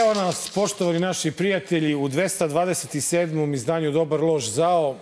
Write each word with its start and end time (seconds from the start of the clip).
Evo 0.00 0.14
nas, 0.14 0.50
poštovani 0.54 1.00
naši 1.00 1.30
prijatelji, 1.30 1.94
u 1.94 2.08
227. 2.08 3.54
izdanju 3.54 3.90
Dobar 3.90 4.20
lož 4.20 4.48
zao. 4.48 4.96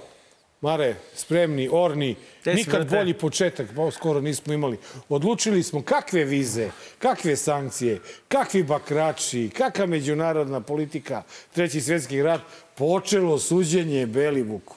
Mare, 0.61 0.95
spremni, 1.15 1.69
orni, 1.73 2.17
si, 2.45 2.55
nikad 2.55 2.91
bolji 2.91 3.15
početak, 3.15 3.69
pa 3.77 3.91
skoro 3.91 4.21
nismo 4.21 4.53
imali. 4.53 4.79
Odlučili 5.09 5.63
smo 5.63 5.83
kakve 5.83 6.25
vize, 6.25 6.71
kakve 6.99 7.37
sankcije, 7.37 8.01
kakvi 8.29 8.63
bakrači, 8.63 9.51
kakva 9.57 9.87
međunarodna 9.87 10.61
politika, 10.61 11.23
treći 11.55 11.81
svjetski 11.81 12.23
rat, 12.23 12.41
počelo 12.75 13.39
suđenje 13.39 14.07
Belivuku. 14.07 14.77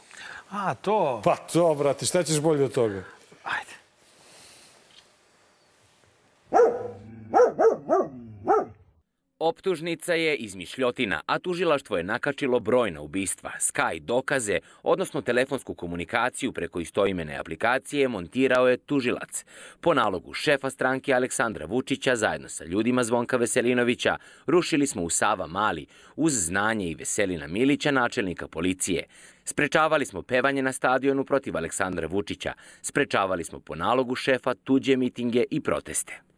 A, 0.49 0.75
to. 0.75 1.21
Pa 1.23 1.35
to, 1.35 1.75
brate, 1.75 2.05
šta 2.05 2.23
ćeš 2.23 2.39
bolje 2.39 2.63
od 2.63 2.73
toga? 2.73 3.03
Ajde. 3.43 3.82
Optužnica 9.45 10.13
je 10.13 10.35
izmišljotina, 10.35 11.21
a 11.25 11.39
tužilaštvo 11.39 11.97
je 11.97 12.03
nakačilo 12.03 12.59
brojna 12.59 13.01
ubistva, 13.01 13.51
Sky 13.59 13.99
dokaze, 13.99 14.59
odnosno 14.83 15.21
telefonsku 15.21 15.73
komunikaciju 15.73 16.51
preko 16.51 16.79
istoimene 16.79 17.37
aplikacije 17.37 18.07
montirao 18.07 18.67
je 18.67 18.77
tužilac. 18.77 19.45
Po 19.81 19.93
nalogu 19.93 20.33
šefa 20.33 20.69
stranke 20.69 21.13
Aleksandra 21.13 21.65
Vučića 21.65 22.15
zajedno 22.15 22.49
sa 22.49 22.65
ljudima 22.65 23.03
Zvonka 23.03 23.37
Veselinovića 23.37 24.17
rušili 24.47 24.87
smo 24.87 25.03
u 25.03 25.09
Sava 25.09 25.47
Mali 25.47 25.85
uz 26.15 26.33
znanje 26.33 26.89
i 26.89 26.95
Veselina 26.95 27.47
Milića, 27.47 27.91
načelnika 27.91 28.47
policije. 28.47 29.03
Sprečavali 29.45 30.05
smo 30.05 30.21
pevanje 30.21 30.61
na 30.61 30.71
stadionu 30.71 31.25
protiv 31.25 31.57
Aleksandra 31.57 32.07
Vučića. 32.07 32.53
Sprečavali 32.81 33.43
smo 33.43 33.59
po 33.59 33.75
nalogu 33.75 34.15
šefa 34.15 34.53
tuđe 34.53 34.97
mitinge 34.97 35.43
i 35.51 35.61
proteste. 35.61 36.32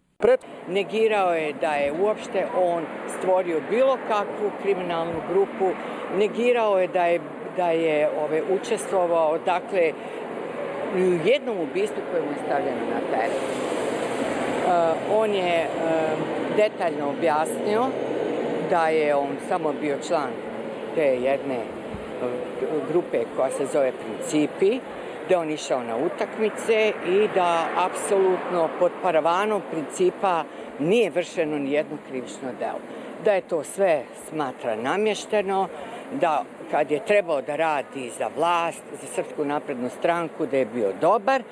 Negirao 0.67 1.33
je 1.33 1.53
da 1.53 1.73
je 1.73 1.93
uopšte 2.01 2.45
on 2.57 2.83
stvorio 3.19 3.61
bilo 3.69 3.97
kakvu 4.07 4.51
kriminalnu 4.61 5.21
grupu, 5.29 5.75
negirao 6.17 6.79
je 6.79 6.87
da 6.87 7.05
je, 7.05 7.19
da 7.57 7.69
je 7.69 8.09
ove, 8.23 8.41
učestvovao 8.61 9.37
dakle, 9.37 9.93
u 10.95 11.27
jednom 11.29 11.57
ubistvu 11.59 12.01
koje 12.11 12.21
mu 12.21 12.31
je 12.31 12.45
stavljeno 12.45 12.81
na 12.93 13.17
teret. 13.17 13.41
Uh, 14.65 15.21
on 15.21 15.33
je 15.33 15.67
uh, 15.67 16.19
detaljno 16.57 17.09
objasnio 17.09 17.85
da 18.69 18.87
je 18.87 19.15
on 19.15 19.29
samo 19.49 19.73
bio 19.81 19.97
član 20.07 20.31
te 20.95 21.05
jedne 21.05 21.57
uh, 21.57 22.29
grupe 22.91 23.23
koja 23.35 23.49
se 23.49 23.65
zove 23.65 23.91
Principi, 23.91 24.79
da 25.29 25.39
on 25.39 25.49
išao 25.49 25.83
na 25.83 25.97
utakmice 25.97 26.93
i 27.07 27.27
da 27.35 27.67
apsolutno 27.77 28.69
pod 28.79 28.91
paravanom 29.03 29.61
principa 29.71 30.43
nije 30.79 31.09
vršeno 31.09 31.57
ni 31.57 31.71
jedno 31.71 31.97
krivično 32.09 32.49
delo. 32.59 32.79
Da 33.25 33.33
je 33.33 33.41
to 33.41 33.63
sve 33.63 34.03
smatra 34.29 34.75
namješteno, 34.75 35.67
da 36.11 36.43
kad 36.71 36.91
je 36.91 37.05
trebao 37.05 37.41
da 37.41 37.55
radi 37.55 38.11
za 38.17 38.29
vlast, 38.37 38.83
za 39.01 39.07
Srpsku 39.07 39.45
naprednu 39.45 39.89
stranku, 39.89 40.45
da 40.45 40.57
je 40.57 40.65
bio 40.65 40.91
dobar, 41.01 41.43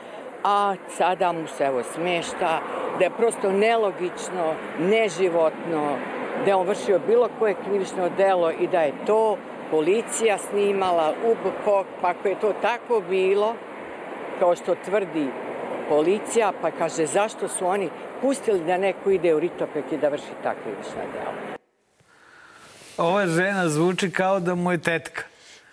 a 0.43 0.75
sada 0.89 1.31
mu 1.31 1.47
se 1.47 1.63
evo 1.63 1.83
smešta, 1.83 2.59
da 2.99 3.03
je 3.03 3.09
prosto 3.17 3.51
nelogično, 3.51 4.53
neživotno, 4.79 5.97
da 6.45 6.51
je 6.51 6.55
on 6.55 6.67
vršio 6.67 6.99
bilo 7.07 7.29
koje 7.39 7.55
krivično 7.65 8.09
delo 8.17 8.51
i 8.51 8.67
da 8.67 8.81
je 8.81 8.93
to 9.05 9.37
policija 9.73 10.37
snimala, 10.49 11.13
UBPOK, 11.25 11.87
pa 12.01 12.09
ako 12.09 12.27
je 12.27 12.39
to 12.39 12.53
tako 12.61 13.01
bilo, 13.09 13.55
kao 14.39 14.55
što 14.55 14.75
tvrdi 14.85 15.27
policija, 15.89 16.51
pa 16.61 16.71
kaže 16.71 17.05
zašto 17.05 17.47
su 17.47 17.67
oni 17.67 17.89
pustili 18.21 18.65
da 18.65 18.77
neko 18.77 19.09
ide 19.09 19.33
u 19.35 19.39
Ritopek 19.39 19.85
i 19.91 19.97
da 19.97 20.09
vrši 20.09 20.33
ta 20.43 20.53
krivična 20.63 21.03
dela. 21.13 21.57
Ova 22.97 23.27
žena 23.27 23.69
zvuči 23.69 24.11
kao 24.11 24.39
da 24.39 24.55
mu 24.55 24.71
je 24.71 24.77
tetka. 24.77 25.23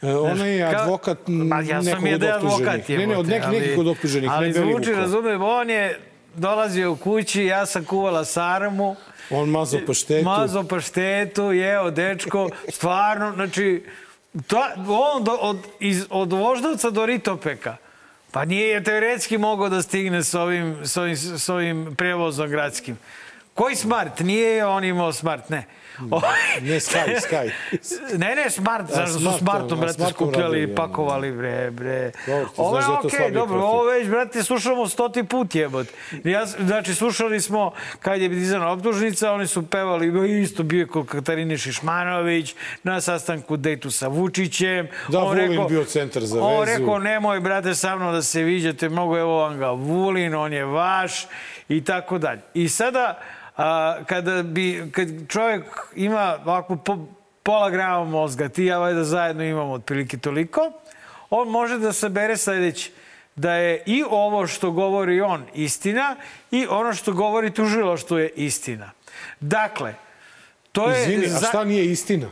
E, 0.02 0.14
ona 0.14 0.46
je 0.46 0.70
Kao- 0.72 0.82
advokat 0.82 1.18
Ma, 1.26 1.60
ja 1.60 1.82
sam 1.82 1.84
nekog 1.84 2.06
je 2.06 2.18
da 2.18 2.26
je 2.26 2.32
advokat 2.32 2.88
Ne, 2.88 3.06
ne, 3.06 3.16
od 3.16 3.28
nek, 3.28 3.42
nekih 3.52 3.78
od 3.78 3.86
optuženih, 3.86 4.30
ali 4.32 4.52
zvuči, 4.52 4.92
razumem, 4.92 5.42
on 5.42 5.70
je 5.70 6.00
dolazio 6.34 6.92
u 6.92 6.96
kući, 6.96 7.44
ja 7.44 7.66
sam 7.66 7.84
kuvala 7.84 8.24
sarmu, 8.24 8.96
On 9.30 9.48
mazao 9.48 9.80
paštetu. 9.86 10.24
mazao 10.24 10.64
paštetu, 10.64 11.52
jeo 11.52 11.90
dečko, 11.90 12.50
stvarno, 12.68 13.32
znači, 13.34 13.84
ta, 14.46 14.74
on 14.88 15.24
do, 15.24 15.32
od, 15.32 15.58
iz, 15.80 16.06
od 16.10 16.32
Voždovca 16.32 16.90
do 16.90 17.06
Ritopeka, 17.06 17.76
pa 18.32 18.44
nije 18.44 18.68
je 18.68 18.84
teoretski 18.84 19.38
mogao 19.38 19.68
da 19.68 19.82
stigne 19.82 20.24
s 20.24 20.34
ovim, 20.34 20.76
s 20.84 20.96
ovim, 20.96 21.16
s 21.16 21.48
ovim 21.48 21.94
prevozom 21.96 22.50
gradskim. 22.50 22.98
Koji 23.54 23.76
smart? 23.76 24.20
Nije 24.20 24.66
on 24.66 24.84
imao 24.84 25.12
smart, 25.12 25.48
ne. 25.48 25.64
Ne, 26.60 26.76
Sky, 26.76 27.16
Sky. 27.26 27.50
Ne, 28.18 28.34
ne, 28.34 28.50
smart, 28.50 28.86
zašto 28.88 29.12
su 29.12 29.38
Smartom, 29.38 29.80
brate, 29.80 29.92
smartom 29.94 30.14
skupljali 30.14 30.62
i 30.62 30.74
pakovali, 30.74 31.32
bre, 31.32 31.70
bre. 31.70 32.12
Dobro, 32.26 32.48
Ovo 32.56 32.78
je 32.78 32.82
da 32.82 32.92
okej, 32.92 33.10
slabiji 33.10 33.34
dobro, 33.34 33.46
profil. 33.48 33.68
ovo 33.68 33.84
već, 33.84 34.08
brate, 34.08 34.42
slušamo 34.42 34.88
stoti 34.88 35.24
put 35.24 35.54
jebot. 35.54 35.86
Ja, 36.24 36.46
znači, 36.46 36.94
slušali 36.94 37.40
smo 37.40 37.72
kad 37.98 38.20
je 38.20 38.28
dizana 38.28 38.70
optužnica, 38.70 39.32
oni 39.32 39.46
su 39.46 39.66
pevali, 39.66 40.40
isto 40.42 40.62
bio 40.62 40.80
je 40.80 40.86
kod 40.86 41.06
Katarine 41.06 41.58
Šišmanović, 41.58 42.54
na 42.82 43.00
sastanku 43.00 43.56
dejtu 43.56 43.90
sa 43.90 44.08
Vučićem. 44.08 44.88
Da, 45.08 45.18
On 45.18 45.28
Vulin 45.28 45.66
bio 45.68 45.84
centar 45.84 46.22
za 46.22 46.42
On 46.42 46.60
vezu. 46.60 46.78
rekao, 46.78 46.98
nemoj, 46.98 47.40
brate, 47.40 47.74
sa 47.74 47.96
mnom 47.96 48.12
da 48.12 48.22
se 48.22 48.42
viđate, 48.42 48.88
mogu, 48.88 49.16
evo 49.16 49.36
vam 49.36 49.58
ga 49.58 49.70
Vulin, 49.70 50.34
on 50.34 50.52
je 50.52 50.64
vaš 50.64 51.26
i 51.68 51.84
tako 51.84 52.18
dalje. 52.18 52.40
I 52.54 52.68
sada, 52.68 53.18
a, 53.60 53.96
kada 54.06 54.42
bi, 54.42 54.90
kad 54.92 55.08
čovjek 55.28 55.64
ima 55.94 56.38
ovako 56.44 56.76
po, 56.76 56.98
pola 57.42 57.70
grama 57.70 58.04
mozga, 58.04 58.48
ti 58.48 58.64
ja 58.64 58.78
valjda 58.78 59.04
zajedno 59.04 59.44
imamo 59.44 59.72
otprilike 59.72 60.18
toliko, 60.18 60.72
on 61.30 61.48
može 61.48 61.78
da 61.78 61.92
sabere 61.92 62.36
sledeći 62.36 62.92
da 63.36 63.52
je 63.52 63.82
i 63.86 64.04
ovo 64.10 64.46
što 64.46 64.70
govori 64.70 65.20
on 65.20 65.44
istina 65.54 66.16
i 66.50 66.66
ono 66.66 66.94
što 66.94 67.12
govori 67.12 67.50
tužilaštvo 67.54 68.18
je 68.18 68.28
istina. 68.28 68.90
Dakle, 69.40 69.94
to 70.72 70.90
je... 70.90 71.02
Izvini, 71.02 71.36
a 71.36 71.38
šta 71.38 71.64
nije 71.64 71.90
istina? 71.90 72.28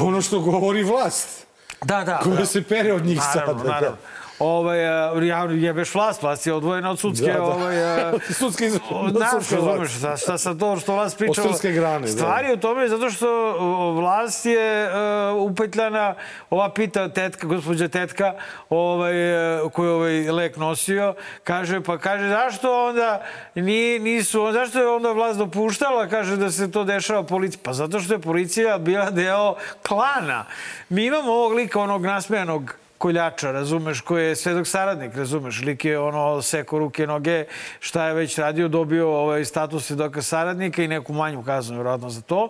Ono 0.00 0.22
što 0.22 0.40
govori 0.40 0.82
vlast. 0.82 1.46
Da, 1.84 2.04
da. 2.04 2.18
Koja 2.18 2.36
da. 2.36 2.46
se 2.46 2.62
pere 2.62 2.92
od 2.92 3.04
njih 3.04 3.18
Naravno, 3.18 3.58
sada. 3.58 3.72
naravno. 3.72 3.96
Ovaj, 4.40 4.88
a, 4.88 5.12
ja, 5.22 5.44
jebeš 5.50 5.94
vlast, 5.94 6.22
vlast 6.22 6.46
je 6.46 6.52
odvojena 6.54 6.90
od 6.90 6.98
sudske. 6.98 7.26
Da, 7.26 7.32
da. 7.32 7.42
Ovaj, 7.42 7.84
a, 7.84 8.12
Sudske 8.40 8.66
iz- 8.66 8.78
Znaš, 9.10 9.50
razumeš, 9.50 9.98
šta, 9.98 10.16
šta 10.16 10.38
sad 10.38 10.58
to 10.58 10.76
što 10.76 10.94
vlast 10.94 11.18
priča... 11.18 11.42
Od 11.42 11.48
sudske 11.50 11.72
grane, 11.72 12.00
da. 12.00 12.12
Stvari 12.12 12.48
je 12.48 12.54
u 12.54 12.60
tome 12.60 12.88
zato 12.88 13.10
što 13.10 13.52
vlast 13.96 14.46
je 14.46 14.88
uh, 14.88 15.50
upetljana, 15.50 16.14
ova 16.50 16.72
pita 16.72 17.08
tetka, 17.08 17.46
gospođa 17.46 17.88
tetka, 17.88 18.34
ovaj, 18.70 19.12
e, 19.56 19.60
koju 19.72 19.88
je 19.88 19.94
ovaj 19.94 20.30
lek 20.30 20.56
nosio, 20.56 21.14
kaže, 21.44 21.80
pa 21.80 21.98
kaže, 21.98 22.28
zašto 22.28 22.86
onda 22.88 23.22
ni, 23.54 23.98
nisu, 23.98 24.52
zašto 24.52 24.80
je 24.80 24.88
onda 24.88 25.12
vlast 25.12 25.38
dopuštala, 25.38 26.08
kaže, 26.08 26.36
da 26.36 26.50
se 26.50 26.70
to 26.70 26.84
dešava 26.84 27.22
policiji? 27.22 27.60
Pa 27.62 27.72
zato 27.72 28.00
što 28.00 28.14
je 28.14 28.18
policija 28.18 28.78
bila 28.78 29.10
deo 29.10 29.54
klana. 29.88 30.44
Mi 30.88 31.04
imamo 31.06 31.32
ovog 31.32 31.52
lika, 31.52 31.80
onog 31.80 32.02
nasmejanog 32.02 32.74
koljača, 33.00 33.52
razumeš, 33.52 34.00
koji 34.00 34.26
je 34.26 34.36
svedok 34.36 34.66
saradnik, 34.66 35.14
razumeš, 35.16 35.62
lik 35.62 35.84
je 35.84 35.98
ono 35.98 36.42
seko 36.42 36.78
ruke, 36.78 37.06
noge, 37.06 37.44
šta 37.80 38.06
je 38.06 38.14
već 38.14 38.38
radio, 38.38 38.68
dobio 38.68 39.08
ovaj 39.08 39.44
status 39.44 39.86
svedoka 39.86 40.22
saradnika 40.22 40.82
i 40.82 40.88
neku 40.88 41.12
manju 41.12 41.42
kaznu, 41.42 41.76
vjerojatno 41.76 42.10
za 42.10 42.20
to. 42.20 42.48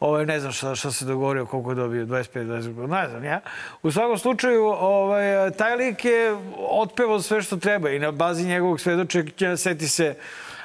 Ovaj, 0.00 0.26
ne 0.26 0.40
znam 0.40 0.52
šta, 0.52 0.74
šta 0.74 0.92
se 0.92 1.04
dogovorio, 1.04 1.46
koliko 1.46 1.70
je 1.70 1.74
dobio, 1.74 2.06
25, 2.06 2.46
20, 2.46 2.88
ne 2.88 3.08
znam 3.08 3.24
ja. 3.24 3.40
U 3.82 3.90
svakom 3.90 4.18
slučaju, 4.18 4.64
ovaj, 4.66 5.50
taj 5.50 5.76
lik 5.76 6.04
je 6.04 6.36
otpevao 6.70 7.20
sve 7.22 7.42
što 7.42 7.56
treba 7.56 7.90
i 7.90 7.98
na 7.98 8.10
bazi 8.10 8.46
njegovog 8.46 8.80
svedočenja 8.80 9.56
seti 9.56 9.88
se 9.88 10.14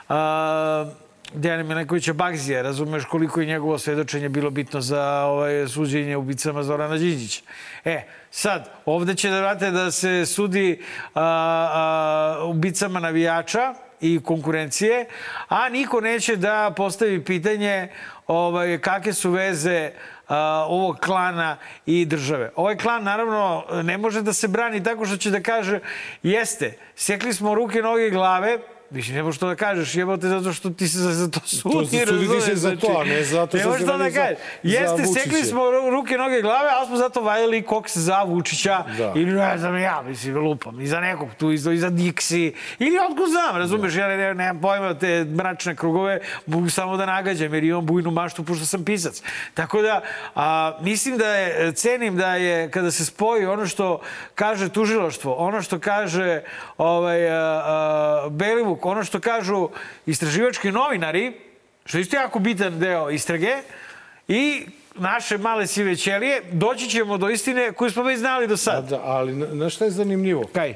a, 0.09 0.85
Dejana 1.33 1.63
Milenkovića 1.63 2.13
Bagzija, 2.13 2.61
razumeš 2.61 3.05
koliko 3.05 3.41
je 3.41 3.47
njegovo 3.47 3.77
svedočenje 3.77 4.29
bilo 4.29 4.49
bitno 4.49 4.81
za 4.81 5.23
ovaj, 5.25 5.67
suđenje 5.67 6.17
ubicama 6.17 6.63
Zorana 6.63 6.97
Đinđića. 6.97 7.41
E, 7.85 8.03
sad, 8.35 8.69
ovde 8.85 9.15
će 9.15 9.29
da 9.29 9.39
vrate 9.39 9.71
da 9.71 9.91
se 9.91 10.25
sudi 10.25 10.81
a, 11.15 11.21
a, 11.21 12.45
ubicama 12.45 12.99
navijača 12.99 13.73
i 14.01 14.19
konkurencije, 14.23 15.05
a 15.47 15.69
niko 15.69 16.01
neće 16.01 16.35
da 16.35 16.73
postavi 16.75 17.25
pitanje 17.25 17.89
ovaj, 18.27 18.77
kakve 18.77 19.13
su 19.13 19.31
veze 19.31 19.91
a, 20.27 20.65
ovog 20.67 20.97
klana 20.99 21.57
i 21.85 22.05
države. 22.05 22.51
Ovaj 22.55 22.77
klan, 22.77 23.03
naravno, 23.03 23.65
ne 23.83 23.97
može 23.97 24.21
da 24.21 24.33
se 24.33 24.47
brani 24.47 24.83
tako 24.83 25.05
što 25.05 25.17
će 25.17 25.31
da 25.31 25.41
kaže 25.41 25.79
jeste, 26.23 26.77
sekli 26.95 27.33
smo 27.33 27.55
ruke, 27.55 27.81
noge 27.81 28.07
i 28.07 28.11
glave, 28.11 28.59
Mislim, 28.93 29.15
ne 29.15 29.23
možeš 29.23 29.39
to 29.39 29.47
da 29.47 29.55
kažeš, 29.55 29.95
jebote, 29.95 30.27
zato 30.27 30.53
što 30.53 30.69
ti 30.69 30.87
se 30.87 30.97
za, 30.97 31.13
za 31.13 31.29
to 31.29 31.39
sudi. 31.41 31.73
To 31.73 31.85
se 31.85 31.97
sudi 31.97 32.11
razumeš? 32.11 32.43
se 32.43 32.55
za 32.55 32.75
to, 32.75 32.97
a 32.97 33.03
ne 33.03 33.23
zato 33.23 33.57
Ne 33.57 33.61
što 33.61 33.69
možeš 33.69 33.81
se 33.81 33.87
to 33.87 33.97
da 33.97 34.11
kažeš. 34.11 34.37
Jeste, 34.63 35.05
sekli 35.05 35.43
smo 35.43 35.61
ru- 35.61 35.89
ruke, 35.91 36.17
noge, 36.17 36.41
glave, 36.41 36.69
ali 36.71 36.87
smo 36.87 36.97
zato 36.97 37.21
valjali 37.21 37.61
koks 37.61 37.97
za 37.97 38.23
Vučića 38.23 38.83
Da. 38.97 39.11
ili 39.15 39.31
ne 39.31 39.57
znam 39.57 39.77
ja, 39.77 40.01
mislim, 40.01 40.37
lupam, 40.37 40.81
i 40.81 40.87
za 40.87 40.99
nekog 40.99 41.29
tu, 41.37 41.51
i 41.51 41.57
za, 41.57 41.71
i 41.71 41.77
za 41.77 41.89
Dixi, 41.89 42.43
ili 42.79 42.97
otko 43.11 43.27
znam, 43.27 43.57
razumeš, 43.57 43.95
ja 43.95 44.07
ne, 44.07 44.17
ne, 44.17 44.33
nemam 44.33 44.61
pojma 44.61 44.93
te 44.93 45.25
mračne 45.27 45.75
krugove, 45.75 46.19
mogu 46.45 46.69
samo 46.69 46.97
da 46.97 47.05
nagađam, 47.05 47.53
jer 47.53 47.63
imam 47.63 47.85
bujnu 47.85 48.11
maštu, 48.11 48.43
pošto 48.43 48.65
sam 48.65 48.85
pisac. 48.85 49.21
Tako 49.53 49.81
da, 49.81 50.01
a, 50.35 50.77
mislim 50.81 51.17
da 51.17 51.27
je, 51.27 51.71
cenim 51.73 52.17
da 52.17 52.35
je, 52.35 52.71
kada 52.71 52.91
se 52.91 53.05
spoji 53.05 53.45
ono 53.45 53.67
što 53.67 53.99
kaže 54.35 54.69
tužilaštvo, 54.69 55.33
ono 55.33 55.61
što 55.61 55.79
kaže 55.79 56.41
ovaj, 56.77 57.29
a, 57.29 57.61
a, 57.65 58.29
Belivuk, 58.29 58.82
ono 58.89 59.03
što 59.03 59.19
kažu 59.19 59.69
istraživački 60.05 60.71
novinari, 60.71 61.33
što 61.85 61.97
je 61.97 62.01
isto 62.01 62.15
jako 62.15 62.39
bitan 62.39 62.79
deo 62.79 63.09
istrage, 63.09 63.55
i 64.27 64.65
naše 64.95 65.37
male 65.37 65.67
sive 65.67 65.95
ćelije, 65.95 66.41
doći 66.51 66.89
ćemo 66.89 67.17
do 67.17 67.29
istine 67.29 67.71
koju 67.71 67.91
smo 67.91 68.03
već 68.03 68.19
znali 68.19 68.47
do 68.47 68.57
sad. 68.57 68.89
Da, 68.89 69.01
ali 69.03 69.33
na, 69.33 69.47
na 69.47 69.69
šta 69.69 69.85
je 69.85 69.91
zanimljivo? 69.91 70.43
Kaj? 70.53 70.69
E, 70.69 70.75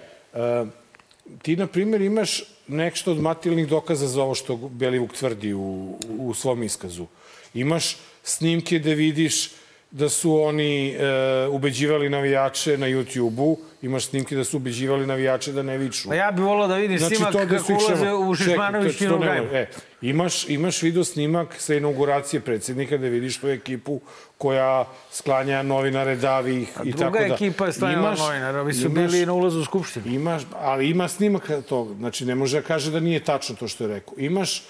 ti, 1.41 1.55
na 1.55 1.67
primjer, 1.67 2.01
imaš 2.01 2.43
nešto 2.67 3.11
od 3.11 3.21
materijalnih 3.21 3.67
dokaza 3.67 4.07
za 4.07 4.23
ovo 4.23 4.35
što 4.35 4.55
Belivuk 4.55 5.13
tvrdi 5.13 5.53
u, 5.53 5.97
u 6.19 6.33
svom 6.33 6.63
iskazu. 6.63 7.05
Imaš 7.53 7.97
snimke 8.23 8.79
da 8.79 8.89
vidiš 8.93 9.49
da 9.91 10.09
su 10.09 10.41
oni 10.41 10.89
e, 10.89 11.47
ubeđivali 11.47 12.09
navijače 12.09 12.77
na 12.77 12.87
YouTube-u, 12.87 13.57
imaš 13.81 14.05
snimke 14.05 14.35
da 14.35 14.43
su 14.43 14.57
ubeđivali 14.57 15.05
navijače 15.05 15.51
da 15.51 15.63
ne 15.63 15.77
viču. 15.77 16.09
Pa 16.09 16.15
ja 16.15 16.31
bih 16.31 16.43
volao 16.45 16.67
da 16.67 16.75
vidim 16.75 16.99
Znači, 16.99 17.15
snimak 17.15 17.33
da 17.33 17.47
kako 17.47 17.73
ulaze 17.73 18.13
u 18.13 18.35
Šišmanović 18.35 19.01
može. 19.01 19.49
E, 19.53 19.67
imaš, 20.01 20.49
imaš 20.49 20.81
video 20.81 21.03
snimak 21.03 21.55
sa 21.57 21.75
inauguracije 21.75 22.39
predsjednika 22.39 22.97
da 22.97 23.07
vidiš 23.07 23.37
tu 23.37 23.47
ekipu 23.47 24.01
koja 24.37 24.85
sklanja 25.11 25.63
novinare, 25.63 26.15
davi 26.15 26.61
ih 26.61 26.69
i 26.83 26.91
tako 26.91 27.03
Druga 27.03 27.19
da. 27.19 27.25
ekipa 27.25 27.65
je 27.65 27.73
stanjala 27.73 28.09
Imaš- 28.09 28.19
novinara, 28.19 28.61
ovi 28.61 28.73
su 28.73 28.89
bili 28.89 29.25
na 29.25 29.33
ulazu 29.33 29.59
u 29.59 29.65
Skupštinu. 29.65 30.05
Imaš, 30.07 30.41
ali 30.59 30.89
ima 30.89 31.07
snimak 31.07 31.51
toga. 31.69 31.93
Znači, 31.93 32.25
ne 32.25 32.35
može 32.35 32.61
da 32.61 32.67
kaže 32.67 32.91
da 32.91 32.99
nije 32.99 33.19
tačno 33.19 33.55
to 33.55 33.67
što 33.67 33.83
je 33.83 33.87
rekao. 33.87 34.13
Imaš 34.17 34.63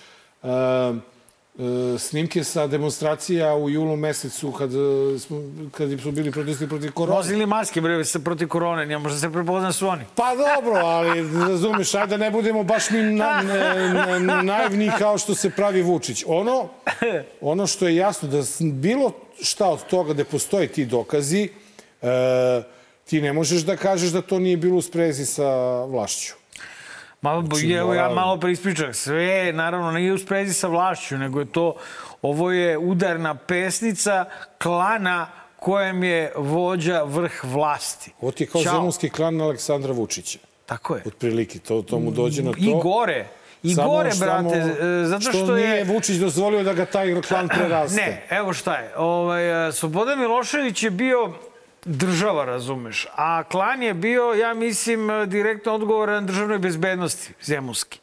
uh, 0.44 0.50
snimke 2.00 2.44
sa 2.44 2.68
demonstracija 2.68 3.56
u 3.56 3.69
julu 3.69 3.95
mesecu 3.95 4.51
kad, 4.51 4.74
uh, 4.74 5.21
smo, 5.21 5.42
kad 5.71 6.01
su 6.01 6.12
bili 6.12 6.31
protesti 6.31 6.68
protiv 6.68 6.92
korona. 6.92 7.18
Vozili 7.18 7.45
maske, 7.45 7.81
bre, 7.81 8.06
se 8.06 8.24
protiv 8.24 8.48
korone, 8.48 8.86
ne 8.86 8.98
može 8.98 9.15
da 9.15 9.21
se 9.21 9.30
prepozna 9.31 9.71
su 9.71 9.88
oni. 9.88 10.04
Pa 10.15 10.36
dobro, 10.36 10.75
ali 10.86 11.39
razumeš, 11.39 11.95
ajde 11.95 12.18
da 12.18 12.18
ne 12.18 12.31
budemo 12.31 12.63
baš 12.63 12.89
mi 12.89 13.01
na, 13.01 13.42
na, 13.42 14.19
na, 14.19 14.42
naivni 14.42 14.92
kao 15.00 15.18
što 15.18 15.36
se 15.36 15.50
pravi 15.50 15.81
Vučić. 15.81 16.24
Ono, 16.27 16.69
ono 17.42 17.68
što 17.68 17.88
je 17.88 17.95
jasno, 17.95 18.30
da 18.30 18.44
bilo 18.59 19.12
šta 19.42 19.69
od 19.69 19.88
toga 19.88 20.13
da 20.13 20.25
postoje 20.25 20.68
ti 20.68 20.86
dokazi, 20.86 21.50
e, 22.01 22.07
ti 23.06 23.21
ne 23.21 23.33
možeš 23.33 23.62
da 23.62 23.77
kažeš 23.77 24.09
da 24.09 24.21
to 24.21 24.39
nije 24.39 24.57
bilo 24.57 24.77
u 24.77 24.81
sprezi 24.81 25.25
sa 25.25 25.83
vlašću. 25.83 26.37
Ma, 27.22 27.44
Znači, 27.48 27.72
evo 27.72 27.94
ja 27.94 28.10
malo 28.10 28.38
preispričam. 28.40 28.94
Sve 28.94 29.24
je, 29.24 29.54
naravno, 29.54 29.92
nije 29.92 30.14
u 30.14 30.18
sprezi 30.18 30.54
sa 30.54 30.68
vlašću, 30.68 31.18
nego 31.18 31.40
je 31.40 31.52
to, 31.52 31.75
ovo 32.22 32.52
je 32.52 32.78
udarna 32.78 33.36
pesnica 33.36 34.25
klana 34.58 35.28
kojem 35.60 36.04
je 36.04 36.31
vođa 36.36 37.04
vrh 37.04 37.44
vlasti. 37.44 38.12
Ovo 38.22 38.31
ti 38.31 38.44
je 38.44 38.48
kao 38.48 38.64
Ćao. 38.64 38.74
zemunski 38.74 39.10
klan 39.10 39.42
Aleksandra 39.42 39.94
Vučića. 39.94 40.40
Tako 40.66 40.96
je. 40.96 41.02
Otprilike, 41.06 41.60
to, 41.60 41.81
to 41.81 42.00
mu 42.00 42.12
dođe 42.12 42.44
na 42.44 42.52
to. 42.52 42.58
I 42.60 42.74
gore. 42.84 43.28
I 43.64 43.74
Samo- 43.74 43.90
gore, 43.90 44.12
brate, 44.19 44.56
e, 44.58 45.06
zato 45.06 45.22
što, 45.22 45.31
što 45.31 45.58
je... 45.58 45.69
nije 45.69 45.84
Vučić 45.84 46.16
dozvolio 46.18 46.64
da 46.64 46.74
ga 46.74 46.86
taj 46.86 47.22
klan 47.22 47.48
preraste. 47.48 48.02
Ne, 48.02 48.25
evo 48.30 48.54
šta 48.54 48.75
je. 48.75 48.94
Ovaj, 48.98 49.68
e, 49.68 49.72
Slobodan 49.72 50.19
Milošević 50.19 50.84
je 50.84 50.90
bio 50.92 51.34
država, 51.86 52.46
razumeš, 52.46 53.08
a 53.16 53.44
klan 53.44 53.84
je 53.84 53.94
bio, 53.94 54.34
ja 54.34 54.54
mislim, 54.54 55.10
direktno 55.28 55.74
odgovoran 55.74 56.26
državnoj 56.26 56.60
bezbednosti, 56.60 57.34
zemunski. 57.42 58.00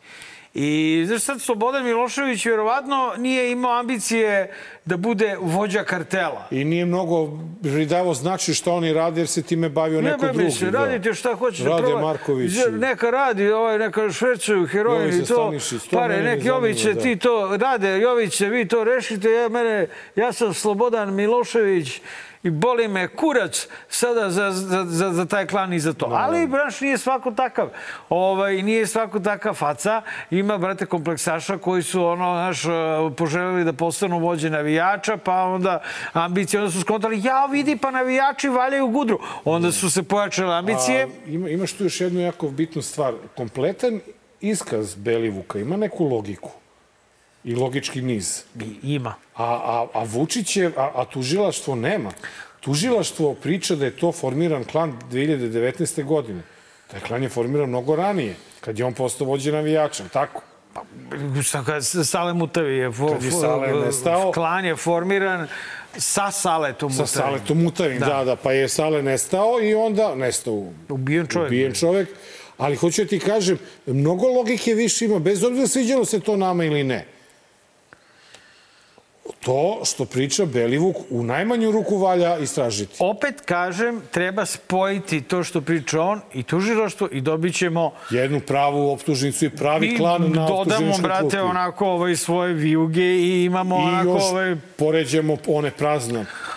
I 0.56 1.05
znaš 1.06 1.23
sad, 1.23 1.41
Slobodan 1.41 1.85
Milošević 1.85 2.47
vjerovatno 2.47 3.15
nije 3.19 3.50
imao 3.53 3.79
ambicije 3.81 4.55
da 4.85 4.97
bude 4.97 5.37
vođa 5.41 5.85
kartela. 5.85 6.47
I 6.50 6.65
nije 6.65 6.87
mnogo 6.87 7.38
pridavao 7.62 8.15
znači 8.15 8.55
šta 8.55 8.73
oni 8.73 8.93
rade, 8.93 9.21
jer 9.21 9.29
se 9.29 9.43
time 9.43 9.69
bavio 9.69 10.00
Ne, 10.00 10.11
neko 10.11 10.26
drugi. 10.26 10.44
mislim, 10.44 10.75
radite 10.75 11.15
šta 11.15 11.35
hoćete. 11.35 11.69
Rade 11.69 11.82
probaj. 11.82 12.03
Marković. 12.03 12.53
Neka 12.73 13.11
radi, 13.11 13.50
ovaj, 13.50 13.79
neka 13.79 14.12
švercuju 14.12 14.67
heroin 14.67 15.09
i 15.09 15.25
to. 15.25 15.25
Stanišić, 15.25 15.82
to 15.91 15.97
Pare, 15.97 16.23
nek 16.23 16.44
Joviće, 16.44 16.94
da. 16.94 17.00
ti 17.00 17.17
to 17.17 17.56
rade, 17.61 18.00
Joviće, 18.00 18.49
vi 18.49 18.69
to 18.69 18.85
rešite. 18.85 19.31
Ja, 19.31 19.49
mene, 19.49 19.87
ja 20.17 20.32
sam 20.32 20.55
Slobodan 20.55 21.15
Milošević 21.15 22.00
i 22.44 22.50
boli 22.50 22.88
me 22.88 23.08
kurac 23.08 23.69
sada 23.88 24.31
za, 24.31 24.50
za, 24.50 24.85
za, 24.85 25.12
za 25.12 25.25
taj 25.26 25.46
klan 25.46 25.73
i 25.73 25.81
za 25.81 25.93
to. 25.93 26.06
Ali, 26.12 26.46
braš, 26.46 26.81
nije 26.81 26.99
svako 26.99 27.31
takav. 27.31 27.69
Ovaj, 28.08 28.62
nije 28.62 28.87
svako 28.87 29.20
takav 29.20 29.55
faca. 29.55 30.02
Ima, 30.31 30.58
brate, 30.58 30.87
kompleksaša 30.87 31.58
koji 31.58 31.82
su, 31.82 32.05
ono, 32.05 32.35
znaš, 32.35 32.64
eh, 32.64 32.70
poželjeli 33.17 33.64
da 33.64 33.73
postanu 33.73 34.19
vođe 34.19 34.50
navijača, 34.50 35.17
pa 35.17 35.43
onda 35.43 35.82
ambicije, 36.12 36.61
onda 36.61 36.73
su 36.73 36.81
skontali, 36.81 37.20
ja 37.25 37.46
vidi, 37.46 37.76
pa 37.76 37.91
navijači 37.91 38.49
valjaju 38.49 38.88
gudru. 38.88 39.19
Onda 39.44 39.73
su 39.73 39.90
se 39.90 40.02
pojačale 40.02 40.56
ambicije. 40.56 41.05
A, 41.05 41.08
ima, 41.26 41.49
imaš 41.49 41.73
tu 41.73 41.85
još 41.85 42.00
jednu 42.00 42.20
jako 42.20 42.49
bitnu 42.49 42.82
stvar. 42.82 43.14
Kompletan 43.37 44.00
iskaz 44.40 44.94
Belivuka 44.94 45.58
ima 45.58 45.76
neku 45.76 46.05
logiku 46.05 46.50
i 47.44 47.55
logički 47.55 48.02
niz. 48.02 48.43
I- 48.61 48.94
Ima. 48.94 49.14
A, 49.37 49.44
a, 49.44 49.87
a 49.94 50.05
Vučić 50.05 50.56
je, 50.56 50.73
a, 50.76 50.91
a 50.94 51.05
tužilaštvo 51.05 51.75
nema. 51.75 52.11
Tužilaštvo 52.61 53.35
priča 53.35 53.75
da 53.75 53.85
je 53.85 53.91
to 53.93 54.12
formiran 54.12 54.64
klan 54.64 54.99
2019. 55.05 56.05
godine. 56.05 56.43
Taj 56.87 57.00
klan 57.00 57.23
je 57.23 57.29
formiran 57.29 57.69
mnogo 57.69 57.96
ranije, 57.96 58.35
kad 58.61 58.79
je 58.79 58.85
on 58.85 58.94
postao 58.94 59.26
vođe 59.26 59.52
navijača, 59.52 60.05
tako? 60.05 60.43
Šta 61.43 61.64
kad 61.64 61.82
Sale 62.05 62.32
Mutavi 62.32 62.76
je, 62.76 62.93
fo, 62.93 63.08
je 63.14 63.31
Sale 63.31 63.73
nestao. 63.76 64.32
klan 64.32 64.64
je 64.64 64.76
formiran 64.76 65.49
sa 65.93 66.31
Saletom 66.31 66.90
Sa 66.90 67.02
Mutavim. 67.02 67.08
Saletom 67.08 67.62
Mutavim, 67.62 67.99
da. 67.99 68.06
da, 68.06 68.25
da, 68.25 68.37
pa 68.37 68.52
je 68.52 68.69
Sale 68.69 69.02
nestao 69.02 69.61
i 69.62 69.75
onda 69.75 70.14
nestao 70.14 70.67
Ubijen 70.88 71.26
čovjek. 71.26 71.49
ubijen 71.49 71.73
čovek. 71.75 72.08
Ali 72.58 72.76
hoću 72.76 73.02
da 73.02 73.08
ti 73.08 73.19
kažem, 73.19 73.58
mnogo 73.87 74.26
logike 74.29 74.75
više 74.75 75.05
ima, 75.05 75.19
bez 75.19 75.44
obzira 75.44 75.67
sviđalo 75.67 76.05
se 76.05 76.20
to 76.20 76.37
nama 76.37 76.64
ili 76.64 76.85
ne. 76.85 77.06
To 79.41 79.81
što 79.85 80.05
priča 80.05 80.44
Belivuk 80.44 80.97
u 81.11 81.23
najmanju 81.23 81.71
ruku 81.71 81.97
valja 81.99 82.38
istražiti. 82.38 82.97
Opet 82.99 83.40
kažem, 83.40 84.02
treba 84.11 84.47
spojiti 84.47 85.21
to 85.23 85.43
što 85.45 85.61
priča 85.61 86.00
on 86.02 86.21
i 86.35 86.43
tužilaštvo 86.43 87.09
i 87.12 87.21
dobit 87.21 87.54
ćemo 87.54 87.93
Jednu 88.11 88.40
pravu 88.40 88.90
optužnicu 88.93 89.45
i 89.45 89.50
pravi 89.50 89.87
i 89.87 89.97
klan 89.97 90.23
na 90.23 90.28
dodamo, 90.28 90.61
optuženičkoj 90.61 91.02
brate, 91.02 91.21
klupi. 91.21 91.37
onako 91.38 91.87
ovaj, 91.87 92.16
svoje 92.16 92.52
vijuge 92.54 93.02
i 93.04 93.45
imamo 93.45 93.76
I 93.76 93.83
onako 93.83 94.09
još 94.09 94.23
ovaj, 94.23 94.57
poređemo 94.76 95.37
one 95.47 95.71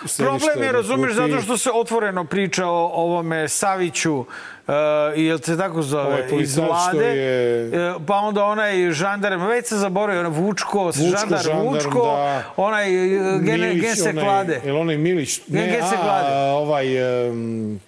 sedišta 0.06 0.24
Problem 0.24 0.62
je, 0.62 0.72
razumeš, 0.72 1.14
klupi. 1.14 1.30
zato 1.30 1.42
što 1.42 1.58
se 1.58 1.70
otvoreno 1.74 2.24
priča 2.24 2.66
o 2.66 2.90
ovome 2.94 3.48
Saviću, 3.48 4.24
uh, 4.68 4.74
jel 5.16 5.38
se 5.38 5.56
tako 5.56 5.82
zove, 5.82 6.04
Ovaj 6.04 6.22
iz 6.40 6.56
vlade, 6.58 7.06
je- 7.06 7.66
e, 7.68 7.94
pa 8.06 8.14
onda 8.16 8.44
onaj 8.44 8.90
žandarm, 8.90 9.40
već 9.42 9.66
se 9.66 9.76
zaboravio, 9.76 10.30
Vučko, 10.30 10.84
Vučko, 10.84 11.00
žandar 11.00 11.42
žandarm, 11.42 11.68
Vučko, 11.68 12.02
da. 12.06 12.42
onaj 12.58 12.94
e, 13.06 13.08
gene, 13.38 13.58
Milić, 13.58 13.82
gense 13.82 14.10
onaj- 14.10 14.24
klade. 14.24 14.60
Je 14.64 14.72
li 14.72 14.78
onaj 14.78 14.96
Milić? 14.98 15.40
Gen- 15.48 15.66
Gense 15.66 15.94
a, 15.94 16.02
klade. 16.02 16.28
ovaj... 16.52 16.86
Um, 17.28 17.80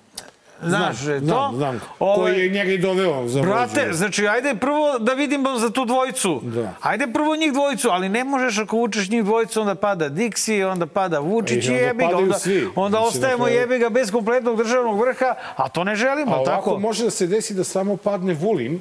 Znaš, 0.62 0.97
znam, 0.97 1.21
to? 1.50 1.57
znam. 1.57 1.81
Ovaj- 1.99 2.33
Koji 2.33 2.40
je 2.40 2.50
njega 2.50 2.73
i 2.73 2.79
doveo 2.79 3.29
za 3.29 3.43
Brate, 3.43 3.81
vođu. 3.81 3.95
znači, 3.95 4.29
ajde 4.29 4.55
prvo 4.55 4.99
da 4.99 5.12
vidimo 5.14 5.57
za 5.57 5.71
tu 5.71 5.85
dvojicu. 5.85 6.40
Da. 6.45 6.75
Ajde 6.81 7.07
prvo 7.09 7.37
njih 7.37 7.52
dvojicu, 7.52 7.88
ali 7.88 8.09
ne 8.09 8.25
možeš 8.25 8.59
ako 8.59 8.76
vučeš 8.76 9.09
njih 9.11 9.25
dvojicu, 9.25 9.61
onda 9.61 9.75
pada 9.75 10.09
Dixi, 10.09 10.64
onda 10.64 10.87
pada 10.87 11.19
Vučić 11.19 11.64
I 11.64 11.73
jebi 11.73 12.05
ga. 12.05 12.17
Onda, 12.17 12.35
svi. 12.35 12.69
onda 12.76 12.99
Znači, 12.99 13.09
ostajemo 13.09 13.45
kraju- 13.45 13.59
jebi 13.59 13.79
ga 13.79 13.88
bez 13.90 14.11
kompletnog 14.11 14.57
državnog 14.57 15.00
vrha, 15.00 15.26
a 15.57 15.69
to 15.69 15.85
ne 15.85 15.97
želimo, 15.97 16.31
A 16.31 16.37
ovako 16.37 16.50
tako? 16.50 16.79
može 16.79 17.05
da 17.05 17.11
se 17.11 17.26
desi 17.26 17.55
da 17.55 17.64
samo 17.64 17.97
padne 17.97 18.35
Vulin, 18.35 18.81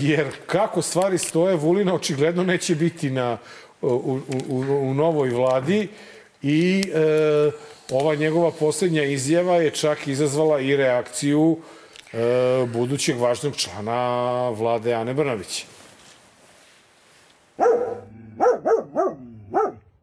jer 0.00 0.26
kako 0.46 0.82
stvari 0.82 1.18
stoje, 1.18 1.56
Vulina 1.56 1.94
očigledno 1.94 2.42
neće 2.44 2.74
biti 2.74 3.10
na, 3.10 3.36
u, 3.82 3.88
u, 3.88 4.20
u, 4.48 4.58
u 4.82 4.94
novoj 4.94 5.30
vladi 5.30 5.88
i 6.42 6.84
e, 6.88 7.50
ova 7.92 8.14
njegova 8.14 8.50
posljednja 8.50 9.02
izjava 9.02 9.56
je 9.56 9.70
čak 9.70 10.06
izazvala 10.06 10.60
i 10.60 10.76
reakciju 10.76 11.58
e, 12.12 12.16
budućeg 12.66 13.18
važnog 13.20 13.56
člana 13.56 14.48
vlade 14.50 14.94
Ane 14.94 15.14
Brnabić. 15.14 15.66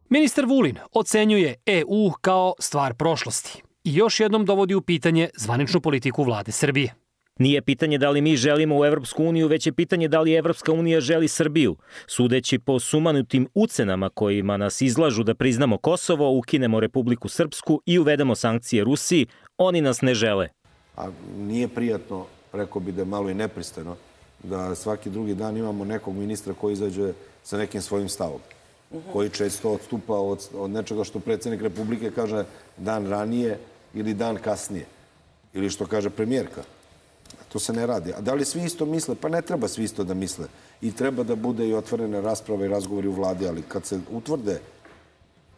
Ministar 0.08 0.44
Vulin 0.46 0.78
ocenjuje 0.92 1.54
EU 1.66 2.10
kao 2.20 2.54
stvar 2.58 2.94
prošlosti 2.94 3.62
i 3.84 3.94
još 3.94 4.20
jednom 4.20 4.44
dovodi 4.44 4.74
u 4.74 4.80
pitanje 4.80 5.28
zvaničnu 5.36 5.80
politiku 5.80 6.22
vlade 6.22 6.52
Srbije. 6.52 6.99
Nije 7.40 7.62
pitanje 7.62 7.98
da 7.98 8.10
li 8.10 8.20
mi 8.20 8.36
želimo 8.36 8.78
u 8.78 8.84
Evropsku 8.84 9.24
uniju, 9.24 9.48
već 9.48 9.66
je 9.66 9.72
pitanje 9.72 10.08
da 10.08 10.20
li 10.20 10.34
Evropska 10.34 10.72
unija 10.72 11.00
želi 11.00 11.28
Srbiju. 11.28 11.76
Sudeći 12.06 12.58
po 12.58 12.80
sumanutim 12.80 13.48
ucenama 13.54 14.08
kojima 14.08 14.56
nas 14.56 14.80
izlažu 14.80 15.22
da 15.24 15.34
priznamo 15.34 15.78
Kosovo, 15.78 16.38
ukinemo 16.38 16.80
Republiku 16.80 17.28
Srpsku 17.28 17.80
i 17.86 17.98
uvedemo 17.98 18.34
sankcije 18.34 18.84
Rusiji, 18.84 19.26
oni 19.58 19.80
nas 19.80 20.02
ne 20.02 20.14
žele. 20.14 20.48
A 20.96 21.08
nije 21.38 21.68
prijatno, 21.68 22.26
rekao 22.52 22.80
bi 22.80 22.92
da 22.92 23.00
je 23.02 23.06
malo 23.06 23.30
i 23.30 23.34
nepristojno, 23.34 23.96
da 24.42 24.74
svaki 24.74 25.10
drugi 25.10 25.34
dan 25.34 25.56
imamo 25.56 25.84
nekog 25.84 26.16
ministra 26.16 26.54
koji 26.54 26.72
izađe 26.72 27.12
sa 27.42 27.58
nekim 27.58 27.82
svojim 27.82 28.08
stavom 28.08 28.40
koji 29.12 29.30
često 29.30 29.70
odstupa 29.70 30.14
od, 30.14 30.48
od 30.54 30.70
nečega 30.70 31.04
što 31.04 31.20
predsednik 31.20 31.62
Republike 31.62 32.10
kaže 32.10 32.44
dan 32.76 33.06
ranije 33.06 33.58
ili 33.94 34.14
dan 34.14 34.36
kasnije. 34.36 34.86
Ili 35.54 35.70
što 35.70 35.86
kaže 35.86 36.10
premijerka. 36.10 36.62
To 37.52 37.58
se 37.58 37.72
ne 37.72 37.86
radi. 37.86 38.12
A 38.12 38.20
da 38.20 38.34
li 38.34 38.44
svi 38.44 38.62
isto 38.64 38.86
misle? 38.86 39.14
Pa 39.14 39.28
ne 39.28 39.42
treba 39.42 39.68
svi 39.68 39.84
isto 39.84 40.04
da 40.04 40.14
misle. 40.14 40.46
I 40.80 40.92
treba 40.92 41.22
da 41.22 41.34
bude 41.34 41.68
i 41.68 41.74
otvorene 41.74 42.20
rasprave 42.20 42.66
i 42.66 42.68
razgovori 42.68 43.08
u 43.08 43.12
vladi, 43.12 43.48
ali 43.48 43.62
kad 43.62 43.86
se 43.86 44.00
utvrde 44.10 44.60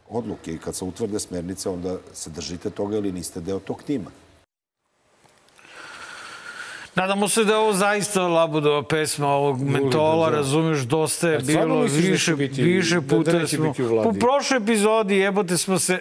odluke 0.08 0.52
i 0.52 0.58
kad 0.58 0.74
se 0.74 0.84
utvrde 0.84 1.20
smernice, 1.20 1.68
onda 1.68 1.96
se 2.12 2.30
držite 2.30 2.70
toga 2.70 2.96
ili 2.96 3.12
niste 3.12 3.40
deo 3.40 3.58
tog 3.58 3.82
tima. 3.82 4.10
Nadamo 6.94 7.28
se 7.28 7.44
da 7.44 7.52
je 7.52 7.58
ovo 7.58 7.72
zaista 7.72 8.22
Labudova 8.22 8.82
pesma 8.82 9.26
ovog 9.28 9.60
mentola, 9.62 10.30
da. 10.30 10.36
razumeš, 10.36 10.78
dosta 10.80 11.28
je 11.30 11.40
stvarno 11.40 11.74
bilo, 11.74 11.88
da 11.88 11.94
više, 11.96 12.36
biti- 12.36 12.62
više 12.62 12.94
da- 12.94 13.00
da 13.00 13.16
puta 13.16 13.32
neće 13.32 13.56
smo... 13.56 13.68
biti 13.68 13.82
u 13.82 13.88
vladi? 13.88 14.08
U 14.08 14.20
prošloj 14.20 14.56
epizodi 14.58 15.16
jebote 15.16 15.56
smo 15.56 15.78
se 15.78 16.00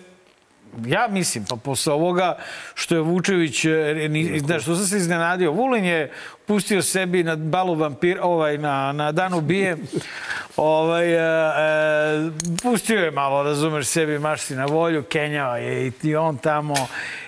ja 0.85 1.07
mislim, 1.09 1.45
pa 1.49 1.55
posle 1.55 1.93
ovoga 1.93 2.37
što 2.73 2.95
je 2.95 3.01
Vučević, 3.01 3.65
e, 3.65 4.07
ni- 4.09 4.39
znaš, 4.39 4.61
što 4.61 4.75
sam 4.75 4.85
se 4.85 4.97
iznenadio, 4.97 5.51
Vulin 5.51 5.85
je 5.85 6.11
pustio 6.45 6.81
sebi 6.81 7.23
na 7.23 7.35
balu 7.35 7.75
vampir, 7.75 8.19
ovaj, 8.21 8.57
na, 8.57 8.91
na 8.91 9.11
danu 9.11 9.41
bije, 9.41 9.77
ovaj, 10.57 11.13
e, 11.13 11.17
e, 11.17 12.31
pustio 12.63 12.99
je 12.99 13.11
malo, 13.11 13.43
razumeš, 13.43 13.87
sebi 13.87 14.19
mašti 14.19 14.55
na 14.55 14.65
volju, 14.65 15.03
Kenjao 15.03 15.57
je 15.57 15.87
i, 15.87 15.91
i 16.03 16.15
on 16.15 16.37
tamo, 16.37 16.75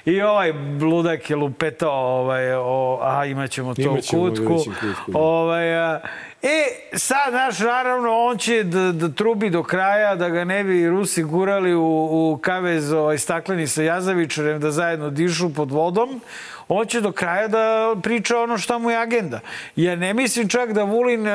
i 0.05 0.21
ovaj 0.21 0.53
bludak 0.53 1.29
je 1.29 1.35
lupetao, 1.35 2.19
ovaj, 2.19 2.53
o, 2.53 3.00
a 3.01 3.25
imaćemo 3.25 3.73
to 3.73 3.81
Imaćemo, 3.81 4.23
u 4.23 4.29
kutku, 4.29 4.63
da. 5.07 5.19
Ovaj, 5.19 5.77
a, 5.77 6.00
e, 6.43 6.97
sad, 6.97 7.29
znaš, 7.29 7.59
naravno, 7.59 8.17
on 8.17 8.38
će 8.38 8.63
da, 8.63 8.91
da 8.91 9.09
trubi 9.09 9.50
do 9.50 9.63
kraja, 9.63 10.15
da 10.15 10.29
ga 10.29 10.43
ne 10.43 10.63
bi 10.63 10.89
Rusi 10.89 11.23
gurali 11.23 11.73
u, 11.73 11.83
u 11.83 12.39
kavez 12.41 12.91
ovaj, 12.91 13.17
stakleni 13.17 13.67
sa 13.67 13.83
Jazavičarem, 13.83 14.59
da 14.59 14.71
zajedno 14.71 15.09
dišu 15.09 15.53
pod 15.53 15.71
vodom. 15.71 16.21
On 16.67 16.85
će 16.85 17.01
do 17.01 17.12
kraja 17.12 17.47
da 17.47 17.95
priča 18.03 18.39
ono 18.39 18.57
šta 18.57 18.77
mu 18.77 18.91
je 18.91 18.97
agenda. 18.97 19.39
Ja 19.75 19.95
ne 19.95 20.13
mislim 20.13 20.50
čak 20.50 20.73
da 20.73 20.83
Vulin 20.83 21.27
e, 21.27 21.33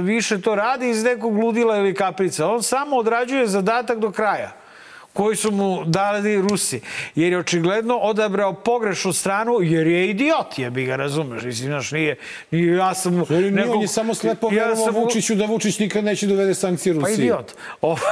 više 0.00 0.40
to 0.40 0.54
radi 0.54 0.90
iz 0.90 1.04
nekog 1.04 1.36
ludila 1.36 1.76
ili 1.76 1.94
kaprica. 1.94 2.48
On 2.48 2.62
samo 2.62 2.96
odrađuje 2.96 3.46
zadatak 3.46 3.98
do 3.98 4.10
kraja 4.10 4.59
koji 5.12 5.36
su 5.36 5.52
mu 5.52 5.84
dali 5.84 6.36
Rusi. 6.38 6.80
Jer 7.14 7.32
je 7.32 7.38
očigledno 7.38 7.96
odabrao 7.96 8.52
pogrešnu 8.54 9.12
stranu, 9.12 9.58
jer 9.60 9.86
je 9.86 10.10
idiot, 10.10 10.58
je 10.58 10.70
bi 10.70 10.84
ga 10.84 10.96
razumeš. 10.96 11.42
Mislim, 11.42 11.68
znaš, 11.68 11.92
nije, 11.92 12.16
nije 12.50 12.74
ja 12.74 12.94
sam... 12.94 13.12
Sorry, 13.14 13.50
nekog- 13.52 13.70
on 13.70 13.80
je 13.80 13.88
samo 13.88 14.14
slepo 14.14 14.48
ja 14.48 14.52
verovao 14.56 14.84
sam 14.84 14.94
Vučiću 14.94 15.34
da 15.34 15.44
Vučić 15.44 15.78
nikad 15.78 16.04
neće 16.04 16.26
dovede 16.26 16.54
sankcije 16.54 16.94
Pa 16.94 17.00
Rusiji. 17.00 17.14
idiot. 17.16 17.52
O- 17.82 17.96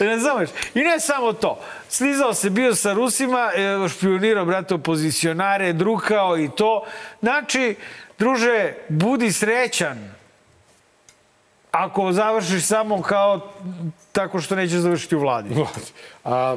Razumeš? 0.00 0.50
I 0.74 0.80
ne 0.80 1.00
samo 1.00 1.32
to. 1.32 1.60
Slizao 1.88 2.34
se 2.34 2.50
bio 2.50 2.74
sa 2.74 2.92
Rusima, 2.92 3.50
špionirao, 3.90 4.44
brate, 4.44 4.74
opozicionare, 4.74 5.72
drukao 5.72 6.38
i 6.38 6.48
to. 6.48 6.84
Znači, 7.20 7.74
druže, 8.18 8.72
budi 8.88 9.32
srećan. 9.32 10.13
Ako 11.74 12.12
završiš 12.12 12.64
samo 12.64 13.02
kao 13.02 13.40
tako 14.12 14.40
što 14.40 14.54
nećeš 14.56 14.78
završiti 14.78 15.16
u 15.16 15.20
vladi. 15.24 15.54
A, 16.24 16.56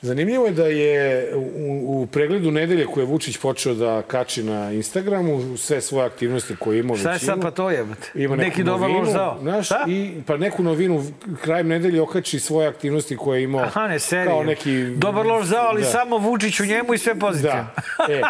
zanimljivo 0.00 0.46
je 0.46 0.52
da 0.52 0.66
je 0.66 1.28
u, 1.36 2.02
u 2.02 2.06
pregledu 2.06 2.50
nedelje 2.50 2.86
koje 2.86 3.02
je 3.02 3.06
Vučić 3.06 3.36
počeo 3.38 3.74
da 3.74 4.02
kači 4.02 4.42
na 4.42 4.72
Instagramu 4.72 5.56
sve 5.56 5.80
svoje 5.80 6.06
aktivnosti 6.06 6.56
koje 6.56 6.78
ima 6.78 6.96
Šta 6.96 7.12
je 7.12 7.18
sad 7.18 7.42
pa 7.42 7.50
to 7.50 7.70
jebate? 7.70 8.10
Ima 8.14 8.36
neku 8.36 8.48
Neki 8.48 8.64
dobar 8.64 8.90
loš 8.90 9.08
zao. 9.08 9.38
Znaš, 9.42 9.68
i, 9.88 10.12
pa 10.26 10.36
neku 10.36 10.62
novinu 10.62 11.04
krajem 11.42 11.68
nedelje 11.68 12.02
okači 12.02 12.40
svoje 12.40 12.68
aktivnosti 12.68 13.16
koje 13.16 13.38
je 13.38 13.44
imao 13.44 13.62
Aha, 13.62 13.88
ne, 13.88 13.98
seriju. 13.98 14.30
kao 14.30 14.42
neki... 14.42 14.86
Dobar 14.86 15.26
loš 15.26 15.46
zao, 15.46 15.64
ali 15.66 15.82
Da. 15.82 15.88
samo 15.88 16.18
Vučić 16.18 16.60
u 16.60 16.64
njemu 16.66 16.94
i 16.94 16.98
sve 16.98 17.14
pozitivno. 17.14 17.66
Da. 18.08 18.14
E, 18.14 18.22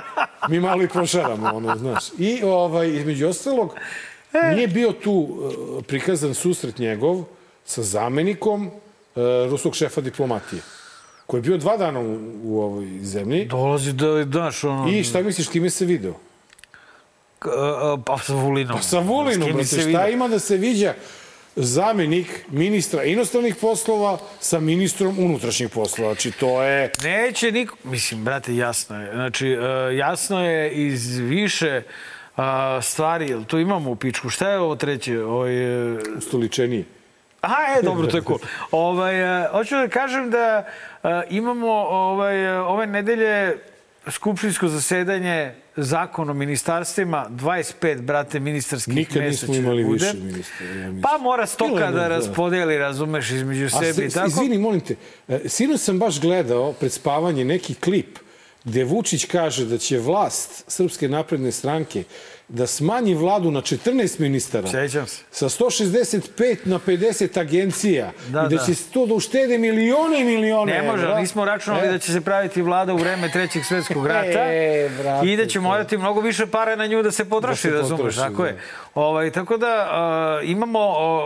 mi 0.49 0.61
malo 0.61 0.83
i 0.83 0.89
prošaramo, 0.89 1.51
ono, 1.55 1.77
znaš. 1.77 2.05
I, 2.19 2.43
ovaj, 2.45 2.89
između 2.89 3.29
ostalog, 3.29 3.75
E. 4.33 4.55
nije 4.55 4.69
bio 4.69 4.93
tu 4.93 5.13
uh, 5.13 5.85
prikazan 5.85 6.35
susret 6.35 6.79
njegov 6.79 7.25
sa 7.65 7.83
zamenikom 7.83 8.67
uh, 8.67 8.73
ruskog 9.51 9.75
šefa 9.75 10.01
diplomatije, 10.01 10.63
koji 11.27 11.39
je 11.39 11.43
bio 11.43 11.57
dva 11.57 11.77
dana 11.77 12.01
u, 12.01 12.19
u 12.45 12.61
ovoj 12.61 12.87
zemlji. 13.03 13.45
Dolazi 13.45 13.93
da, 13.93 14.25
znaš, 14.25 14.65
ono... 14.65 14.89
I 14.89 15.05
šta 15.05 15.23
misliš, 15.23 15.49
kime 15.49 15.71
se 15.71 15.85
video? 15.85 16.15
A, 17.41 17.97
Pa 18.07 18.19
sa 18.19 18.35
Vulinom. 18.35 18.77
Pa 18.77 18.83
sa 18.83 18.99
Vulinom, 18.99 19.53
brate, 19.53 19.65
šta 19.65 19.77
vidio? 19.77 20.09
ima 20.09 20.29
da 20.29 20.39
se 20.39 20.57
viđa 20.57 20.95
zamenik 21.57 22.45
ministra 22.49 23.05
inostranih 23.05 23.57
poslova 23.57 24.19
sa 24.41 24.61
ministrom 24.61 25.19
unutrašnjih 25.19 25.71
poslova. 25.71 26.13
Znači, 26.13 26.31
to 26.31 26.63
je... 26.63 26.93
Neće 27.03 27.53
niko... 27.53 27.77
Mislim, 27.85 28.25
brate, 28.25 28.57
jasno 28.57 29.03
je. 29.03 29.13
Znači, 29.13 29.49
e, 29.49 29.97
jasno 29.97 30.45
je 30.45 30.73
iz 30.73 31.19
više 31.19 31.83
a, 32.39 32.81
stvari. 32.83 33.31
Jel 33.31 33.45
tu 33.45 33.59
imamo 33.59 33.91
u 33.91 33.97
pičku? 33.97 34.31
Šta 34.31 34.51
je 34.51 34.59
ovo 34.59 34.77
treće? 34.77 35.25
Ovaj, 35.25 35.95
e. 35.95 35.99
Aha, 37.41 37.79
e, 37.79 37.83
dobro, 37.83 38.07
to 38.07 38.17
je 38.17 38.23
cool. 38.23 38.39
Ovaj, 38.71 39.45
e, 39.45 39.49
hoću 39.53 39.75
da 39.75 39.89
kažem 39.89 40.31
da 40.31 40.67
e, 41.03 41.23
imamo 41.31 41.69
ovaj, 41.89 42.45
e, 42.45 42.61
ove 42.61 42.87
nedelje 42.87 43.57
skupštinsko 44.11 44.69
zasedanje 44.69 45.55
zakon 45.77 46.31
o 46.31 46.35
ministarstvima, 46.35 47.27
25, 47.31 48.01
brate, 48.03 48.41
ministarskih 48.41 48.95
Nikad 48.95 49.23
mesta 49.23 49.47
nismo 49.47 49.63
imali 49.63 49.85
bude. 49.85 50.05
više 50.05 50.17
ministra. 50.25 50.67
Ja 50.67 50.75
mislim. 50.75 51.03
Pa 51.03 51.19
mora 51.19 51.47
stoka 51.47 51.71
Bilo 51.75 51.91
da 51.91 51.91
da. 51.91 52.09
raspodeli, 52.09 52.79
razumeš, 52.79 53.31
između 53.31 53.71
sebe 53.71 54.07
i 54.07 54.11
se, 54.11 54.15
tako. 54.15 54.29
izvini, 54.29 54.59
molim 54.59 54.81
te, 54.81 54.97
e, 55.29 55.41
sinoć 55.47 55.81
sam 55.81 55.99
baš 55.99 56.21
gledao 56.21 56.73
pred 56.73 56.93
spavanje 56.93 57.45
neki 57.45 57.75
klip 57.75 58.19
gde 58.65 58.85
Vučić 58.85 59.25
kaže 59.25 59.65
da 59.65 59.79
će 59.79 59.99
vlast 59.99 60.65
Srpske 60.69 61.09
napredne 61.09 61.53
stranke 61.53 62.05
da 62.49 62.67
smanji 62.67 63.15
vladu 63.15 63.51
na 63.51 63.61
14 63.61 64.21
ministara. 64.21 64.69
Sećam 64.69 65.07
se. 65.07 65.23
Sa 65.31 65.49
165 65.49 66.57
na 66.65 66.79
50 66.79 67.41
agencija. 67.41 68.13
Da, 68.29 68.41
I 68.41 68.43
da, 68.43 68.49
da. 68.49 68.59
će 68.59 68.73
to 68.93 69.07
da 69.07 69.15
uštede 69.15 69.59
milione 69.59 70.21
i 70.21 70.25
milione 70.25 70.73
Ne 70.73 70.83
može, 70.83 71.03
evra. 71.03 71.21
nismo 71.21 71.45
računali 71.45 71.89
E, 71.89 71.91
da 71.91 71.99
će 71.99 72.13
se 72.13 72.21
praviti 72.21 72.63
vlada 72.63 72.95
u 72.95 72.97
vreme 72.97 73.31
trećeg 73.31 73.65
svetskog 73.65 74.07
rata 74.07 74.45
E, 74.45 74.91
brate, 74.99 75.27
i 75.27 75.37
da 75.37 75.47
će 75.47 75.61
morati 75.61 75.97
mnogo 75.97 76.21
više 76.21 76.47
para 76.47 76.77
na 76.77 76.87
nju 76.87 77.03
da 77.03 77.11
se 77.11 77.25
potroši, 77.25 77.69
Da 77.69 77.73
se 77.73 77.79
razumeš, 77.79 77.99
potroši, 77.99 78.19
tako 78.21 78.45
je. 78.45 78.53
da. 78.53 78.59
Ovaj, 78.95 79.31
tako 79.31 79.57
da 79.57 79.89
a, 79.91 80.41
imamo, 80.45 80.79
o, 80.81 81.23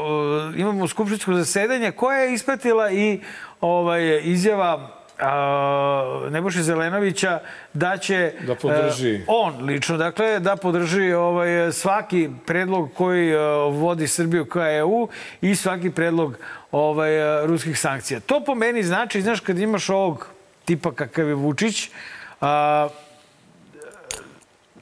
imamo 0.56 0.88
skupštinsko 0.88 1.34
zasedanje 1.34 1.90
koje 1.92 2.20
je 2.20 2.34
ispratila 2.34 2.90
i 2.90 3.20
ovaj, 3.60 4.20
izjava 4.24 5.01
a, 5.22 6.28
Nebojše 6.30 6.62
Zelenovića 6.62 7.40
da 7.72 7.96
će 7.96 8.32
Da 8.40 8.54
podrži. 8.54 9.10
e, 9.10 9.24
on 9.26 9.64
lično 9.64 9.96
dakle 9.96 10.40
da 10.40 10.56
podrži 10.56 11.12
ovaj 11.12 11.72
svaki 11.72 12.30
predlog 12.46 12.90
koji 12.94 13.30
e, 13.30 13.38
vodi 13.70 14.08
Srbiju 14.08 14.44
ka 14.44 14.70
EU 14.70 15.08
i 15.40 15.54
svaki 15.54 15.90
predlog 15.90 16.36
ovaj 16.72 17.10
ruskih 17.46 17.80
sankcija. 17.80 18.20
To 18.20 18.44
po 18.44 18.54
meni 18.54 18.82
znači, 18.82 19.22
znaš, 19.22 19.40
kad 19.40 19.58
imaš 19.58 19.88
ovog 19.88 20.26
tipa 20.64 20.92
kakav 20.92 21.28
je 21.28 21.34
Vučić, 21.34 21.90
a, 22.40 22.88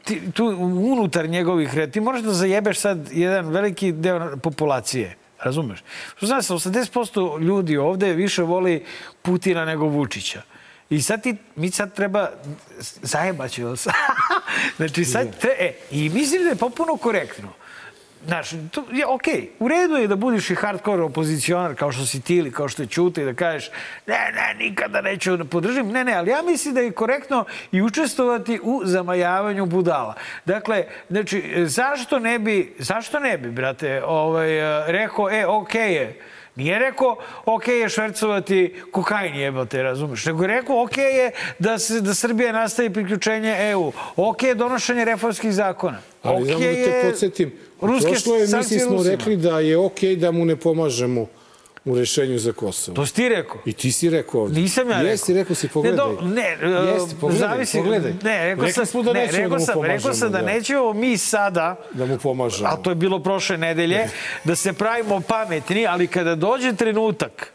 ti, 0.05 0.33
tu 0.33 0.47
unutar 0.91 1.29
njegovih 1.29 1.75
red, 1.75 1.91
ti 1.93 2.01
možeš 2.01 2.23
da 2.23 2.33
zajebeš 2.33 2.79
sad 2.79 3.09
jedan 3.13 3.49
veliki 3.49 3.93
deo 3.93 4.37
populacije. 4.37 5.17
Razumeš? 5.43 5.81
Što 6.17 6.27
znaš, 6.27 6.47
80% 6.47 7.41
ljudi 7.41 7.77
ovde 7.77 8.13
više 8.13 8.43
voli 8.43 8.85
Putina 9.23 9.65
nego 9.65 9.87
Vučića. 9.87 10.43
I 10.91 11.03
sad 11.03 11.23
ti, 11.23 11.37
mi 11.57 11.71
sad 11.71 11.95
treba, 11.95 12.31
zajebaću 13.03 13.67
vas. 13.67 13.87
znači 14.77 15.05
sad, 15.05 15.41
tre, 15.41 15.51
e, 15.59 15.75
i 15.91 16.09
mislim 16.09 16.43
da 16.43 16.49
je 16.49 16.57
popuno 16.57 16.97
korektno. 16.97 17.53
Znaš, 18.27 18.51
to 18.71 18.85
je 18.93 19.07
okej. 19.07 19.51
U 19.59 19.69
redu 19.69 19.97
je 19.97 20.07
da 20.07 20.17
budiš 20.17 20.51
i 20.51 20.55
hardcore 20.55 21.03
opozicionar 21.03 21.75
kao 21.75 21.93
što 21.93 22.07
si 22.07 22.21
ti 22.21 22.37
ili 22.37 22.53
kao 22.53 22.69
što 22.69 22.83
je 22.83 22.87
Ćuta 22.87 23.23
i 23.23 23.25
da 23.25 23.35
kažeš 23.35 23.71
ne, 24.07 24.33
ne, 24.35 24.65
nikada 24.65 25.01
neću 25.01 25.37
da 25.37 25.45
podržim. 25.45 25.89
Ne, 25.89 26.05
ne, 26.05 26.15
ali 26.15 26.31
ja 26.31 26.43
mislim 26.43 26.75
da 26.75 26.81
je 26.81 26.93
korektno 26.93 27.45
i 27.73 27.83
učestvovati 27.83 28.61
u 28.63 28.81
zamajavanju 28.85 29.67
budala. 29.67 30.15
Dakle, 30.45 30.85
znači, 31.11 31.55
zašto 31.57 32.19
ne 32.19 32.39
bi, 32.39 32.75
zašto 32.79 33.21
ne 33.21 33.39
bi, 33.39 33.51
brate, 33.51 34.03
ovaj, 34.05 34.59
eh, 34.59 34.85
rekao, 34.87 35.31
e, 35.31 35.47
okej 35.47 35.95
je, 35.95 36.21
Nije 36.57 36.79
rekao, 36.79 37.17
ok 37.45 37.69
je 37.69 37.89
švercovati 37.89 38.75
kokain 38.91 39.35
jebote, 39.35 39.83
razumeš? 39.83 40.25
Nego 40.27 40.45
je 40.45 40.49
rekao, 40.49 40.83
ok 40.83 40.97
je 40.97 41.31
da, 41.59 41.79
se, 41.79 42.01
da 42.01 42.15
Srbija 42.15 42.53
nastavi 42.53 42.93
priključenje 42.93 43.71
EU. 43.71 43.93
Ok 44.17 44.43
je 44.43 44.55
donošenje 44.55 45.05
reformskih 45.05 45.53
zakona. 45.53 45.99
Ali 46.23 46.43
ok 46.43 46.49
samo 46.49 46.61
da 46.61 46.75
te 46.75 46.81
je 46.81 47.03
podsjetim, 47.11 47.53
u 47.81 47.87
prošloj 47.87 48.45
emisiji 48.45 48.79
smo 48.79 48.97
Rusima. 48.97 49.17
rekli 49.17 49.37
da 49.37 49.61
je 49.61 49.79
okej 49.79 50.17
da 50.17 50.31
mu 50.31 50.45
ne 50.45 50.57
pomažemo 50.57 51.27
u 51.85 51.95
rešenju 51.95 52.39
za 52.39 52.53
Kosovo. 52.53 52.95
To 52.97 53.07
si 53.07 53.15
ti 53.15 53.29
rekao. 53.29 53.57
I 53.65 53.73
ti 53.73 53.93
si 53.93 54.11
rekao 54.11 54.41
ovdje. 54.41 54.63
Nisam 54.63 54.91
ja 54.91 54.97
rekao. 54.97 55.11
Jesi, 55.11 55.35
rekao 55.35 55.57
si, 55.57 55.69
pogledaj. 55.69 56.07
Ne, 56.23 56.57
do, 56.57 56.67
ne, 56.69 56.93
Jesi, 56.93 57.17
pogledaj, 57.21 57.49
zavisi, 57.49 57.79
pogledaj. 57.79 58.13
Ne, 58.23 58.45
rekao 58.45 58.65
Rekli 58.65 58.87
sam, 58.87 59.03
da 59.03 59.13
ne, 59.13 59.27
rekao 59.27 59.49
da 59.49 59.65
sam, 59.65 59.83
rekao 59.83 60.15
sam 60.15 60.33
da, 60.33 60.39
da. 60.39 60.47
nećemo 60.47 60.93
mi 60.93 61.17
sada, 61.17 61.77
Da 61.93 62.07
mu 62.07 62.19
pomažemo. 62.19 62.69
a 62.69 62.77
to 62.77 62.91
je 62.91 62.95
bilo 62.95 63.23
prošle 63.23 63.59
nedelje, 63.59 64.09
da 64.45 64.57
se 64.57 64.73
pravimo 64.73 65.21
pametni, 65.21 65.87
ali 65.87 66.07
kada 66.07 66.35
dođe 66.35 66.73
trenutak, 66.73 67.53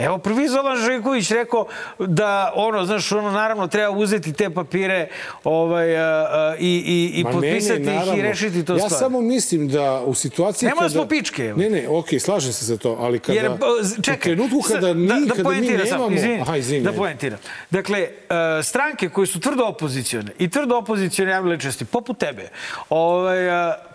Evo, 0.00 0.18
prvi 0.18 0.48
Zoran 0.48 0.76
Živković 0.76 1.30
rekao 1.30 1.66
da, 1.98 2.52
ono, 2.54 2.84
znaš, 2.84 3.12
ono, 3.12 3.30
naravno, 3.30 3.66
treba 3.66 3.90
uzeti 3.90 4.32
te 4.32 4.50
papire 4.50 5.08
ovaj, 5.44 5.98
a, 5.98 6.06
a, 6.06 6.54
i, 6.58 6.82
i, 6.86 7.20
i 7.20 7.24
Ma 7.24 7.30
potpisati 7.30 7.82
ih 7.82 8.18
i 8.18 8.22
rešiti 8.22 8.64
to 8.64 8.72
ja 8.72 8.78
stvar. 8.78 8.98
samo 8.98 9.20
mislim 9.20 9.68
da 9.68 10.02
u 10.06 10.14
situaciji 10.14 10.66
Nemoj 10.66 10.80
da 10.82 10.88
kada... 10.88 11.00
smo 11.00 11.08
pičke, 11.08 11.44
evo. 11.44 11.58
Ne, 11.58 11.70
ne, 11.70 11.88
okej, 11.88 12.20
slažem 12.20 12.52
se 12.52 12.64
za 12.64 12.76
to, 12.76 12.96
ali 13.00 13.18
kada... 13.18 13.38
Jer, 13.38 13.52
čekaj, 14.02 14.32
u 14.32 14.36
trenutku 14.36 14.60
kada, 14.68 14.86
sad, 14.86 14.96
mi, 14.96 15.06
da, 15.06 15.14
da 15.14 15.34
kada 15.34 15.50
mi 15.50 15.60
nemamo... 15.60 16.04
Sam, 16.04 16.14
izvini, 16.14 16.40
Aha, 16.40 16.56
izvini. 16.56 16.84
da 16.84 16.92
poentiram. 16.92 17.38
Dakle, 17.70 18.08
stranke 18.62 19.08
koje 19.08 19.26
su 19.26 19.40
tvrdo 19.40 19.64
opozicione 19.64 20.32
i 20.38 20.50
tvrdo 20.50 20.76
opozicione 20.76 21.30
javne 21.30 21.50
ličnosti, 21.50 21.84
poput 21.84 22.18
tebe, 22.18 22.48
ovaj, 22.88 23.38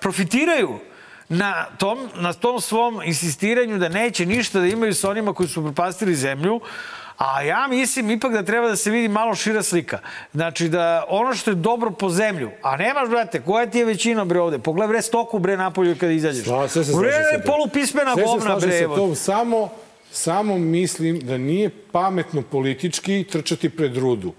profitiraju 0.01 0.79
na 1.29 1.65
tom, 1.77 2.09
na 2.15 2.33
tom 2.33 2.61
svom 2.61 3.01
insistiranju 3.05 3.77
da 3.77 3.89
neće 3.89 4.25
ništa 4.25 4.59
da 4.59 4.65
imaju 4.67 4.93
sa 4.93 5.09
onima 5.09 5.33
koji 5.33 5.49
su 5.49 5.63
propastili 5.63 6.15
zemlju, 6.15 6.59
A 7.17 7.41
ja 7.41 7.67
mislim 7.69 8.09
ipak 8.11 8.33
da 8.33 8.43
treba 8.43 8.67
da 8.67 8.75
se 8.75 8.91
vidi 8.91 9.07
malo 9.07 9.35
šira 9.35 9.63
slika. 9.63 9.99
Znači 10.33 10.69
da 10.69 11.05
ono 11.09 11.33
što 11.33 11.51
je 11.51 11.55
dobro 11.55 11.91
po 11.91 12.09
zemlju, 12.09 12.49
a 12.61 12.77
nemaš, 12.77 13.09
brate, 13.09 13.41
koja 13.41 13.65
ti 13.65 13.77
je 13.79 13.85
većina 13.85 14.25
bre 14.25 14.39
ovde? 14.41 14.59
Pogledaj 14.59 14.87
bre 14.87 15.01
stoku 15.01 15.39
bre 15.39 15.57
napolju 15.57 15.95
kada 15.99 16.11
izađeš. 16.11 16.43
Sla, 16.43 16.67
sve 16.67 16.83
se 16.83 16.91
Bre, 16.99 17.11
tim. 17.31 17.41
polupismena 17.45 18.13
Sve 18.13 18.23
se 18.23 18.27
govna 18.27 18.55
bre. 18.55 18.71
sa 18.71 18.83
evo. 18.83 18.95
tom, 18.95 19.15
samo, 19.15 19.69
samo 20.11 20.57
mislim 20.57 21.19
da 21.19 21.37
nije 21.37 21.69
pametno 21.91 22.41
politički 22.41 23.23
trčati 23.23 23.69
pred 23.69 23.97
rudu. 23.97 24.33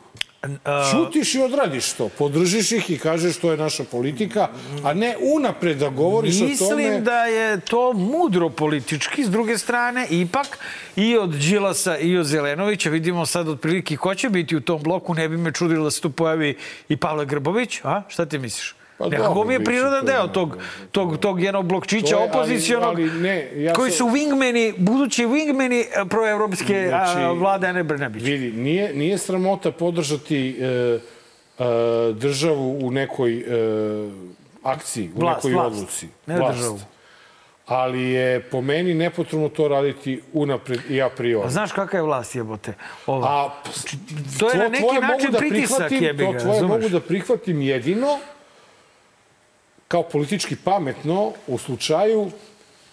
Šutiš 0.90 1.34
i 1.34 1.40
odradiš 1.40 1.92
to. 1.92 2.08
Podržiš 2.08 2.72
ih 2.72 2.90
i 2.90 2.98
kažeš 2.98 3.36
to 3.36 3.50
je 3.50 3.56
naša 3.56 3.84
politika, 3.84 4.48
a 4.84 4.94
ne 4.94 5.16
unapred 5.20 5.78
da 5.78 5.88
govoriš 5.88 6.34
o 6.34 6.38
tome... 6.38 6.50
Mislim 6.50 7.04
da 7.04 7.24
je 7.24 7.60
to 7.60 7.92
mudro 7.92 8.50
politički, 8.50 9.24
s 9.24 9.30
druge 9.30 9.58
strane, 9.58 10.06
ipak 10.10 10.58
i 10.96 11.16
od 11.16 11.30
Đilasa 11.30 11.98
i 11.98 12.16
od 12.18 12.26
Zelenovića, 12.26 12.90
vidimo 12.90 13.26
sad 13.26 13.48
otprilike 13.48 13.96
ko 13.96 14.14
će 14.14 14.28
biti 14.28 14.56
u 14.56 14.60
tom 14.60 14.82
bloku, 14.82 15.14
ne 15.14 15.28
bi 15.28 15.36
me 15.36 15.52
čudilo 15.52 15.84
da 15.84 15.90
se 15.90 16.00
tu 16.00 16.10
pojavi 16.10 16.56
i 16.88 16.96
Pavle 16.96 17.26
Grbović, 17.26 17.80
a? 17.84 18.02
Šta 18.08 18.26
ti 18.26 18.38
misliš? 18.38 18.74
Pa 18.98 19.06
Nekako 19.06 19.28
dobro, 19.28 19.44
mi 19.44 19.54
je 19.54 19.64
prirodan 19.64 20.04
deo 20.04 20.26
da, 20.26 20.32
tog, 20.32 20.58
tog, 20.90 21.16
tog 21.18 21.42
jednog 21.42 21.64
blokčića 21.64 22.06
je, 22.08 22.14
ali- 22.16 22.30
opozicionog, 22.30 22.88
ali 22.88 23.10
ne, 23.12 23.50
ja 23.54 23.72
koji 23.72 23.90
sam- 23.90 23.96
su 23.98 24.04
wingmeni, 24.08 24.74
budući 24.78 25.24
wingmeni 25.24 25.80
eh, 25.82 26.04
proevropske 26.06 26.86
Znači, 26.88 27.18
a, 27.18 27.32
vlade 27.32 27.66
Ane 27.66 27.82
Brnabić. 27.82 28.22
Vidi, 28.22 28.52
nije, 28.52 28.94
nije 28.94 29.18
sramota 29.18 29.70
podržati 29.70 30.48
e, 30.50 30.64
e, 30.64 31.64
državu 32.12 32.78
u 32.78 32.90
nekoj 32.90 33.32
e, 33.32 33.44
akciji, 34.62 35.10
u 35.14 35.20
Vlast, 35.20 35.36
nekoj 35.38 35.52
vlast. 35.52 35.72
odluci. 35.72 36.08
Ne 36.26 36.34
državu. 36.46 36.80
Ali 37.66 38.02
je 38.02 38.40
po 38.42 38.60
meni 38.60 38.94
nepotrebno 38.94 39.48
to 39.48 39.68
raditi 39.68 40.20
unapred 40.32 40.80
i 40.88 41.02
a 41.02 41.08
priori. 41.08 41.46
A 41.46 41.50
znaš 41.50 41.72
kakva 41.72 41.98
je 41.98 42.02
vlast 42.02 42.34
jebote? 42.34 42.72
Ova. 43.06 43.28
A 43.28 43.50
To 44.38 44.50
je 44.50 44.58
na 44.58 44.68
neki 44.68 44.84
način 45.02 45.32
da 45.32 45.38
pritisak, 45.38 45.78
prihvatim- 45.78 46.02
jebi 46.02 46.24
ga, 46.24 46.32
To 46.32 46.38
tvoje 46.38 46.62
mogu 46.62 46.88
da 46.88 47.00
prihvatim 47.00 47.62
jedino 47.62 48.18
kao 49.88 50.02
politički 50.02 50.56
pametno 50.64 51.32
u 51.46 51.58
slučaju 51.58 52.30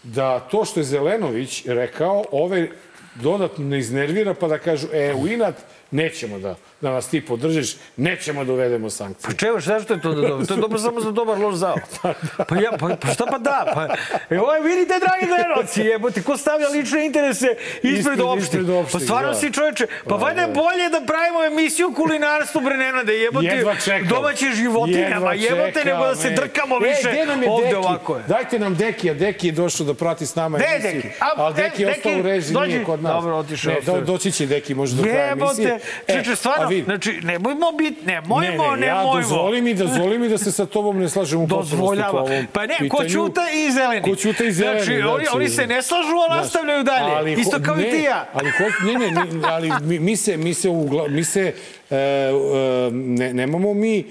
da 0.03 0.39
to 0.39 0.65
što 0.65 0.79
je 0.79 0.83
Zelenović 0.83 1.65
rekao, 1.65 2.23
ove 2.31 2.69
dodatno 3.15 3.65
ne 3.65 3.79
iznervira 3.79 4.33
pa 4.33 4.47
da 4.47 4.57
kažu, 4.57 4.87
e, 4.93 5.13
u 5.13 5.27
inat 5.27 5.55
nećemo 5.93 6.39
da, 6.39 6.55
da 6.81 6.91
nas 6.91 7.07
ti 7.07 7.21
podržiš, 7.21 7.67
nećemo 7.97 8.43
da 8.43 8.53
uvedemo 8.53 8.89
sankcije. 8.89 9.27
Pa 9.27 9.35
čevo, 9.35 9.59
zašto 9.59 9.93
je 9.93 10.01
to 10.01 10.09
da 10.11 10.21
dobro? 10.21 10.45
To 10.45 10.53
je 10.53 10.59
dobro 10.59 10.79
samo 10.79 11.01
za 11.01 11.11
dobar 11.11 11.37
loš 11.39 11.55
zao. 11.55 11.75
Pa, 12.49 12.55
ja, 12.57 12.71
pa, 12.71 12.89
pa 12.97 13.07
šta 13.07 13.25
pa 13.25 13.37
da? 13.39 13.71
Pa, 13.73 13.87
evo, 14.29 14.45
vidite, 14.63 14.93
dragi 14.99 15.25
gledalci, 15.27 15.81
jebote, 15.83 16.21
ko 16.21 16.37
stavlja 16.37 16.67
lične 16.69 17.05
interese 17.05 17.47
ispred, 17.73 17.93
Ispred- 17.95 18.21
opštih. 18.23 18.43
ispred 18.45 18.69
opštih, 18.71 18.93
Pa 18.93 18.99
stvarno 18.99 19.29
da. 19.29 19.35
si 19.35 19.51
čoveče, 19.51 19.87
pa 20.03 20.15
valjda 20.15 20.41
je 20.41 20.47
bolje 20.49 20.89
da 20.89 21.01
pravimo 21.03 21.43
emisiju 21.45 21.93
kulinarstvu, 21.93 22.61
bre, 22.61 22.77
Nenade, 22.77 23.13
jebote, 23.15 23.45
Jedva 23.47 23.75
čekam. 23.77 24.07
domaće 24.07 24.45
životinjama, 24.47 25.05
Jedva 25.09 25.33
jebote, 25.35 25.71
čekam, 25.73 25.87
nego 25.89 26.05
da 26.05 26.15
se 26.15 26.27
e. 26.27 26.31
drkamo 26.31 26.75
E, 26.77 26.79
više 26.81 27.09
gde 27.11 27.25
nam 27.25 27.43
je 27.43 27.49
ovde 27.49 27.65
Deki? 27.65 27.75
ovako 27.77 28.17
je. 28.17 28.23
Dajte 28.25 28.59
nam 28.59 28.75
Deki, 28.75 29.09
a 29.09 29.15
Deki 29.15 29.47
je 29.47 29.53
došao 29.53 29.85
da 29.85 29.93
prati 29.93 30.25
s 30.25 30.35
nama 30.35 30.57
Gde 30.57 30.65
je 30.65 30.75
emisiju. 30.75 31.01
Deki? 31.01 31.15
A, 31.19 31.29
Ali 31.35 31.55
Deki 31.55 31.81
je 31.81 31.87
e, 31.87 31.91
ostao 31.91 32.11
u 32.13 32.21
režiji, 32.21 32.57
nije 32.57 32.83
kod 32.83 33.03
nas. 33.03 33.13
Dobro, 33.13 33.35
otišao, 33.35 33.71
Ne, 33.71 33.77
otišao. 33.77 33.95
do, 33.95 34.01
doći 34.03 34.31
će 34.31 34.45
Deki 34.47 34.75
možda 34.75 34.97
do 34.97 35.03
kraja 35.03 35.31
emisije. 35.31 35.79
Čeče, 36.07 36.31
a 36.31 36.35
stvarno, 36.35 36.67
vidi, 36.67 36.83
znači, 36.83 37.19
nemojmo 37.23 37.71
biti, 37.71 38.05
nemojmo, 38.05 38.71
ne, 38.71 38.77
ne, 38.77 38.87
ja 38.87 38.97
nemojmo. 38.97 39.21
dozvoli 39.21 39.61
mi, 39.61 39.73
dozvoli 39.73 40.17
mi 40.19 40.29
da 40.29 40.37
se 40.37 40.51
sa 40.51 40.65
tobom 40.65 40.99
ne 40.99 41.09
slažem 41.09 41.41
u 41.41 41.47
Dozvoljava. 41.47 42.25
Pa 42.53 42.65
ne, 42.65 42.75
pitanju. 42.79 42.89
ko 42.89 43.03
Ćuta 43.03 43.41
i 43.53 43.71
Zeleni. 43.71 44.01
Ko 44.01 44.15
Ćuta 44.15 44.43
i 44.43 44.51
Zeleni, 44.51 44.83
Znači, 44.83 45.01
oni, 45.01 45.25
znači, 45.25 45.37
oni 45.37 45.49
se 45.49 45.67
ne 45.67 45.81
slažu, 45.81 46.17
a 46.29 46.35
nastavljaju 46.35 46.83
dalje. 46.83 47.15
Ali 47.15 47.33
Isto 47.33 47.59
kao 47.65 47.75
ne, 47.75 47.87
i 47.87 47.91
ti 47.91 47.97
ja. 47.97 48.29
Ali 48.33 48.49
ho, 48.49 48.63
ne, 48.85 48.93
ne, 48.93 49.25
ne, 49.25 49.47
ali 49.47 49.71
mi, 49.81 49.99
mi 49.99 50.15
se, 50.15 50.37
mi 50.37 50.53
se, 50.53 50.69
ugla, 50.69 51.07
mi 51.07 51.23
se 51.23 51.53
e, 51.89 51.95
e, 51.95 52.31
ne, 52.91 53.33
nemamo 53.33 53.73
mi 53.73 53.99
e, 53.99 54.05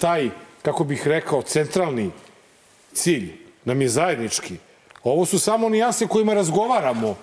taj, 0.00 0.30
kako 0.62 0.84
bih 0.84 1.06
rekao, 1.06 1.42
centralni 1.42 2.10
cilj. 2.92 3.32
Nam 3.64 3.82
je 3.82 3.88
zajednički. 3.88 4.54
Ovo 5.04 5.26
su 5.26 5.38
samo 5.38 5.68
nijanse 5.68 6.06
kojima 6.06 6.34
razgovaramo. 6.34 7.16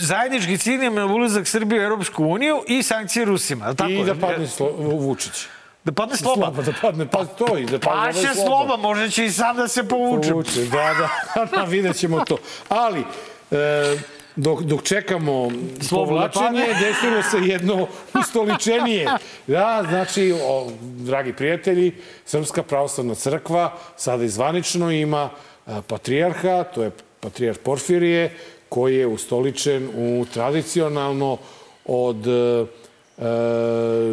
Zajednički 0.00 0.58
cilj 0.58 0.84
je 0.84 1.04
ulazak 1.04 1.46
Srbije 1.46 1.80
u 1.80 1.84
Europsku 1.84 2.24
uniju 2.24 2.62
i 2.66 2.82
sankcije 2.82 3.24
Rusima. 3.24 3.74
Tako? 3.74 3.90
I 3.90 4.04
da 4.04 4.14
padne 4.14 4.46
Vučić. 4.80 5.46
Da 5.84 5.92
padne 5.92 6.16
sloba. 6.16 6.46
Sloba, 6.46 6.62
da 6.62 6.72
padne, 6.82 7.06
pa 7.06 7.24
to 7.24 7.58
i 7.58 7.64
da 7.64 7.78
padne 7.78 7.80
Pa 7.80 7.92
ovaj 7.92 8.12
će 8.12 8.34
sloba, 8.34 8.76
možda 8.76 9.08
će 9.08 9.24
i 9.24 9.30
sam 9.30 9.56
da 9.56 9.68
se 9.68 9.88
povuče. 9.88 10.30
Povuče, 10.30 10.64
da, 10.64 10.94
da, 11.34 11.44
da, 11.56 11.64
vidjet 11.64 11.96
ćemo 11.96 12.24
to. 12.24 12.36
Ali, 12.68 13.04
e, 13.50 13.96
dok, 14.36 14.62
dok 14.62 14.82
čekamo 14.82 15.50
Slobo 15.80 16.18
da 16.18 16.28
povlačenje, 16.28 16.66
desilo 16.80 17.22
se 17.22 17.48
jedno 17.50 17.86
ustoličenije. 18.20 19.10
Da, 19.46 19.84
znači, 19.88 20.34
o, 20.42 20.70
dragi 20.80 21.32
prijatelji, 21.32 21.92
Srpska 22.24 22.62
pravoslavna 22.62 23.14
crkva 23.14 23.72
sada 23.96 24.24
izvanično 24.24 24.90
ima 24.90 25.30
a, 25.66 25.82
patrijarha, 25.82 26.64
to 26.64 26.82
je 26.82 26.90
patrijarh 27.20 27.58
Porfirije, 27.58 28.36
koji 28.74 28.96
je 28.96 29.06
ustoličen 29.06 29.88
u 29.96 30.24
tradicionalno 30.34 31.38
od 31.84 32.26
e, 32.26 32.30
e, 32.30 33.24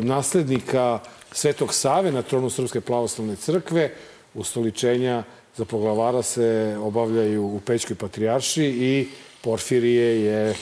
naslednika 0.03 0.99
Svetog 1.31 1.73
Save 1.73 2.11
na 2.11 2.21
tronu 2.21 2.49
Srpske 2.49 2.81
pravoslavne 2.81 3.35
crkve. 3.35 3.95
Ustoličenja 4.33 5.23
za 5.55 5.65
poglavara 5.65 6.21
se 6.21 6.77
obavljaju 6.79 7.45
u 7.45 7.59
Pećkoj 7.65 7.95
patrijaršiji 7.95 8.71
i 8.71 9.07
Porfirije 9.43 10.21
je 10.23 10.55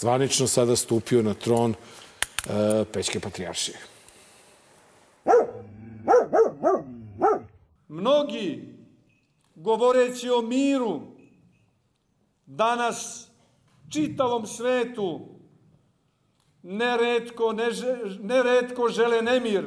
zvanično 0.00 0.46
sada 0.46 0.76
stupio 0.76 1.22
na 1.22 1.34
tron 1.34 1.74
e, 1.74 2.84
Pećke 2.92 3.20
patrijaršije. 3.20 3.76
Mnogi, 7.88 8.64
govoreći 9.54 10.30
o 10.30 10.42
miru, 10.42 11.00
danas 12.46 13.31
čitavom 13.92 14.46
svetu 14.46 15.20
neretko, 16.62 17.52
neretko 18.20 18.88
žele 18.88 19.22
nemir, 19.22 19.66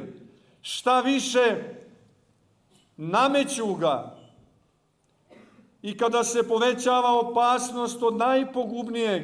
šta 0.62 1.00
više 1.00 1.56
nameću 2.96 3.74
ga. 3.74 4.16
I 5.82 5.96
kada 5.96 6.24
se 6.24 6.48
povećava 6.48 7.20
opasnost 7.20 8.02
od 8.02 8.16
najpogubnijeg, 8.16 9.22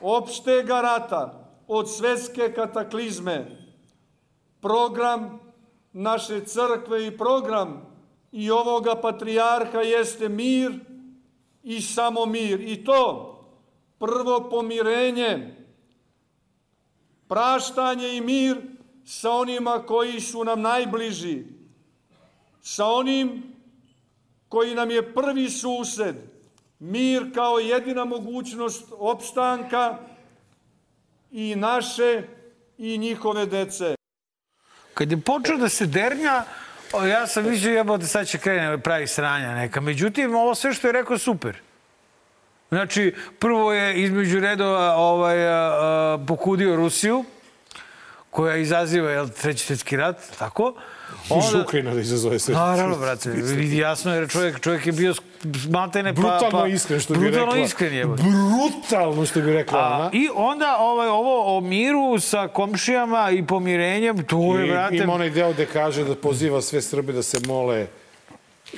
opštega 0.00 0.80
rata, 0.80 1.52
od 1.68 1.90
svetske 1.90 2.52
kataklizme, 2.52 3.46
program 4.60 5.40
naše 5.92 6.44
crkve 6.44 7.06
i 7.06 7.18
program 7.18 7.96
i 8.32 8.50
ovoga 8.50 8.94
patrijarha 8.94 9.80
jeste 9.80 10.28
mir 10.28 10.72
i 11.62 11.80
samo 11.80 12.26
mir. 12.26 12.60
I 12.60 12.84
to 12.84 13.35
prvo 13.98 14.50
pomirenje, 14.50 15.54
praštanje 17.28 18.16
i 18.16 18.20
mir 18.20 18.56
sa 19.06 19.30
onima 19.30 19.82
koji 19.86 20.20
su 20.20 20.44
nam 20.44 20.60
najbliži, 20.60 21.44
sa 22.62 22.86
onim 22.86 23.42
koji 24.48 24.74
nam 24.74 24.90
je 24.90 25.14
prvi 25.14 25.50
sused 25.50 26.16
mir 26.78 27.34
kao 27.34 27.58
jedina 27.58 28.04
mogućnost 28.04 28.84
opštanka 28.98 29.98
i 31.30 31.54
naše 31.56 32.22
i 32.78 32.98
njihove 32.98 33.46
dece. 33.46 33.94
Kad 34.94 35.10
je 35.10 35.20
počeo 35.20 35.56
da 35.56 35.68
se 35.68 35.86
dernja, 35.86 36.44
ja 37.08 37.26
sam 37.26 37.50
mislio 37.50 37.76
jebote 37.76 38.06
sad 38.06 38.28
će 38.28 38.38
krene 38.38 38.78
pravi 38.82 39.06
sranja 39.06 39.54
neka. 39.54 39.80
Međutim, 39.80 40.34
ovo 40.34 40.54
sve 40.54 40.74
što 40.74 40.88
je 40.88 40.92
rekao 40.92 41.18
super. 41.18 41.65
Znači, 42.68 43.14
prvo 43.38 43.72
je 43.72 44.02
između 44.02 44.40
redova 44.40 44.94
ovaj, 44.96 45.48
a, 45.48 46.18
pokudio 46.26 46.76
Rusiju, 46.76 47.24
koja 48.30 48.56
izaziva 48.56 49.10
jel, 49.10 49.28
treći 49.28 49.66
svjetski 49.66 49.96
rat, 49.96 50.16
tako? 50.38 50.74
Onda... 51.30 51.62
Ukrajina 51.62 51.94
da 51.94 52.00
izazove 52.00 52.38
sve. 52.38 52.54
Naravno, 52.54 52.96
brate, 52.98 53.30
vidi 53.30 53.78
jasno 53.78 54.14
jer 54.14 54.28
čovjek, 54.30 54.60
čovjek 54.60 54.86
je 54.86 54.92
bio 54.92 55.14
maltene 55.70 56.14
pa... 56.14 56.20
Brutalno 56.20 56.60
pa, 56.60 56.66
iskren, 56.66 57.00
što 57.00 57.14
bi 57.14 57.20
brutalno 57.20 57.46
rekla. 57.46 57.64
iskren 57.64 57.94
je. 57.94 58.06
Brutalno, 58.06 59.26
što 59.26 59.40
bi 59.40 59.52
rekla 59.52 59.78
A, 59.78 59.96
ona. 59.96 60.10
I 60.12 60.28
onda 60.34 60.76
ovaj, 60.78 61.08
ovo 61.08 61.56
o 61.56 61.60
miru 61.60 62.20
sa 62.20 62.48
komšijama 62.48 63.30
i 63.30 63.46
pomirenjem, 63.46 64.24
to 64.24 64.58
je, 64.58 64.72
brate... 64.72 64.96
ima 64.96 65.12
onaj 65.12 65.30
deo 65.30 65.52
gde 65.52 65.66
kaže 65.66 66.04
da 66.04 66.14
poziva 66.14 66.62
sve 66.62 66.82
Srbe 66.82 67.12
da 67.12 67.22
se 67.22 67.38
mole 67.46 67.86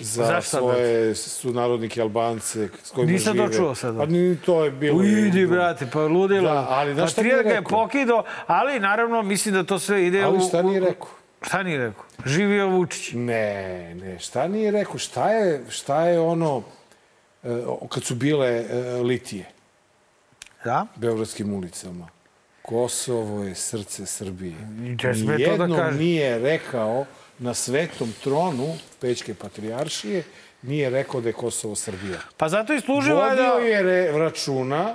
za 0.00 0.24
Zašto, 0.24 0.56
svoje 0.58 1.14
sunarodnike 1.14 2.02
Albance 2.02 2.68
s 2.82 2.90
kojima 2.90 3.12
Nisam 3.12 3.32
žive. 3.32 3.46
to 3.46 3.52
čuo 3.52 3.74
sad. 3.74 4.00
A 4.00 4.06
ni 4.06 4.36
to 4.36 4.64
je 4.64 4.70
bilo... 4.70 5.02
Idi, 5.04 5.46
brate, 5.46 5.86
pa 5.92 6.00
ludilo. 6.00 6.50
Da, 6.50 6.66
ali 6.68 6.94
znaš 6.94 7.12
šta 7.12 7.22
nije 7.22 7.34
ga 7.34 7.48
je 7.48 7.56
rekao? 7.56 7.70
pokido, 7.70 8.22
ali 8.46 8.80
naravno 8.80 9.22
mislim 9.22 9.54
da 9.54 9.64
to 9.64 9.78
sve 9.78 10.06
ide 10.06 10.22
Ali 10.22 10.38
u... 10.38 10.40
šta 10.40 10.62
nije 10.62 10.80
rekao? 10.80 11.08
Šta 11.42 11.62
nije 11.62 11.78
rekao? 11.78 12.04
Živio 12.26 12.68
Vučić. 12.68 13.12
Ne, 13.12 13.54
ne, 13.94 14.18
šta 14.18 14.48
nije 14.48 14.70
rekao? 14.70 14.98
Šta 14.98 15.30
je, 15.30 15.64
šta 15.68 16.02
je 16.02 16.20
ono, 16.20 16.62
e, 17.44 17.48
kad 17.88 18.02
su 18.02 18.14
bile 18.14 18.48
e, 18.48 18.64
litije, 18.94 19.44
Da? 20.64 20.86
beogradskim 20.96 21.54
ulicama? 21.54 22.08
Kosovo 22.62 23.44
je 23.44 23.54
srce 23.54 24.06
Srbije. 24.06 24.54
da 25.02 25.12
Nijednom 25.12 25.76
kaže. 25.76 25.98
nije 25.98 26.38
rekao 26.38 27.04
na 27.38 27.54
svetom 27.54 28.14
tronu 28.24 28.74
Pećke 29.00 29.34
patrijaršije, 29.34 30.22
nije 30.62 30.90
rekao 30.90 31.20
da 31.20 31.28
je 31.28 31.32
Kosovo 31.32 31.74
Srbija. 31.74 32.18
Pa 32.36 32.48
zato 32.48 32.74
i 32.74 32.80
služi 32.80 33.12
Vodio 33.12 33.48
valjda... 33.48 33.66
je 33.66 33.82
re, 33.82 34.18
računa, 34.18 34.94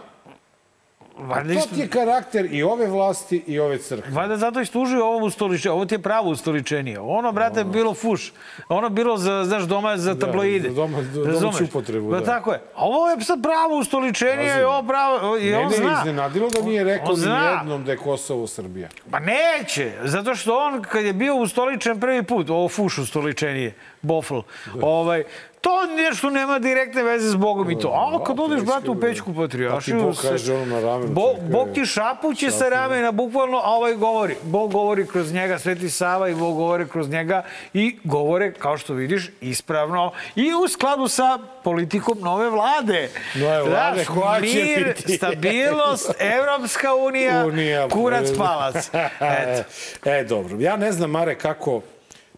Valjda, 1.17 1.53
to 1.55 1.67
ti 1.67 1.79
je 1.79 1.87
karakter 1.87 2.47
i 2.47 2.63
ove 2.63 2.87
vlasti 2.87 3.43
i 3.47 3.59
ove 3.59 3.77
crkve. 3.77 4.11
valjda 4.11 4.37
zato 4.37 4.61
i 4.61 4.65
služi 4.65 4.95
ovo 4.97 5.17
ustoličenje. 5.17 5.71
Ovo 5.71 5.85
ti 5.85 5.95
je 5.95 5.99
pravo 5.99 6.29
ustoličenije. 6.29 6.99
Ono, 6.99 7.31
brate, 7.31 7.63
bilo 7.63 7.93
fuš. 7.93 8.33
Ono 8.69 8.89
bilo 8.89 9.17
za, 9.17 9.43
znaš, 9.45 9.63
doma 9.63 9.97
za 9.97 10.15
tabloide. 10.15 10.69
za 10.69 10.75
doma- 10.75 11.01
do- 11.03 11.19
Razumeš? 11.19 11.41
domaću 11.41 11.63
upotrebu, 11.65 12.11
Pa 12.11 12.19
da. 12.19 12.25
tako 12.25 12.51
je. 12.51 12.61
A 12.75 12.85
Ovo 12.85 13.09
je 13.09 13.21
sad 13.21 13.39
pravo 13.43 13.77
ustoličenije 13.77 14.47
Pazi. 14.47 14.59
i 14.59 14.63
ovo 14.63 14.83
pravo... 14.83 15.37
I 15.37 15.53
on 15.53 15.61
Mene 15.61 15.75
je 15.75 15.77
zna. 15.77 15.97
iznenadilo 15.99 16.49
da 16.49 16.61
nije 16.61 16.83
rekao 16.83 17.13
On 17.13 17.19
ni 17.19 17.27
jednom 17.51 17.83
da 17.83 17.91
je 17.91 17.97
Kosovo 17.97 18.47
Srbija. 18.47 18.89
Pa 19.11 19.19
neće, 19.19 19.91
zato 20.03 20.35
što 20.35 20.57
on 20.57 20.81
kad 20.81 21.05
je 21.05 21.13
bio 21.13 21.35
ustoličen 21.35 21.99
prvi 21.99 22.23
put, 22.23 22.49
ovo 22.49 22.69
fuš 22.69 22.97
ustoličenije, 22.97 23.73
bofl, 24.01 24.39
ovaj, 24.81 25.23
to 25.63 25.69
nešto 25.97 26.29
nema 26.29 26.59
direktne 26.59 27.03
veze 27.03 27.29
s 27.29 27.35
Bogom 27.35 27.71
i 27.71 27.79
to. 27.79 27.87
A 27.87 28.23
kad 28.23 28.39
odeš, 28.39 28.61
brate, 28.61 28.89
u 28.91 28.99
Pećku 28.99 29.33
patrijaršiju... 29.35 29.95
Pa 29.95 30.01
ti 30.01 30.05
Bog 30.05 30.31
kaže 30.31 30.53
ono 30.53 30.65
na 30.65 30.79
ramenu, 30.81 31.13
Bo, 31.13 31.33
Bog 31.49 31.67
ti 31.73 31.85
šapuće 31.85 32.51
sa 32.51 32.69
ramena, 32.69 33.11
bukvalno, 33.11 33.57
a 33.57 33.69
ovaj 33.69 33.93
govori. 33.93 34.35
Bog 34.43 34.71
govori 34.71 35.07
kroz 35.07 35.33
njega, 35.33 35.59
Sveti 35.59 35.89
Sava 35.89 36.29
i 36.29 36.35
Bog 36.35 36.55
govori 36.55 36.87
kroz 36.87 37.09
njega 37.09 37.43
i 37.73 37.97
govore, 38.03 38.53
kao 38.53 38.77
što 38.77 38.93
vidiš, 38.93 39.29
ispravno 39.41 40.11
i 40.35 40.51
u 40.65 40.67
skladu 40.67 41.07
sa 41.07 41.39
politikom 41.63 42.17
nove 42.21 42.49
vlade. 42.49 43.09
Nove 43.35 43.61
vlade, 43.63 44.03
Znaš, 44.03 44.07
koja 44.07 44.41
će 44.41 44.63
mir, 44.65 44.93
biti? 44.97 45.17
stabilnost, 45.17 46.11
Evropska 46.19 46.95
unija, 46.95 47.45
Unija, 47.45 47.89
kurac 47.89 48.27
pa- 48.37 48.43
palac. 48.43 48.89
Eto. 49.39 49.63
e, 50.09 50.23
dobro. 50.23 50.57
Ja 50.59 50.77
ne 50.77 50.91
znam, 50.91 51.11
Mare, 51.11 51.35
kako... 51.35 51.81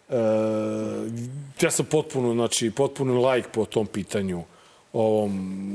E, 0.08 0.14
ja 1.60 1.70
sam 1.70 1.86
potpuno, 1.86 2.32
znači, 2.32 2.70
potpuno 2.70 3.20
lajk 3.20 3.46
po 3.48 3.64
tom 3.64 3.86
pitanju 3.86 4.42
ovom, 4.92 5.32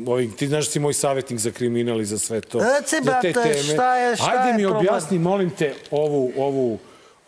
ovim, 0.08 0.32
ti 0.32 0.48
znaš 0.48 0.66
da 0.66 0.72
si 0.72 0.80
moj 0.80 0.94
savjetnik 0.94 1.40
za 1.40 1.52
kriminal 1.52 2.02
i 2.02 2.06
za 2.06 2.18
sve 2.18 2.42
to. 2.42 2.60
Reci, 2.60 2.96
za 2.96 3.22
te 3.22 3.30
brate, 3.30 3.34
teme. 3.34 3.64
šta 3.64 3.96
je- 3.96 4.16
šta 4.16 4.32
Ajde 4.32 4.48
je 4.48 4.54
mi 4.54 4.64
problem? 4.64 4.80
objasni, 4.80 5.20
molim 5.20 5.50
te, 5.50 5.74
ovu, 5.92 6.32
ovu, 6.38 6.78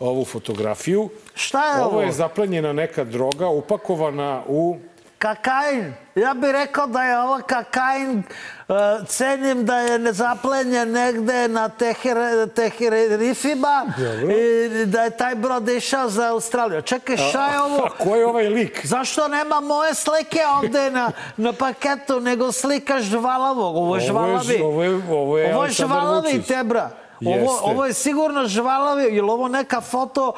ovu 0.00 0.24
fotografiju. 0.24 1.08
Šta 1.34 1.66
je 1.66 1.76
ovo? 1.76 1.90
Ovo 1.90 2.02
je 2.02 2.12
zaplenjena 2.12 2.72
neka 2.72 3.04
droga 3.04 3.48
upakovana 3.48 4.42
u... 4.48 4.76
Kakain. 5.24 5.94
Ja 6.14 6.34
bih 6.34 6.50
rekao 6.50 6.86
da 6.86 7.02
je 7.02 7.18
ovo 7.18 7.40
kakain. 7.46 8.22
Uh, 8.68 9.06
cenim 9.08 9.64
da 9.66 9.78
je 9.78 9.98
nezaplenjen 9.98 10.90
negde 10.90 11.48
na 11.48 11.68
Teher, 11.68 12.48
Teherifima 12.54 13.86
i 14.22 14.86
da 14.86 15.02
je 15.02 15.10
taj 15.10 15.34
brod 15.34 15.68
išao 15.68 16.08
za 16.08 16.28
Australiju. 16.30 16.82
Čekaj, 16.82 17.16
šta 17.16 17.48
je 17.52 17.60
ovo? 17.60 17.84
A 17.84 18.04
ko 18.04 18.16
je 18.16 18.26
ovaj 18.26 18.48
lik? 18.48 18.86
Zašto 18.86 19.28
nema 19.28 19.60
moje 19.60 19.94
slike 19.94 20.40
ovde 20.62 20.90
na, 20.90 21.12
na 21.36 21.52
paketu, 21.52 22.20
nego 22.20 22.52
slika 22.52 23.00
žvalavog? 23.00 23.76
Ovo 23.76 23.96
je 23.96 24.00
žvalavi. 24.00 24.60
Ovo 24.62 24.82
je, 24.82 24.90
ovo 24.94 25.12
je, 25.12 25.14
Ovo 25.14 25.38
je 25.38 25.52
Aleksandar 25.52 25.98
žvalavi, 26.00 26.32
Vučić. 26.32 26.48
tebra. 26.48 26.90
Ovo, 27.20 27.30
Jeste. 27.30 27.58
ovo 27.62 27.84
je 27.84 27.92
sigurno 27.92 28.46
žvalavi. 28.46 29.02
Je 29.04 29.22
li 29.22 29.30
ovo 29.30 29.48
neka 29.48 29.80
foto 29.80 30.32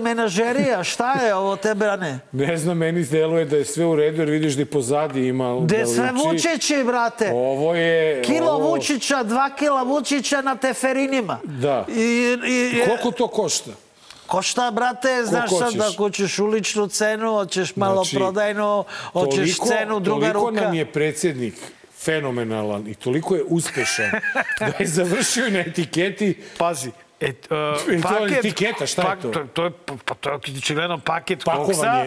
menažerija? 0.00 0.84
Šta 0.84 1.12
je 1.14 1.34
ovo, 1.34 1.56
tebrane? 1.56 2.18
Ne 2.32 2.56
znam, 2.56 2.78
meni 2.78 3.04
deluje 3.04 3.44
da 3.44 3.56
je 3.56 3.64
sve 3.64 3.84
u 3.84 3.96
redu, 3.96 4.18
jer 4.18 4.30
vidiš 4.30 4.54
da 4.54 4.62
i 4.62 4.64
pozadi 4.64 5.26
ima... 5.26 5.58
Gde 5.60 5.78
da 5.78 5.86
sve. 5.86 6.10
Vučići, 6.14 6.84
brate? 6.86 7.30
Ovo 7.34 7.74
je... 7.74 8.22
Kilo 8.22 8.50
ovo- 8.52 8.70
Vučića, 8.70 9.22
dva 9.22 9.50
kila 9.50 9.82
Vučića 9.82 10.40
na 10.40 10.56
teferinima. 10.56 11.38
Da. 11.44 11.84
I, 11.88 12.00
i, 12.46 12.72
i, 12.74 12.82
Koliko 12.86 13.10
to 13.10 13.28
košta? 13.28 13.70
Košta, 14.26 14.70
brate, 14.70 15.22
znaš 15.24 15.50
sad 15.50 15.58
hoćeš? 15.60 15.78
da 15.78 15.88
ako 15.88 16.10
ćeš 16.10 16.38
uličnu 16.38 16.88
cenu, 16.88 17.32
hoćeš 17.32 17.76
malo 17.76 17.94
Znači, 17.94 18.16
prodajnu, 18.16 18.84
hoćeš 19.12 19.58
cenu 19.58 20.00
druga 20.00 20.32
toliko 20.32 20.50
ruka. 20.50 20.60
nam 20.62 20.74
je 20.74 20.84
predsjednik 20.86 21.54
fenomenalan 22.04 22.88
i 22.88 22.94
toliko 22.94 23.34
je 23.34 23.42
uspešan 23.44 24.10
da 24.60 24.72
je 24.78 24.86
završio 24.86 25.50
na 25.50 25.58
etiketi 25.60 26.42
Pazi, 26.58 26.90
Et, 27.20 27.48
uh, 27.50 27.94
Je 27.94 28.00
to 28.02 28.26
etiketa, 28.28 28.86
šta 28.86 29.02
je 29.02 29.20
to? 29.22 29.30
to, 29.30 29.44
to 29.44 29.64
je, 29.64 29.70
pa 30.04 30.14
to 30.14 30.30
je 30.30 30.34
očigledno 30.34 30.98
paket 30.98 31.44
Pakovanje. 31.44 31.66
koksa 31.66 32.04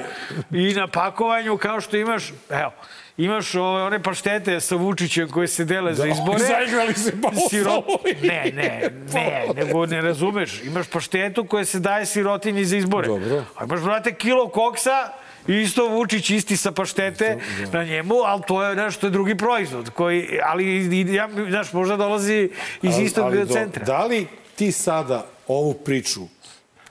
i 0.51 0.73
na 0.73 0.87
pakovanju 0.87 1.57
kao 1.57 1.81
što 1.81 1.97
imaš, 1.97 2.33
evo, 2.49 2.71
imaš 3.17 3.55
ove, 3.55 3.83
one 3.83 4.03
paštete 4.03 4.59
sa 4.59 4.75
Vučićem 4.75 5.29
koje 5.29 5.47
se 5.47 5.65
dele 5.65 5.93
za 5.93 6.07
izbore. 6.07 6.39
zaigrali 6.39 6.93
se 6.93 7.21
pa 7.21 7.29
Siro... 7.49 7.71
ostalo. 7.71 7.99
Ne, 8.21 8.51
ne, 8.53 8.91
ne, 9.13 9.47
nego 9.55 9.85
ne 9.85 10.01
razumeš. 10.01 10.61
Imaš 10.63 10.87
paštetu 10.87 11.45
koja 11.45 11.65
se 11.65 11.79
daje 11.79 12.05
sirotinji 12.05 12.65
za 12.65 12.77
izbore. 12.77 13.07
Dobro. 13.07 13.43
A 13.55 13.63
imaš, 13.63 13.79
brate, 13.81 14.13
kilo 14.13 14.49
koksa 14.49 15.09
isto 15.47 15.87
Vučić 15.87 16.29
isti 16.29 16.57
sa 16.57 16.71
paštete 16.71 17.37
na 17.73 17.83
njemu, 17.83 18.15
ali 18.15 18.41
to 18.47 18.63
je, 18.63 18.73
znaš, 18.73 18.97
to 18.97 19.07
je 19.07 19.11
drugi 19.11 19.35
proizvod. 19.35 19.89
Koji, 19.89 20.27
ali, 20.43 20.65
ja, 21.07 21.29
znaš, 21.49 21.73
možda 21.73 21.97
dolazi 21.97 22.49
iz 22.81 22.93
Ali- 22.93 23.03
istog 23.03 23.25
ali 23.25 23.39
do- 23.39 23.53
centra. 23.53 23.85
Da 23.85 24.05
li 24.05 24.27
ti 24.55 24.71
sada 24.71 25.25
ovu 25.47 25.73
priču 25.75 26.21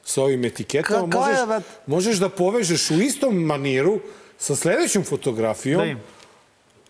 sa 0.05 0.23
ovim 0.23 0.45
etiketama 0.45 1.01
Kako 1.03 1.19
je, 1.19 1.33
možeš, 1.33 1.47
vat? 1.47 1.62
možeš 1.87 2.17
da 2.17 2.29
povežeš 2.29 2.90
u 2.90 2.95
istom 2.95 3.37
maniru 3.37 4.01
sa 4.38 4.57
sledećom 4.57 5.05
fotografijom 5.05 5.79
Da 5.79 5.87
im. 5.87 5.99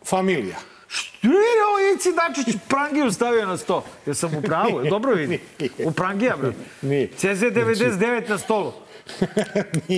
familija. 0.05 0.57
Vidi 1.23 1.35
ovo 1.69 1.95
Ici 1.97 2.09
Dačić 2.13 2.57
Prangiju 2.69 3.13
stavio 3.13 3.47
na 3.47 3.57
sto. 3.57 3.85
Jesam 4.07 4.35
u 4.35 4.43
pravu, 4.43 4.81
dobro 4.85 5.13
vidi? 5.13 5.39
U 5.87 5.93
Prangija, 5.93 6.37
bro. 6.37 6.53
Nije. 6.83 7.11
CZ99 7.13 8.29
na 8.29 8.39
stolu. 8.39 8.73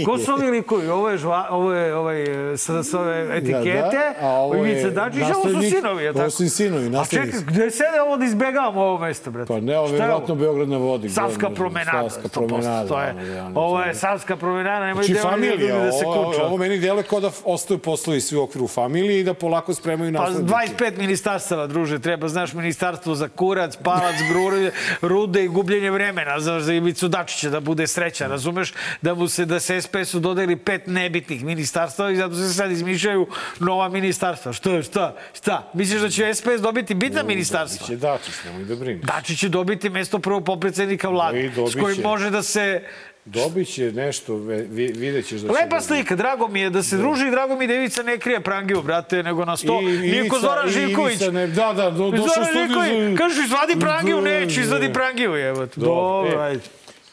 Ko 0.04 0.18
su 0.18 0.32
ovi 0.32 0.50
likovi? 0.50 0.88
Ovo 0.88 1.10
je, 1.10 1.18
žva, 1.18 1.46
ovo 1.50 1.72
je 1.72 1.94
ovaj, 1.94 2.24
sa, 2.56 2.82
sa 2.82 3.00
ove 3.00 3.28
etikete, 3.32 4.14
a 4.20 4.26
ovo 4.28 4.54
je 4.54 4.72
Ivica 4.72 4.90
Dačić, 4.90 5.22
a 5.22 5.36
ovo 5.36 5.48
su 5.52 5.70
sinovi, 5.70 6.02
je 6.04 6.10
ovo 6.10 6.18
tako? 6.18 6.30
su 6.30 6.50
sinovi, 6.50 6.86
A 6.86 6.90
naslednici. 6.90 7.38
čekaj, 7.38 7.54
gde 7.54 7.70
sede 7.70 8.00
ovo 8.00 8.16
da 8.16 8.24
izbegavamo 8.24 8.80
ovo 8.80 8.98
mesto, 8.98 9.30
brate? 9.30 9.48
Pa 9.48 9.60
ne, 9.60 9.78
ovo 9.78 9.88
je 9.88 9.92
vjerojatno 9.92 10.34
Beograd 10.34 10.68
na 10.68 10.76
vodi. 10.76 11.08
Savska 11.08 11.50
promenada, 11.50 12.10
Savska 12.10 12.28
100%. 12.30 12.48
promenada. 12.48 12.88
To 12.88 13.00
je, 13.00 13.12
da, 13.14 13.50
ovo 13.54 13.82
je 13.82 13.94
Savska 13.94 14.36
promenada, 14.36 14.86
nemoj 14.86 15.04
Znači, 15.04 15.14
da 15.14 15.30
familija, 15.30 15.78
da 15.78 15.92
se 15.92 16.06
ovo, 16.06 16.30
kuča. 16.30 16.44
ovo 16.44 16.56
meni 16.56 16.78
deluje 16.78 17.02
kao 17.02 17.20
da 17.20 17.30
ostaju 17.44 17.78
poslovi 17.78 18.20
svi 18.20 18.36
u 18.36 18.42
okviru 18.42 18.68
familije 18.68 19.20
i 19.20 19.24
da 19.24 19.34
polako 19.34 19.74
spremaju 19.74 20.12
Pa 20.14 20.18
naslednike. 20.20 20.54
25 20.78 20.98
ministarstava, 20.98 21.66
druže, 21.66 21.98
treba, 21.98 22.28
znaš, 22.28 22.52
ministarstvo 22.52 23.14
za 23.14 23.28
kurac, 23.28 23.76
palac, 23.76 24.14
grure, 24.30 24.70
rude 25.12 25.44
i 25.44 25.48
gubljenje 25.48 25.90
vremena, 25.90 26.40
znaš, 26.40 26.62
za 26.62 26.72
Ivicu 26.72 27.08
Dačića 27.08 27.50
da 27.50 27.60
bude 27.60 27.86
srećan, 27.86 28.30
razumeš? 28.30 28.72
Da 29.02 29.14
mu 29.14 29.28
se, 29.28 29.44
da 29.44 29.61
se 29.61 29.80
SPS-u 29.80 30.20
dodeli 30.20 30.56
pet 30.56 30.82
nebitnih 30.87 31.44
ministarstava 31.44 32.11
i 32.11 32.16
zato 32.16 32.35
se 32.35 32.54
sad 32.54 32.72
izmišljaju 32.72 33.26
nova 33.61 33.88
ministarstva. 33.88 34.52
Što, 34.52 34.82
šta, 34.82 35.16
šta? 35.35 35.70
Misliš 35.74 36.00
da 36.00 36.09
će 36.09 36.35
SPS 36.35 36.61
dobiti 36.61 36.94
bitna 36.94 37.22
ministarstva? 37.22 37.87
Će 37.87 37.96
Dačić, 37.96 38.35
nemoj 38.44 38.64
da 38.64 38.76
brineš. 38.76 39.02
Dačić 39.04 39.38
će 39.38 39.48
dobiti 39.48 39.90
mesto 39.90 40.18
prvog 40.18 40.44
popredsednika 40.44 41.09
vlade, 41.09 41.50
s 41.68 41.74
kojim 41.74 42.02
može 42.02 42.30
da 42.30 42.42
se 42.42 42.82
Dobit 43.26 43.68
će 43.68 43.92
nešto, 43.92 44.37
vidjet 44.37 45.26
ćeš 45.26 45.40
da 45.40 45.48
će... 45.48 45.54
Lepa 45.54 45.80
slika, 45.80 46.16
drago 46.16 46.48
mi 46.48 46.61
je 46.61 46.70
da 46.70 46.82
se 46.82 46.96
druži 46.96 47.26
i 47.26 47.30
drago 47.30 47.56
mi 47.56 47.64
je 47.64 47.68
da 47.68 47.74
Ivica 47.74 48.02
ne 48.02 48.18
krije 48.18 48.40
prangiju, 48.40 48.82
brate, 48.82 49.22
nego 49.22 49.44
na 49.44 49.56
sto. 49.56 49.80
I- 49.82 49.85
Nije 49.87 50.28
ko 50.28 50.37
Ivica- 50.37 50.40
Zoran 50.40 50.68
Živković. 50.68 51.20
Ne- 51.22 51.46
da, 51.46 51.72
da, 51.72 51.90
do- 51.90 52.11
došao 52.11 52.14
u 52.14 52.28
Zoran 52.28 52.44
studiju 52.44 52.66
Živković, 52.68 53.18
kažeš 53.18 53.44
izvadi 53.44 53.80
prangiju, 53.80 54.16
Da, 54.16 54.22
neću, 54.22 54.61
izvadi 54.61 54.87
da. 54.87 54.92
prangiju, 54.92 55.35
jebote. 55.35 55.80
Dobro, 55.80 55.94
Dobro, 55.94 56.40
e. 56.40 56.44
ajde. 56.44 56.61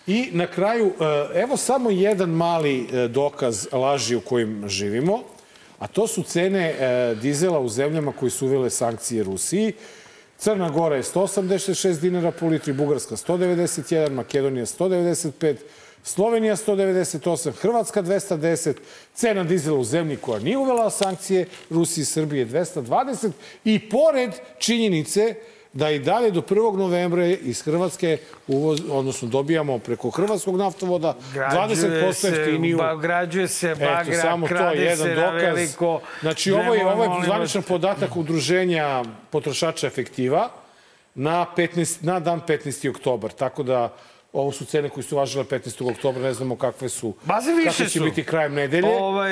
I 0.08 0.30
na 0.32 0.48
kraju, 0.48 0.94
e, 1.34 1.42
evo 1.42 1.58
samo 1.58 1.90
jedan 1.90 2.30
mali 2.30 2.88
e, 2.92 3.08
dokaz 3.08 3.68
laži 3.72 4.16
u 4.16 4.22
kojim 4.22 4.70
živimo, 4.70 5.20
a 5.80 5.88
to 5.88 6.08
su 6.08 6.24
cene 6.24 6.70
e, 6.70 7.16
dizela 7.22 7.60
u 7.60 7.70
zemljama 7.70 8.12
koji 8.12 8.32
su 8.32 8.46
uvele 8.46 8.70
sankcije 8.70 9.24
Rusiji. 9.24 9.74
Crna 10.38 10.70
Gora 10.70 10.96
je 10.96 11.04
186 11.04 12.00
dinara 12.00 12.32
po 12.32 12.48
litri, 12.48 12.74
Bugarska 12.74 13.16
191, 13.16 14.10
Makedonija 14.10 14.66
195, 14.66 15.56
Slovenija 16.04 16.56
198, 16.56 17.52
Hrvatska 17.52 18.04
210, 18.04 18.74
cena 19.14 19.44
dizela 19.44 19.78
u 19.78 19.84
zemlji 19.84 20.18
koja 20.18 20.40
nije 20.40 20.58
uvela 20.58 20.90
sankcije 20.90 21.48
Rusiji 21.70 22.02
i 22.02 22.06
Srbije 22.06 22.48
220 22.48 23.32
i 23.66 23.90
pored 23.90 24.32
činjenice 24.60 25.36
da 25.74 25.90
i 25.90 26.00
dalje 26.00 26.32
do 26.32 26.42
1. 26.42 26.78
novembra 26.78 27.26
iz 27.26 27.62
Hrvatske 27.62 28.18
uvoz, 28.48 28.82
odnosno 28.90 29.28
dobijamo 29.28 29.80
preko 29.80 30.10
hrvatskog 30.10 30.58
naftovoda 30.58 31.16
20% 31.34 32.38
jeftiniju. 32.38 32.78
Ba, 32.78 32.96
građuje 32.96 33.48
se 33.48 33.76
bagra, 33.76 34.02
Eto, 34.02 34.22
samo 34.22 34.48
to, 34.48 34.72
jedan 34.72 35.08
se 35.08 35.16
dokaz. 35.16 35.42
veliko. 35.42 36.02
Znači, 36.22 36.52
ovo 36.52 36.74
je, 36.74 36.86
ovo 36.86 37.04
je 37.04 37.10
zvaničan 37.26 37.62
podatak 37.62 38.16
udruženja 38.16 39.04
potrošača 39.30 39.88
efektiva 39.88 40.50
na, 41.16 41.46
15, 41.58 41.98
na 42.06 42.20
dan 42.20 42.42
15. 42.48 42.90
oktobar. 42.90 43.32
Tako 43.32 43.64
da 43.64 43.94
ovo 44.34 44.52
su 44.52 44.66
cene 44.66 44.90
koje 44.90 45.04
su 45.04 45.18
važile 45.18 45.44
15. 45.44 45.92
oktobra, 45.92 46.22
ne 46.22 46.34
znamo 46.34 46.56
kakve 46.56 46.90
su. 46.90 47.14
Kakve 47.64 47.86
će 47.86 48.00
su. 48.00 48.04
biti 48.04 48.24
krajem 48.24 48.54
nedelje. 48.54 48.88
Ovaj, 48.88 49.32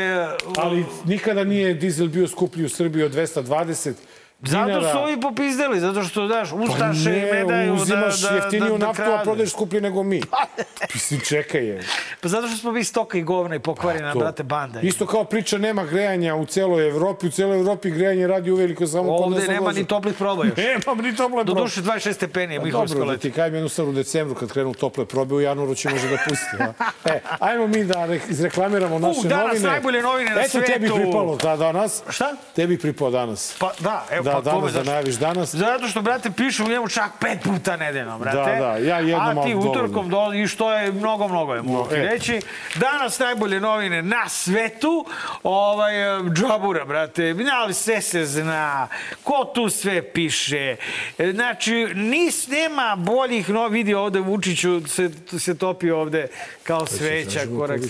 Ali 0.58 0.86
nikada 1.06 1.44
nije 1.44 1.74
dizel 1.74 2.08
bio 2.08 2.28
skuplji 2.28 2.66
u 2.66 2.70
Srbiji 2.70 3.04
od 3.04 3.14
220 3.14 3.94
dinara. 3.94 4.21
Zato 4.44 4.82
su 4.84 5.00
ovi 5.00 5.22
popizdeli, 5.22 5.80
zato 5.80 6.04
što, 6.04 6.28
znaš, 6.28 6.50
Pa 6.50 6.56
ustaše 6.56 7.10
ne, 7.10 7.22
ne, 7.22 7.32
ne 7.34 7.46
daju 7.46 7.68
da, 7.68 7.82
uzimaš 7.82 8.20
da, 8.20 8.30
da, 8.30 8.36
jeftiniju 8.36 8.72
da, 8.72 8.86
naftu, 8.88 9.02
a 9.04 9.22
prodaješ 9.24 9.52
skuplje 9.52 9.82
nego 9.82 10.04
mi. 10.04 10.22
Mislim, 10.94 11.20
čekaj 11.20 11.66
je. 11.66 11.82
Pa 12.22 12.28
zato 12.28 12.48
što 12.48 12.58
smo 12.58 12.72
mi 12.72 12.84
stoka 12.84 13.18
i 13.18 13.24
govna 13.24 13.56
i 13.56 13.60
pokvarina, 13.60 14.14
To. 14.14 14.20
brate, 14.20 14.44
banda. 14.44 14.80
Isto 14.82 15.06
kao 15.06 15.24
priča 15.24 15.58
nema 15.58 15.84
grejanja 15.84 16.36
u 16.36 16.46
celoj 16.46 16.88
Evropi. 16.88 17.28
U 17.28 17.32
celoj 17.32 17.58
Evropi 17.58 17.92
grejanje 17.92 18.28
radi 18.28 18.52
uveliko 18.52 18.88
samo 18.88 19.04
kod 19.10 19.24
Ovde 19.24 19.36
nas 19.36 19.48
nema 19.48 19.60
odlaže. 19.60 19.80
ni 19.80 19.86
toplih 19.86 20.16
proba 20.16 20.46
još. 20.46 20.58
Nemam 20.86 20.98
ni 21.00 21.16
tople 21.16 21.38
Do 21.38 21.46
probe. 21.46 21.62
duše 21.62 21.82
26 21.82 22.14
stepeni 22.14 22.54
je 22.54 22.60
Pa 22.60 22.66
Mihovsko 22.66 22.98
Dobro, 22.98 23.12
da 23.12 23.18
ti 23.18 23.32
kajem 23.32 23.54
jednu 23.54 23.70
stvar 23.70 23.88
u 23.88 23.94
decembru 23.94 24.36
kad 24.36 24.52
krenu 24.52 24.74
tople 24.74 25.06
probe, 25.06 25.36
u 25.36 25.42
januaru 25.42 25.76
će 25.76 25.90
može 25.90 26.10
da 26.10 26.18
pusti. 26.20 26.58
E, 27.06 27.20
ajmo 27.40 27.68
mi 27.68 27.84
da 27.84 28.06
re- 28.06 28.20
izreklamiramo 28.30 29.00
naše 29.00 29.20
danas 29.24 29.46
novine. 29.46 29.70
najbolje 29.70 30.02
novine 30.02 30.32
na 30.32 30.42
Eto, 30.42 30.60
tebi 30.62 30.88
svetu. 30.88 30.96
pripalo 30.96 31.36
da, 31.38 31.56
danas. 31.58 32.04
Šta? 32.10 32.36
Tebi 32.56 32.78
pripao 32.78 33.12
danas. 33.12 33.56
Pa 33.60 33.72
da, 33.80 34.06
evo, 34.12 34.24
Da, 34.34 34.52
pa 34.52 34.52
danas 34.52 34.74
da 34.74 34.84
najaviš 34.84 35.16
danas. 35.16 35.56
Zato 35.56 35.88
što, 35.88 36.02
brate, 36.02 36.32
pišu 36.32 36.66
u 36.66 36.68
njemu 36.68 36.88
čak 36.88 37.12
pet 37.20 37.40
puta 37.44 37.78
nedeljno, 37.78 38.20
brate. 38.20 38.38
Da, 38.38 38.66
da, 38.66 38.78
ja 38.78 39.00
jednom, 39.00 39.38
A 39.38 39.44
ti 39.44 39.56
utorkom 39.56 40.10
do, 40.10 40.34
i 40.34 40.48
što 40.48 40.74
je 40.74 40.92
mnogo, 40.92 41.28
mnogo 41.28 41.54
je 41.54 41.62
mogu 41.62 41.90
ti 41.90 41.96
e. 41.96 42.02
reći. 42.02 42.42
Danas 42.76 43.20
najbolje 43.20 43.60
novine 43.60 44.02
na 44.02 44.30
svetu. 44.30 45.06
Ovaj, 45.44 45.94
džabura, 46.36 46.86
brate. 46.86 47.36
Ali 47.54 47.74
sve 47.74 48.02
se 48.02 48.26
zna. 48.26 48.88
Ko 49.24 49.52
tu 49.56 49.70
sve 49.70 50.12
piše. 50.14 50.76
E, 51.18 51.32
Znači, 51.32 51.88
nis 51.96 52.48
nema 52.48 52.96
boljih 52.98 53.50
no 53.50 53.68
vidi 53.68 53.94
ovde 53.94 54.20
Vučiću 54.20 54.82
se, 54.88 55.12
se 55.40 55.58
topi 55.58 55.92
ovde 55.92 56.28
kao 56.64 56.86
sveća. 56.86 57.40
Korak. 57.58 57.82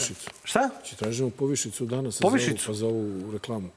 Šta? 0.44 0.70
Či 0.86 0.96
tražimo 0.98 1.30
povišicu 1.30 1.86
danas 1.86 2.20
Povišicu? 2.20 2.74
Za, 2.74 2.86
ovu, 2.86 2.94
pa 2.94 3.04
za 3.10 3.22
ovu 3.22 3.32
reklamu. 3.32 3.70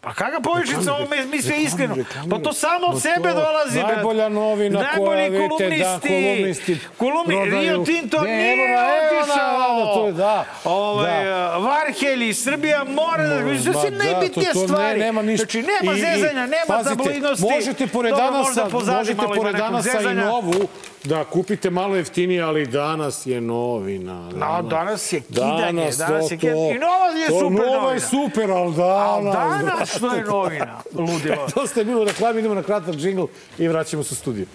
Pa 0.00 0.12
kakva 0.12 0.40
povišica, 0.42 0.92
ovo 0.92 1.06
mi, 1.06 1.26
mi 1.26 1.42
sve 1.42 1.58
iskreno. 1.58 1.96
Pa 2.30 2.38
to 2.38 2.52
samo 2.52 2.86
od 2.86 3.02
sebe 3.02 3.28
dolazi. 3.30 3.82
najbolja 3.84 4.28
novina 4.28 4.84
koja, 4.96 5.22
vidite, 5.22 5.38
da, 5.78 5.98
kolumnisti 6.00 6.78
Kolumni, 6.98 7.34
prodaju. 7.36 7.60
Rio 7.62 7.78
Tinto 7.78 8.20
Ne, 8.20 8.36
nije 8.36 8.76
otišao. 9.18 9.58
da, 9.82 9.94
to 9.94 10.06
je, 10.06 10.12
da, 10.12 10.44
Ovaj, 10.64 11.24
da. 11.24 11.56
Varhelj 11.56 12.28
i 12.28 12.34
Srbija 12.34 12.84
mora 12.84 13.22
da... 13.24 13.58
Sve 13.58 13.72
su 13.74 13.80
da, 13.82 14.04
najbitnije 14.04 14.30
to- 14.46 14.54
to 14.54 14.60
ne- 14.60 14.68
stvari. 14.68 15.00
nema 15.00 15.22
ništa. 15.22 15.44
Znači, 15.44 15.62
nema 15.64 15.92
I- 15.92 16.00
zezanja, 16.00 16.40
nema 16.42 16.64
pazite, 16.68 16.88
tabloidnosti. 16.90 17.44
Možete 17.46 17.86
pored 17.86 18.14
danasa, 18.14 18.68
možete 18.72 19.26
pored 19.28 19.56
danasa 19.56 20.00
i 20.02 20.14
novu 20.14 20.68
da 21.06 21.24
kupite 21.24 21.70
malo 21.70 21.96
jeftinije, 21.96 22.42
ali 22.42 22.66
danas 22.66 23.26
je 23.26 23.40
novina. 23.40 24.30
A 24.42 24.62
danas 24.62 25.12
je 25.12 25.20
kidanje, 25.20 25.62
Danas, 25.62 25.96
danas 25.96 26.28
to, 26.28 26.34
je 26.34 26.38
kidanje. 26.38 26.70
I 26.70 26.78
nova 26.78 27.06
je 27.06 27.26
To 27.28 27.38
super 27.40 27.52
Nova 27.56 27.76
novina. 27.76 27.92
je 27.92 28.00
super, 28.00 28.50
ali 28.50 28.74
danas... 28.74 29.34
danas 29.64 29.96
što 29.96 30.14
je 30.14 30.24
novina? 30.24 30.78
Ludilo. 30.94 31.46
To 31.54 31.66
ste 31.66 31.84
bilo 31.84 32.00
u 32.00 32.04
reklami, 32.04 32.38
idemo 32.38 32.54
na 32.54 32.62
kratak 32.62 32.94
džingl 32.94 33.24
i 33.58 33.68
vraćamo 33.68 34.02
se 34.02 34.12
u 34.12 34.16
studiju. 34.16 34.46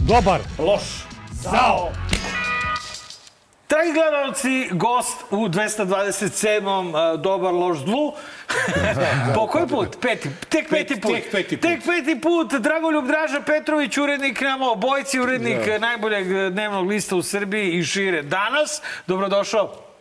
Dobar. 0.00 0.40
Loš. 0.58 0.82
Zao. 1.32 1.90
Dragi 3.72 3.92
gledalci, 3.92 4.68
gost 4.70 5.24
u 5.30 5.48
227. 5.48 7.14
uh, 7.14 7.20
Dobar 7.20 7.54
loš 7.54 7.78
zlu. 7.78 8.12
po 9.34 9.46
koji 9.46 9.66
put? 9.68 9.96
Peti. 10.00 10.28
Tek 10.48 10.68
peti 10.70 11.00
put. 11.00 11.12
tek 11.12 11.30
peti 11.32 11.56
put. 11.56 11.70
Tek 11.70 11.80
peti 11.84 12.20
put. 12.20 12.52
Dragoljub 12.52 13.06
Draža 13.06 13.40
Petrović, 13.40 13.98
urednik 13.98 14.40
nama 14.40 14.70
obojci, 14.70 15.20
urednik 15.20 15.66
Da. 15.66 15.78
najboljeg 15.78 16.52
dnevnog 16.52 16.88
lista 16.88 17.16
u 17.16 17.22
Srbiji 17.22 17.72
i 17.72 17.84
šire. 17.84 18.22
Danas, 18.22 18.82
dobrodošao. 19.06 19.91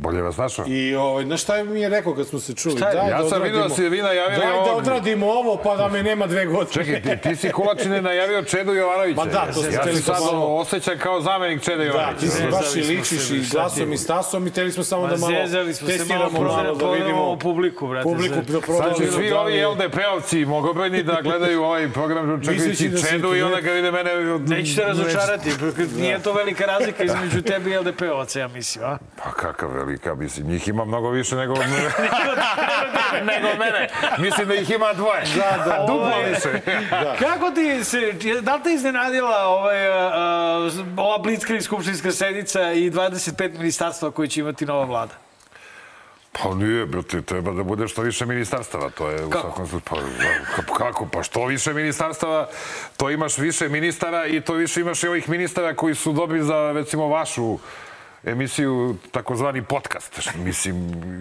Bolje 0.00 0.22
vas 0.22 0.36
našao. 0.36 0.64
I 0.66 0.94
ovaj, 0.96 1.24
znaš 1.24 1.42
šta 1.42 1.64
mi 1.64 1.80
je 1.80 1.88
rekao 1.88 2.14
kad 2.14 2.26
smo 2.26 2.40
se 2.40 2.54
čuli? 2.54 2.76
Šta 2.76 2.88
je? 2.88 2.94
Daj 2.94 3.08
Ja 3.10 3.22
da 3.22 3.28
sam 3.28 3.42
vidio 3.42 3.60
da 3.60 3.68
si 3.70 3.82
vi 3.84 4.02
najavili 4.02 4.40
Daj 4.40 4.52
da 4.54 4.72
odradimo 4.72 5.26
ovo, 5.28 5.56
pa 5.56 5.76
da 5.76 5.88
me 5.88 6.02
nema 6.02 6.26
dve 6.26 6.46
godine. 6.46 6.72
Čekaj, 6.74 7.02
ti, 7.02 7.22
ti 7.22 7.36
si 7.36 7.50
Kulačine 7.50 8.02
najavio 8.02 8.42
Čedu 8.44 8.72
Jovanovića. 8.72 9.16
Ma 9.16 9.24
da, 9.26 9.46
to 9.54 9.64
Ja 9.64 9.80
hteli 9.80 9.96
se 9.96 10.02
sad 10.02 10.16
samo- 10.18 10.46
osjećam 10.48 10.98
kao 10.98 11.20
zamenik 11.20 11.62
Čede 11.62 11.76
Da, 11.76 11.84
Jovanovića. 11.84 12.18
ti 12.18 12.28
si 12.28 12.42
baš 12.44 12.76
i 12.76 12.80
ličiš 12.80 13.18
se, 13.20 13.36
i 13.36 13.42
glasom 13.46 13.92
i 13.92 13.98
stasom 13.98 14.46
i 14.46 14.52
teli 14.52 14.72
smo 14.72 14.84
samo 14.84 15.02
Ma 15.02 15.08
da 15.08 15.16
malo 15.16 15.32
zezali 15.38 15.74
smo 15.74 15.88
se 15.88 15.92
malo, 15.94 15.98
testiramo 15.98 16.40
malo, 16.46 16.74
da 16.74 16.90
vidimo 16.90 17.38
publiku, 17.38 17.88
brate. 17.88 18.02
publiku 18.04 18.34
da 18.36 18.52
Sad 18.52 18.62
prodamo. 18.62 18.94
će 18.96 19.06
svi 19.06 19.30
da 19.30 19.40
ovi 19.40 19.52
LDP-ovci 19.54 20.46
mogobrojni 20.46 21.02
da 21.02 21.20
gledaju 21.22 21.62
ovaj 21.62 21.88
program 21.88 22.42
čekajući 22.42 22.88
da 22.88 22.98
Čedu 23.00 23.36
i 23.36 23.42
onda 23.42 23.56
kad 23.56 23.74
vide 23.74 23.90
mene... 23.90 24.10
Neću 24.38 24.76
te 24.76 24.84
razočarati, 24.84 25.50
nije 25.96 26.18
to 26.18 26.32
velika 26.32 26.64
razlika 26.66 27.04
između 27.04 27.42
tebe 27.50 27.70
i 27.70 27.74
LDP-ovaca, 27.74 28.38
ja 28.38 28.48
mislim, 28.48 28.84
a? 28.84 28.98
Pa 29.16 29.30
kakav 29.32 29.70
velika, 29.90 30.14
mislim, 30.14 30.46
njih 30.46 30.68
ima 30.68 30.84
mnogo 30.84 31.10
više 31.10 31.36
nego... 31.36 31.54
nego 33.32 33.48
mene. 33.58 33.88
Mislim 34.18 34.48
da 34.48 34.54
ih 34.54 34.70
ima 34.70 34.92
dvoje. 34.92 35.22
Da, 35.36 35.64
da. 35.64 35.78
Duplo 35.88 36.06
Ovaj- 36.06 36.30
više. 36.30 36.60
Kako 37.24 37.50
ti 37.50 37.84
se, 37.84 38.12
da 38.42 38.54
li 38.54 38.62
te 38.62 38.72
iznenadila 38.72 39.44
ovaj, 39.46 39.88
a, 39.88 40.70
ova 40.96 41.18
Blitzkrieg 41.18 41.62
skupštinska 41.62 42.12
sednica 42.12 42.72
i 42.72 42.90
25 42.90 43.58
ministarstva 43.58 44.10
koji 44.10 44.28
će 44.28 44.40
imati 44.40 44.66
nova 44.66 44.84
vlada? 44.84 45.14
Pa 46.32 46.54
nije, 46.54 46.86
brate, 46.86 47.22
treba 47.22 47.52
da 47.52 47.62
bude 47.62 47.88
što 47.88 48.02
više 48.02 48.26
ministarstava, 48.26 48.90
to 48.90 49.08
je 49.08 49.24
u 49.24 49.30
Kako? 49.30 49.42
svakom 49.42 49.66
slučaju. 49.66 50.02
Pa, 50.56 50.62
ka- 50.62 50.76
kako? 50.78 51.08
Pa 51.12 51.22
što 51.22 51.46
više 51.46 51.72
ministarstava, 51.72 52.48
to 52.96 53.10
imaš 53.10 53.38
više 53.38 53.68
ministara 53.68 54.26
i 54.26 54.40
to 54.40 54.52
više 54.54 54.80
imaš 54.80 55.02
i 55.02 55.08
ovih 55.08 55.28
ministara 55.28 55.74
koji 55.74 55.94
su 55.94 56.12
dobri 56.12 56.42
za, 56.42 56.72
recimo, 56.74 57.08
vašu 57.08 57.58
emisiju, 58.24 58.96
takozvani 59.10 59.62
podcast. 59.64 60.20
Mislim, 60.34 60.76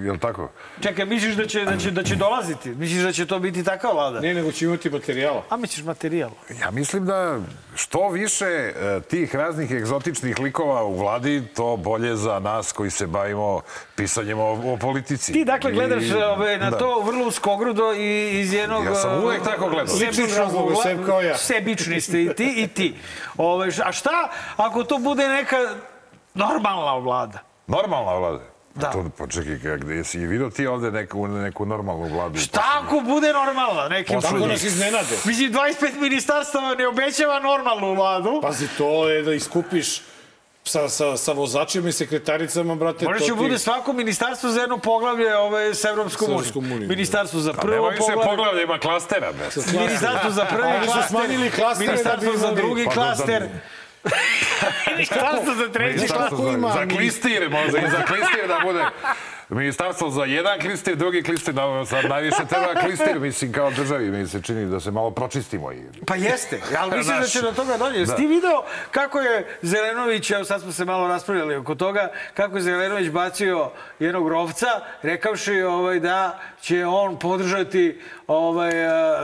je 0.05 0.12
li 0.12 0.19
tako? 0.19 0.49
Čekaj, 0.83 1.05
misliš 1.05 1.35
da 1.35 1.47
će, 1.47 1.65
da 1.65 1.77
će, 1.77 1.91
da 1.91 2.03
će 2.03 2.15
dolaziti? 2.15 2.69
Misliš 2.69 3.03
da 3.03 3.12
će 3.12 3.25
to 3.25 3.39
biti 3.39 3.63
takva 3.63 3.91
vlada? 3.91 4.19
Ne, 4.19 4.33
nego 4.33 4.51
će 4.51 4.65
imati 4.65 4.89
materijala. 4.89 5.43
A 5.49 5.57
misliš 5.57 5.85
materijal? 5.85 6.29
Ja 6.62 6.71
mislim 6.71 7.05
da 7.05 7.39
što 7.75 8.09
više 8.09 8.45
e, 8.45 9.01
tih 9.09 9.35
raznih 9.35 9.71
egzotičnih 9.71 10.39
likova 10.39 10.83
u 10.83 10.97
vladi, 10.97 11.43
to 11.55 11.77
bolje 11.77 12.15
za 12.15 12.39
nas 12.39 12.71
koji 12.71 12.89
se 12.89 13.07
bavimo 13.07 13.62
pisanjem 13.95 14.39
o, 14.39 14.73
o 14.73 14.77
politici. 14.77 15.33
Ti 15.33 15.45
dakle 15.45 15.71
gledaš 15.71 16.03
I- 16.03 16.13
ove, 16.13 16.57
na 16.57 16.69
da. 16.69 16.77
to 16.77 17.01
vrlo 17.01 17.27
uskogrudo 17.27 17.93
i 17.93 18.39
iz 18.39 18.53
jednog... 18.53 18.85
Ja 18.85 18.95
sam 18.95 19.12
a, 19.13 19.19
uvek 19.23 19.43
tako 19.43 19.69
gledao. 19.69 19.95
Ličnih 19.95 20.38
razloga, 20.38 20.75
sem 20.75 21.05
kao 21.05 21.21
ja. 21.21 21.38
Sebični 21.38 22.01
ste 22.01 22.23
i 22.23 22.33
ti 22.35 22.53
i 22.57 22.67
ti. 22.67 22.95
Ove, 23.38 23.69
a 23.83 23.91
šta 23.91 24.29
ako 24.57 24.83
to 24.83 24.97
bude 24.97 25.27
neka 25.27 25.57
normalna 26.39 26.95
vlada? 26.95 27.39
Normalna 27.67 28.13
vlada. 28.13 28.38
Da. 28.38 28.49
Da. 28.78 28.91
To, 28.91 29.06
pa 29.17 29.28
čekaj, 29.28 29.56
gde 29.78 30.04
si 30.04 30.17
vidio 30.19 30.49
ti 30.49 30.67
ovde 30.67 30.91
neku, 30.91 31.28
neku 31.30 31.65
normalnu 31.65 32.08
vladu? 32.08 32.39
Šta 32.39 32.62
ako 32.75 32.99
bude 33.02 33.34
normalna? 33.34 33.88
Nekim 33.89 34.21
Tako 34.21 34.34
čudom? 34.34 34.49
nas 34.49 34.63
iznenade. 34.63 35.15
Mislim, 35.25 35.52
25 35.52 35.65
ministarstava 35.97 36.75
ne 36.75 36.88
obećava 36.88 37.39
normalnu 37.41 37.93
vladu. 37.93 38.39
Pazi, 38.41 38.67
to 38.69 39.10
je 39.10 39.21
da 39.21 39.34
iskupiš 39.34 40.02
sa, 40.63 40.89
sa, 40.89 41.17
sa 41.17 41.32
vozačima 41.34 41.89
i 41.89 41.93
sekretaricama, 41.93 42.75
brate. 42.75 43.06
Možda 43.06 43.19
će 43.19 43.25
ti- 43.28 43.38
bude 43.38 43.58
svako 43.60 43.93
ministarstvo 43.93 44.49
za 44.49 44.62
jedno 44.62 44.78
poglavlje 44.80 45.36
ove, 45.38 45.75
s 45.75 45.86
Evropskom 45.86 46.28
unijom. 46.56 46.88
Ministarstvo 46.88 47.39
za 47.39 47.54
Pa 47.54 47.62
prvo 47.62 47.75
nema 47.75 47.89
više 47.89 47.99
poglavlje. 48.04 48.25
poglavlja, 48.28 48.62
ima 48.63 48.78
klastera. 48.80 49.32
Ministarstvo 49.73 50.30
za 50.32 50.45
prvi 50.45 50.67
Oni 50.67 50.80
su 50.80 50.86
klaster, 50.86 51.10
smanjili 51.10 51.52
klastere 51.52 51.63
da 51.88 52.15
bi 52.15 52.25
ministarstvo 52.25 52.38
za 52.39 52.52
drugi 52.54 52.86
Pa 52.86 52.89
da- 52.89 52.95
da- 52.95 53.06
klaster. 53.08 53.47
Ministarstvo 54.91 55.53
za 55.55 55.71
treći 55.73 55.95
Ministarstvo 55.95 56.38
za, 56.38 56.51
ima 56.51 56.71
za 56.73 56.85
klistir, 56.85 57.49
može 57.49 57.77
i 57.88 57.89
za 57.91 58.05
klistir 58.05 58.47
da 58.47 58.59
bude. 58.63 58.85
Ministarstvo 59.49 60.09
za 60.09 60.23
jedan 60.23 60.59
klistir, 60.59 60.95
drugi 60.95 61.23
klistir, 61.23 61.53
da, 61.53 61.85
sad 61.85 62.05
najviše 62.09 62.45
treba 62.49 62.81
klistir, 62.81 63.19
mislim, 63.19 63.53
kao 63.53 63.71
državi, 63.71 64.12
mi 64.12 64.27
se 64.27 64.41
čini 64.41 64.65
da 64.65 64.79
se 64.79 64.91
malo 64.91 65.12
pročistimo. 65.12 65.71
I... 65.71 65.83
Pa 66.07 66.15
jeste, 66.15 66.62
ali 66.79 66.97
mislim 66.97 67.19
da 67.19 67.27
će 67.27 67.41
do 67.41 67.51
toga 67.51 67.77
dođe. 67.77 67.99
Jesi 67.99 68.12
da. 68.12 68.15
ti 68.15 68.27
video 68.27 68.63
kako 68.91 69.19
je 69.19 69.57
Zelenović, 69.62 70.31
evo 70.31 70.43
sad 70.43 70.62
smo 70.62 70.71
se 70.71 70.85
malo 70.85 71.07
raspravljali 71.07 71.55
oko 71.55 71.75
toga, 71.75 72.12
kako 72.33 72.55
je 72.55 72.62
Zelenović 72.62 73.09
bacio 73.09 73.71
jednog 73.99 74.29
rovca, 74.29 74.67
rekavši 75.01 75.62
ovaj, 75.62 75.99
da 75.99 76.39
će 76.62 76.85
on 76.85 77.19
podržati 77.19 78.01
ovaj, 78.29 78.71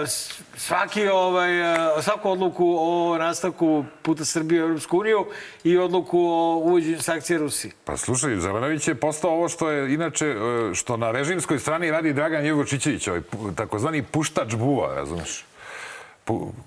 s- 0.06 0.34
svaki, 0.58 1.08
ovaj, 1.08 1.62
eh, 1.74 2.02
svaku 2.02 2.30
odluku 2.30 2.76
o 2.80 3.18
nastavku 3.18 3.86
puta 4.02 4.26
Srbije 4.26 4.64
u 4.64 4.68
Europsku 4.68 5.00
uniju 5.00 5.26
i 5.64 5.78
odluku 5.78 6.20
o 6.20 6.56
uvođenju 6.56 7.02
sankcije 7.02 7.40
Rusiji. 7.40 7.72
Pa 7.86 7.98
slušaj, 7.98 8.36
Zelenović 8.36 8.88
je 8.88 8.96
postao 8.96 9.32
ovo 9.32 9.50
što 9.50 9.70
je 9.70 9.94
inače, 9.94 10.26
e, 10.26 10.36
što 10.74 10.98
na 10.98 11.12
režimskoj 11.12 11.60
strani 11.60 11.92
radi 11.92 12.14
Dragan 12.14 12.46
Jevučićević, 12.46 13.08
ovaj 13.08 13.22
takozvani 13.56 14.04
puštač 14.04 14.56
buva, 14.56 14.96
razumeš? 14.96 15.46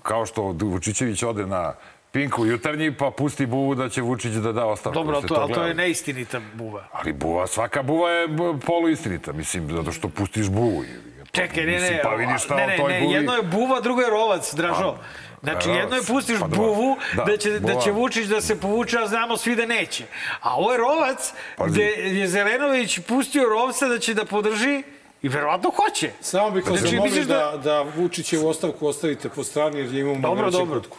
Kao 0.01 0.25
što 0.25 0.41
Vučićević 0.53 1.23
ode 1.23 1.45
na 1.45 1.73
Pinku 2.11 2.45
jutarnji, 2.45 2.91
pa 2.91 3.11
pusti 3.11 3.45
buvu 3.45 3.75
da 3.75 3.89
će 3.89 4.01
Vučić 4.01 4.31
da 4.33 4.51
da 4.51 4.65
ostavku. 4.65 4.93
Dobro, 4.93 5.15
ali 5.15 5.23
Jeste 5.23 5.35
to, 5.35 5.41
ali 5.41 5.53
to 5.53 5.63
je 5.63 5.73
neistinita 5.73 6.41
buva. 6.53 6.87
Ali 6.91 7.13
buva, 7.13 7.47
svaka 7.47 7.83
buva 7.83 8.09
je 8.09 8.27
poluistinita, 8.65 9.33
mislim, 9.33 9.69
zato 9.71 9.91
što 9.91 10.09
pustiš 10.09 10.49
buvu. 10.49 10.83
Čekaj, 11.31 11.65
ne, 11.65 11.79
ne, 11.79 11.99
Pa 12.03 12.09
vidiš 12.09 12.43
šta 12.43 12.55
ne, 12.55 12.67
ne, 12.67 12.77
ne, 12.77 12.77
buvi... 12.99 13.13
jedno 13.13 13.33
je 13.33 13.41
buva, 13.41 13.79
drugo 13.79 14.01
je 14.01 14.09
rovac, 14.09 14.53
Dražo. 14.53 14.95
Znači, 15.43 15.69
a, 15.69 15.73
jedno 15.73 15.95
je 15.95 15.99
rovac, 15.99 16.07
pustiš 16.07 16.39
pa 16.39 16.47
buvu, 16.47 16.97
Da, 17.13 17.23
da, 17.23 17.37
će, 17.37 17.51
da 17.51 17.59
buva. 17.59 17.81
će 17.81 17.91
Vučić 17.91 18.25
da 18.25 18.41
se 18.41 18.59
povuče, 18.59 18.97
a 18.99 19.07
znamo 19.07 19.37
svi 19.37 19.55
da 19.55 19.65
neće. 19.65 20.03
A 20.41 20.55
ovo 20.55 20.71
je 20.71 20.77
rovac, 20.77 21.33
Pazi. 21.57 21.71
gde 21.71 21.83
je 21.83 22.27
Zelenović 22.27 22.99
pustio 22.99 23.43
rovca 23.45 23.87
da 23.87 23.99
će 23.99 24.13
da 24.13 24.25
podrži 24.25 24.83
i 25.21 25.29
verovatno 25.29 25.71
hoće. 25.71 26.11
Samo 26.21 26.51
bih 26.51 26.65
vas 26.65 26.79
Znači, 26.79 26.87
zamolio 26.87 27.03
misliš 27.05 27.25
da, 27.27 27.53
da 27.63 27.81
Vučićevu 27.81 28.47
ostavku 28.47 28.87
ostavite 28.87 29.29
po 29.29 29.43
strani 29.43 29.79
jer 29.79 29.93
je 29.93 30.01
imamo 30.01 30.19
Dobro, 30.19 30.51
dobro. 30.51 30.79
kutku. 30.79 30.97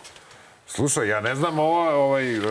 Slušaj, 0.75 1.09
ja 1.09 1.21
ne 1.21 1.35
znam 1.35 1.59
ovo, 1.59 2.05
ovaj, 2.05 2.39
um, 2.39 2.45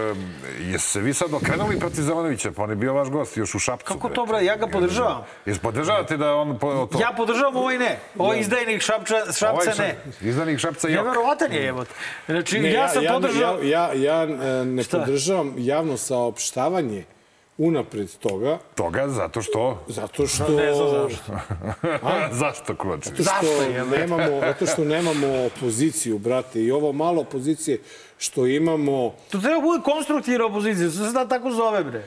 jeste 0.59 0.89
se 0.89 1.01
vi 1.01 1.13
sad 1.13 1.33
okrenuli 1.33 1.79
protiv 1.79 2.01
Zelenovića, 2.01 2.51
pa 2.51 2.63
on 2.63 2.69
je 2.69 2.75
bio 2.75 2.93
vaš 2.93 3.07
gost 3.09 3.37
još 3.37 3.55
u 3.55 3.59
Šapcu. 3.59 3.93
Kako 3.93 4.09
to, 4.09 4.25
bre? 4.25 4.45
Ja 4.45 4.55
ga 4.57 4.67
podržavam. 4.67 5.23
Jesi 5.45 5.59
podržavate 5.59 6.17
da 6.17 6.35
on 6.35 6.59
po, 6.59 6.87
to? 6.91 6.99
Ja 7.01 7.13
podržavam 7.17 7.55
ovaj 7.55 7.77
ne. 7.77 7.99
Ovaj 8.17 8.39
izdajnik 8.39 8.81
Šapča, 8.81 9.15
Šapca 9.25 9.51
Ovaj 9.51 9.65
ne. 9.65 9.73
Šap- 9.73 10.27
Izdanik 10.27 10.59
Šapca 10.59 10.87
Jok. 10.87 11.05
Neverovatan 11.05 11.51
je, 11.51 11.67
evo. 11.67 11.85
Znači, 12.25 12.59
Ne, 12.59 12.73
ja 12.73 12.89
sam 12.89 13.03
ja, 13.03 13.13
podržao... 13.13 13.59
Ja, 13.63 13.93
ja, 13.93 13.93
ja 13.93 14.23
e, 14.23 14.65
ne 14.65 14.83
Šta? 14.83 14.99
podržavam 14.99 15.53
javno 15.57 15.97
saopštavanje 15.97 17.03
unapred 17.57 18.09
toga, 18.19 18.57
Toga, 18.75 19.07
zato 19.07 19.41
što... 19.41 19.83
zato 19.87 20.27
što... 20.27 20.49
Ne 20.49 20.73
znam 20.73 20.89
zašto. 20.89 21.33
Zašto, 22.41 22.75
Kulači? 22.75 23.09
Zato 23.17 23.45
što, 23.45 23.97
nemamo, 23.97 24.39
zato 24.39 24.65
što 24.65 24.83
nemamo 24.83 25.45
opoziciju, 25.45 26.17
brate. 26.17 26.61
I 26.63 26.71
ovo 26.71 26.91
malo 26.91 27.21
opozicije 27.21 27.79
što 28.19 28.47
imamo... 28.47 29.15
To 29.31 29.39
treba 29.39 29.61
bude 29.61 29.83
konstruktivna 29.83 30.45
opozicija, 30.45 30.87
to 30.87 31.05
se 31.05 31.11
da 31.13 31.27
tako 31.27 31.51
zove, 31.51 31.83
bre. 31.83 32.03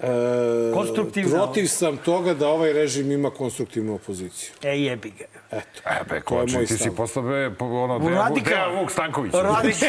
E, 0.00 0.72
Konstruktivna. 0.74 1.30
Protiv 1.30 1.66
sam 1.66 1.96
toga 1.96 2.34
da 2.34 2.48
ovaj 2.48 2.72
režim 2.72 3.12
ima 3.12 3.30
konstruktivnu 3.30 3.94
opoziciju. 3.94 4.50
E, 4.62 4.78
jebi 4.78 5.12
ga. 5.18 5.37
Eto. 5.50 5.80
E, 5.86 6.04
be, 6.08 6.20
To 6.20 6.42
je 6.60 6.66
ti 6.66 6.78
si 6.78 6.90
postao, 6.90 7.22
be, 7.22 7.50
po- 7.58 7.64
ono, 7.64 8.08
Radikal. 8.08 8.54
Dejan 8.54 8.80
Vuk 8.80 8.90
Stanković. 8.90 9.32
Radikal. 9.34 9.88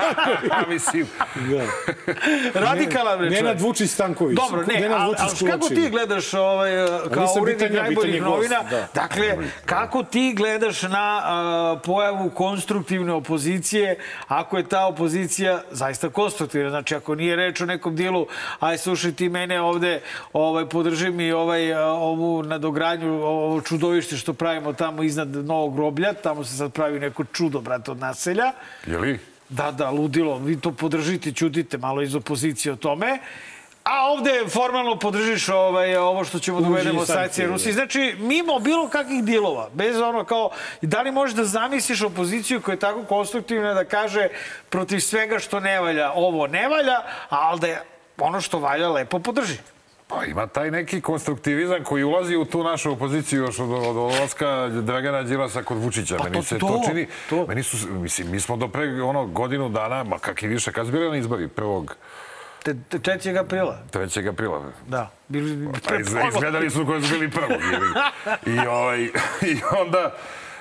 A, 0.56 0.66
mislim, 0.68 1.06
Da. 1.34 2.60
Radikalan, 2.60 3.18
bre, 3.18 3.30
Nenad. 3.30 3.60
Vučić 3.60 3.90
Stanković. 3.90 4.36
Dobro, 4.36 4.66
ne, 4.66 4.74
Nenad 4.74 5.00
ali, 5.00 5.08
Vučić 5.08 5.42
ali 5.42 5.50
kako 5.50 5.68
ti 5.68 5.90
gledaš 5.90 6.34
ovaj, 6.34 6.70
kao 7.12 7.22
nisam 7.22 7.42
urednik 7.42 7.70
ja, 7.70 7.82
najboljih 7.82 8.14
je 8.14 8.20
gost, 8.20 8.30
novina? 8.30 8.62
da. 8.70 8.88
Dakle, 8.94 9.36
kako 9.66 10.02
ti 10.02 10.34
gledaš 10.36 10.82
na 10.82 11.20
a, 11.24 11.78
pojavu 11.84 12.30
konstruktivne 12.30 13.12
opozicije, 13.12 13.98
ako 14.28 14.56
je 14.56 14.68
ta 14.68 14.86
opozicija 14.86 15.62
zaista 15.70 16.10
konstruktivna? 16.10 16.70
Znači, 16.70 16.94
ako 16.94 17.14
nije 17.14 17.36
reč 17.36 17.60
o 17.60 17.66
nekom 17.66 17.96
dijelu, 17.96 18.26
aj 18.60 18.78
slušaj 18.78 19.12
ti 19.12 19.28
mene 19.28 19.60
ovde, 19.60 20.00
ovaj, 20.32 20.68
podrži 20.68 21.10
mi 21.10 21.32
ovaj, 21.32 21.74
a, 21.74 21.86
ovu 21.86 22.42
nadogradnju, 22.42 23.12
ovo 23.22 23.60
čudovište 23.60 24.16
što 24.16 24.32
pravimo 24.32 24.72
tamo 24.72 24.93
iznad 25.02 25.28
Novog 25.28 25.74
groblja, 25.74 26.12
tamo 26.12 26.44
se 26.44 26.56
sad 26.56 26.72
pravi 26.72 27.00
neko 27.00 27.24
čudo, 27.24 27.60
brate, 27.60 27.90
od 27.90 27.98
naselja. 27.98 28.52
je 28.86 28.98
li? 28.98 29.18
Da, 29.48 29.70
da, 29.70 29.90
ludilo. 29.90 30.38
Vi 30.38 30.60
to 30.60 30.72
podržite, 30.72 31.32
čudite 31.32 31.78
malo 31.78 32.02
iz 32.02 32.14
opozicije 32.14 32.72
o 32.72 32.76
tome. 32.76 33.18
A 33.84 34.10
ovde 34.10 34.44
formalno 34.48 34.98
podržiš 34.98 35.48
ovaj, 35.48 35.96
ovo 35.96 36.24
što 36.24 36.38
ćemo 36.38 36.60
da 36.60 36.68
uvedemo 36.68 37.06
sankcije 37.06 37.46
da. 37.46 37.52
Rusiji. 37.52 37.72
Znači, 37.72 38.14
mimo 38.18 38.58
bilo 38.58 38.88
kakvih 38.88 39.24
dilova, 39.24 39.68
bez 39.72 40.00
ono 40.00 40.24
kao, 40.24 40.50
da 40.82 41.02
li 41.02 41.12
možeš 41.12 41.36
da 41.36 41.44
zamisliš 41.44 42.02
opoziciju 42.02 42.60
koja 42.60 42.72
je 42.72 42.78
tako 42.78 43.04
konstruktivna 43.04 43.74
da 43.74 43.84
kaže 43.84 44.28
protiv 44.68 45.00
svega 45.00 45.38
što 45.38 45.60
ne 45.60 45.80
valja, 45.80 46.12
ovo 46.12 46.46
ne 46.46 46.68
valja, 46.68 47.02
ali 47.28 47.60
da 47.60 47.66
je 47.66 47.82
ono 48.18 48.40
što 48.40 48.58
valja 48.58 48.88
lepo 48.88 49.18
podrži. 49.18 49.58
Pa 50.14 50.24
ima 50.24 50.46
taj 50.46 50.70
neki 50.70 51.00
konstruktivizam 51.00 51.84
koji 51.84 52.04
ulazi 52.04 52.36
u 52.36 52.44
tu 52.44 52.64
našu 52.64 52.92
opoziciju 52.92 53.42
još 53.42 53.58
od, 53.58 53.70
od 53.70 53.96
odlaska 53.96 54.68
Dragana 54.68 55.22
Đilasa 55.22 55.62
kod 55.62 55.78
Vučića. 55.78 56.16
Pa 56.16 56.24
meni 56.24 56.36
to- 56.36 56.42
se 56.42 56.58
to, 56.58 56.66
to, 56.66 56.82
čini, 56.88 57.06
to. 57.30 57.46
meni 57.46 57.62
su, 57.62 57.88
mislim, 57.90 58.30
mi 58.30 58.40
smo 58.40 58.56
do 58.56 58.68
pre 58.68 59.02
ono, 59.02 59.26
godinu 59.26 59.68
dana, 59.68 60.04
ma 60.04 60.18
kak 60.18 60.42
i 60.42 60.48
više, 60.48 60.72
kad 60.72 60.90
bili 60.90 61.10
na 61.10 61.16
izbori, 61.16 61.48
prvog, 61.48 61.96
Te, 62.62 62.74
te 62.88 62.98
3. 62.98 63.40
aprila. 63.40 63.78
3. 63.92 64.28
aprila. 64.28 64.62
Da. 64.86 65.10
Bili, 65.28 65.68
Pa 65.88 65.94
iz, 65.96 66.06
izgledali 66.34 66.70
su 66.70 66.86
koji 66.86 67.02
su 67.02 67.14
bili 67.14 67.30
prvog. 67.30 67.60
I, 68.46 68.58
ovaj, 68.58 69.02
I 69.50 69.56
onda, 69.80 70.14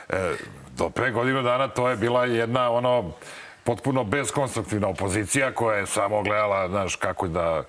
e, 0.09 0.35
do 0.77 0.89
pre 0.89 1.11
godinu 1.11 1.41
dana 1.43 1.67
to 1.67 1.89
je 1.89 1.95
bila 1.95 2.25
jedna 2.25 2.71
ono 2.71 3.11
potpuno 3.63 4.03
bezkonstruktivna 4.03 4.87
opozicija 4.87 5.51
koja 5.51 5.77
je 5.77 5.85
samo 5.85 6.23
gledala, 6.23 6.67
znaš, 6.69 6.95
kako 6.95 7.27
da 7.27 7.63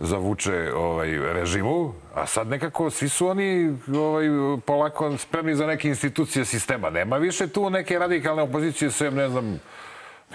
zavuče 0.00 0.72
ovaj, 0.74 1.32
režimu, 1.32 1.92
a 2.14 2.26
sad 2.26 2.48
nekako 2.48 2.90
svi 2.90 3.08
su 3.08 3.26
oni 3.26 3.76
ovaj, 3.94 4.26
polako 4.66 5.18
spremni 5.18 5.54
za 5.54 5.66
neke 5.66 5.88
institucije 5.88 6.44
sistema. 6.44 6.90
Nema 6.90 7.16
više 7.16 7.46
tu 7.46 7.70
neke 7.70 7.98
radikalne 7.98 8.42
opozicije, 8.42 8.90
sem, 8.90 9.14
ne 9.14 9.28
znam, 9.28 9.60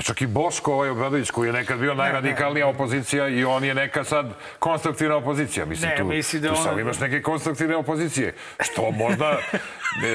Čak 0.03 0.21
i 0.21 0.27
Boško 0.27 0.73
ovaj 0.73 0.89
Obradović 0.89 1.31
koji 1.31 1.47
je 1.47 1.53
nekad 1.53 1.79
bio 1.79 1.93
najradikalnija 1.93 2.67
opozicija 2.67 3.27
i 3.27 3.45
on 3.45 3.63
je 3.63 3.75
neka 3.75 4.03
sad 4.03 4.33
konstruktivna 4.59 5.15
opozicija. 5.15 5.65
Mislim, 5.65 5.89
Ne, 5.89 5.97
tu, 5.97 6.03
misli 6.03 6.39
da 6.39 6.49
tu 6.49 6.63
sad 6.63 6.79
imaš 6.79 6.99
neke 6.99 7.21
konstruktivne 7.21 7.75
opozicije. 7.75 8.33
Što 8.59 8.91
možda 8.91 9.37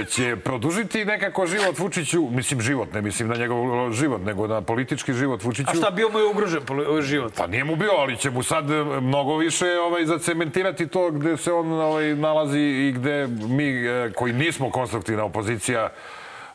će 0.09 0.37
produžiti 0.37 1.05
nekako 1.05 1.47
život 1.47 1.79
Vučiću, 1.79 2.29
mislim 2.31 2.61
život, 2.61 2.93
ne 2.95 3.03
mislim 3.03 3.29
na 3.29 3.37
njegov 3.37 3.93
život, 3.93 4.21
nego 4.25 4.47
na 4.47 4.61
politički 4.62 5.12
život 5.12 5.43
Vučiću. 5.43 5.71
A 5.71 5.75
šta, 5.75 5.90
bio 5.90 6.09
mu 6.09 6.19
je 6.19 6.25
ugrožen 6.25 6.62
život? 7.03 7.33
Pa 7.37 7.47
nije 7.47 7.64
mu 7.64 7.77
bio, 7.77 7.93
ali 7.99 8.16
će 8.16 8.31
mu 8.31 8.43
sad 8.43 8.71
e, 8.71 8.85
mnogo 9.01 9.37
više 9.37 9.66
ovaj, 9.66 10.05
zacementirati 10.05 10.87
to 10.87 11.11
gde 11.11 11.37
se 11.37 11.53
on 11.53 11.73
ovaj, 11.73 12.14
nalazi 12.14 12.61
i 12.61 12.93
gde 12.93 13.27
mi 13.27 13.87
e, 13.87 14.12
koji 14.14 14.33
nismo 14.33 14.71
konstruktivna 14.71 15.25
opozicija 15.25 15.88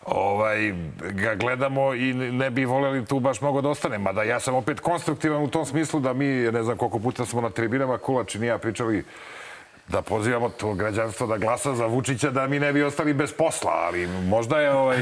ovaj, 0.06 0.74
ga 1.12 1.36
gledamo 1.36 1.94
i 1.94 2.14
ne 2.14 2.50
bi 2.50 2.66
voljeli 2.66 3.06
tu 3.06 3.20
baš 3.20 3.42
mnogo 3.42 3.62
da 3.62 3.70
ostane. 3.70 3.98
Mada 3.98 4.24
ja 4.24 4.40
sam 4.40 4.56
opet 4.56 4.80
konstruktivan 4.80 5.44
u 5.44 5.48
tom 5.48 5.66
smislu 5.66 6.00
da 6.00 6.14
mi, 6.14 6.26
ne 6.26 6.64
znam 6.64 6.78
koliko 6.78 7.00
puta 7.00 7.26
smo 7.26 7.42
na 7.42 7.50
tribinama, 7.50 7.98
Kulač 7.98 8.36
i 8.36 8.46
ja 8.46 8.58
pričali 8.58 9.04
da 9.88 10.02
pozivamo 10.02 10.50
to 10.50 10.74
građanstvo 10.74 11.28
da 11.28 11.38
glasa 11.38 11.76
za 11.76 11.86
Vučića 11.86 12.30
da 12.32 12.48
mi 12.48 12.60
ne 12.60 12.74
bi 12.74 12.84
ostali 12.84 13.14
bez 13.14 13.34
posla, 13.34 13.72
ali 13.72 14.08
možda 14.08 14.60
je 14.60 14.72
ovaj 14.72 14.98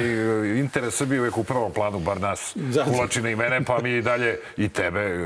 interes 0.60 0.96
Srbije 0.96 1.22
uvek 1.22 1.38
u 1.38 1.44
prvom 1.44 1.72
planu, 1.72 2.00
bar 2.00 2.22
nas, 2.22 2.52
Da. 2.56 2.84
Kulačina 2.84 3.30
i 3.30 3.36
mene, 3.36 3.64
pa 3.64 3.80
mi 3.82 3.92
i 3.92 4.02
dalje 4.02 4.40
i 4.58 4.70
tebe, 4.70 5.18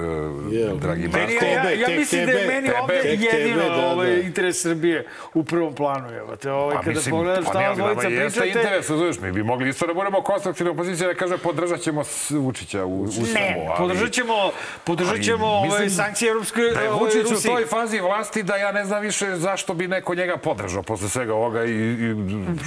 uh, 0.74 0.80
dragi 0.82 1.02
Meni 1.02 1.34
Marko. 1.34 1.46
ja, 1.46 1.72
ja 1.72 1.86
tek 1.88 1.98
mislim 1.98 2.26
da 2.26 2.32
je 2.32 2.48
meni 2.48 2.68
tebe, 2.68 2.80
ovde 2.82 2.96
jedino 2.96 3.32
tebe, 3.32 3.76
da, 3.76 3.88
ovaj, 3.88 4.10
da. 4.10 4.22
interes 4.22 4.62
Srbije 4.62 5.08
u 5.34 5.44
prvom 5.44 5.76
planu. 5.76 6.10
Evo 6.10 6.36
te, 6.36 6.52
ovaj, 6.52 6.76
Pa 6.76 6.82
kada 6.82 6.96
mislim, 6.96 7.12
pogledaš 7.16 7.46
pa 7.46 7.52
šta 7.52 7.62
nama 7.62 7.76
dvojica 7.76 8.08
jeste 8.08 8.40
pričate... 8.40 8.60
interes, 8.60 8.90
razumiješ, 8.90 9.20
mi 9.20 9.32
bi 9.32 9.44
mogli 9.44 9.70
isto 9.70 9.88
da 9.88 9.94
budemo 9.94 10.22
konstruktivna 10.22 10.72
opozicija 10.72 11.08
da 11.08 11.14
kaže 11.14 11.38
podržat 11.38 11.80
ćemo 11.80 12.04
Vučića 12.30 12.86
u, 12.86 13.02
u 13.02 13.12
svemu. 13.12 13.34
Ne, 13.34 13.70
podržat 13.78 14.12
ćemo, 14.12 14.52
podržat 14.84 15.22
ćemo 15.22 15.46
ali 15.46 15.68
ovaj, 15.68 15.70
mislim 15.70 15.90
sankcije 15.90 16.30
Europske 16.30 16.62
Da 16.62 16.82
je 16.82 16.90
ovaj, 16.90 17.00
Vučić 17.00 17.32
u 17.32 17.48
toj 17.48 17.66
fazi 17.66 18.00
vlasti 18.00 18.44
da 18.44 18.56
ja 18.56 18.72
ne 18.72 18.86
znam 18.86 19.02
više 19.02 19.36
zašto 19.48 19.74
bi 19.74 19.88
neko 19.88 20.16
njega 20.16 20.38
podržao 20.38 20.84
posle 20.84 21.10
svega 21.10 21.34
ovoga 21.34 21.64
i... 21.64 21.72
i 21.72 22.12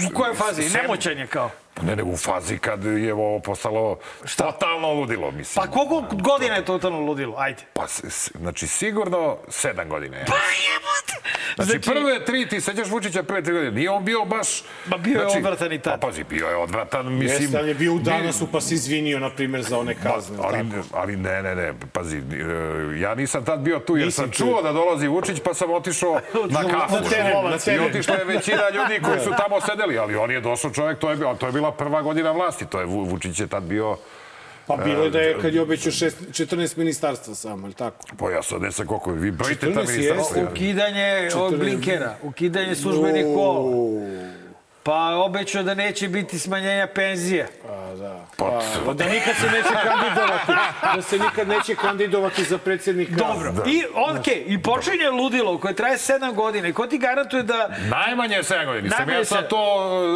U 0.07 0.14
kojoj 0.14 0.34
fazi? 0.34 0.62
sem- 0.62 0.80
Nemoćan 0.82 1.18
je 1.18 1.26
kao. 1.26 1.50
Ne, 1.82 1.96
ne, 1.96 2.02
u 2.04 2.16
fazi 2.16 2.58
kad 2.58 2.84
je 2.84 3.12
ovo 3.14 3.40
postalo 3.40 3.98
totalno 4.36 4.90
ludilo, 4.90 5.30
mislim. 5.30 5.64
Pa 5.64 5.70
koliko 5.70 6.04
godina 6.12 6.54
je 6.54 6.64
totalno 6.64 6.98
ludilo? 7.00 7.34
Ajde. 7.38 7.62
Pa, 7.72 7.86
znači, 8.34 8.66
sigurno 8.66 9.36
sedam 9.48 9.88
godina. 9.88 10.16
je. 10.16 10.24
Pa 10.24 10.34
jebote! 10.34 11.30
Znači, 11.56 11.70
Znači- 11.70 11.90
prve 11.90 12.24
tri, 12.24 12.48
ti 12.48 12.60
sećaš 12.60 12.88
Vučića 12.88 13.22
prve 13.22 13.42
tri 13.42 13.52
godine, 13.52 13.72
nije 13.72 13.90
on 13.90 14.04
bio 14.04 14.24
baš... 14.24 14.62
Ma 14.86 14.96
bio 14.96 15.12
je 15.12 15.20
znači, 15.20 15.38
odvratan 15.38 15.72
i 15.72 15.78
tad. 15.78 15.92
Pa 15.92 16.06
pazi, 16.06 16.24
bio 16.24 16.46
je 16.46 16.56
odvratan, 16.56 17.06
mislim... 17.08 17.42
Jeste, 17.42 17.58
ali 17.58 17.68
je 17.68 17.74
bio 17.74 17.94
u 17.94 17.98
danasu 17.98 18.46
pa 18.46 18.60
se 18.60 18.74
izvinio, 18.74 19.18
na 19.18 19.30
primjer, 19.30 19.62
za 19.62 19.78
one 19.78 19.94
kazne. 19.94 20.36
ali, 20.40 20.70
tako? 20.70 20.86
ali 20.92 21.16
ne, 21.16 21.42
ne, 21.42 21.54
ne, 21.54 21.72
pazi, 21.92 22.16
e, 22.16 22.22
ja 22.98 23.14
nisam 23.14 23.44
tad 23.44 23.60
bio 23.60 23.78
tu 23.78 23.96
jer 23.96 24.06
Nisi 24.06 24.16
sam 24.16 24.26
tu. 24.26 24.36
čuo 24.36 24.62
da 24.62 24.72
dolazi 24.72 25.08
Vučić 25.08 25.40
pa 25.40 25.54
sam 25.54 25.70
otišao 25.70 26.12
na 26.50 26.62
kafu. 26.62 26.94
Na 26.94 27.02
teren, 27.02 27.44
na 27.44 27.56
I 27.56 27.58
teren. 27.58 27.86
otišla 27.86 28.14
je 28.14 28.24
većina 28.26 28.62
ljudi 28.70 29.00
koji 29.02 29.20
su 29.20 29.30
tamo 29.42 29.60
sedeli, 29.62 29.98
ali 29.98 30.16
on 30.16 30.30
je 30.30 30.40
došao 30.40 30.70
čovjek, 30.70 30.98
to 30.98 31.10
je, 31.10 31.16
bio- 31.16 31.34
to 31.34 31.46
je 31.46 31.52
bila 31.52 31.69
prva 31.72 32.02
godina 32.02 32.32
vlasti, 32.32 32.66
to 32.66 32.80
je 32.80 32.86
Vu- 32.86 33.04
Vučić 33.04 33.40
je 33.40 33.46
tad 33.46 33.62
bio 33.62 33.96
Pa 34.66 34.76
bilo 34.76 35.04
je 35.04 35.10
da 35.10 35.20
je 35.20 35.38
kad 35.40 35.54
je 35.54 35.60
obećao 35.62 35.92
šest- 35.92 36.32
14 36.32 36.76
ministarstva 36.76 37.34
samo, 37.34 37.66
ali 37.66 37.74
tako? 37.74 37.96
Pa 38.18 38.30
ja 38.30 38.42
sad 38.42 38.62
ne 38.62 38.70
znam 38.70 38.86
koliko, 38.86 39.12
vi 39.12 39.30
brojite 39.30 39.60
ta 39.66 39.72
14 39.72 39.88
ministarstva. 39.88 40.42
Ukidanje 40.44 41.28
ovog 41.34 41.56
blinkera, 41.56 42.16
ukidanje 42.22 42.74
službenih 42.74 43.24
kola. 43.26 43.70
Pa 44.82 44.94
obećao 45.16 45.62
da 45.62 45.74
neće 45.74 46.08
biti 46.08 46.38
smanjenja 46.38 46.86
penzije. 46.86 47.48
Pa 47.62 47.94
da. 47.94 48.26
Pa, 48.36 48.60
Pa, 48.86 48.92
da 48.92 49.04
nikad 49.04 49.34
se 49.36 49.46
neće 49.46 49.68
kandidovati, 49.82 50.52
da 50.96 51.02
se 51.02 51.18
nikad 51.18 51.48
neće 51.48 51.74
kandidovati 51.74 52.44
za 52.44 52.58
predsjednika. 52.58 53.12
Dobro. 53.14 53.52
I, 53.66 53.84
okej, 54.10 54.44
i 54.46 54.62
počinje 54.62 55.10
ludilo 55.10 55.58
koje 55.58 55.74
traje 55.74 55.98
sedam 55.98 56.34
godina. 56.34 56.68
I 56.68 56.72
ko 56.72 56.86
ti 56.86 56.98
garantuje 56.98 57.42
da... 57.42 57.70
Najmanje 57.80 58.36
je 58.36 58.42
7 58.42 58.66
godina. 58.66 58.96
Najmanje 58.96 59.18
ja 59.18 59.24
sad 59.24 59.36
sedam. 59.38 59.48
to 59.50 59.58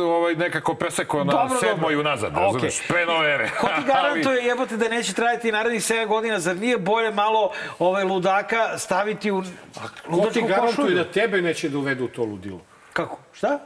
ovaj, 0.06 0.34
nekako 0.34 0.74
presekao 0.74 1.24
na 1.24 1.32
Dobro, 1.32 1.58
sedmoj 1.60 1.94
dobro. 1.94 2.00
unazad, 2.00 2.32
Okej. 2.32 2.42
razumeš, 2.44 2.74
pre 2.88 3.06
nove. 3.06 3.50
Ko 3.50 3.66
ti 3.66 3.82
garantuje, 3.92 4.44
jebote, 4.44 4.76
da 4.76 4.88
neće 4.88 5.12
trajati 5.12 5.52
narednih 5.52 5.82
7 5.82 6.06
godina? 6.06 6.40
Zar 6.40 6.56
nije 6.56 6.78
bolje 6.78 7.10
malo 7.10 7.50
ovaj 7.78 8.04
ludaka 8.04 8.78
staviti 8.78 9.30
u 9.30 9.42
Ko 9.42 9.46
ti 9.46 10.10
ludačku 10.10 10.40
garantuje 10.40 10.66
košulju? 10.68 10.94
da 10.94 11.04
tebe 11.04 11.42
neće 11.42 11.68
da 11.68 11.78
uvedu 11.78 12.04
u 12.04 12.08
to 12.08 12.24
ludilo? 12.24 12.60
Kako? 12.92 13.18
Šta? 13.32 13.58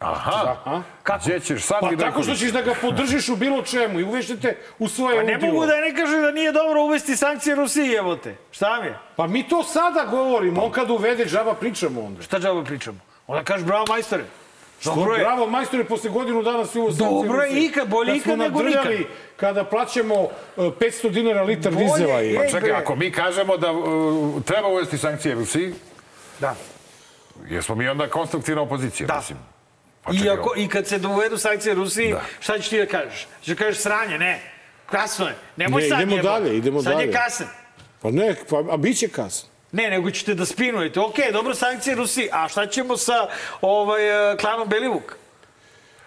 Aha, 0.00 0.56
Aha. 0.56 0.82
Kako? 1.02 1.20
gdje 1.24 1.40
ćeš 1.40 1.62
sad 1.62 1.80
Pa 1.80 1.92
i 1.92 1.96
tako 1.96 2.22
što 2.22 2.34
ćeš 2.34 2.50
da 2.50 2.62
ga 2.62 2.74
podržiš 2.74 3.28
u 3.28 3.36
bilo 3.36 3.62
čemu 3.62 4.00
i 4.00 4.04
uvešete 4.04 4.56
u 4.78 4.88
svoje 4.88 5.16
Pa 5.16 5.22
ne 5.22 5.32
ludilo. 5.34 5.52
mogu 5.52 5.66
da 5.66 5.76
ne 5.76 5.94
kažem 5.94 6.22
da 6.22 6.30
nije 6.30 6.52
dobro 6.52 6.82
uvesti 6.82 7.16
sankcije 7.16 7.56
Rusiji, 7.56 7.88
jebote. 7.88 8.34
Šta 8.50 8.80
mi 8.80 8.86
je? 8.86 8.98
Pa 9.16 9.26
mi 9.26 9.48
to 9.48 9.62
sada 9.62 10.04
govorimo, 10.04 10.64
on 10.64 10.72
kad 10.72 10.90
uvede 10.90 11.24
džaba 11.24 11.54
pričamo 11.54 12.00
onda. 12.02 12.22
Šta 12.22 12.38
džaba 12.38 12.64
pričamo? 12.64 12.98
Onda 13.26 13.44
kažeš 13.44 13.66
bravo 13.66 13.84
majstore. 13.88 14.24
Što, 14.80 14.94
Dobro 14.94 15.14
je. 15.14 15.18
bravo, 15.18 15.46
majstore, 15.46 15.84
posle 15.84 16.10
godinu 16.10 16.42
dana 16.42 16.66
si 16.66 16.78
uvo 16.78 16.90
Dobro 16.90 17.42
je 17.42 17.64
ikad, 17.64 17.88
bolje 17.88 18.16
ikad 18.16 18.38
nego 18.38 18.62
nikad. 18.62 18.86
Kada 19.36 19.64
plaćamo 19.64 20.14
uh, 20.14 20.30
500 20.56 21.10
dinara 21.10 21.42
litar 21.42 21.72
Bolje 21.72 21.84
dizela. 21.86 22.20
je. 22.20 22.36
Pa 22.36 22.50
čekaj, 22.50 22.72
ako 22.72 22.96
mi 22.96 23.12
kažemo 23.12 23.56
da 23.56 23.72
uh, 23.72 23.84
treba 24.42 24.68
uvesti 24.68 24.98
sankcije 24.98 25.34
Rusiji, 25.34 25.74
Da. 26.40 26.54
jesmo 27.46 27.74
mi 27.74 27.88
onda 27.88 28.08
konstruktivna 28.08 28.62
opozicija, 28.62 29.06
Da. 29.06 29.16
mislim. 29.16 29.38
Pa 30.08 30.14
I, 30.16 30.30
ako, 30.30 30.52
I 30.56 30.68
kad 30.68 30.86
se 30.86 30.98
dovedu 30.98 31.38
sankcije 31.38 31.74
Rusiji, 31.74 32.12
Da. 32.12 32.20
šta 32.40 32.58
ćeš 32.58 32.68
ti 32.68 32.78
da 32.78 32.86
kažeš? 32.86 33.26
Ćeš 33.40 33.46
da 33.46 33.54
kažeš 33.54 33.78
sranje, 33.78 34.18
ne. 34.18 34.40
Kasno 34.86 35.26
je. 35.26 35.34
Nemoj 35.56 35.82
Ne, 35.82 35.88
sad 35.88 36.00
idemo 36.00 36.22
dalje, 36.22 36.56
idemo 36.56 36.82
sad 36.82 36.92
dalje. 36.92 37.06
je 37.06 37.12
kasno. 37.12 37.46
Pa 38.02 38.10
ne, 38.10 38.34
pa, 38.50 38.64
a 38.70 38.76
bit 38.76 38.98
će 38.98 39.08
kasno. 39.08 39.48
Ne, 39.72 39.90
nego 39.90 40.10
ćete 40.10 40.34
da 40.34 40.46
spinujete. 40.46 41.00
Okej, 41.00 41.32
dobro, 41.32 41.54
sankcije 41.54 41.96
Rusiji. 41.96 42.28
A 42.32 42.48
šta 42.48 42.66
ćemo 42.66 42.96
sa 42.96 43.28
ovaj, 43.60 44.32
eh, 44.32 44.36
klanom 44.36 44.68
Belivuk? 44.68 45.16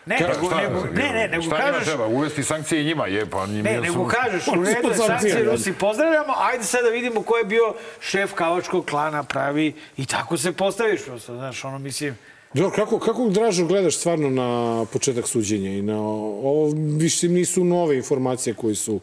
Ne, 0.05 0.17
Ka- 0.17 0.27
nego, 0.29 0.47
šta, 0.47 0.57
nego, 0.57 0.85
ne, 0.85 1.09
ne, 1.09 1.27
nego 1.27 1.43
šta 1.43 1.57
kažeš... 1.57 1.83
treba? 1.85 2.05
Uvesti 2.07 2.43
sankcije 2.43 2.81
i 2.81 2.85
njima, 2.85 3.07
je, 3.07 3.25
pa 3.25 3.45
njima 3.45 3.69
Ne, 3.69 3.75
su- 3.75 3.81
nego 3.83 4.07
kažeš, 4.07 4.47
u 4.47 4.51
Oni 4.51 4.65
su 4.65 4.73
redu 4.73 4.89
je 4.89 4.95
sankcije. 4.97 5.43
Rusi, 5.43 5.73
pozdravljamo, 5.73 6.33
ajde 6.39 6.63
sad 6.63 6.83
da 6.83 6.89
vidimo 6.89 7.21
ko 7.21 7.37
je 7.37 7.43
bio 7.45 7.73
šef 8.01 8.33
kavačkog 8.33 8.85
klana 8.85 9.23
pravi 9.23 9.67
i 9.97 10.05
tako 10.05 10.37
se 10.37 10.51
postaviš 10.51 11.01
prosto, 11.03 11.35
znaš, 11.35 11.65
ono, 11.65 11.79
mislim, 11.79 12.17
Dobro, 12.53 12.71
kako, 12.71 12.99
kako 12.99 13.29
Dražo 13.29 13.65
gledaš 13.65 13.97
stvarno 13.97 14.29
na 14.31 14.49
početak 14.85 15.27
suđenja 15.27 15.69
i 15.69 15.81
na 15.81 15.99
ovo, 15.99 16.67
više 16.97 17.27
nisu 17.29 17.63
nove 17.63 17.97
informacije 17.97 18.53
koje 18.53 18.75
su 18.75 18.99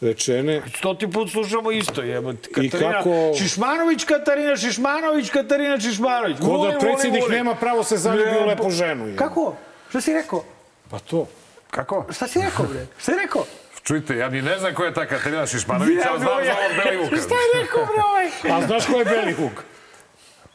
rečene. 0.00 0.62
stoti 0.70 1.08
put 1.08 1.30
slušamo 1.30 1.70
isto, 1.72 2.02
jebote. 2.02 2.48
I 2.52 2.70
Katarina 2.70 2.92
kako- 2.92 3.34
Šišmanović, 3.34 4.04
Katarina 4.04 4.56
Šišmanović, 4.56 5.30
Katarina 5.30 5.80
Šišmanović. 5.80 6.36
Ko 6.38 6.46
Volim, 6.46 6.72
da 6.72 6.78
predsjednik 6.78 7.22
volim. 7.22 7.36
nema 7.36 7.54
pravo 7.54 7.84
se 7.84 7.96
zaljubi 7.96 8.30
u 8.30 8.40
Ne, 8.40 8.46
lepu 8.46 8.62
po- 8.62 8.70
ženu. 8.70 9.08
je. 9.08 9.16
Kako? 9.16 9.54
Šta 9.88 10.00
si 10.00 10.12
rekao? 10.12 10.44
Pa 10.90 10.98
to. 11.00 11.26
Kako? 11.70 12.06
Šta 12.10 12.28
si 12.28 12.40
rekao, 12.40 12.66
bre? 12.66 12.86
Šta 12.98 13.12
si 13.12 13.18
rekao? 13.18 13.44
Čujte, 13.82 14.16
ja 14.16 14.28
ni 14.28 14.42
ne 14.42 14.58
znam 14.58 14.74
ko 14.74 14.84
je 14.84 14.94
ta 14.94 15.06
Katarina 15.06 15.46
Šišmanović, 15.46 15.96
Ja, 15.96 16.04
ali 16.10 16.18
znam 16.18 16.28
za 16.36 16.52
ovog 16.54 16.84
Belivuka. 16.84 17.16
Šta 17.16 17.34
je 17.36 17.62
rekao, 17.62 17.84
bre, 17.84 18.02
ovaj? 18.04 18.26
A 18.54 18.66
znaš 18.66 18.86
ko 18.86 18.98
je 18.98 19.04
Belivuk? 19.04 19.52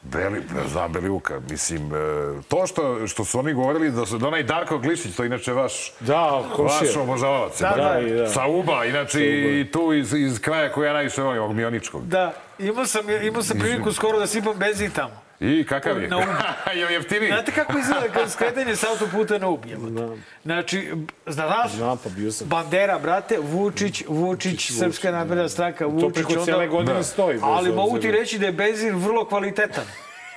Beli, 0.04 0.42
ne 0.54 0.68
znam 0.68 0.92
Belivuka, 0.92 1.40
mislim, 1.50 1.94
e, 1.94 1.98
to 2.48 2.66
što, 2.66 3.06
što 3.06 3.24
su 3.24 3.38
oni 3.38 3.52
govorili 3.52 3.90
da 3.90 4.06
su 4.06 4.18
da 4.18 4.28
onaj 4.28 4.42
Darko 4.42 4.78
Glišić, 4.78 5.16
to 5.16 5.22
je 5.22 5.26
inače 5.26 5.52
vaš 5.52 5.92
Da. 6.00 6.42
Vaš 6.58 6.96
obožavalac. 6.96 7.60
Da, 7.60 7.74
Da, 7.76 8.00
da, 8.00 8.14
da. 8.14 8.28
Sa 8.28 8.46
Uba, 8.46 8.84
inače 8.84 9.20
i 9.60 9.70
tu 9.72 9.92
iz, 9.92 10.14
iz 10.14 10.40
kraja 10.40 10.72
koji 10.72 10.86
ja 10.86 10.92
najviše 10.92 11.22
volim, 11.22 11.42
ovog 11.42 11.56
Mioničkog. 11.56 12.06
Da, 12.06 12.32
imao 12.58 12.86
sam, 12.86 13.10
imao 13.22 13.42
sam 13.42 13.58
priliku 13.58 13.92
skoro 13.92 14.18
da 14.18 14.26
sipam 14.26 14.56
benzin 14.58 14.90
tamo. 14.90 15.23
I 15.44 15.64
kakav 15.64 16.02
je? 16.02 16.08
Na 16.08 16.16
Ub. 16.16 16.24
je 16.78 16.86
jeftiniji? 16.90 17.28
Znate 17.28 17.52
kako 17.52 17.78
izgleda 17.78 18.08
kad 18.08 18.30
skretanje 18.30 18.76
sa 18.76 18.86
autoputa 18.90 19.38
na 19.38 19.48
Ub, 19.48 19.66
jebote? 19.66 20.20
Znači, 20.44 20.92
znaš? 21.26 21.72
Znam, 21.72 21.98
pa 21.98 22.08
bio 22.10 22.32
sam. 22.32 22.48
Bandera, 22.48 22.98
brate, 22.98 23.38
Vučić, 23.40 24.02
Vučić, 24.08 24.70
Srpska 24.70 25.10
napredna 25.10 25.48
stranka, 25.48 25.86
Vučić. 25.86 26.14
preko 26.14 26.32
onda- 26.32 26.44
cijele 26.44 26.68
godine 26.68 26.94
Da. 26.94 27.02
stoji. 27.02 27.38
Ali 27.42 27.72
mogu 27.72 27.98
ti 27.98 28.10
reći 28.10 28.38
da 28.38 28.46
je 28.46 28.52
benzin 28.52 28.96
vrlo 28.96 29.24
kvalitetan. 29.24 29.84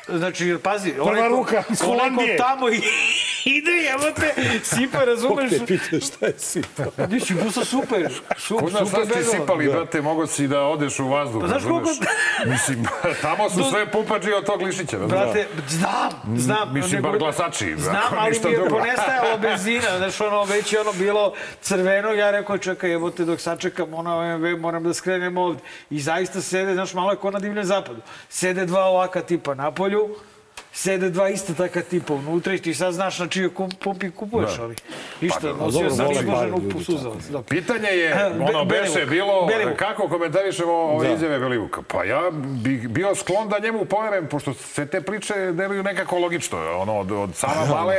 Znači, 0.10 0.58
pazi, 0.64 0.94
onaj 1.00 1.22
ko, 1.22 1.28
ruka 1.28 1.64
onaj 1.88 2.10
ko 2.10 2.22
tamo 2.38 2.70
i, 2.70 2.76
ide, 3.58 3.72
jebote, 3.72 4.34
sipa, 4.64 5.06
razumeš? 5.06 5.50
te 5.50 5.66
pita 5.68 6.06
šta 6.06 6.26
je 6.26 6.34
sipa. 6.38 6.84
Nisi, 7.10 7.34
busa 7.36 7.66
super, 7.66 8.14
su, 8.38 8.58
Ko 8.58 8.70
zna 8.70 8.80
super 8.80 9.06
šta 9.06 9.22
ste 9.22 9.38
sipali, 9.38 9.68
brate, 9.68 10.02
mogo 10.02 10.28
si 10.28 10.48
da 10.48 10.62
odeš 10.62 11.00
u 11.00 11.08
vazduh, 11.08 11.42
Pa 11.42 11.48
znaš 11.48 11.64
koliko- 11.64 11.90
Mislim, 12.46 12.86
tamo 13.22 13.50
su 13.50 13.64
sve 13.64 13.92
pumpađi 13.92 14.34
od 14.34 14.46
tog 14.46 14.62
lišića, 14.62 14.98
razumeš? 14.98 15.20
Brate, 15.20 15.48
znam, 15.70 16.38
znam. 16.38 16.74
Mislim, 16.74 17.02
bar 17.02 17.18
glasači, 17.18 17.76
Znam, 17.78 18.02
ali 18.12 18.40
mi 18.44 18.52
je 18.52 18.70
ponestajalo 18.70 19.38
benzina, 19.38 19.98
znaš, 19.98 20.22
ono, 20.22 20.44
već 20.44 20.74
je 20.74 20.82
ono 20.82 20.94
bilo 20.94 21.34
crveno, 21.62 22.10
ja 22.10 22.32
rekao, 22.32 22.58
čekaj, 22.58 22.94
evo 22.94 23.10
te 23.10 23.26
dok 23.26 23.40
sačekam, 23.40 23.94
ono, 23.94 24.18
OMV, 24.18 24.58
moram 24.60 24.84
da 24.84 24.94
skrenem 24.94 25.38
ovde. 25.38 25.60
I 25.90 26.00
zaista 26.00 26.42
sede, 26.42 26.74
znaš, 26.74 26.94
malo 26.94 27.12
je 27.12 27.18
ko 27.18 27.32
na 27.32 27.40
divljem 27.40 27.66
zapadu. 27.66 28.02
Sede 28.30 28.66
dva 28.66 28.86
ovaka 28.86 29.22
tipa 29.22 29.54
na 29.54 29.72
polju, 30.00 30.16
sede 30.74 31.10
dva 31.10 31.30
ista 31.30 31.54
taka 31.56 31.82
tipa 31.82 32.14
unutra 32.14 32.54
i 32.54 32.58
ti 32.58 32.74
sad 32.74 32.94
znaš 32.94 33.20
na 33.20 33.28
čiju 33.28 33.52
kum- 33.52 33.76
pumpi 33.76 34.12
kupuješ, 34.12 34.56
Da. 34.56 34.64
ali 34.64 34.76
ništa, 35.22 35.40
Pa, 35.42 35.66
nosio 35.66 35.90
sam 35.90 36.12
izložen 36.12 36.54
u 36.76 36.82
suzavac. 36.82 37.24
Dobro. 37.24 37.44
Pitanje 37.44 37.90
je, 37.90 38.06
E, 38.08 38.30
Be- 38.30 38.44
ono 38.46 38.66
beše 38.66 39.06
bilo, 39.06 39.46
Belivuk. 39.48 39.78
kako 39.78 40.08
komentarišemo 40.08 40.72
ove 40.74 41.08
Da. 41.08 41.14
izjave 41.14 41.40
Belivuka? 41.40 41.82
Pa 41.84 42.04
ja 42.04 42.22
bih 42.34 42.90
bio 42.90 43.16
sklon 43.16 43.50
da 43.50 43.60
njemu 43.60 43.86
poverujem, 43.86 44.28
pošto 44.28 44.54
sve 44.54 44.86
te 44.86 45.02
priče 45.02 45.34
deluju 45.52 45.84
nekako 45.84 46.18
logično, 46.18 46.58
ono, 46.72 46.96
od, 46.96 47.12
od 47.14 47.36
sama 47.36 47.66
male, 47.66 47.96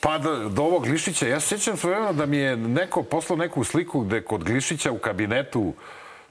pa 0.00 0.18
do, 0.18 0.48
do 0.48 0.62
ovog 0.62 0.84
Glišića. 0.84 1.28
Ja 1.28 1.40
se 1.40 1.48
sjećam 1.48 1.76
svojevremeno 1.76 2.12
da 2.12 2.26
mi 2.26 2.36
je 2.36 2.56
neko 2.56 3.02
poslao 3.02 3.36
neku 3.36 3.64
sliku 3.64 4.00
gde 4.00 4.22
kod 4.22 4.44
Glišića 4.44 4.90
u 4.90 4.98
kabinetu 4.98 5.72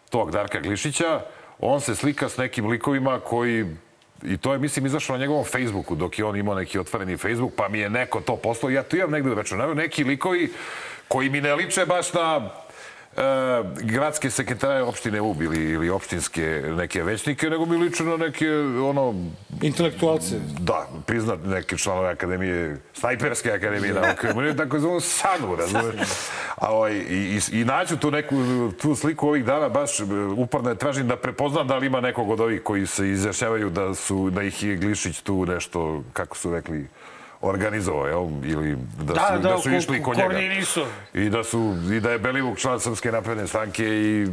tog 0.10 0.32
Darka 0.32 0.60
Glišića, 0.60 1.22
on 1.60 1.82
se 1.82 1.96
slika 1.96 2.30
s 2.30 2.38
nekim 2.38 2.68
likovima 2.68 3.20
koji 3.20 3.66
I 4.26 4.38
to 4.38 4.54
je, 4.54 4.60
mislim, 4.60 4.86
izašlo 4.86 5.16
na 5.16 5.22
njegovom 5.22 5.46
Facebooku, 5.46 5.96
dok 5.96 6.20
je 6.20 6.26
on 6.26 6.36
imao 6.36 6.56
neki 6.56 6.80
otvoreni 6.80 7.18
Facebook, 7.18 7.54
pa 7.56 7.70
mi 7.70 7.80
je 7.80 7.90
neko 7.90 8.22
to 8.22 8.36
poslao. 8.36 8.70
Ja 8.70 8.84
tu 8.84 8.98
imam 8.98 9.12
negde 9.12 9.32
u 9.32 9.36
računaru 9.36 9.76
neki 9.76 10.04
likovi 10.04 10.52
koji 11.08 11.30
mi 11.30 11.42
ne 11.42 11.56
liče 11.56 11.86
baš 11.86 12.14
na 12.14 12.50
gradske 13.82 14.30
sekretare 14.30 14.84
opštine 14.84 15.22
Ub 15.22 15.42
ili, 15.42 15.72
ili 15.72 15.90
opštinske 15.90 16.64
neke 16.78 17.04
većnike, 17.04 17.50
nego 17.50 17.66
mi 17.66 17.78
liče 17.78 18.04
na 18.04 18.18
neke, 18.18 18.50
ono, 18.84 19.14
Intelektualce. 19.62 20.36
da, 20.60 20.88
priznat 21.06 21.40
neke 21.46 21.78
članove 21.78 22.10
akademije, 22.10 22.78
snajperske 22.94 23.52
akademije 23.52 23.94
nauke, 23.94 24.28
oni 24.36 24.58
tako 24.58 24.80
zvu 24.80 25.00
SANU, 25.00 25.56
razumeš? 25.56 25.96
A 26.56 26.74
ovaj, 26.74 26.94
i, 26.94 27.40
i, 27.52 27.60
I 27.60 27.66
naću 27.66 27.98
tu 27.98 28.12
neku 28.12 28.36
tu 28.82 28.96
sliku 28.96 29.28
ovih 29.28 29.46
dana, 29.46 29.70
baš 29.70 30.00
e, 30.00 30.04
uporno 30.38 30.70
je 30.70 30.76
tražim 30.76 31.08
da 31.08 31.16
prepoznam 31.16 31.68
da 31.68 31.78
li 31.78 31.88
ima 31.88 32.02
nekog 32.02 32.30
od 32.30 32.40
ovih 32.40 32.64
koji 32.64 32.88
se 32.88 33.10
izjašnjavaju 33.10 33.70
da 33.70 33.96
su, 33.96 34.30
da 34.30 34.44
ih 34.44 34.64
je 34.64 34.76
Glišić 34.76 35.22
tu 35.22 35.46
nešto, 35.46 36.04
kako 36.14 36.38
su 36.38 36.54
rekli, 36.54 36.88
organizovao, 37.44 38.08
jel? 38.08 38.28
Ili 38.44 38.78
da, 38.98 39.14
Da, 39.14 39.28
su, 39.28 39.42
da, 39.42 39.50
da 39.50 39.58
su 39.58 39.72
išli 39.72 40.04
kod 40.04 40.18
njega. 40.18 40.40
I 41.14 41.30
da, 41.30 41.44
su, 41.44 41.76
I 41.92 42.00
da 42.00 42.12
je 42.12 42.20
Belivuk 42.20 42.58
član 42.58 42.80
Srpske 42.80 43.12
napredne 43.12 43.48
stranke 43.48 43.86
i 43.86 44.28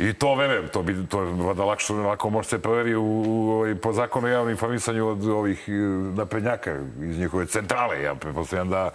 I 0.00 0.12
to 0.12 0.34
verujem, 0.34 0.68
to 0.72 0.82
bi 0.82 0.96
to 1.08 1.22
je 1.22 1.32
vada 1.32 1.64
lakše, 1.64 1.92
lako 1.92 2.30
može 2.30 2.48
se 2.48 2.58
proveri 2.58 2.94
u, 2.94 3.22
u, 3.26 3.50
ovaj, 3.50 3.74
po 3.74 3.92
zakonu 3.92 4.26
o 4.26 4.30
javnom 4.30 4.50
informisanju 4.50 5.08
od 5.08 5.28
ovih 5.28 5.64
e, 5.68 5.72
naprednjaka 6.16 6.78
iz 7.02 7.18
njihove 7.18 7.46
centrale. 7.46 8.02
Ja 8.02 8.14
pretpostavljam 8.14 8.68
da, 8.70 8.90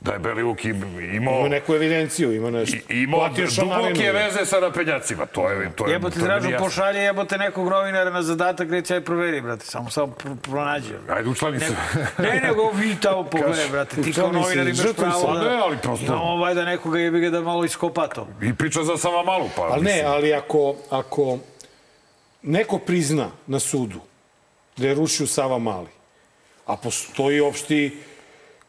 da 0.00 0.12
je 0.12 0.18
Belivuk 0.18 0.64
im- 0.64 0.74
imao... 1.12 1.38
Ima 1.38 1.48
neku 1.48 1.74
evidenciju, 1.74 2.32
ima 2.32 2.50
nešto. 2.50 2.76
I, 2.88 2.96
imao 2.96 3.28
duboke 3.28 4.12
veze 4.12 4.46
sa 4.46 4.60
naprednjacima. 4.60 5.26
To 5.26 5.50
je, 5.50 5.70
to 5.72 5.86
je, 5.86 5.92
Jebote, 5.92 6.18
Dražu, 6.18 6.48
pošalje 6.58 7.00
jebote 7.00 7.38
nekog 7.38 7.68
novinara 7.68 8.10
na 8.10 8.22
zadatak, 8.22 8.70
reći, 8.70 8.94
aj 8.94 9.00
proveri, 9.00 9.40
brate, 9.40 9.64
samo 9.64 9.90
samo 9.90 10.06
pr- 10.14 10.36
pronađi. 10.36 10.94
Ajde, 11.08 11.28
učlani 11.28 11.60
se. 11.60 11.74
Ne, 12.18 12.40
nego 12.40 12.70
vi 12.70 12.96
tamo 12.96 13.24
pogledaj, 13.32 13.68
brate, 13.68 14.02
ti 14.02 14.12
kao 14.12 14.32
novinar 14.32 14.66
imaš 14.66 14.96
pravo 14.96 15.34
da... 15.34 15.40
ne, 15.42 15.56
ali 15.56 15.76
prosto- 15.76 16.06
No, 16.08 16.36
valjda 16.36 16.64
nekoga 16.64 16.98
jebi 16.98 17.20
ga 17.20 17.30
da 17.30 17.40
malo 17.40 17.64
iskopa 17.64 18.06
to. 18.08 18.28
I 18.42 18.54
priča 18.54 18.82
za 18.82 18.96
Sava 18.96 19.22
Malu, 19.24 19.48
pa... 19.56 19.62
Ali 19.62 19.84
ne, 19.84 20.02
ali 20.02 20.34
ako, 20.34 20.74
ako 20.90 21.38
neko 22.42 22.78
prizna 22.78 23.30
na 23.46 23.58
sudu 23.58 24.00
da 24.76 24.86
je 24.86 24.94
rušio 24.94 25.26
Sava 25.26 25.58
Mali, 25.58 25.88
a 26.66 26.76
postoji 26.76 27.40
opšti 27.40 27.98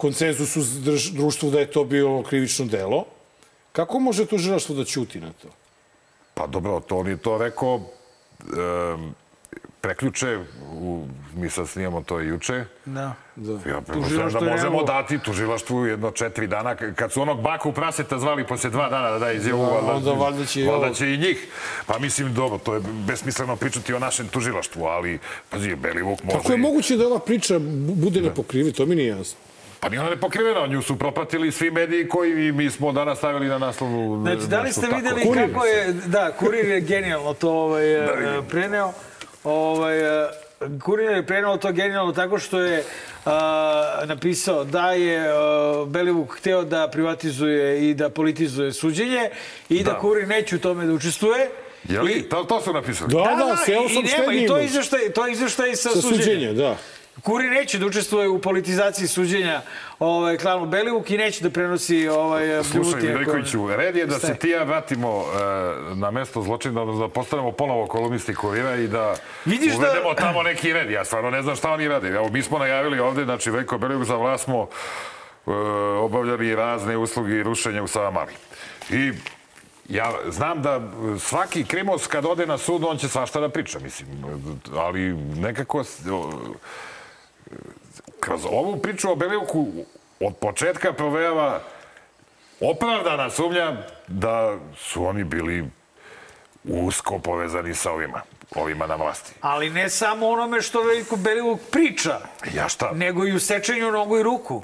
konsenzus 0.02 0.58
u 0.58 0.62
društvu 1.14 1.52
da 1.52 1.60
je 1.60 1.66
to 1.68 1.84
bilo 1.86 2.24
krivično 2.24 2.66
delo, 2.66 3.06
kako 3.72 3.99
može 4.02 4.26
tužilaštvo 4.26 4.76
da 4.76 4.86
ćuti 4.86 5.20
na 5.20 5.32
to? 5.34 5.47
Pa 6.34 6.47
dobro, 6.47 6.80
to 6.82 6.97
on 6.97 7.08
je 7.08 7.18
to 7.18 7.38
rekao 7.38 7.76
um, 7.76 9.14
preključe, 9.82 10.39
u, 10.74 11.06
mi 11.36 11.49
sad 11.49 11.70
snimamo 11.70 12.02
to 12.02 12.20
juče. 12.20 12.66
Da. 12.86 13.02
Ja 13.02 13.14
pretpostavljam 13.78 13.84
da 13.84 13.93
Tužilaštvo 13.93 14.39
je 14.39 14.52
možemo 14.52 14.76
evo- 14.76 14.84
dati 14.86 15.20
tužilaštvu 15.20 15.86
jedno 15.86 16.12
četiri 16.12 16.47
dana. 16.47 16.76
Kad 16.76 17.12
su 17.12 17.22
onog 17.22 17.41
baku 17.41 17.72
praseta 17.72 18.20
zvali 18.20 18.47
posle 18.47 18.70
dva 18.70 18.89
dana 18.89 19.12
da 19.12 19.20
daje 19.20 19.38
izjavu, 19.38 19.62
Da, 19.62 19.72
valjda- 19.72 19.93
onda 19.93 20.12
valjda 20.14 20.45
će 20.45 20.64
valjda 20.64 20.93
će 20.93 21.08
i 21.08 21.18
njih. 21.20 21.47
Pa 21.86 21.99
mislim, 21.99 22.34
dobro, 22.34 22.58
to 22.58 22.74
je 22.74 22.82
besmisleno 23.08 23.56
pričati 23.56 23.93
o 23.93 23.99
našem 23.99 24.28
tužilaštvu, 24.28 24.84
ali, 24.86 25.20
pazi, 25.49 25.76
Belivuk 25.76 26.24
može... 26.24 26.38
Kako 26.38 26.52
je 26.52 26.58
moguće 26.60 26.97
da 26.97 27.08
ova 27.08 27.20
priča 27.20 27.56
bu- 27.56 27.95
bude 27.95 28.22
nepokrivi? 28.22 28.72
To 28.74 28.86
mi 28.86 28.95
nije 28.95 29.08
jasno. 29.10 29.38
Pa 29.82 29.90
nije 29.90 30.02
ona 30.02 30.10
nepokrivena, 30.10 30.68
nju 30.68 30.82
su 30.82 30.96
propratili 30.96 31.52
svi 31.52 31.72
mediji 31.72 32.08
koji 32.08 32.48
i 32.48 32.52
mi 32.52 32.70
smo 32.70 32.92
danas 32.92 33.18
stavili 33.18 33.48
na 33.48 33.58
naslovu. 33.58 34.22
Znači, 34.22 34.48
da 34.48 34.62
li 34.62 34.72
ste 34.72 34.82
tako. 34.82 34.96
videli 34.96 35.24
Kurir 35.24 35.54
kako 35.54 35.66
je... 35.66 35.94
Da, 35.94 36.32
Kurir 36.32 36.66
je 36.66 36.82
genijalno 36.82 37.34
to 37.34 37.52
ovaj, 37.52 37.86
da, 37.86 38.42
preneo. 38.50 38.94
Ovaj, 39.44 40.24
eh, 40.24 40.30
Kurir 40.84 41.12
je 41.12 41.26
preneo 41.26 41.58
to 41.58 41.72
genijalno 41.72 42.12
tako 42.12 42.40
što 42.40 42.60
je 42.60 42.84
a, 43.26 44.04
napisao 44.06 44.64
da 44.64 44.92
je 44.92 45.30
a, 45.30 45.86
Belivuk 45.88 46.38
hteo 46.38 46.64
da 46.64 46.88
privatizuje 46.88 47.90
i 47.90 47.94
da 47.94 48.10
politizuje 48.10 48.74
suđenje 48.74 49.30
i 49.70 49.84
da, 49.84 49.92
Da. 49.92 50.00
Kurir 50.00 50.28
neće 50.28 50.56
u 50.56 50.60
tome 50.60 50.86
da 50.86 50.94
učestvuje. 50.94 51.50
Je 51.90 52.02
li? 52.02 52.30
To, 52.30 52.44
to 52.44 52.62
su 52.62 52.74
napisali? 52.74 53.14
Da, 53.14 53.18
da, 53.18 53.58
seo 53.66 53.86
i, 53.86 53.90
sam 53.90 54.04
i, 54.06 54.20
nema, 54.20 54.34
i 54.34 54.48
to 54.48 54.60
izveštaj, 54.60 55.00
to 55.16 55.28
je 55.28 55.32
izveštaj 55.32 55.76
sa, 55.76 55.90
sa 55.90 56.02
suđenja. 56.02 56.24
suđenja, 56.24 56.54
da. 56.54 56.78
Kuri 57.22 57.50
neće 57.50 57.78
da 57.80 57.86
učestvuje 57.86 58.30
u 58.30 58.42
politizaciji 58.42 59.08
suđenja 59.08 59.62
ovaj, 60.00 60.38
klanu 60.38 60.66
Belivuk 60.66 61.10
i 61.10 61.18
neće 61.18 61.44
da 61.44 61.50
prenosi 61.50 62.08
ovaj, 62.08 62.64
Slušaj. 62.64 63.00
Vidojkoviću, 63.02 63.68
red 63.76 63.96
je 63.96 64.06
da 64.06 64.20
se 64.20 64.36
ti 64.36 64.50
ja 64.50 64.64
vratimo 64.64 65.24
e, 65.24 65.96
na 65.96 66.12
mesto 66.12 66.42
zločina, 66.42 66.82
odnosno 66.82 67.08
da 67.08 67.14
postanemo 67.14 67.52
ponovo 67.52 67.88
kolumnisti 67.88 68.36
kurira 68.36 68.76
i 68.76 68.88
da 68.88 69.16
Vidiš 69.46 69.74
da- 69.74 69.78
uvedemo 69.78 70.14
tamo 70.14 70.44
neki 70.44 70.74
red. 70.74 70.92
Ja 70.92 71.06
stvarno 71.06 71.30
ne 71.30 71.42
znam 71.42 71.56
šta 71.56 71.72
oni 71.72 71.88
rade. 71.88 72.08
Evo, 72.08 72.30
mi 72.30 72.42
smo 72.42 72.60
najavili 72.60 73.00
ovde, 73.00 73.24
znači 73.24 73.52
Veljko 73.52 73.78
Belivuk 73.78 74.06
za 74.06 74.16
vlast 74.16 74.44
smo 74.44 74.68
e, 75.48 75.52
obavljali 76.00 76.56
razne 76.56 76.98
usluge 76.98 77.36
i 77.36 77.44
rušenja 77.44 77.84
u 77.84 77.88
Savamali. 77.88 78.34
I 78.90 79.12
ja 79.90 80.12
znam 80.30 80.62
da 80.62 80.82
svaki 81.20 81.66
krimos 81.66 82.08
kad 82.08 82.26
ode 82.26 82.46
na 82.46 82.58
sud, 82.58 82.84
on 82.84 82.98
će 82.98 83.08
svašta 83.08 83.40
da 83.40 83.50
priča, 83.50 83.80
mislim. 83.80 84.08
Ali 84.78 85.14
nekako 85.36 85.84
kroz 88.20 88.45
ovu 88.45 88.78
priču 88.78 89.12
o 89.12 89.16
Belivuku 89.16 89.68
od 90.20 90.38
početka 90.38 90.93
provejava 90.93 91.62
opravdana 92.60 93.30
sumnja 93.30 93.78
da 94.08 94.58
su 94.78 95.06
oni 95.06 95.24
bili 95.24 95.66
usko 96.64 97.20
povezani 97.20 97.74
sa 97.76 97.91
ovima, 97.91 98.22
ovima 98.56 98.88
na 98.88 98.95
vlasti. 98.95 99.34
Ali 99.41 99.70
ne 99.70 99.89
samo 99.89 100.28
onome 100.30 100.62
što 100.62 100.82
Veljko 100.84 101.16
Belivuk 101.16 101.60
priča, 101.72 102.20
Ja 102.54 102.70
šta? 102.70 102.91
nego 102.93 103.26
i 103.28 103.34
u 103.34 103.39
sečenju 103.39 103.91
nogu 103.91 104.18
i 104.18 104.24
ruku. 104.24 104.64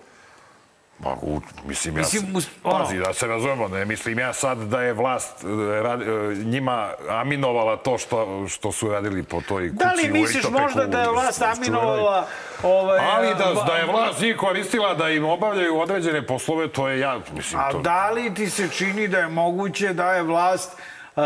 Ma, 1.00 1.16
u, 1.22 1.42
mislim, 1.66 1.96
ja, 1.98 2.00
Mislim, 2.00 2.36
us- 2.36 2.48
ono- 2.64 2.80
pazi, 2.80 2.98
da 2.98 3.14
se 3.14 3.28
razumemo, 3.28 3.68
ne 3.68 3.86
mislim 3.86 4.20
ja 4.20 4.34
sad 4.34 4.58
da 4.58 4.82
je 4.82 4.94
vlast 4.94 5.44
e, 5.44 5.48
rad, 5.82 6.02
e, 6.02 6.06
njima 6.36 6.90
aminovala 7.10 7.78
to 7.78 7.98
što, 7.98 8.46
što 8.48 8.72
su 8.72 8.90
radili 8.90 9.24
po 9.24 9.42
toj 9.42 9.70
kući 9.70 9.84
Da 9.84 9.92
li 9.94 10.20
misliš 10.20 10.44
možda 10.50 10.86
da 10.86 11.02
je 11.02 11.10
vlast 11.10 11.42
aminovala 11.42 12.28
ovaj, 12.64 13.00
Ali 13.12 13.28
da, 13.28 13.64
da 13.68 13.76
je 13.76 13.86
vlast 13.86 14.22
njih 14.22 14.36
koristila 14.38 14.94
da 14.94 15.10
im 15.10 15.26
obavljaju 15.26 15.80
određene 15.80 16.28
poslove, 16.28 16.68
to 16.68 16.88
je 16.88 17.00
ja, 17.00 17.20
mislim, 17.36 17.62
A 17.62 17.72
to... 17.72 17.80
da 17.80 18.12
li 18.12 18.34
ti 18.34 18.50
se 18.50 18.70
čini 18.70 19.08
da 19.08 19.18
je 19.18 19.28
moguće 19.28 19.94
da 19.94 20.14
je 20.14 20.24
vlast 20.24 20.72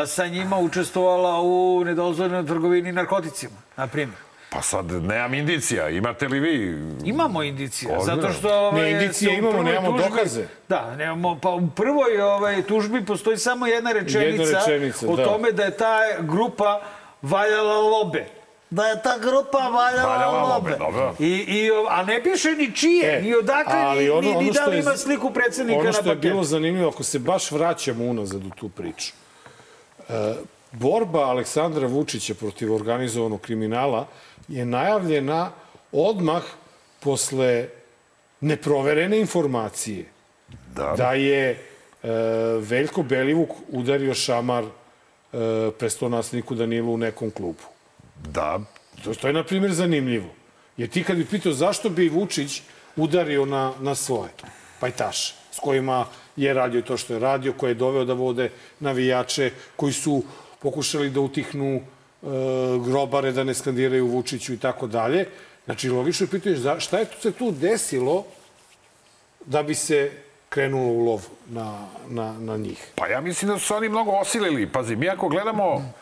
sa 0.08 0.28
njima 0.28 0.58
učestvovala 0.58 1.42
u 1.42 1.84
nedozvoljenoj 1.86 2.46
trgovini 2.46 2.92
narkoticima, 2.92 3.56
na 3.78 3.88
primjer? 3.88 4.31
Pa 4.52 4.62
sad, 4.62 4.86
nemam 4.94 5.34
indicija. 5.34 5.90
Imate 5.90 6.28
li 6.28 6.40
vi... 6.40 6.78
Imamo 7.06 7.44
indicije, 7.44 7.98
Ozbiljno? 7.98 8.22
zato 8.22 8.34
što... 8.34 8.50
Ovaj, 8.52 8.82
Ne, 8.84 8.92
indicije 8.94 9.32
u 9.32 9.38
imamo, 9.38 9.64
nemamo 9.64 9.98
dokaze. 10.00 10.46
Da, 10.70 10.96
nemamo, 10.96 11.40
pa 11.40 11.50
u 11.50 11.70
prvoj 11.70 12.22
ovaj, 12.22 12.64
tužbi 12.64 13.06
postoji 13.06 13.38
samo 13.38 13.68
jedna 13.68 13.92
rečenica, 13.92 14.44
Jedna 14.44 14.60
rečenica, 14.60 15.08
o 15.08 15.16
da. 15.16 15.24
tome 15.26 15.52
da 15.52 15.64
je 15.64 15.78
ta 15.78 15.96
grupa 16.20 16.82
valjala 17.22 17.76
lobe. 17.76 18.26
Da 18.70 18.86
je 18.86 19.02
ta 19.02 19.18
grupa 19.20 19.58
valjala, 19.60 20.16
Valjala 20.16 20.44
lobe. 20.46 20.78
lobe. 20.78 21.16
I, 21.20 21.30
i, 21.30 21.70
a 21.90 22.04
ne 22.04 22.24
piše 22.24 22.50
ni 22.50 22.72
čije, 22.74 23.18
E, 23.18 23.22
ni 23.22 23.36
odakle, 23.36 23.74
ali 23.76 24.04
ni, 24.04 24.10
ono- 24.10 24.22
ni, 24.22 24.30
ni 24.30 24.36
ono 24.36 24.52
da 24.52 24.66
li 24.66 24.76
je- 24.76 24.80
ima 24.80 24.98
sliku 24.98 25.32
predsednika 25.32 25.80
Ono 25.80 25.86
na 25.86 25.92
što 25.92 26.02
je 26.02 26.06
paketu. 26.08 26.22
bilo 26.24 26.44
zanimljivo, 26.44 26.90
ako 26.90 27.04
se 27.04 27.20
baš 27.20 27.52
vraćamo 27.52 28.06
unazad 28.06 28.46
u 28.46 28.50
tu 28.50 28.70
priču, 28.70 29.14
e, 30.10 30.34
borba 30.72 31.20
Aleksandra 31.22 31.88
Vučića 31.88 32.34
protiv 32.36 32.74
organizovanog 32.74 33.42
kriminala 33.42 34.08
je 34.52 34.66
najavljena 34.66 35.52
odmah 35.92 36.44
posle 37.00 37.68
neproverene 38.42 39.20
informacije 39.20 40.06
Da. 40.76 40.94
da 40.98 41.14
je 41.14 41.50
e, 41.50 41.58
Veljko 42.60 43.04
Belivuk 43.04 43.50
udario 43.70 44.14
šamar 44.14 44.64
e, 44.64 44.68
prestolnasniku 45.80 46.56
Danilu 46.56 46.94
u 46.94 46.98
nekom 46.98 47.32
klubu. 47.32 47.64
Da, 48.24 48.60
To, 49.04 49.14
to 49.14 49.28
je, 49.28 49.34
na 49.34 49.44
primjer, 49.44 49.74
zanimljivo. 49.74 50.30
Jer 50.78 50.90
ti 50.90 51.04
kad 51.04 51.18
bi 51.18 51.26
pitao 51.26 51.54
zašto 51.54 51.90
bi 51.90 52.10
Vučić 52.10 52.62
udario 52.96 53.46
na, 53.46 53.74
na 53.80 53.96
svoje 53.96 54.30
pajtaše, 54.80 55.36
s 55.52 55.60
kojima 55.60 56.06
je 56.36 56.54
radio 56.54 56.82
to 56.82 56.98
što 56.98 57.14
je 57.14 57.20
radio, 57.20 57.54
koje 57.54 57.72
je 57.72 57.76
doveo 57.76 58.06
da 58.06 58.14
vode 58.14 58.50
navijače, 58.80 59.52
koji 59.76 59.94
su 59.94 60.24
pokušali 60.60 61.10
da 61.10 61.20
utihnu 61.20 61.82
grobare, 62.80 63.32
da 63.32 63.44
ne 63.44 63.54
skandiraju 63.54 64.08
Vučiću 64.08 64.54
i 64.54 64.60
tako 64.60 64.88
dalje. 64.88 65.26
Znači, 65.66 65.90
logično 65.90 66.24
je 66.24 66.30
pitanje 66.30 66.56
za- 66.56 66.80
šta 66.80 67.00
je 67.00 67.06
se 67.22 67.32
tu 67.32 67.52
desilo 67.52 68.24
da 69.46 69.64
bi 69.64 69.76
se 69.76 70.12
krenulo 70.50 70.86
u 70.86 71.00
lov 71.02 71.22
na, 71.48 71.78
na, 72.08 72.34
na 72.34 72.58
njih. 72.58 72.88
Pa 72.96 73.08
ja 73.08 73.22
mislim 73.22 73.52
da 73.52 73.60
su 73.60 73.76
oni 73.76 73.90
mnogo 73.90 74.12
osilili. 74.12 74.68
Pazi, 74.68 74.96
mi 74.96 75.10
ako 75.10 75.30
gledamo, 75.30 75.94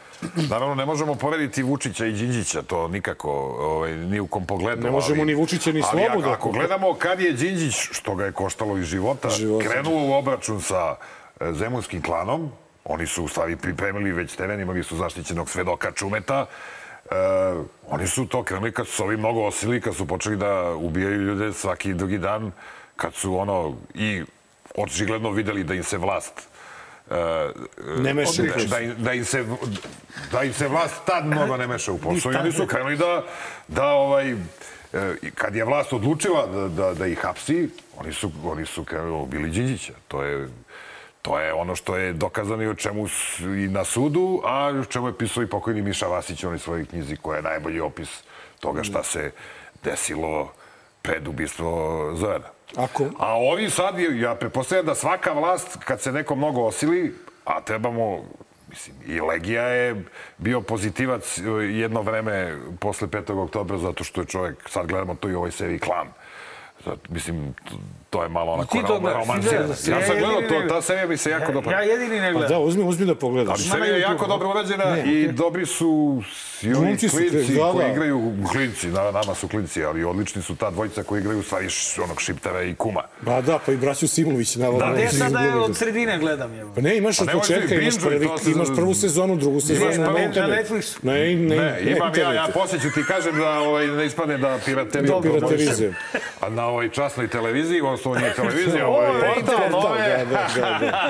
naravno 0.50 0.76
ne 0.76 0.86
možemo 0.86 1.16
porediti 1.16 1.64
Vučića 1.64 2.06
i 2.06 2.12
Đinđića, 2.12 2.62
to 2.62 2.88
nikako, 2.88 3.32
ovaj, 3.60 3.94
ni 3.94 4.20
u 4.20 4.28
kom 4.28 4.46
pogledu. 4.46 4.82
Ne 4.82 4.92
možemo 4.92 5.26
ni 5.26 5.36
Vučića, 5.36 5.72
ni 5.72 5.82
ali 5.84 6.02
Slobodu. 6.04 6.30
ako, 6.30 6.32
ako 6.32 6.52
gledamo 6.52 6.94
kad 6.94 7.20
je 7.20 7.32
Đinđić, 7.32 7.76
što 7.92 8.16
ga 8.16 8.26
je 8.26 8.32
koštalo 8.32 8.78
i 8.78 8.84
života, 8.84 9.30
Života. 9.30 9.70
krenuo 9.70 10.08
u 10.08 10.14
obračun 10.14 10.62
sa 10.62 10.96
e, 11.40 11.54
zemunskim 11.54 12.02
klanom, 12.02 12.52
oni 12.90 13.08
su 13.08 13.24
u 13.24 13.28
stvari 13.28 13.56
pripremili 13.56 14.12
već 14.12 14.36
teren, 14.36 14.62
imali 14.62 14.84
su 14.84 14.98
zaštićenog 14.98 15.50
svedoka 15.50 15.92
Čumeta, 15.92 16.46
E, 17.12 17.16
oni 17.90 18.08
su 18.08 18.28
to 18.28 18.44
krenuli 18.44 18.72
kad 18.72 18.88
su 18.88 18.94
se 18.96 19.04
ovi 19.04 19.18
mnogo 19.18 19.46
osili, 19.46 19.82
kad 19.82 19.96
su 19.96 20.08
počeli 20.08 20.38
da 20.38 20.74
ubijaju 20.76 21.22
ljude 21.22 21.54
svaki 21.54 21.94
drugi 21.94 22.18
dan, 22.18 22.52
kad 22.96 23.14
su 23.14 23.38
ono 23.40 23.76
i 23.94 24.24
očigledno 24.76 25.32
videli 25.32 25.64
da 25.64 25.74
im 25.74 25.84
se 25.84 25.98
vlast 25.98 26.50
Ne 27.98 28.14
meša 28.14 28.44
da, 28.44 28.66
da, 28.66 28.80
im- 28.80 28.96
da, 28.98 29.14
im 29.14 29.26
se, 29.26 29.46
da 30.32 30.44
im 30.44 30.54
se 30.54 30.68
vlast 30.68 30.96
tad 31.06 31.26
mnogo 31.26 31.58
ne 31.58 31.68
meša 31.68 31.92
u 31.92 31.98
posao. 31.98 32.32
I 32.32 32.36
oni 32.36 32.52
su 32.52 32.68
krenuli 32.68 32.98
da, 32.98 33.24
da 33.68 33.86
ovaj, 33.86 34.32
e, 34.32 34.36
kad 35.36 35.56
je 35.56 35.66
vlast 35.66 35.94
odlučila 35.94 36.48
da, 36.48 36.68
da, 36.68 36.94
da 36.94 37.08
ih 37.08 37.20
hapsi, 37.20 37.70
oni 37.98 38.14
su, 38.14 38.32
oni 38.44 38.66
su 38.66 38.84
krenuli 38.84 39.22
ubili 39.22 39.50
Đinđića. 39.50 39.94
To 40.08 40.24
je, 40.24 40.50
to 41.22 41.40
je 41.40 41.54
ono 41.54 41.76
što 41.76 41.96
je 41.98 42.14
dokazano 42.14 42.64
i 42.64 42.68
o 42.68 42.76
čemu 42.76 43.08
i 43.40 43.68
na 43.68 43.84
sudu, 43.84 44.42
a 44.46 44.68
o 44.82 44.86
čemu 44.86 45.08
je 45.08 45.18
pisao 45.18 45.44
i 45.44 45.50
pokojni 45.50 45.82
Miša 45.82 46.08
Vasić 46.08 46.44
u 46.44 46.48
onoj 46.48 46.60
svojoj 46.60 46.86
knjizi 46.86 47.16
koja 47.16 47.38
je 47.38 47.44
najbolji 47.44 47.80
opis 47.80 48.24
toga 48.60 48.84
šta 48.84 49.04
se 49.04 49.32
desilo 49.84 50.52
pred 51.02 51.28
ubistvo 51.28 52.12
Zorana. 52.16 52.48
Ako, 52.76 53.06
A 53.20 53.34
ovi 53.34 53.70
sad, 53.70 54.00
ja 54.00 54.36
pretpostavljam 54.36 54.86
da 54.86 54.96
svaka 54.96 55.32
vlast, 55.34 55.78
kad 55.86 56.02
se 56.02 56.12
neko 56.12 56.36
mnogo 56.36 56.62
osili, 56.62 57.16
a 57.46 57.62
trebamo 57.62 58.24
Mislim, 58.70 58.96
I 59.08 59.22
Legija 59.22 59.64
je 59.64 60.06
bio 60.38 60.62
pozitivac 60.62 61.38
e, 61.38 61.42
jedno 61.52 62.02
vreme 62.02 62.58
posle 62.80 63.08
5. 63.08 63.44
oktobra 63.44 63.78
zato 63.78 64.04
što 64.04 64.22
je 64.22 64.28
čovjek, 64.28 64.70
sad 64.70 64.88
gledamo 64.88 65.16
to 65.16 65.30
i 65.30 65.34
u 65.34 65.38
ovoj 65.38 65.52
seriji 65.52 65.80
Klan. 65.80 66.08
Zato, 66.86 67.00
mislim, 67.10 67.54
to- 68.10 68.24
je 68.24 68.30
malo 68.30 68.52
onako 68.52 68.72
ti 68.72 68.84
to 68.84 69.00
gledaš, 69.00 69.14
ti 69.14 69.20
romansirano. 69.22 69.58
gledaš. 69.60 69.88
Ja 69.88 70.08
sam 70.08 70.18
gledao 70.18 70.42
to, 70.42 70.60
ne- 70.60 70.68
ta 70.68 70.82
serija 70.82 71.08
mi 71.08 71.18
se 71.18 71.30
jako 71.30 71.44
Ja, 71.44 71.52
dopada. 71.52 71.76
ja 71.76 71.82
jedini 71.84 72.20
ne 72.20 72.28
Pa 72.28 72.32
gledam. 72.34 72.50
da, 72.52 72.60
uzmi, 72.60 72.84
uzmi 72.84 73.06
da 73.06 73.16
pogledaš. 73.16 73.52
Ali 73.52 73.64
serija 73.64 73.96
je 73.96 74.02
jako 74.02 74.28
dobro 74.28 74.50
urađena 74.50 74.98
i 75.00 75.28
dobri 75.28 75.66
su 75.66 76.22
Glumci 76.64 77.10
su 77.10 77.18
klinci 77.18 77.54
da, 77.54 77.64
da. 77.64 77.72
koji 77.72 77.92
igraju 77.92 78.22
klinci, 78.52 78.88
na, 78.88 79.12
nama 79.12 79.36
su 79.36 79.48
klinci, 79.48 79.84
ali 79.84 80.04
odlični 80.04 80.42
su 80.42 80.56
ta 80.56 80.70
dvojica 80.72 81.04
koji 81.04 81.20
igraju 81.20 81.44
stvari 81.44 81.68
onog 82.04 82.22
Šiptara 82.22 82.64
i 82.64 82.76
Kuma. 82.76 83.02
Ba 83.22 83.42
da, 83.42 83.60
pa 83.60 83.72
i 83.72 83.78
braću 83.78 84.08
Simović, 84.08 84.56
navodno. 84.56 84.86
Da, 84.86 84.92
oni 84.94 85.02
ja 85.02 85.12
sada 85.12 85.40
izgubili. 85.40 85.64
od 85.64 85.78
sredine 85.78 86.18
gledam. 86.20 86.54
Je. 86.54 86.66
Pa 86.76 86.82
ne, 86.82 86.98
imaš 86.98 87.18
Pa 87.18 87.24
od 87.24 87.28
ne 87.28 87.34
početka, 87.34 87.76
imaš, 87.76 88.00
prvi, 88.00 88.30
imaš 88.48 88.68
prvu 88.76 88.94
sezonu, 88.94 89.36
drugu 89.36 89.62
sezonu 89.62 89.92
na-. 89.94 90.10
Netflixu. 90.50 90.98
Na, 91.02 91.14
ne, 91.14 91.36
Ne, 91.36 91.82
imam 91.84 92.12
ja, 92.16 92.34
ja 92.34 92.48
poslije 92.54 92.82
ću 92.82 92.88
ti 92.92 93.04
kažem 93.08 93.38
da 93.38 93.60
ovaj, 93.60 93.88
ne 93.88 94.06
ispadne 94.06 94.38
da 94.38 94.60
piraterijem. 94.66 95.06
Da 95.14 95.22
piraterizujem. 95.22 95.96
A 96.42 96.50
na 96.50 96.66
ovoj 96.66 96.90
časnoj 96.90 97.28
televiziji, 97.28 97.82
odnosno 98.06 98.20
nije 98.20 98.34
televizija, 98.42 98.88
ovo 98.88 98.98
Ovo 98.98 99.06
je 99.06 99.14
je 99.14 99.44
portal. 99.72 99.98
Da, 99.98 100.26
da, 100.26 100.48
da, 100.62 100.80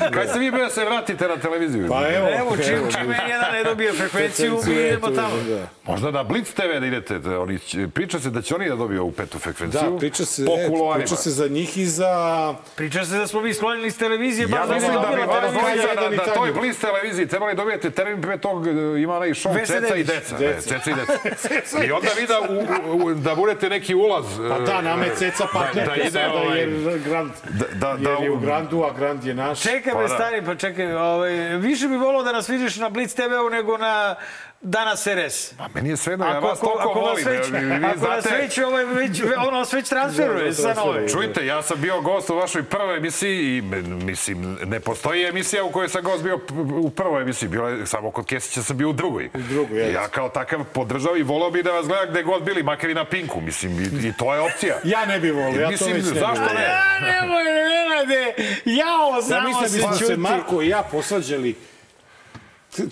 da. 0.00 0.10
Kad 0.10 0.32
se 0.32 0.38
vi 0.38 0.50
bre 0.50 0.70
se 0.70 0.84
vratite 0.84 1.28
na 1.28 1.36
televiziju? 1.36 1.88
Pa 1.88 2.08
evo, 2.08 2.28
Evo, 2.38 2.56
čim, 2.56 2.78
čim 2.90 3.14
jedan 3.28 3.52
ne 3.52 3.64
dobije 3.64 3.92
frekvenciju, 3.92 4.58
mi 4.66 4.74
idemo 4.74 5.10
tamo. 5.10 5.36
Da. 5.48 5.92
Možda 5.92 6.10
na 6.10 6.22
Blitz 6.22 6.54
TV 6.54 6.80
da 6.80 6.86
idete, 6.86 7.18
da 7.18 7.40
oni, 7.40 7.58
priča 7.94 8.20
se 8.20 8.30
da 8.30 8.42
će 8.42 8.54
oni 8.54 8.68
da 8.68 8.76
dobiju 8.76 9.02
ovu 9.02 9.12
petu 9.12 9.38
frekvenciju. 9.38 9.90
Da, 9.90 9.98
priča 9.98 10.24
se, 10.24 10.44
po 10.44 10.52
e, 10.58 10.66
kuloarima. 10.68 11.04
priča 11.04 11.16
se 11.16 11.30
za 11.30 11.48
njih 11.48 11.78
i 11.78 11.86
za... 11.86 12.54
Priča 12.76 13.04
se 13.04 13.16
da 13.16 13.26
smo 13.26 13.40
mi 13.40 13.54
sklonili 13.54 13.90
s 13.90 13.98
televizije, 13.98 14.48
Ja 14.50 14.66
da 14.66 14.74
mislim 14.74 14.92
da 14.92 15.16
bi 15.16 15.22
vas 15.22 15.52
dvojica 15.52 16.26
na, 16.26 16.32
toj. 16.34 16.52
Blitz 16.52 16.80
televiziji 16.80 17.28
trebali 17.28 17.54
dobijete 17.54 17.90
termin 17.90 18.22
pre 18.22 18.38
tog, 18.38 18.66
e, 18.66 18.70
ima 19.02 19.16
onaj 19.16 19.28
Vese 19.28 19.80
Ceca 19.80 19.96
i. 19.96 20.04
Deca. 20.04 20.36
Ceca 20.68 20.90
i 20.90 20.94
Deca. 20.94 21.84
I 21.84 21.92
onda 21.92 22.08
vi 22.20 22.26
da, 22.26 22.40
u, 22.40 23.04
u, 23.04 23.14
da 23.14 23.34
budete 23.34 23.68
neki 23.68 23.94
ulaz. 23.94 24.24
Pa 24.48 24.58
da, 24.58 24.80
nama 24.80 25.04
je 25.04 25.14
Ceca 25.16 25.46
partnerka 25.52 25.94
da 25.94 26.02
ide 26.02 26.17
sada, 26.20 26.32
ovaj- 26.34 26.58
jer 26.58 26.98
Grand, 26.98 27.30
Da, 27.50 27.66
da, 27.72 27.96
da, 27.96 28.10
jer 28.10 28.22
je 28.22 28.30
u 28.30 28.38
Grandu, 28.38 28.82
a 28.82 28.92
Grand 28.92 29.24
je 29.24 29.34
naš. 29.34 29.60
Čekaj 29.60 29.92
Pa 29.92 29.98
me, 29.98 30.08
da. 30.08 30.14
stari, 30.14 30.44
pa 30.44 30.54
čekaj. 30.54 30.94
Ovaj, 30.94 31.30
više 31.56 31.88
bi 31.88 31.96
volao 31.96 32.22
da 32.22 32.32
nas 32.32 32.48
vidiš 32.48 32.76
na 32.76 32.88
Blitz 32.88 33.14
TV-u 33.14 33.50
nego 33.50 33.76
na 33.76 34.14
Danas 34.62 35.06
RS. 35.06 35.52
A 35.52 35.66
meni 35.74 35.88
je 35.88 35.96
sve 35.96 36.12
jedno, 36.12 36.26
ja 36.26 36.38
vas 36.38 36.60
toliko 36.60 36.78
ako 36.80 36.92
volim. 36.92 37.24
već, 37.26 37.48
Vi- 37.48 37.58
vi 37.58 37.72
ako 37.74 37.80
nas 37.80 37.98
znate- 37.98 38.36
već, 38.36 38.58
ovaj, 38.58 38.84
već, 38.84 39.10
ono 39.38 39.50
nas 39.50 39.72
već 39.72 39.88
transferuje 39.88 40.52
sa 40.52 40.74
nove. 40.74 41.08
Čujte, 41.08 41.46
ja 41.46 41.62
sam 41.62 41.80
bio 41.80 42.00
gost 42.00 42.30
u 42.30 42.36
vašoj 42.36 42.62
prvoj 42.62 42.96
emisiji 42.96 43.56
i 43.56 43.62
mislim, 43.62 44.58
ne 44.64 44.80
postoji 44.80 45.24
emisija 45.24 45.64
u 45.64 45.70
kojoj 45.70 45.88
sam 45.88 46.02
gost 46.02 46.22
bio 46.22 46.40
u 46.74 46.90
prvoj 46.90 47.22
emisiji. 47.22 47.48
Bilo 47.48 47.68
je, 47.68 47.86
samo 47.86 48.10
kod 48.10 48.26
Kesića 48.26 48.62
sam 48.62 48.76
bio 48.76 48.88
u 48.88 48.92
drugoj. 48.92 49.26
U 49.26 49.38
drugoj, 49.40 49.78
jeste. 49.78 49.92
Ja 49.92 50.08
kao 50.08 50.28
takav 50.28 50.64
podržao 50.64 51.16
i 51.16 51.22
volao 51.22 51.50
bi 51.50 51.62
da 51.62 51.72
vas 51.72 51.86
gleda 51.86 52.06
gde 52.06 52.22
god 52.22 52.42
bili, 52.42 52.62
makar 52.62 52.90
i 52.90 52.94
na 52.94 53.04
Pinku, 53.04 53.40
mislim, 53.40 53.72
i, 53.80 54.08
i 54.08 54.12
to 54.12 54.34
je 54.34 54.40
opcija. 54.42 54.74
Ja 54.94 55.06
ne 55.06 55.20
bi 55.20 55.30
volio, 55.30 55.60
ja 55.60 55.66
to 55.66 55.70
Mislim, 55.72 55.92
već 55.92 56.04
ne 56.04 56.12
bi 56.12 56.18
zašto 56.20 56.54
ne? 56.54 56.62
Ja, 56.62 57.00
nemoj, 57.02 57.44
Nenade, 57.44 58.34
jao, 58.64 59.14
Ja 59.16 59.22
samo 59.22 59.48
mislim 59.48 59.62
da 59.62 59.68
se 59.68 59.76
bismo 59.76 59.92
se 59.92 59.98
čuti. 60.00 60.16
Marko 60.16 60.62
i 60.62 60.68
ja 60.68 60.82
posvađali 60.82 61.56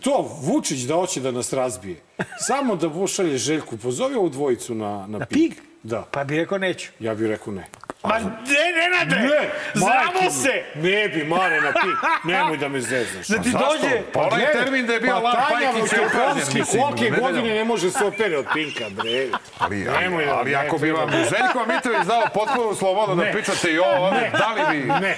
to, 0.02 0.38
Vučić 0.42 0.80
da 0.80 0.94
hoće 0.94 1.20
da 1.20 1.30
nas 1.30 1.52
razbije. 1.52 2.02
Samo 2.46 2.76
da 2.76 2.90
pošalje 2.90 3.38
Željku, 3.38 3.76
pozovi 3.76 4.14
ovu 4.14 4.28
dvojicu 4.28 4.74
na, 4.74 5.06
na, 5.06 5.26
pig? 5.26 5.52
Da. 5.86 6.02
Pa 6.02 6.24
bi 6.24 6.36
rekao 6.36 6.58
neću. 6.58 6.88
Ja 6.98 7.14
bih 7.14 7.28
rekao 7.28 7.52
ne. 7.52 7.64
Ma 8.04 8.18
ne, 8.18 8.24
Nenade, 8.72 9.16
Ne, 9.18 9.48
znamo 9.74 10.30
se. 10.32 10.62
Ne 10.76 11.08
bi, 11.08 11.24
Mare, 11.24 11.60
na 11.60 11.72
pik. 11.72 11.98
Nemoj 12.24 12.56
da 12.56 12.68
me 12.68 12.80
zeznaš. 12.80 13.26
Da 13.26 13.38
ti 13.38 13.50
Zašto? 13.50 13.68
dođe, 13.72 14.02
Pa 14.12 14.20
onaj 14.20 14.30
gledaj, 14.30 14.52
termin 14.54 14.86
da 14.86 14.92
je 14.92 15.00
bio 15.00 15.14
pa 15.14 15.32
Tanja 15.32 15.46
Pajkić 15.72 15.92
je 15.92 15.98
Vučkokovski 16.00 16.58
mislim. 16.58 16.82
kolike 16.82 17.10
godine 17.12 17.54
ne 17.54 17.64
može 17.64 17.90
se 17.90 18.04
opere 18.04 18.38
od 18.38 18.46
Pinka, 18.54 18.84
bre. 18.92 19.26
Ali, 19.58 19.88
ali, 19.88 20.00
Nemoj 20.00 20.24
da- 20.26 20.34
ali 20.34 20.50
ne, 20.50 20.56
ako 20.56 20.78
bi 20.78 20.90
vam 20.90 21.10
Željko 21.10 21.64
Mitrović 21.66 22.06
dao 22.06 22.22
potpunu 22.34 22.74
slobodu 22.74 23.14
da 23.14 23.30
pričate 23.32 23.72
i 23.72 23.78
ovo, 23.78 24.10
Ne. 24.10 24.30
da 24.32 24.48
li 24.48 24.78
bi... 24.78 24.86
Ne, 24.86 25.16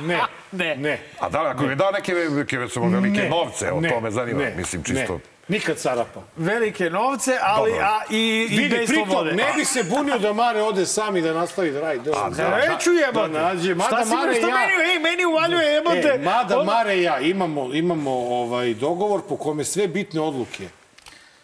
ne, 0.00 0.20
Ne. 0.52 0.76
ne. 0.76 0.98
A 1.20 1.28
da 1.28 1.42
li, 1.42 1.48
ako 1.48 1.64
bi 1.64 1.74
dao 1.74 1.90
neke, 1.90 2.14
neke 2.14 2.58
recimo, 2.58 2.88
velike 2.90 3.28
novce, 3.30 3.72
o 3.72 3.80
ne, 3.80 3.88
to 3.88 4.00
me 4.00 4.10
zanima, 4.10 4.42
mislim, 4.56 4.82
čisto... 4.84 5.20
Nikad 5.50 5.76
carapa. 5.76 6.20
velike 6.36 6.90
novce, 6.90 7.32
ali 7.42 7.70
Dobro. 7.70 7.86
a, 7.86 8.00
i, 8.10 8.16
i 8.50 8.56
Vidi, 8.56 8.68
bez 8.70 8.88
pritom, 8.88 9.06
slobode. 9.06 9.32
ne 9.32 9.52
bi 9.56 9.64
se 9.64 9.84
bunio 9.84 10.18
da 10.18 10.32
Mare 10.32 10.62
ode 10.62 10.86
sam 10.86 11.16
i 11.16 11.22
da 11.22 11.32
nastavi 11.32 11.70
da 11.70 11.80
radi. 11.80 11.98
Da, 12.00 12.30
Da, 12.36 12.56
reću 12.58 12.92
jebote. 12.92 13.28
Da 13.28 13.42
nađe, 13.44 13.74
mada 13.74 13.88
Šta 13.88 14.04
si 14.04 14.14
Mare 14.14 14.34
šta 14.34 14.48
ja... 14.48 14.54
meni, 14.56 14.90
ej, 14.92 14.98
meni 15.00 15.24
uvaljuje 15.24 15.66
jebote. 15.66 16.12
E, 16.14 16.18
mada 16.18 16.54
Ono- 16.56 16.64
Mare 16.64 16.96
i 16.96 17.02
ja 17.02 17.20
imamo, 17.20 17.74
imamo 17.74 18.10
ovaj 18.12 18.74
dogovor 18.74 19.20
po 19.28 19.36
kome 19.36 19.64
sve 19.64 19.88
bitne 19.88 20.20
odluke 20.20 20.68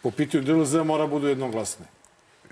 po 0.01 0.11
pitanju 0.11 0.43
DLZ 0.43 0.75
mora 0.75 1.07
budu 1.07 1.27
jednoglasne. 1.27 1.85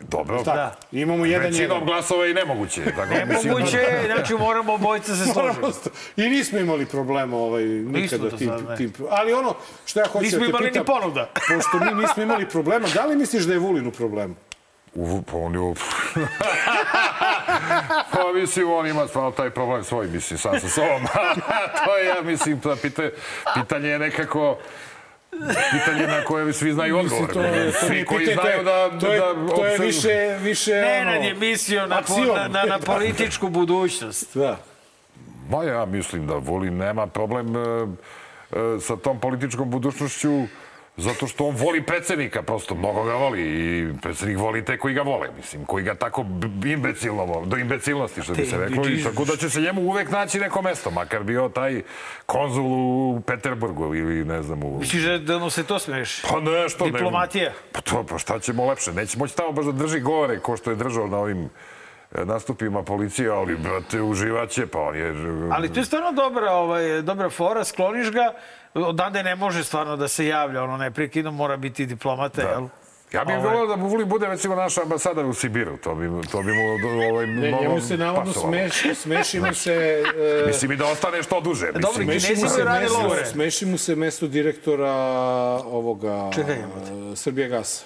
Dobro. 0.01 0.43
Da. 0.43 0.75
Imamo 0.91 1.25
jedan 1.25 1.47
većinom 1.47 1.71
jedan. 1.71 1.85
glasova 1.85 2.27
i 2.27 2.33
nemoguće. 2.33 2.85
Tako, 2.85 3.25
mislim, 3.27 3.53
Nemoguće, 3.53 3.77
je, 3.77 4.11
znači 4.15 4.33
moramo 4.33 4.73
obojica 4.73 5.15
se 5.15 5.25
složiti. 5.33 5.89
I 6.17 6.29
nismo 6.29 6.59
imali 6.59 6.85
problema 6.85 7.37
ovaj, 7.37 7.63
nikada 7.63 8.37
tim, 8.37 8.51
tim, 8.77 8.93
ali 9.09 9.33
ono 9.33 9.55
što 9.85 9.99
ja 9.99 10.05
hoću 10.07 10.23
Nismo 10.23 10.39
da 10.39 10.45
te 10.45 10.49
imali 10.49 10.65
ni 10.65 10.71
pitam, 10.71 10.85
ponuda. 10.85 11.29
pošto 11.55 11.79
mi 11.79 12.01
nismo 12.01 12.23
imali 12.23 12.49
problema, 12.49 12.87
da 12.93 13.05
li 13.05 13.15
misliš 13.15 13.43
da 13.43 13.53
je 13.53 13.59
Vulin 13.59 13.87
u 13.87 13.91
problemu? 13.91 14.35
U, 14.93 15.21
pa 15.31 15.37
on 15.37 15.53
je... 15.53 15.59
u- 15.59 15.75
pa 18.13 18.33
mislim, 18.33 18.71
on 18.71 18.87
ima 18.87 19.07
stvarno 19.07 19.31
taj 19.31 19.49
problem 19.49 19.83
svoj, 19.83 20.07
mislim, 20.07 20.39
sam 20.39 20.59
sa 20.59 20.69
sobom. 20.69 21.07
to 21.85 21.97
je, 21.97 22.05
ja 22.05 22.21
mislim, 22.21 22.61
pitanje 23.55 23.89
je 23.89 23.99
nekako 23.99 24.57
pitanje 25.71 26.07
na 26.07 26.23
koje 26.23 26.53
svi 26.53 26.73
znaju 26.73 26.97
odgovor. 26.97 27.33
to 27.33 27.41
je- 27.41 27.71
to 27.71 27.87
Svi 27.87 28.05
koji 28.05 28.25
pitanje, 28.25 28.41
znaju 28.41 28.63
da... 28.63 28.99
to 28.99 29.13
je, 29.13 29.19
da 29.19 29.55
to 29.55 29.65
je 29.65 29.77
više, 29.77 30.37
više 30.41 30.71
Nenad 30.71 31.15
ono, 31.15 31.25
je 31.25 31.33
mislio 31.33 31.87
na, 31.87 32.01
na, 32.35 32.47
na, 32.47 32.63
na 32.65 32.79
političku 32.79 33.49
budućnost. 33.49 34.37
Da. 34.37 34.57
Ma 35.49 35.63
ja 35.63 35.85
mislim 35.85 36.27
da 36.27 36.33
Vulin 36.33 36.77
nema 36.77 37.07
problem 37.07 37.55
e, 37.55 37.59
e, 37.59 38.79
sa 38.79 38.95
tom 38.95 39.19
političkom 39.19 39.71
budućnošću 39.71 40.43
zato 40.97 41.27
što 41.27 41.45
on 41.45 41.55
voli 41.55 41.81
predsednika, 41.81 42.41
prosto 42.41 42.75
mnogo 42.75 43.03
ga 43.03 43.13
voli 43.13 43.41
i 43.41 43.87
predsednik 44.01 44.37
voli 44.37 44.65
te 44.65 44.77
koji 44.77 44.93
ga 44.93 45.01
vole, 45.01 45.29
mislim, 45.37 45.65
koji 45.65 45.83
ga 45.83 45.95
tako 45.95 46.25
imbecilno 46.65 47.25
vole, 47.25 47.45
do 47.45 47.57
imbecilnosti 47.57 48.21
što 48.21 48.33
bi 48.33 48.45
se 48.45 48.57
reklo 48.57 48.87
i 48.87 49.03
tako 49.03 49.25
da 49.25 49.37
će 49.37 49.49
se 49.49 49.61
njemu 49.61 49.81
uvek 49.81 50.11
naći 50.11 50.39
neko 50.39 50.61
mesto, 50.61 50.91
makar 50.91 51.23
bio 51.23 51.49
taj 51.49 51.81
konzul 52.25 52.65
u 52.65 53.21
Peterburgu 53.21 53.95
ili 53.95 54.25
ne 54.25 54.43
znam 54.43 54.63
u... 54.63 54.79
Misliš 54.79 55.03
da- 55.03 55.39
mu 55.39 55.49
se 55.49 55.63
to 55.63 55.79
smeš? 55.79 56.21
Pa 56.21 56.39
ne, 56.39 56.69
što 56.69 56.85
ne. 56.85 56.91
Diplomatija. 56.91 57.53
Pa 57.71 57.81
to, 57.81 58.03
pa 58.09 58.17
šta 58.17 58.39
ćemo 58.39 58.65
lepše? 58.65 58.93
Neće 58.93 59.17
moći 59.17 59.35
tamo 59.35 59.51
baš 59.51 59.65
da 59.65 59.71
drži 59.71 59.99
govore 59.99 60.39
ko 60.39 60.57
što 60.57 60.69
je 60.69 60.75
držao 60.75 61.07
na 61.07 61.17
ovim 61.17 61.49
nastupima 62.13 62.83
policije, 62.83 63.29
ali, 63.29 63.55
brate, 63.57 64.01
uživaće, 64.01 64.67
pa 64.67 64.79
on 64.79 64.95
je... 64.95 65.13
Ali 65.51 65.73
to 65.73 65.79
je 65.79 65.85
stvarno 65.85 66.11
dobra, 66.13 66.51
ovaj, 66.51 67.01
dobra 67.01 67.29
fora, 67.29 67.63
skloniš 67.63 68.11
ga, 68.11 68.33
odande 68.73 69.23
ne 69.23 69.35
može 69.35 69.63
stvarno 69.63 69.95
da 69.97 70.07
se 70.07 70.25
javlja, 70.27 70.63
ono 70.63 70.77
neprekidno 70.77 71.31
mora 71.31 71.57
biti 71.57 71.85
diplomata, 71.85 72.41
Da. 72.41 72.49
jel? 72.49 72.67
Ja 73.13 73.25
bih 73.25 73.35
Ovaj. 73.35 73.47
volio 73.47 73.67
da 73.67 73.75
mu 73.75 73.87
Vulin 73.87 74.09
bude 74.09 74.27
recimo 74.27 74.55
naš 74.55 74.77
ambasador 74.77 75.25
u 75.25 75.33
Sibiru. 75.33 75.77
To 75.77 75.95
bi, 75.95 76.09
to 76.31 76.41
bi 76.41 76.51
mu 76.51 76.61
ovaj, 77.11 77.27
Ne, 77.27 77.47
mnogo 77.47 77.63
njemu 77.63 77.81
se 77.81 77.97
navodno 77.97 78.33
smeši, 78.33 78.95
smeši 78.95 79.39
mu 79.39 79.53
se... 79.53 80.03
e, 80.43 80.47
Mislim 80.47 80.71
i 80.71 80.75
da 80.75 80.85
ostane 80.85 81.23
što 81.23 81.41
duže. 81.41 81.65
dobro, 81.65 81.87
Mislim, 81.89 82.07
Kinezi 82.07 82.25
Smeši 82.25 82.43
mu, 82.43 82.49
se 82.49 82.63
radi 82.63 82.85
smeši 83.25 83.65
mu 83.65 83.77
se 83.77 83.95
mesto 83.95 84.27
direktora 84.27 84.91
ovoga 85.65 86.29
imate? 86.35 87.11
e, 87.13 87.15
Srbije 87.15 87.47
gasa. 87.47 87.85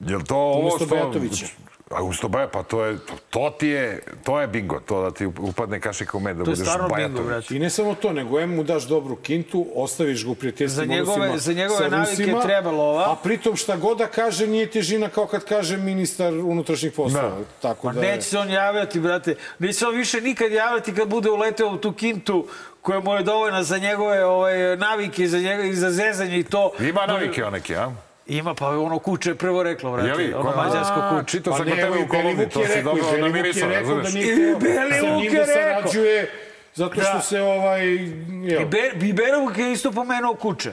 Jel 0.00 0.20
to 0.20 0.36
ovo 0.36 0.70
što... 0.70 0.86
Bajatovića. 0.86 1.46
A 1.92 2.02
umesto 2.02 2.28
Baja, 2.28 2.48
pa 2.48 2.62
to 2.62 2.84
je, 2.84 2.98
to, 2.98 3.12
to 3.30 3.50
ti 3.50 3.68
je, 3.68 4.02
to 4.24 4.40
je 4.40 4.46
bingo, 4.46 4.80
to 4.80 5.02
da 5.02 5.10
ti 5.10 5.26
upadne 5.28 5.80
kašika 5.80 6.16
u 6.16 6.20
med, 6.20 6.36
da 6.36 6.44
To 6.44 6.50
je 6.50 6.54
budeš 6.54 6.68
stvarno 6.68 6.88
bingo, 6.88 7.22
brate. 7.22 7.56
I 7.56 7.58
ne 7.58 7.70
samo 7.70 7.94
to, 7.94 8.12
nego 8.12 8.40
em 8.40 8.50
mu 8.50 8.62
daš 8.64 8.82
dobru 8.84 9.16
kintu, 9.16 9.66
ostaviš 9.74 10.24
ga 10.24 10.30
u 10.30 10.34
prijateljskim 10.34 10.76
Za 10.76 10.84
njegove- 10.86 11.12
odnosima 11.12 11.38
za 11.38 11.52
njegove 11.52 11.90
navike 11.90 12.10
Rusima, 12.12 12.42
treba 12.42 12.70
lova. 12.70 13.02
A 13.02 13.16
pritom 13.16 13.56
šta 13.56 13.76
god 13.76 13.98
da 13.98 14.06
kaže 14.06 14.46
nije 14.46 14.66
težina 14.68 15.08
kao 15.08 15.26
kad 15.26 15.44
kaže 15.44 15.76
ministar 15.76 16.32
unutrašnjih 16.34 16.92
poslova. 16.92 17.28
Da. 17.28 17.36
Tako 17.62 17.86
Ma 17.86 17.92
da 17.92 18.00
je- 18.00 18.08
neće 18.08 18.22
se 18.22 18.38
on 18.38 18.50
javljati, 18.50 19.00
brate. 19.00 19.34
Neće 19.58 19.74
se 19.74 19.86
on 19.86 19.94
više 19.94 20.20
nikad 20.20 20.52
javljati 20.52 20.94
kad 20.94 21.08
bude 21.08 21.30
uleteo 21.30 21.68
u 21.68 21.76
tu 21.76 21.92
kintu 21.92 22.46
koja 22.80 23.00
mu 23.00 23.14
je 23.14 23.22
dovoljna 23.22 23.62
za 23.62 23.78
njegove 23.78 24.24
ovaj, 24.24 24.76
navike, 24.76 25.28
za, 25.28 25.38
njega, 25.38 25.62
i 25.62 25.74
za 25.74 25.90
zezanje 25.90 26.38
i 26.38 26.44
to. 26.44 26.72
Ima 26.80 27.06
navike 27.06 27.44
on 27.44 27.52
neki, 27.52 27.76
a? 27.76 27.90
Ima, 28.26 28.54
pa 28.54 28.68
ono 28.68 28.98
kuće 28.98 29.30
je 29.30 29.34
prvo 29.34 29.62
reklo, 29.62 29.92
brate. 29.92 30.08
Jeli? 30.08 30.34
Ono 30.34 30.52
mađarsko 30.56 30.94
A, 30.94 31.10
kuće. 31.10 31.30
Čitao 31.30 31.52
Pa 31.52 31.56
sam 31.56 31.66
ne, 31.66 31.72
kod 31.72 31.80
tebe 31.80 31.98
i 31.98 32.02
u 32.02 32.08
kolumni, 32.08 32.48
to 32.48 32.66
si 32.66 32.82
dobro 32.82 33.02
i 33.18 33.20
namirisao, 33.20 33.68
da 33.68 33.74
razumeš? 33.74 34.08
I 34.08 34.22
hteo 34.22 34.58
Beli 34.58 34.94
sa 34.94 35.06
Vuk 35.06 35.22
njim 35.22 35.32
je 35.34 35.38
da 35.38 35.44
rekao. 35.44 35.82
sarađuje 35.82 36.30
zato 36.74 36.94
što 36.94 37.12
Da. 37.12 37.20
se 37.20 37.40
ovaj... 37.40 37.86
I 37.86 38.12
Jel, 38.42 38.64
Be, 38.66 38.90
Biberov 38.96 39.58
je 39.58 39.72
isto 39.72 39.92
pomenuo 39.92 40.34
kuće. 40.34 40.70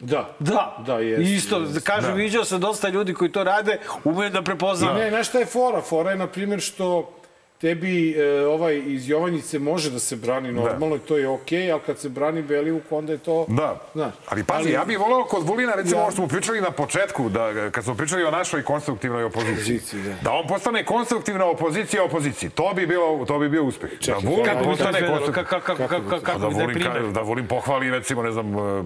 da. 0.00 0.36
Da, 0.38 0.76
Da, 0.86 0.94
jest, 0.94 1.22
I 1.22 1.34
isto, 1.34 1.58
jest. 1.58 1.86
kažu, 1.86 2.12
viđao 2.12 2.44
sam 2.44 2.60
dosta 2.60 2.88
ljudi 2.88 3.14
koji 3.14 3.32
to 3.32 3.44
rade, 3.44 3.78
umeju 4.04 4.30
da 4.30 4.42
prepoznaju. 4.42 5.10
Ne, 5.10 5.24
šta 5.24 5.38
je 5.38 5.46
fora? 5.46 5.80
Fora 5.80 6.10
je, 6.10 6.16
na 6.16 6.26
primjer, 6.26 6.60
što 6.60 7.17
tebi 7.58 8.10
e, 8.12 8.46
ovaj 8.46 8.82
iz 8.86 9.08
Jovanjice 9.08 9.58
može 9.58 9.90
da 9.90 9.98
se 9.98 10.16
brani 10.16 10.52
normalno 10.52 10.96
i 10.96 11.00
to 11.00 11.16
je 11.16 11.28
okej, 11.28 11.72
ali 11.72 11.80
kad 11.82 11.98
se 11.98 12.08
brani 12.08 12.42
Belivuk, 12.42 12.82
onda 12.90 13.12
je 13.12 13.18
to... 13.18 13.44
Da. 13.48 13.80
Znaš, 13.94 14.12
ali 14.26 14.44
pazi, 14.44 14.60
ali- 14.60 14.72
ja 14.72 14.84
bih 14.84 14.98
volao 15.00 15.24
kod 15.24 15.42
Vulina, 15.44 15.72
recimo 15.74 15.96
Ja- 15.96 16.02
ovo 16.02 16.10
što 16.10 16.16
smo 16.16 16.28
pričali 16.28 16.60
na 16.60 16.70
početku, 16.72 17.28
da 17.28 17.70
kad 17.70 17.84
smo 17.84 17.94
pričali 17.94 18.24
o 18.24 18.30
našoj 18.30 18.62
konstruktivnoj 18.62 19.24
opoziciji, 19.24 19.54
Opoziciji, 19.76 20.02
da. 20.02 20.14
da 20.22 20.32
on 20.32 20.46
postane 20.46 20.84
konstruktivna 20.84 21.44
opozicija 21.46 22.04
opoziciji. 22.04 22.50
To 22.50 22.72
bi 22.74 22.86
bilo 22.86 23.24
to 23.24 23.38
bi 23.38 23.48
bio 23.48 23.64
uspeh. 23.64 23.90
Čekaj, 24.00 24.22
da 24.22 24.28
Vulin 24.28 24.44
kako 24.44 24.58
bi 24.58 24.64
to 24.64 24.70
postane 24.70 24.90
izgledalo? 24.90 25.16
konstruktivna. 25.16 25.48
Kako- 25.50 25.66
kako- 25.66 25.88
kako- 25.88 26.04
kako- 26.04 26.10
Pa 26.16 26.32
kako 26.32 26.38
da 26.38 26.48
bi 26.48 26.54
da 26.54 26.60
je 26.60 26.66
Vulin, 26.66 26.74
primer? 26.74 27.02
ka- 27.02 27.12
da 27.12 27.20
Vulin 27.22 27.46
pohvali 27.46 27.90
recimo 27.90 28.22
ne 28.22 28.32
znam 28.32 28.54
eh, 28.54 28.82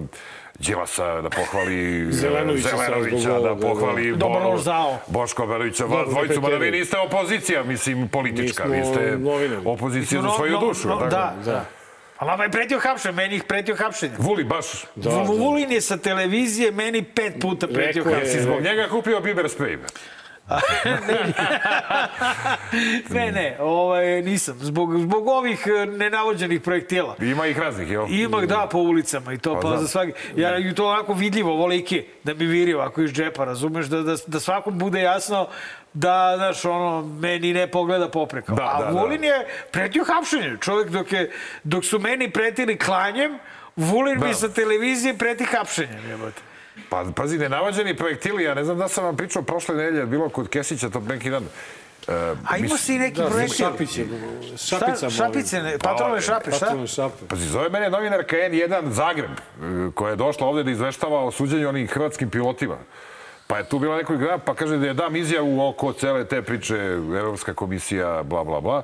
Đilasa, 0.67 1.21
da 1.21 1.31
pohvali 1.31 2.07
Zelenovića 2.21 2.69
Zelenovića, 2.69 3.19
zbog 3.19 3.43
da 3.43 3.57
pohvali 3.57 4.17
Dobro 4.17 4.41
Bo-. 4.65 4.99
Boško 5.07 5.43
Obradovića, 5.43 5.85
vas 5.85 6.09
dvojicu, 6.09 6.41
mada 6.41 6.57
vi 6.57 6.71
niste 6.71 6.99
opozicija, 6.99 7.63
mislim, 7.63 8.09
politička, 8.09 8.65
Mi 8.65 8.77
vi 8.77 8.85
ste 8.85 9.17
novinari. 9.19 9.63
opozicija 9.65 10.23
za 10.23 10.29
svoju 10.37 10.53
no, 10.53 10.61
dušu. 10.61 10.89
no, 10.89 10.97
tako? 10.97 11.11
da, 11.11 11.35
da. 11.45 11.65
Ali 12.19 12.31
nama 12.31 12.45
je 12.45 12.51
pretio 12.51 12.79
hapšen, 12.79 13.15
meni 13.15 13.37
ih 13.37 13.45
pretio 13.45 13.77
hapšenje. 13.77 14.15
Vuli, 14.19 14.45
baš. 14.45 14.67
Da, 14.95 15.11
da. 15.11 15.23
Vulin 15.23 15.73
je 15.73 15.81
sa 15.81 15.97
televizije 15.97 16.71
meni 16.71 17.03
pet 17.03 17.35
puta 17.41 17.69
pretio 17.69 18.05
hapšenje. 18.05 18.27
Si 18.27 18.41
zbog 18.41 18.63
njega 18.63 18.89
kupio 18.89 19.21
Biber 19.21 19.45
spray? 19.45 19.79
Ne, 23.11 23.33
ne, 23.33 23.57
ovaj, 23.61 24.23
nisam. 24.23 24.57
Zbog, 24.61 24.99
zbog 24.99 25.29
ovih 25.29 25.67
eh, 25.67 25.87
nenavođenih 25.87 26.61
projektila. 26.61 27.17
Ima 27.21 27.47
ih 27.47 27.59
raznih, 27.59 27.91
jel? 27.91 28.07
Ima 28.09 28.41
da 28.41 28.69
po 28.71 28.79
ulicama 28.79 29.33
i 29.33 29.39
to 29.39 29.55
Pa 29.55 29.61
pa, 29.61 29.77
za 29.77 29.89
svaki. 29.89 30.13
Ja 30.37 30.59
i 30.59 30.75
to 30.75 30.89
onako 30.89 31.15
vidljivo 31.15 31.57
volike 31.57 32.05
da 32.25 32.35
mi 32.35 32.47
viri 32.47 32.75
ovako 32.75 33.03
iz 33.03 33.13
džepa, 33.13 33.45
razumeš 33.45 33.87
da 33.87 34.03
da 34.03 34.17
da 34.27 34.41
svakom 34.41 34.79
bude 34.79 35.01
jasno 35.01 35.49
da 35.93 36.35
znaš 36.37 36.65
ono 36.65 37.03
meni 37.03 37.53
ne 37.53 37.67
pogleda 37.67 38.09
popreka. 38.09 38.55
Da, 38.55 38.63
A 38.63 38.79
da, 38.85 38.93
da. 38.93 39.01
Vulin 39.01 39.25
je 39.25 39.47
pretio 39.71 40.05
hapšenje. 40.05 40.57
Čovjek 40.61 40.89
dok 40.91 41.13
je 41.13 41.31
dok 41.65 41.85
su 41.85 41.99
meni 41.99 42.31
pretili 42.31 42.79
klanjem, 42.79 43.39
Vulin 43.77 44.19
Da. 44.19 44.27
mi 44.27 44.35
sa 44.35 44.49
televizije 44.49 45.19
preti 45.19 45.45
hapšenjem, 45.45 46.09
jebote. 46.09 46.43
Pa, 46.89 47.05
pazi, 47.17 47.39
nenavađeni 47.39 47.97
projektili, 47.97 48.45
ja 48.45 48.55
ne 48.55 48.65
znam 48.65 48.79
da 48.79 48.89
sam 48.89 49.05
vam 49.05 49.17
pričao 49.17 49.43
prošle 49.43 49.75
nedelje, 49.75 50.07
bilo 50.07 50.29
kod 50.29 50.49
Kesića, 50.49 50.91
to 50.91 51.01
neki 51.01 51.31
dan. 51.31 51.43
E, 52.09 52.13
A 52.49 52.57
ima 52.57 52.77
si 52.77 52.95
i 52.95 52.99
neki 52.99 53.21
Da, 53.21 53.27
projektil. 53.31 53.67
Šapić 53.67 53.99
je, 53.99 54.07
Šapica 54.57 55.11
šapice, 55.11 55.63
ne, 55.63 55.79
Pa, 55.79 55.89
patronove 55.89 56.21
šape, 56.21 56.51
šta? 56.53 56.67
Patron 56.67 56.87
šape. 56.87 57.27
Pazi, 57.29 57.49
zove 57.49 57.69
mene 57.69 57.91
novinarka 57.91 58.37
N1 58.37 58.91
Zagreb, 58.91 59.31
e, 59.31 59.91
koja 59.95 60.11
je 60.11 60.17
došla 60.17 60.47
ovde 60.47 60.63
da 60.63 60.71
izveštava 60.71 61.25
o 61.25 61.31
suđenju 61.31 61.69
onih 61.69 61.91
hrvatskim 61.91 62.31
pilotima. 62.31 62.77
Pa 63.47 63.59
je 63.59 63.69
tu 63.69 63.79
bila 63.79 63.97
neko 63.97 64.15
igra, 64.15 64.39
pa 64.39 64.55
kaže 64.55 64.77
da 64.77 64.87
je 64.87 64.95
dam 64.95 65.17
izjavu 65.17 65.69
oko 65.69 65.93
cele 65.93 66.25
te 66.25 66.43
priče, 66.43 66.77
Evropska 67.19 67.55
komisija, 67.55 68.23
bla, 68.23 68.45
bla, 68.45 68.61
bla. 68.61 68.83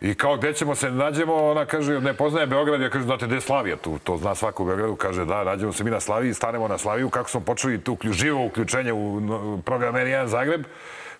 I 0.00 0.14
kao, 0.14 0.36
gde 0.36 0.52
ćemo 0.52 0.74
se 0.74 0.90
nađemo, 0.90 1.34
ona 1.34 1.66
kaže, 1.66 2.00
ne 2.00 2.14
poznaje 2.14 2.46
Beograd, 2.46 2.80
ja 2.80 2.90
kažem, 2.90 3.06
znate, 3.06 3.26
gde 3.26 3.34
je 3.34 3.40
Slavija 3.40 3.76
tu? 3.76 3.98
To 4.04 4.16
zna 4.16 4.34
svako 4.34 4.62
u 4.62 4.66
Beogradu, 4.66 4.96
kaže, 4.96 5.24
da, 5.24 5.44
nađemo 5.44 5.72
se 5.72 5.84
mi 5.84 5.90
na 5.90 6.00
Slaviji, 6.00 6.34
stanemo 6.34 6.68
na 6.68 6.78
Slaviju, 6.78 7.10
kako 7.10 7.30
smo 7.30 7.40
počeli 7.40 7.80
tu 7.80 7.96
živo 8.10 8.46
uključenje 8.46 8.92
u 8.92 9.60
program 9.64 9.94
N1 9.94 10.26
Zagreb, 10.26 10.64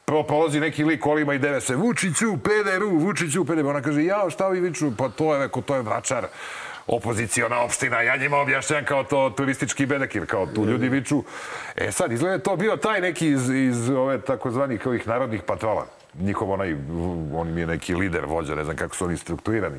Prvo 0.05 0.23
polazi 0.23 0.61
neki 0.61 0.85
lik 0.85 1.01
kolima 1.01 1.35
i 1.35 1.39
deve 1.39 1.61
se 1.61 1.77
Vučiću, 1.77 2.39
pederu, 2.45 2.91
Vučiću, 2.91 3.45
pederu. 3.45 3.69
Ona 3.69 3.83
kaže, 3.83 4.05
jao, 4.05 4.31
šta 4.31 4.49
vi 4.49 4.61
viču? 4.61 4.91
Pa 4.99 5.09
to 5.09 5.35
je, 5.35 5.49
to 5.67 5.75
je 5.75 5.83
vračar 5.83 6.27
opoziciona 6.91 7.61
opština. 7.61 8.03
Ja 8.03 8.17
njima 8.17 8.37
objašnjam 8.37 8.85
kao 8.85 9.05
to 9.05 9.31
turistički 9.31 9.87
bedekir, 9.87 10.27
kao 10.27 10.47
tu 10.47 10.65
ljudi 10.65 10.89
viču. 10.89 11.25
E 11.77 11.93
sad, 11.93 12.13
izgleda 12.13 12.39
to 12.39 12.57
bio 12.57 12.77
taj 12.77 13.01
neki 13.01 13.29
iz, 13.29 13.51
iz 13.51 13.91
ove 13.91 14.21
takozvanih 14.21 14.87
ovih 14.87 15.09
narodnih 15.09 15.43
patrola. 15.43 15.87
Njihov 16.21 16.51
onaj, 16.51 16.77
on 17.35 17.55
mi 17.55 17.61
je 17.61 17.67
neki 17.67 17.95
lider, 17.95 18.25
vođa, 18.27 18.55
ne 18.55 18.65
znam 18.65 18.77
kako 18.77 18.97
su 18.97 19.05
oni 19.05 19.17
strukturirani. 19.17 19.79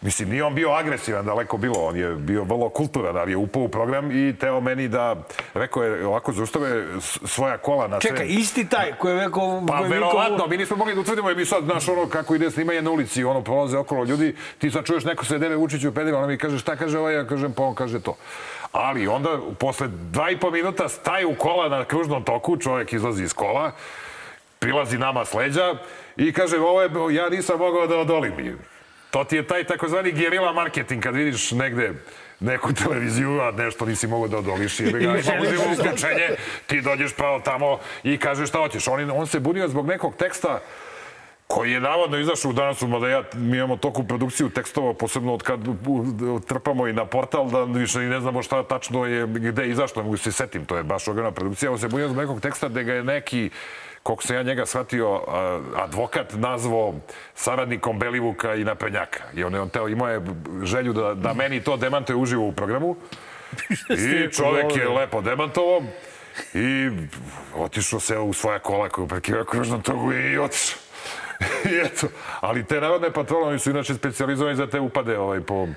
Mislim, 0.00 0.28
nije 0.28 0.44
on 0.44 0.54
bio 0.54 0.70
agresivan, 0.70 1.24
daleko 1.24 1.56
bilo, 1.56 1.84
on 1.84 1.96
je 1.96 2.14
bio 2.14 2.44
vrlo 2.44 2.68
kulturan, 2.68 3.16
ali 3.16 3.32
je 3.32 3.36
upao 3.36 3.62
u 3.62 3.68
program 3.68 4.10
i 4.10 4.36
teo 4.40 4.60
meni 4.60 4.88
da, 4.88 5.16
rekao 5.54 5.82
je, 5.82 6.06
ovako 6.06 6.32
zaustave 6.32 6.84
svoja 7.24 7.58
kola 7.58 7.88
na 7.88 8.00
Čekaj, 8.00 8.26
sred- 8.26 8.38
isti 8.38 8.68
taj 8.68 8.92
koji 8.98 9.16
je 9.16 9.24
rekao... 9.24 9.62
Pa 9.68 9.80
verovatno, 9.80 10.46
mi 10.46 10.56
nismo 10.56 10.76
mogli 10.76 10.94
da 10.94 11.00
utvrdimo, 11.00 11.34
mi 11.34 11.44
sad, 11.44 11.64
znaš, 11.64 11.88
ono, 11.88 12.08
kako 12.08 12.34
ide 12.34 12.50
snimanje 12.50 12.82
na 12.82 12.90
ulici, 12.90 13.24
ono, 13.24 13.42
prolaze 13.42 13.78
okolo 13.78 14.04
ljudi, 14.04 14.36
ti 14.58 14.70
sad 14.70 14.84
čuješ 14.84 15.04
neko 15.04 15.24
se 15.24 15.38
deve 15.38 15.56
Vučiću 15.56 15.88
u 15.88 15.92
pedima, 15.92 16.18
ona 16.18 16.26
mi 16.26 16.38
kaže, 16.38 16.58
šta 16.58 16.76
kaže 16.76 16.98
ovaj, 16.98 17.14
ja 17.14 17.26
kažem, 17.26 17.52
pa 17.52 17.62
on 17.62 17.74
kaže 17.74 18.00
to. 18.00 18.16
Ali 18.72 19.08
onda, 19.08 19.38
posle 19.58 19.88
dva 19.88 20.30
i 20.30 20.40
po 20.40 20.50
minuta, 20.50 20.88
staju 20.88 21.34
kola 21.38 21.68
na 21.68 21.84
kružnom 21.84 22.24
toku, 22.24 22.56
čovjek 22.56 22.92
izlazi 22.92 23.24
iz 23.24 23.32
kola, 23.32 23.72
prilazi 24.58 24.98
nama 24.98 25.24
s 25.24 25.34
leđa 25.34 25.74
i 26.16 26.32
kaže, 26.32 26.58
ovo 26.58 26.82
je, 26.82 26.90
ja 27.10 27.28
nisam 27.28 27.58
mogao 27.58 27.86
da 27.86 27.96
odolim. 27.96 28.58
To 29.10 29.24
ti 29.24 29.36
je 29.36 29.46
taj 29.46 29.64
takozvani 29.64 30.12
gerila 30.12 30.52
marketing, 30.52 31.02
kad 31.02 31.14
vidiš 31.14 31.50
negde 31.50 31.92
neku 32.40 32.72
televiziju, 32.74 33.40
a 33.40 33.50
nešto 33.52 33.86
nisi 33.86 34.06
mogao 34.06 34.28
da 34.28 34.38
odoliš, 34.38 34.80
jer 34.80 34.92
ga 34.92 34.98
ima 34.98 35.12
uzimo 35.42 35.62
uključenje, 35.72 36.28
ti 36.66 36.80
dođeš 36.80 37.14
pravo 37.14 37.40
tamo 37.40 37.78
i 38.02 38.18
kažeš 38.18 38.48
šta 38.48 38.58
hoćeš. 38.58 38.88
On, 38.88 39.10
on 39.10 39.26
se 39.26 39.40
bunio 39.40 39.68
zbog 39.68 39.86
nekog 39.86 40.16
teksta 40.16 40.60
koji 41.46 41.72
je 41.72 41.80
navodno 41.80 42.18
izašao 42.18 42.52
danas, 42.52 42.82
mada 42.82 43.08
ja, 43.08 43.22
mi 43.34 43.56
imamo 43.56 43.76
toku 43.76 44.04
produkciju 44.04 44.50
tekstova, 44.50 44.94
posebno 44.94 45.34
od 45.34 45.42
kad 45.42 45.68
u- 45.68 46.40
trpamo 46.40 46.86
i 46.86 46.92
na 46.92 47.04
portal, 47.04 47.50
da 47.50 47.64
više 47.64 47.98
ne 47.98 48.20
znamo 48.20 48.42
šta 48.42 48.62
tačno 48.62 49.06
je, 49.06 49.26
gde 49.26 49.62
je 49.62 49.70
izašlo, 49.70 50.02
mogu 50.02 50.16
se 50.16 50.32
setim, 50.32 50.64
to 50.64 50.76
je 50.76 50.82
baš 50.82 51.08
ogromna 51.08 51.30
produkcija. 51.32 51.72
On 51.72 51.78
se 51.78 51.88
bunio 51.88 52.08
zbog 52.08 52.20
nekog 52.20 52.40
teksta 52.40 52.68
gde 52.68 52.84
ga 52.84 52.92
je 52.92 53.04
neki 53.04 53.50
koliko 54.08 54.22
sam 54.22 54.36
ja 54.36 54.42
njega 54.42 54.66
shvatio, 54.66 55.20
advokat 55.76 56.32
nazvao 56.32 56.94
saradnikom 57.34 57.98
Belivuka 57.98 58.54
i 58.54 58.64
Naprednjaka. 58.64 59.24
I 59.34 59.44
on 59.44 59.54
je 59.54 59.60
on 59.60 59.68
teo, 59.68 59.88
imao 59.88 60.08
je 60.08 60.20
želju 60.62 60.92
da, 60.92 61.14
da 61.14 61.34
meni 61.34 61.60
to 61.60 61.76
demantuje 61.76 62.16
uživo 62.16 62.46
u 62.46 62.52
programu. 62.52 62.96
I 64.08 64.32
čovek 64.32 64.76
je 64.76 64.88
lepo 64.88 65.20
demantovao 65.20 65.82
i 66.54 66.90
otišao 67.56 68.00
se 68.00 68.18
u 68.18 68.32
svoja 68.32 68.58
kola 68.58 68.88
koju 68.88 69.08
prekivao 69.08 69.44
kružnom 69.44 69.82
togu 69.82 70.12
i 70.12 70.38
otišao. 70.38 70.78
I 71.72 71.86
eto, 71.86 72.08
ali 72.40 72.64
te 72.64 72.80
narodne 72.80 73.12
patrole, 73.12 73.48
oni 73.48 73.58
su 73.58 73.70
inače 73.70 73.94
specializovani 73.94 74.56
za 74.56 74.66
te 74.66 74.80
upade 74.80 75.18
ovaj, 75.18 75.40
po, 75.40 75.68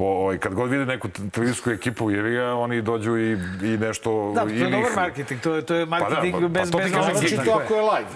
po, 0.00 0.06
ovaj, 0.06 0.38
kad 0.38 0.54
god 0.54 0.70
vide 0.70 0.86
neku 0.86 1.08
televizijsku 1.08 1.70
ekipu 1.70 2.10
jevi 2.10 2.34
ga, 2.34 2.54
oni 2.54 2.82
dođu 2.82 3.16
i, 3.18 3.32
i 3.62 3.78
nešto... 3.78 4.32
Da, 4.34 4.40
to 4.40 4.48
je 4.48 4.60
ili 4.60 4.70
dobar 4.70 4.90
marketing, 4.96 5.40
to 5.40 5.54
je, 5.54 5.62
to 5.62 5.74
je 5.74 5.86
marketing 5.86 6.34
pa- 6.34 6.40
pa 6.40 6.48
bez, 6.48 6.70
ti 6.70 6.76
bez 6.76 6.92
kažem, 6.92 6.98
novca. 6.98 7.18
znači, 7.18 7.34
Znači 7.34 7.48
to 7.48 7.60
ako 7.64 7.74
je 7.74 7.82
live. 7.82 8.10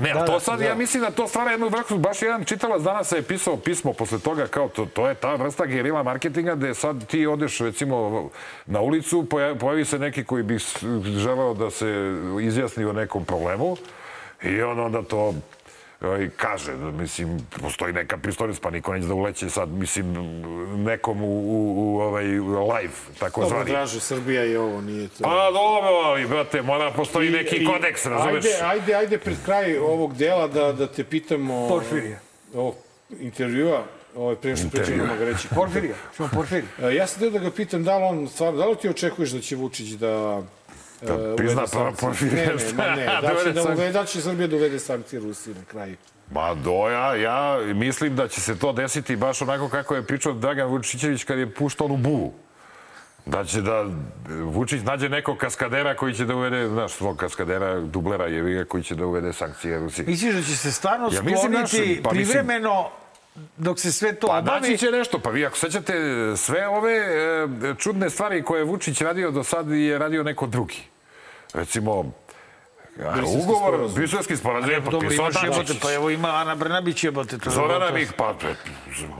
Ne, 0.00 0.12
Da, 0.12 0.20
da, 0.20 0.26
to 0.26 0.32
da, 0.32 0.40
sad, 0.40 0.58
da. 0.58 0.64
ja 0.64 0.74
mislim 0.74 1.02
da 1.02 1.10
to 1.10 1.28
stvara 1.28 1.50
jednu 1.50 1.68
vrstu, 1.68 1.98
baš 1.98 2.22
jedan 2.22 2.44
čitalac 2.44 2.82
danas 2.82 3.12
je 3.12 3.22
pisao 3.22 3.56
pismo 3.56 3.92
posle 3.92 4.18
toga, 4.18 4.46
kao 4.46 4.68
to, 4.68 4.86
to 4.86 5.08
je 5.08 5.14
ta 5.14 5.34
vrsta 5.34 5.66
gerila 5.66 6.02
marketinga 6.02 6.54
gde 6.54 6.74
sad 6.74 7.06
ti 7.06 7.26
odeš 7.26 7.60
recimo 7.60 8.30
na 8.66 8.80
ulicu, 8.80 9.24
pojavi, 9.30 9.58
pojavi 9.58 9.84
se 9.84 9.98
neki 9.98 10.24
koji 10.24 10.42
bi 10.42 10.58
želeo 11.04 11.54
da 11.54 11.70
se 11.70 11.86
izjasni 12.42 12.84
o 12.84 12.92
nekom 12.92 13.24
problemu 13.24 13.76
i 14.42 14.62
on 14.62 14.80
onda 14.80 15.02
to 15.02 15.34
ovaj, 16.00 16.28
kaže, 16.36 16.76
da, 16.76 16.90
mislim, 16.90 17.46
postoji 17.62 17.92
neka 17.92 18.16
pristojnost, 18.18 18.62
pa 18.62 18.70
niko 18.70 18.92
neće 18.94 19.06
da 19.06 19.14
uleće 19.14 19.50
sad, 19.50 19.68
mislim, 19.68 20.12
nekom 20.84 21.22
u, 21.22 21.26
u, 21.26 21.74
u 21.76 22.00
ovaj 22.00 22.24
live, 22.24 22.94
tako 23.18 23.40
Dobro, 23.40 23.56
zvani. 23.56 23.70
Draže, 23.70 24.00
Srbija 24.00 24.44
i 24.44 24.56
ovo, 24.56 24.80
nije 24.80 25.08
to. 25.08 25.24
Pa 25.24 25.50
dobro, 25.52 25.88
ali, 26.04 26.26
brate, 26.26 26.62
mora 26.62 26.90
postoji 26.90 27.30
neki 27.30 27.56
I- 27.56 27.66
kodeks, 27.66 28.06
razumeš? 28.06 28.44
Ajde, 28.44 28.58
ajde, 28.64 28.94
ajde 28.94 29.18
pred 29.18 29.36
kraj 29.44 29.78
ovog 29.78 30.16
dela 30.16 30.48
da, 30.48 30.72
da 30.72 30.86
te 30.86 31.04
pitamo... 31.04 31.68
Porfirija. 31.68 32.18
Ovog 32.54 32.74
intervjua, 33.20 33.82
ovaj, 34.16 34.36
prije 34.36 34.56
što 34.56 34.68
pričamo 34.68 35.16
ga 35.18 35.24
reći. 35.24 35.48
Porfirija, 35.54 35.94
što 36.14 36.28
Porfirija. 36.34 36.68
E, 36.82 36.94
Ja 36.94 37.06
sam 37.06 37.20
teo 37.20 37.30
da 37.30 37.38
ga 37.38 37.50
pitam 37.50 37.84
da 37.84 37.98
li 37.98 38.04
on 38.04 38.28
stvarno, 38.28 38.58
da 38.58 38.66
li 38.66 38.76
ti 38.76 38.88
očekuješ 38.88 39.30
da 39.30 39.40
će 39.40 39.56
Vučić 39.56 39.88
da 39.88 40.42
Da 41.02 41.14
e, 41.14 41.36
prizna? 41.36 41.62
Porfirija. 42.00 42.46
Ne, 42.46 42.54
ne, 42.86 42.96
ne, 42.96 43.06
Da 43.06 43.20
da 43.22 43.28
će, 43.28 43.34
uvede 43.34 43.52
da 43.52 43.62
sankcije. 43.62 43.74
uvede, 43.74 43.92
da 43.92 44.04
će 44.04 44.20
Srbija 44.22 44.46
da 44.48 44.56
uvede 44.56 44.78
sankcije 44.78 45.20
Rusiji 45.20 45.54
na 45.54 45.64
kraju. 45.64 45.96
Ma 46.30 46.54
do, 46.54 46.88
ja, 46.88 47.14
ja 47.16 47.58
mislim 47.74 48.16
da 48.16 48.28
će 48.28 48.40
se 48.40 48.58
to 48.58 48.72
desiti 48.72 49.16
baš 49.16 49.42
onako 49.42 49.68
kako 49.68 49.94
je 49.94 50.02
pričao 50.02 50.32
Dragan 50.32 50.68
Vučićević 50.68 51.24
kad 51.24 51.38
je 51.38 51.54
puštao 51.54 51.84
onu 51.84 51.96
buvu. 51.96 52.32
Da 53.26 53.44
će 53.44 53.60
da 53.62 53.84
Vučić 54.42 54.82
nađe 54.82 55.08
nekog 55.08 55.36
kaskadera 55.38 55.96
koji 55.96 56.14
će 56.14 56.24
da 56.24 56.34
uvede, 56.34 56.68
znaš, 56.68 56.92
svog 56.92 57.16
kaskadera, 57.16 57.80
dublera 57.80 58.26
je 58.26 58.64
koji 58.64 58.82
će 58.82 58.94
da 58.94 59.06
uvede 59.06 59.32
sankcije 59.32 59.78
Rusiji. 59.78 60.06
Misliš 60.06 60.34
da 60.34 60.42
će 60.42 60.56
se 60.56 60.72
stvarno 60.72 61.06
Ja 61.06 61.22
mislim, 61.22 61.36
skloniti 61.38 61.76
znaš, 61.76 62.02
pa 62.04 62.12
mislim- 62.12 62.26
privremeno 62.26 62.88
dok 63.56 63.78
se 63.78 63.92
sve 63.92 64.14
to 64.14 64.26
Pa 64.26 64.38
obavi? 64.38 64.60
naći 64.60 64.78
će 64.78 64.86
nešto. 64.88 65.18
Pa 65.18 65.30
vi 65.30 65.46
ako 65.46 65.56
sećate 65.56 65.94
sve 66.36 66.68
ove 66.68 66.92
e, 66.92 67.46
čudne 67.74 68.10
stvari 68.10 68.42
koje 68.42 68.60
je 68.60 68.64
Vučić 68.64 69.00
radio 69.00 69.30
do 69.30 69.44
sad 69.44 69.70
je 69.70 69.98
radio 69.98 70.22
neko 70.22 70.46
drugi. 70.46 70.82
Recimo, 71.54 72.12
a, 72.98 73.12
Briselski 73.12 73.42
ugovor, 73.44 73.88
briselski 73.90 74.36
sporazum 74.36 74.70
je 74.70 74.80
potpisao 74.82 75.30
Dačić. 75.30 75.78
pa 75.82 75.92
evo 75.92 76.10
ima 76.10 76.28
Ana 76.30 76.54
Brnabić 76.54 77.04
je 77.04 77.12
Zorana 77.44 77.74
gotovo. 77.74 77.92
bih, 77.92 78.12
pa 78.12 78.34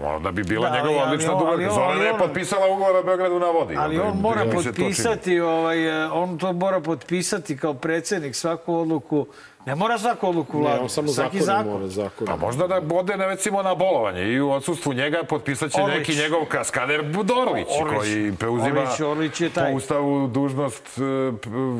onda 0.02 0.30
bi 0.30 0.42
bila 0.44 0.68
Da, 0.68 0.76
njegova 0.76 1.00
ali- 1.00 1.26
ali 1.26 1.64
on- 1.64 1.74
Zorana 1.74 2.04
je 2.04 2.18
potpisala 2.18 2.66
ugovor 2.66 2.96
o 2.96 3.02
Beogradu 3.02 3.38
na 3.38 3.46
vodi. 3.46 3.74
Ali 3.76 3.98
on 3.98 4.16
mora 4.16 4.40
činilo. 4.42 4.62
potpisati, 4.64 5.40
ovaj, 5.40 6.04
eh, 6.04 6.10
on 6.12 6.38
to 6.38 6.52
mora 6.52 6.80
potpisati 6.80 7.56
kao 7.56 7.74
predsednik 7.74 8.34
svaku 8.34 8.74
odluku 8.74 9.26
Ne 9.68 9.74
mora 9.74 9.98
svaku 9.98 10.28
odluku 10.28 10.58
vlade. 10.58 10.76
Ne, 10.76 10.82
on 10.82 10.88
samo 10.88 11.08
Svaki 11.08 11.40
zakon 11.40 11.72
mora, 11.72 11.88
zakon. 11.88 12.28
A 12.28 12.36
možda 12.36 12.66
da 12.66 12.82
ode 12.92 13.16
na, 13.16 13.26
recimo 13.26 13.62
na 13.62 13.74
bolovanje 13.74 14.22
i 14.22 14.40
u 14.40 14.50
odsustvu 14.50 14.92
njega 14.92 15.22
potpisat 15.24 15.72
će 15.72 15.82
Orlić. 15.82 15.98
neki 15.98 16.14
njegov 16.16 16.44
kaskader 16.44 17.02
Budorlić, 17.04 17.66
Orlić. 17.82 17.98
koji 17.98 18.32
preuzima 18.32 18.80
Orlić, 18.80 19.00
Orlić 19.00 19.40
je 19.40 19.50
taj. 19.50 19.70
po 19.70 19.76
ustavu 19.76 20.26
dužnost 20.28 20.98
e, 20.98 21.02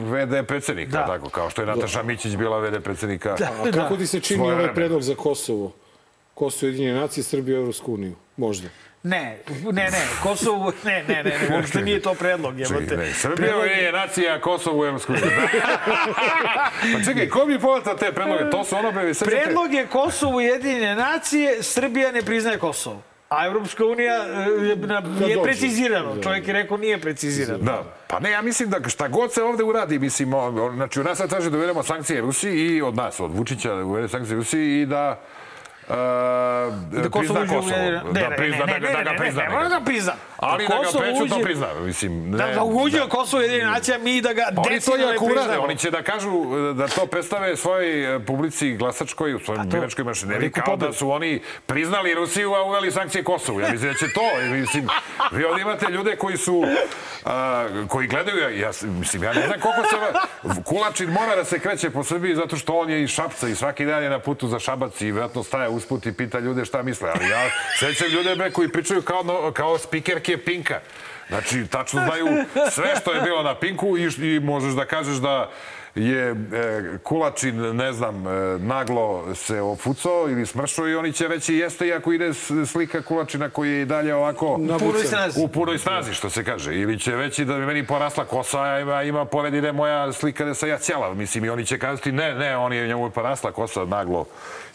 VD 0.04 0.46
predsednika, 0.46 0.90
Da. 0.92 1.06
tako, 1.06 1.28
kao 1.28 1.50
što 1.50 1.62
je 1.62 1.66
Nataša 1.66 2.02
Mićić 2.02 2.36
bila 2.36 2.58
VD 2.58 2.82
predsednika. 2.82 3.36
A 3.64 3.70
kako 3.70 3.96
ti 3.96 4.06
se 4.06 4.20
čini 4.20 4.42
ovaj 4.42 4.74
predlog 4.74 5.02
za 5.02 5.14
Kosovo? 5.14 5.72
Kosovo 6.34 6.70
jedinje 6.70 6.92
nacije, 6.92 7.24
Srbija 7.24 7.58
u 7.58 7.60
Evropsku 7.60 7.94
uniju. 7.94 8.14
Možda. 8.36 8.68
Ne, 9.02 9.38
ne, 9.72 9.82
ne, 9.90 10.02
Kosovo, 10.22 10.72
ne, 10.84 11.04
ne, 11.08 11.22
ne, 11.24 11.38
ne, 11.48 11.56
uopšte 11.56 11.82
nije 11.82 12.02
to 12.02 12.14
predlog, 12.14 12.58
jebote. 12.58 12.80
Čekaj, 12.80 12.96
ne, 12.96 13.12
Srbija 13.12 13.48
Predlog- 13.48 13.78
je 13.78 13.92
nacija, 13.92 14.40
Kosovo 14.40 14.80
u 14.80 14.84
Evropskoj 14.84 15.16
pa 16.94 17.04
čekaj, 17.04 17.28
ko 17.28 17.46
bi 17.46 17.58
povata 17.58 17.96
te 17.96 18.12
predloge? 18.12 18.50
To 18.50 18.64
su 18.64 18.76
ono, 18.76 18.92
bre? 18.92 19.12
Predlog 19.24 19.74
je 19.74 19.86
Kosovo 19.86 20.36
ujedinjene 20.36 20.94
nacije, 20.94 21.62
Srbija 21.62 22.12
ne 22.12 22.22
priznaje 22.22 22.58
Kosovo. 22.58 23.02
A 23.28 23.46
Evropska 23.46 23.84
unija 23.84 24.14
e, 24.14 24.40
je, 24.40 24.76
nije 24.76 25.36
dođe. 25.36 25.42
precizirano. 25.42 26.22
Čovjek 26.22 26.48
je 26.48 26.52
rekao 26.54 26.76
nije 26.76 27.00
precizirano. 27.00 27.58
Da, 27.58 27.96
pa 28.06 28.20
ne, 28.20 28.30
ja 28.30 28.42
mislim 28.42 28.70
da 28.70 28.88
šta 28.88 29.08
god 29.08 29.32
se 29.32 29.42
ovde 29.42 29.64
uradi, 29.64 29.98
mislim, 29.98 30.30
znači 30.74 31.00
u 31.00 31.04
nas 31.04 31.18
sad 31.18 31.30
traže 31.30 31.50
da 31.50 31.56
uvedemo 31.56 31.82
sankcije 31.82 32.20
Rusiji 32.20 32.76
i 32.76 32.82
od 32.82 32.96
nas, 32.96 33.20
od 33.20 33.36
Vučića 33.36 33.74
da 33.74 33.84
uvede 33.84 34.08
sankcije 34.08 34.36
Rusiji 34.36 34.82
i 34.82 34.86
da 34.86 35.20
da 35.88 37.10
Kosovo 37.10 37.20
prizna 37.34 37.40
uđe 37.40 37.56
u 37.56 37.60
Kosovo. 37.60 37.76
Ne, 37.82 38.00
Da 38.12 38.28
ne, 38.28 38.36
prizna, 38.36 38.58
ne, 38.58 38.66
da, 38.68 38.78
ne, 38.78 38.80
ga- 38.82 38.92
da 38.94 39.02
ga 39.02 39.10
ne, 39.10 39.16
prizna. 39.18 39.42
ne, 39.42 39.48
ne 39.48 39.54
mora 39.54 39.68
da 39.68 39.80
prizna. 39.80 40.12
Ali 40.38 40.58
da 40.58 40.68
ga 40.68 40.76
Kosovo 40.76 41.00
prećutno 41.00 41.36
uđe- 41.36 41.42
prizna, 41.42 41.66
mislim. 41.76 42.32
Da, 42.32 42.46
ne, 42.46 42.54
da 42.54 42.62
uđe 42.64 42.98
da. 42.98 43.04
u 43.04 43.08
Kosovo 43.08 43.42
jedine 43.42 43.64
nacija, 43.66 43.98
mi 43.98 44.20
da 44.20 44.32
ga 44.32 44.42
Pa 44.48 44.62
to 44.62 44.68
decidno 44.70 44.96
ne 44.98 45.16
priznamo. 45.26 45.62
oni 45.62 45.76
će 45.76 45.90
da 45.90 46.02
kažu 46.02 46.30
e, 46.70 46.74
da 46.74 46.88
to 46.88 47.06
predstave 47.06 47.56
svojoj 47.56 47.88
e, 48.06 48.20
publici 48.20 48.70
glasačkoj, 48.70 49.34
u 49.34 49.38
svojoj 49.38 49.56
Pa 49.58 49.64
to- 49.64 49.68
biračkoj 49.70 50.04
mašineriji, 50.04 50.50
kao 50.52 50.76
da 50.76 50.92
su 50.92 51.10
oni 51.10 51.30
priznali 51.66 52.14
Rusiju, 52.14 52.52
a 52.52 52.62
uveli 52.62 52.90
sankcije 52.90 53.24
Kosovu. 53.24 53.60
Ja 53.60 53.68
mislim 53.68 53.92
da 53.92 53.98
će 53.98 54.06
to, 54.08 54.20
mislim, 54.52 54.88
vi 55.32 55.44
ovdje 55.44 55.62
imate 55.62 55.86
ljude 55.86 56.16
koji 56.16 56.36
su, 56.36 56.64
a, 57.24 57.66
koji 57.88 58.06
gledaju, 58.08 58.58
ja, 58.58 58.70
mislim, 58.82 59.22
ja 59.22 59.32
ne 59.32 59.46
znam 59.46 59.60
koliko 59.60 59.82
se, 59.82 59.96
Kulačin 60.64 61.10
mora 61.10 61.36
da 61.36 61.44
se 61.44 61.58
kreće 61.58 61.90
po 61.90 62.04
Srbiji 62.04 62.34
zato 62.34 62.56
što 62.56 62.74
on 62.74 62.90
je 62.90 63.02
iz 63.02 63.10
Šapca 63.10 63.48
i 63.48 63.54
svaki 63.54 63.84
dan 63.84 64.02
je 64.02 64.10
na 64.10 64.18
putu 64.18 64.48
za 64.48 64.58
Šabac 64.58 65.00
i 65.00 65.04
vjerojatno 65.04 65.42
staje 65.42 65.68
usput 65.78 66.06
i 66.06 66.12
pita 66.12 66.38
ljude 66.38 66.64
šta 66.64 66.82
misle, 66.82 67.10
ali 67.14 67.28
ja 67.30 67.50
sećam 67.78 68.08
ljude 68.08 68.36
bre, 68.36 68.50
koji 68.50 68.68
pričaju 68.68 69.02
kao, 69.02 69.22
no, 69.22 69.52
kao 69.52 69.78
spikerke 69.78 70.36
Pinka. 70.36 70.80
Znači, 71.28 71.66
tačno 71.70 72.02
znaju 72.04 72.26
sve 72.76 72.96
što 73.00 73.12
je 73.12 73.20
bilo 73.20 73.42
na 73.42 73.54
Pinku 73.54 73.98
i, 73.98 74.08
i 74.34 74.40
možeš 74.40 74.72
da 74.74 74.84
kažeš 74.84 75.16
da 75.16 75.50
je 75.98 76.30
e, 76.30 76.34
Kulačin, 77.02 77.76
ne 77.76 77.92
znam, 77.92 78.26
e, 78.26 78.58
naglo 78.58 79.34
se 79.34 79.60
ofucao 79.60 80.26
ili 80.30 80.46
smršao 80.46 80.88
i 80.88 80.94
oni 80.94 81.12
će 81.12 81.28
reći 81.28 81.54
jeste 81.54 81.86
iako 81.86 82.12
ide 82.12 82.30
slika 82.66 83.02
Kulačina 83.02 83.50
koji 83.50 83.70
je 83.70 83.82
i 83.82 83.84
dalje 83.84 84.14
ovako 84.14 84.46
U 84.46 84.78
punoj 84.78 85.04
snazi. 85.04 85.40
u 85.40 85.48
punoj 85.48 85.78
snazi, 85.78 86.14
što 86.14 86.30
se 86.30 86.44
kaže. 86.44 86.74
Ili 86.74 86.98
će 86.98 87.16
reći 87.16 87.44
da 87.44 87.58
mi 87.58 87.66
meni 87.66 87.86
porasla 87.86 88.24
kosa, 88.24 88.60
a 88.62 88.80
ima, 88.80 89.02
ima 89.02 89.24
pored 89.24 89.54
ide 89.54 89.72
moja 89.72 90.12
slika 90.12 90.44
da 90.44 90.54
sam 90.54 90.68
ja 90.68 90.78
cijela. 90.78 91.14
Mislim, 91.14 91.44
i 91.44 91.48
oni 91.50 91.66
će 91.66 91.78
kazati 91.78 92.12
ne, 92.12 92.34
ne, 92.34 92.56
on 92.56 92.72
je 92.72 92.86
njemu 92.88 93.10
porasla 93.10 93.52
kosa, 93.52 93.84
naglo 93.84 94.24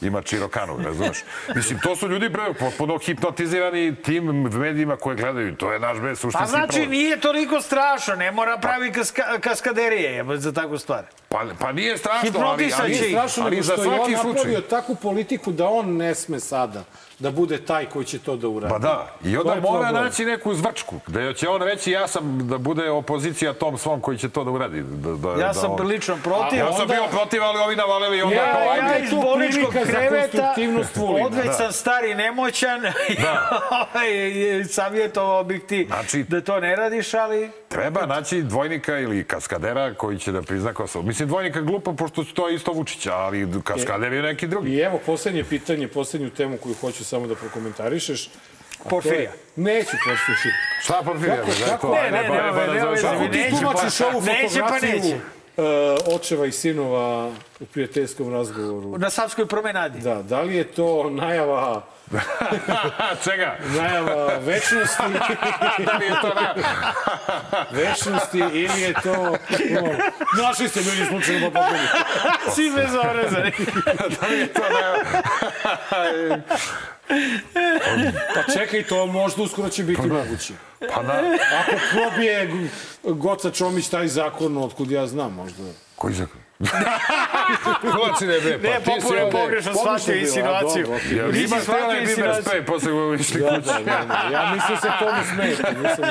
ima 0.01 0.21
čirokanu, 0.21 0.77
razumeš? 0.85 1.23
Mislim, 1.55 1.79
to 1.79 1.95
su 1.95 2.07
ljudi 2.07 2.29
bre, 2.29 2.53
potpuno 2.59 2.97
hipnotizirani 2.97 3.95
tim 3.95 4.23
medijima 4.41 4.95
koje 4.95 5.15
gledaju. 5.15 5.55
To 5.55 5.73
je 5.73 5.79
naš 5.79 5.97
bre 5.97 6.15
suštinski 6.15 6.39
Pa 6.39 6.45
znači 6.45 6.67
problem. 6.67 6.89
nije 6.91 7.19
toliko 7.19 7.61
strašno, 7.61 8.15
ne 8.15 8.31
mora 8.31 8.57
pravi 8.57 8.91
kaska, 8.91 9.23
kaskaderije 9.41 10.25
za 10.37 10.51
takvu 10.51 10.77
stvar. 10.77 11.03
Pa, 11.29 11.45
pa 11.59 11.71
nije 11.71 11.97
strašno, 11.97 12.39
ali, 12.39 12.71
ali, 12.79 13.15
ali 13.41 13.51
nego 13.51 13.63
za 13.63 13.73
što 13.73 13.83
je 13.83 13.89
on 13.89 13.95
svaki 13.97 14.11
napravio 14.11 14.43
slučaj. 14.43 14.69
takvu 14.69 14.95
politiku 14.95 15.51
da 15.51 15.69
on 15.69 15.97
ne 15.97 16.15
sme 16.15 16.39
sada 16.39 16.83
da 17.23 17.31
bude 17.31 17.57
taj 17.59 17.85
koji 17.85 18.05
će 18.05 18.19
to 18.19 18.35
da 18.35 18.47
uradi. 18.47 18.71
Pa 18.71 18.79
da, 18.79 19.07
i 19.23 19.37
onda 19.37 19.49
mora 19.51 19.61
problem. 19.81 20.03
naći 20.03 20.25
neku 20.25 20.53
zvrčku, 20.53 20.99
gde 21.07 21.33
će 21.33 21.49
on 21.49 21.61
reći 21.61 21.91
ja 21.91 22.07
sam 22.07 22.23
da 22.43 22.57
bude 22.59 22.89
opozicija 22.91 23.53
tom 23.53 23.77
svom 23.77 24.01
koji 24.01 24.17
će 24.17 24.29
to 24.29 24.43
da 24.43 24.51
uradi. 24.51 24.81
Da, 24.81 25.11
da, 25.13 25.29
Ja 25.31 25.35
da 25.37 25.53
sam 25.53 25.71
on- 25.71 25.87
lično 25.87 26.17
protiv. 26.17 26.59
Ja 26.59 26.65
sam 26.67 26.81
onda- 26.81 26.93
bio 26.93 27.03
protiv, 27.09 27.43
ali 27.43 27.59
ovi 27.59 27.75
navalili 27.75 28.21
onda 28.21 28.35
Ja- 28.35 28.51
kao 28.51 28.61
Ja, 28.61 28.71
ajde. 28.73 28.87
ja 28.87 28.97
iz 28.99 29.11
bolničkog 29.13 29.73
kreveta, 29.83 30.55
odveć 31.21 31.45
Da. 31.45 31.53
sam 31.53 31.71
stari 31.73 32.11
i 32.11 32.15
nemoćan, 32.15 32.81
i 34.59 34.63
savjetovao 34.65 35.43
bih 35.43 35.61
ti 35.61 35.85
Znači- 35.87 36.23
da 36.23 36.41
to 36.41 36.59
ne 36.59 36.75
radiš, 36.75 37.13
ali... 37.13 37.51
Treba 37.67 38.05
naći 38.05 38.41
dvojnika 38.41 38.99
ili 38.99 39.23
kaskadera 39.23 39.93
koji 39.93 40.19
će 40.19 40.31
da 40.31 40.41
prizna 40.41 40.73
Kosovo. 40.73 41.05
Mislim, 41.05 41.27
dvojnika 41.27 41.59
je 41.59 41.65
glupo, 41.65 41.93
pošto 41.93 42.23
to 42.25 42.47
je 42.47 42.55
isto 42.55 42.71
Vučića, 42.71 43.13
ali 43.13 43.47
kaskader 43.63 44.13
je 44.13 44.21
neki 44.23 44.47
drugi. 44.47 44.69
I 44.69 44.79
evo, 44.79 44.99
poslednje 45.05 45.43
pitanje, 45.43 45.87
poslednju 45.87 46.29
temu 46.29 46.57
koju 46.57 46.75
hoću 46.75 47.03
samo 47.13 47.27
da 47.27 47.35
prokomentarišeš. 47.35 48.29
Porfirija. 48.85 49.31
Neću 49.57 49.97
Porfirija. 49.99 50.55
Šta 50.81 51.01
Porfirija? 51.05 51.35
Kako- 51.37 51.51
da 51.59 51.65
kako- 51.67 51.87
ne, 51.89 51.99
Ajde, 51.99 52.11
ne, 52.13 52.27
pa- 52.27 52.33
nema 52.35 52.51
pa 52.51 52.65
da 52.65 52.79
završavamo. 52.79 53.19
veze, 53.19 53.31
Ti 53.31 53.37
neće, 53.39 53.49
tumačiš 53.51 53.97
pa- 53.97 54.05
ovu 54.07 54.21
pa 54.21 54.31
fotografiju 54.43 55.15
uh, 55.57 55.63
očeva 56.09 56.45
i 56.45 56.51
sinova 56.51 57.27
u 57.59 57.65
prijateljskom 57.65 58.33
razgovoru. 58.33 58.97
Na 58.97 59.09
Savskoj 59.09 59.45
promenadi. 59.47 59.99
Da, 59.99 60.21
da 60.23 60.41
li 60.41 60.55
je 60.55 60.63
to 60.65 61.09
najava, 61.11 61.85
Čega? 63.23 63.57
najava 63.77 64.37
večnosti, 64.37 65.03
da 65.85 65.97
li 65.97 66.05
je 66.05 66.15
to 66.21 66.33
na... 66.33 66.53
večnosti 67.81 68.39
ili 68.39 68.81
je 68.81 68.93
to... 69.03 69.37
No, 69.69 70.43
našli 70.43 70.69
ste 70.69 70.81
bili 70.81 71.05
slučajno 71.05 71.51
pa 71.51 71.59
pogodi. 71.59 71.87
Svi 72.55 72.71
bez 72.75 72.95
orezani. 73.03 73.51
da 74.19 74.27
li 74.27 74.39
je 74.39 74.53
to 74.53 74.61
na... 74.61 74.95
Pa 78.35 78.53
čekaj, 78.53 78.83
to 78.83 79.05
možda 79.05 79.43
uskoro 79.43 79.69
će 79.69 79.83
biti 79.83 80.07
moguće. 80.07 80.53
Pa 80.93 81.03
na... 81.03 81.13
Ako 81.59 81.71
probije 81.91 82.69
Goca 83.03 83.51
Čomić 83.51 83.89
taj 83.89 84.07
zakon, 84.07 84.57
otkud 84.57 84.91
ja 84.91 85.07
znam, 85.07 85.33
možda. 85.33 85.63
Koji 85.95 86.13
zakon? 86.13 86.41
Kulačine, 87.83 88.39
bre, 88.39 88.57
pa 88.59 88.67
Ne, 88.69 88.79
ti 88.79 89.01
si 89.01 89.07
ovde... 89.07 89.19
pogrešno 89.21 89.31
Pogrešno 89.31 89.73
shvatio 89.73 90.15
insinuaciju. 90.15 90.87
okej. 90.87 91.17
Jel 91.17 91.27
Nisi 91.27 91.43
ima 91.45 91.59
shvatio 91.59 92.01
insinuaciju. 92.01 92.43
sprej 92.43 92.65
posle 92.65 92.91
u 92.93 93.13
išli 93.15 93.41
Da, 93.41 93.49
kući? 93.49 93.61
da, 93.63 93.73
da, 93.73 94.05
da. 94.05 94.29
Ja 94.33 94.51
mislim 94.53 94.77
se 94.77 94.87
tomu 94.99 95.17
smijete. 95.25 95.63
Nisam... 95.79 96.03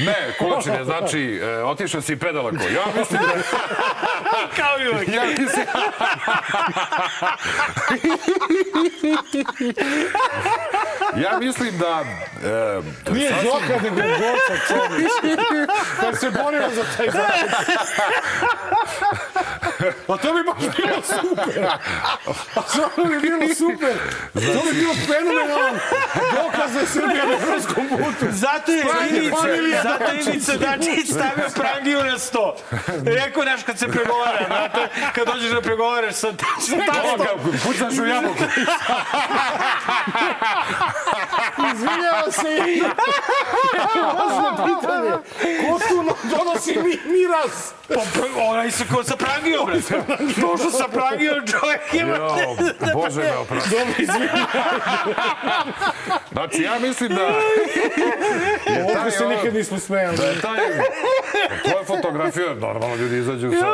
Ne, 0.00 0.32
kulačine, 0.38 0.84
znači, 0.84 1.40
e, 1.42 1.62
otišao 1.62 2.00
si 2.00 2.16
predaleko. 2.16 2.56
Ja 2.64 2.84
mislim 2.98 3.20
da... 3.22 3.32
Kao 4.58 4.80
i 4.80 4.88
uvijek. 4.88 5.08
Ja 5.08 5.22
mislim... 5.24 5.66
ja 11.24 11.38
mislim 11.38 11.78
da... 11.78 12.04
E, 13.06 13.12
Nije 13.12 13.30
sasvim- 13.30 13.42
Zoka, 13.44 13.82
nego 13.84 13.96
Goca 13.96 14.54
Čomić. 14.68 15.08
Kad 16.00 16.20
se 16.20 16.30
borio 16.32 16.62
za 16.70 16.84
taj 16.96 17.06
zakon. 17.06 17.48
Pa 20.06 20.16
to 20.16 20.32
bi 20.34 20.42
baš 20.42 20.76
bilo 20.76 21.02
super. 21.02 21.64
A 22.54 22.62
to 22.62 23.04
bi 23.04 23.18
bilo 23.20 23.54
super. 23.54 23.94
To 24.34 24.62
bi 24.66 24.78
bilo 24.80 24.94
fenomenalan 25.06 25.78
dokaz 26.34 26.72
da 26.72 26.80
je 26.80 26.86
Srbija 26.86 27.26
na 27.26 27.32
evropskom 27.32 27.88
putu. 27.88 28.26
Zato 28.30 28.72
je 28.72 28.84
Ivica, 29.10 29.36
zato 29.82 30.04
je 30.04 30.08
Dačić. 30.12 30.26
Ivica 30.26 30.56
Dačić 30.56 31.10
stavio 31.10 31.48
prangiju 31.54 32.04
na 32.04 32.18
sto. 32.18 32.56
Rekao, 33.04 33.42
znaš, 33.42 33.62
kad 33.62 33.78
se 33.78 33.88
pregovara, 33.88 34.46
znate, 34.46 34.88
kad 35.14 35.26
dođeš 35.26 35.50
da 35.50 35.60
pregovaraš 35.60 36.14
sa, 36.14 36.32
sa 36.60 36.76
tastom, 36.92 37.38
pucaš 37.64 37.98
u 37.98 38.04
jabuku. 38.04 38.44
Izvinjava 41.74 42.32
se 42.32 42.58
i... 42.68 42.82
Važno 44.18 44.66
pitanje. 44.66 45.10
Ko 45.40 45.78
tu 45.88 46.14
donosi 46.36 46.78
mi, 46.78 47.12
miraz? 47.12 47.78
pa, 47.88 47.94
pr- 47.94 48.48
onaj 48.48 48.70
se 48.70 48.84
ko 48.94 49.04
sa 49.04 49.16
prangijom, 49.16 49.37
brate. 49.66 50.40
Došao 50.40 50.70
sa 50.70 50.88
prangijom, 50.88 51.46
čovjek 51.46 51.80
ima... 51.94 52.14
Jo, 52.14 52.56
Bože 52.94 53.20
me 53.20 53.36
oprosti. 53.36 53.70
Dobro, 53.70 53.94
izvinjava. 53.98 54.46
Znači, 56.32 56.62
ja 56.62 56.78
mislim 56.78 57.08
da... 57.08 57.22
je 58.72 58.84
Ovdje 58.96 59.10
se 59.10 59.26
nikad 59.26 59.54
nismo 59.54 59.78
smejali. 59.78 60.16
Da 60.16 60.24
je 60.24 60.40
taj... 60.40 60.58
Tvoja 61.62 61.84
fotografija, 61.84 62.54
normalno 62.54 62.96
ljudi 62.96 63.18
izađu 63.18 63.50
sa, 63.50 63.66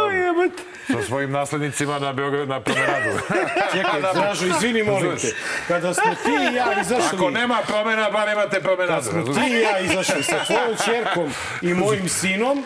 sa 0.93 1.03
svojim 1.03 1.31
naslednicima 1.31 1.99
na 1.99 2.13
Beograd 2.13 2.49
na 2.49 2.61
promenadu. 2.61 3.19
Čekaj, 3.75 4.01
Dražo, 4.15 4.47
izvini, 4.47 4.83
molim 4.83 5.17
te. 5.17 5.35
Kada 5.69 5.95
smo 5.95 6.15
ti 6.25 6.31
i 6.53 6.55
ja 6.55 6.81
izašli... 6.81 7.17
Ako 7.17 7.31
nema 7.31 7.59
promena, 7.67 8.11
bar 8.11 8.29
imate 8.29 8.61
promenadu. 8.61 9.03
smo 9.03 9.19
razumiješ? 9.19 9.51
ti 9.51 9.57
i 9.57 9.61
ja 9.61 9.79
izašli 9.81 10.23
sa 10.23 10.45
tvojom 10.45 10.77
čerkom 10.85 11.33
i 11.63 11.75
mojim 11.75 12.09
sinom, 12.09 12.65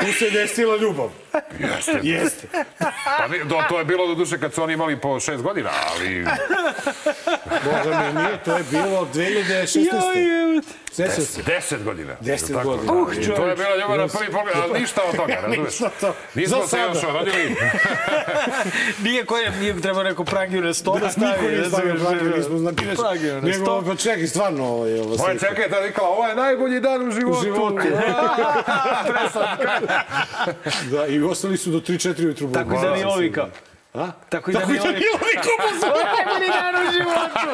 tu 0.00 0.12
se 0.12 0.30
desila 0.30 0.76
ljubav. 0.76 1.10
Jeste. 1.58 2.00
Jeste. 2.02 2.48
Pa, 2.78 3.28
do, 3.44 3.62
to 3.68 3.78
je 3.78 3.84
bilo 3.84 4.06
do 4.06 4.14
duše 4.14 4.38
kad 4.38 4.54
su 4.54 4.62
oni 4.62 4.72
imali 4.72 5.00
po 5.00 5.20
šest 5.20 5.42
godina, 5.42 5.70
ali... 5.90 6.24
Boga 7.64 8.12
mi, 8.14 8.22
nije, 8.22 8.42
to 8.44 8.56
je 8.56 8.64
bilo 8.70 9.08
2016. 9.14 10.62
Sećam 10.98 11.24
se. 11.24 11.42
Deset 11.42 11.84
godina. 11.84 12.16
Deset 12.20 12.52
Tako? 12.52 12.68
godina. 12.68 12.92
Uh, 12.92 13.16
I 13.16 13.26
to 13.26 13.46
je 13.46 13.56
bila 13.56 13.76
ljubav 13.76 13.98
na 13.98 14.08
prvi 14.08 14.32
pogled, 14.32 14.54
ali 14.62 14.78
ništa 14.80 15.00
od 15.10 15.16
toga, 15.16 15.34
razumeš? 15.42 15.58
Ništa 15.70 15.86
od 15.86 15.92
toga. 16.00 16.14
Nismo 16.34 16.66
se 16.66 16.76
još 16.78 17.02
rodili. 17.02 17.56
Nije 19.04 19.24
koje, 19.24 19.50
nije 19.50 19.80
treba 19.80 20.02
neko 20.02 20.24
prangiju 20.24 20.62
na 20.62 20.74
sto 20.74 20.92
da, 20.92 20.98
Da, 21.00 21.10
stavi. 21.10 21.26
niko 21.32 21.42
nije 21.42 21.68
stavio 21.68 21.94
prangiju, 21.94 22.36
nismo 22.36 22.58
znali. 22.58 22.76
Prangiju 22.76 23.34
na 23.34 23.40
Nego, 23.40 23.64
sto. 23.64 23.82
pa 23.86 23.94
čekaj, 23.96 24.26
stvarno 24.26 24.64
ovo 24.64 24.86
je 24.86 25.00
ovo. 25.00 25.16
Moja 25.16 25.38
čerka 25.38 25.62
je 25.62 25.68
tada 25.68 25.80
rekla, 25.80 26.08
ovo 26.08 26.26
je 26.26 26.34
najbolji 26.36 26.80
dan 26.80 27.08
u 27.08 27.10
životu. 27.10 27.38
U 27.38 27.42
životu. 27.42 27.78
Da, 30.90 31.06
i 31.06 31.22
ostali 31.22 31.56
su 31.56 31.70
do 31.70 31.78
3-4 31.78 32.24
ujutru. 32.24 32.52
Tako 32.52 32.74
i 32.74 32.78
Danilovi 32.82 33.32
kao. 33.32 33.48
A? 33.94 34.06
Tako 34.28 34.50
i 34.50 34.54
Tako 34.54 34.72
i 34.72 34.74
Danilovi. 34.74 34.92
Danilovi 34.92 35.34
kupu 35.36 35.68
Najbolji 36.14 36.48
dan 36.50 36.74
u 36.78 36.92
životu. 36.92 37.48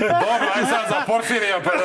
Dobro, 0.20 0.46
aj 0.54 0.62
sad 0.64 0.84
za 0.88 1.02
Porfirija. 1.06 1.60
Pa 1.62 1.70
da... 1.70 1.82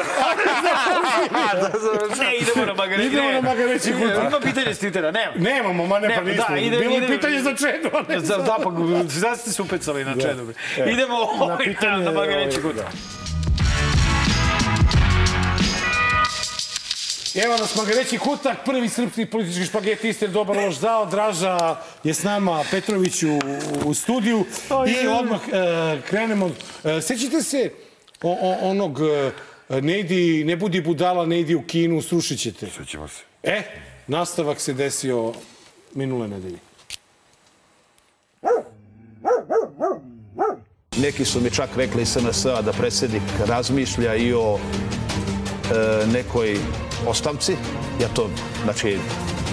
Ne, 2.18 2.36
idemo 2.36 2.66
na 2.66 2.74
magareći. 2.74 3.08
Idemo 3.08 3.32
na 3.32 3.42
magareći 3.42 3.94
kutak. 3.94 4.24
Ima 4.24 4.40
pitanje 4.42 4.74
s 4.74 4.82
Twittera, 4.82 5.14
nema. 5.14 5.32
Nemamo, 5.52 5.86
ma 5.86 6.00
ne, 6.00 6.10
pa 6.10 6.22
Ne, 6.22 6.32
nismo. 6.32 6.46
da, 6.50 6.58
ide- 6.58 6.78
Bilo 6.78 6.92
je 6.92 6.98
ide- 6.98 7.08
pitanje 7.08 7.40
za 7.40 7.56
čedu, 7.56 7.90
a 7.94 8.02
ne 8.04 8.20
Da, 8.20 8.38
da, 8.38 8.58
pa 8.58 8.72
sad 9.12 9.40
ste 9.40 9.52
se 9.52 9.62
upecali 9.62 10.06
na 10.06 10.14
čedu. 10.16 10.44
bre. 10.46 10.56
E, 10.80 10.92
Idemo 10.92 11.14
na 11.14 11.24
ovaj, 11.44 11.58
pitanje, 11.60 11.98
na 11.98 12.12
magareći 12.12 12.60
ovaj, 12.60 12.72
kutak. 12.74 12.86
Evo 17.46 17.58
nas 17.58 17.76
Magareći 17.76 18.18
kutak, 18.18 18.58
prvi 18.66 18.90
srpski 18.90 19.26
politički 19.26 19.66
špageti, 19.66 20.10
istin, 20.10 20.32
dobar 20.32 20.58
loš 20.58 20.76
zao. 20.76 21.06
Draža 21.06 21.76
je 22.04 22.14
s 22.14 22.24
nama, 22.24 22.64
Petrović 22.72 23.24
u, 23.24 23.40
u 23.86 23.94
studiju. 23.94 24.46
I 25.04 25.08
odmah 25.08 25.40
e, 25.48 26.02
krenemo. 26.10 26.52
E, 26.84 27.02
sećate 27.02 27.42
se 27.42 27.72
o, 28.22 28.38
o, 28.42 28.70
onog 28.70 29.00
e, 29.70 29.82
ne, 29.82 30.00
idi, 30.00 30.44
ne 30.44 30.56
budi 30.56 30.82
budala, 30.82 31.26
ne 31.26 31.40
idi 31.40 31.56
u 31.56 31.62
kinu, 31.62 32.02
srušit 32.02 32.40
ćete. 32.40 32.68
Svećemo 32.76 33.08
se. 33.08 33.22
E, 33.44 33.64
nastavak 34.08 34.60
se 34.60 34.74
desio 34.74 35.34
minule 35.94 36.28
nedelje. 36.28 36.58
Neki 40.98 41.26
su 41.26 41.42
mi 41.42 41.52
čak 41.52 41.70
rekli 41.76 42.02
iz 42.02 42.10
SNS-a 42.10 42.62
da 42.62 42.74
predsjednik 42.74 43.24
razmišlja 43.46 44.16
i 44.16 44.34
o 44.34 44.60
e, 44.60 46.08
nekoj 46.08 46.58
ostavci. 47.06 47.56
Ja 48.02 48.08
to, 48.08 48.30
znači, 48.64 48.98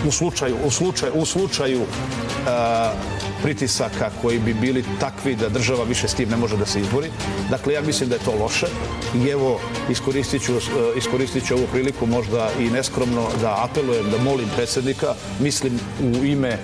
u 0.09 0.11
slučaju, 0.11 0.57
u 0.64 0.70
slučaju, 0.70 1.12
u 1.14 1.24
slučaju 1.24 1.80
e, 1.80 1.86
pritisaka 3.42 4.11
koji 4.22 4.38
bi 4.38 4.55
bili 4.55 4.84
takvi 5.01 5.36
da 5.36 5.49
država 5.49 5.84
više 5.84 6.09
s 6.09 6.14
tim 6.14 6.28
ne 6.28 6.36
može 6.36 6.57
da 6.57 6.66
se 6.66 6.80
izbori. 6.80 7.11
Dakle, 7.51 7.74
ja 7.74 7.82
mislim 7.82 8.09
da 8.09 8.14
je 8.14 8.24
to 8.24 8.34
loše 8.40 8.66
i 9.14 9.28
evo 9.28 9.61
iskoristit 9.90 10.42
ću, 10.42 10.53
e, 10.53 10.59
iskoristit 10.97 11.47
ću 11.47 11.55
ovu 11.55 11.66
priliku 11.72 12.07
možda 12.07 12.51
i 12.61 12.70
neskromno 12.70 13.28
da 13.40 13.68
apelujem, 13.70 14.11
da 14.11 14.18
molim 14.18 14.49
predsjednika, 14.57 15.14
mislim 15.40 15.80
u 16.01 16.24
ime 16.24 16.59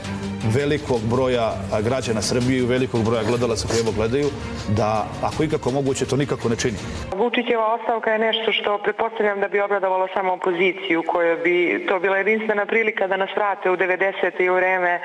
velikog 0.44 1.00
broja 1.10 1.52
građana 1.84 2.22
Srbije 2.22 2.58
i 2.58 2.66
velikog 2.66 3.04
broja 3.04 3.22
gledalaca 3.22 3.68
koji 3.68 3.80
ovo 3.80 3.92
gledaju, 3.96 4.28
da 4.76 5.06
ako 5.22 5.44
ikako 5.44 5.70
moguće 5.70 6.06
to 6.06 6.16
nikako 6.16 6.48
ne 6.48 6.56
čini. 6.56 6.78
Vučićeva 7.16 7.74
ostavka 7.74 8.12
je 8.12 8.18
nešto 8.18 8.52
što 8.52 8.78
pretpostavljam 8.78 9.40
da 9.40 9.48
bi 9.48 9.60
obradovalo 9.60 10.08
samo 10.14 10.32
opoziciju, 10.32 11.02
koja 11.06 11.36
bi 11.36 11.86
to 11.88 12.00
bila 12.00 12.16
jedinstvena 12.16 12.66
prilika 12.66 13.06
da 13.06 13.16
nas 13.16 13.30
vrate 13.36 13.70
u 13.70 13.76
90. 13.76 14.40
i 14.40 14.50
u 14.50 14.54
vreme 14.54 15.00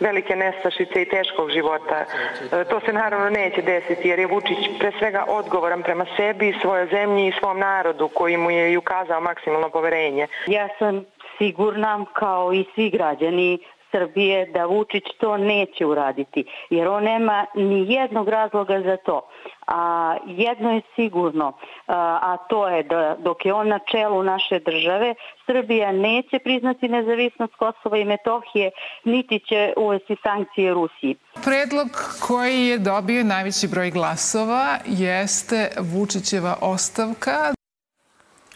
velike 0.00 0.36
nestašice 0.36 1.02
i 1.02 1.08
teškog 1.08 1.50
života. 1.50 2.04
E, 2.52 2.64
To 2.64 2.80
se 2.80 2.92
naravno 2.92 3.30
neće 3.30 3.62
desiti 3.62 4.08
jer 4.08 4.18
je 4.18 4.26
Vučić 4.26 4.58
pre 4.78 4.92
svega 4.98 5.24
odgovoran 5.28 5.82
prema 5.82 6.06
sebi, 6.16 6.58
svojoj 6.60 6.86
zemlji 6.86 7.28
i 7.28 7.32
svom 7.38 7.58
narodu 7.58 8.08
koji 8.08 8.36
mu 8.36 8.50
je 8.50 8.72
i 8.72 8.76
ukazao 8.76 9.20
maksimalno 9.20 9.70
poverenje. 9.70 10.26
Ja 10.46 10.68
sam 10.78 11.04
sigurna, 11.38 12.04
kao 12.12 12.52
i 12.52 12.64
svi 12.74 12.90
građani 12.90 13.58
Srbije, 13.90 14.46
da 14.46 14.66
Vučić 14.66 15.04
to 15.20 15.36
neće 15.36 15.86
uraditi, 15.86 16.44
jer 16.70 16.88
on 16.88 17.04
nema 17.04 17.46
ni 17.54 17.92
jednog 17.92 18.28
razloga 18.28 18.80
za 18.80 18.96
to. 18.96 19.28
A 19.66 20.16
jedno 20.26 20.72
je 20.72 20.82
sigurno, 20.96 21.52
a, 21.86 22.36
to 22.48 22.68
je 22.68 22.82
da 22.82 23.16
dok 23.18 23.46
je 23.46 23.54
on 23.54 23.68
na 23.68 23.78
čelu 23.90 24.22
naše 24.22 24.58
države, 24.58 25.14
Srbija 25.46 25.92
neće 25.92 26.38
priznati 26.38 26.88
nezavisnost 26.88 27.54
Kosova 27.54 27.98
i 27.98 28.04
Metohije, 28.04 28.70
niti 29.04 29.38
će 29.38 29.72
uvesti 29.76 30.16
sankcije 30.22 30.74
Rusiji. 30.74 31.16
Predlog 31.34 31.88
koji 32.28 32.66
je 32.66 32.78
dobio 32.78 33.24
najveći 33.24 33.68
broj 33.68 33.90
glasova 33.90 34.78
jeste 34.86 35.70
Vučićeva 35.80 36.56
ostavka. 36.60 37.59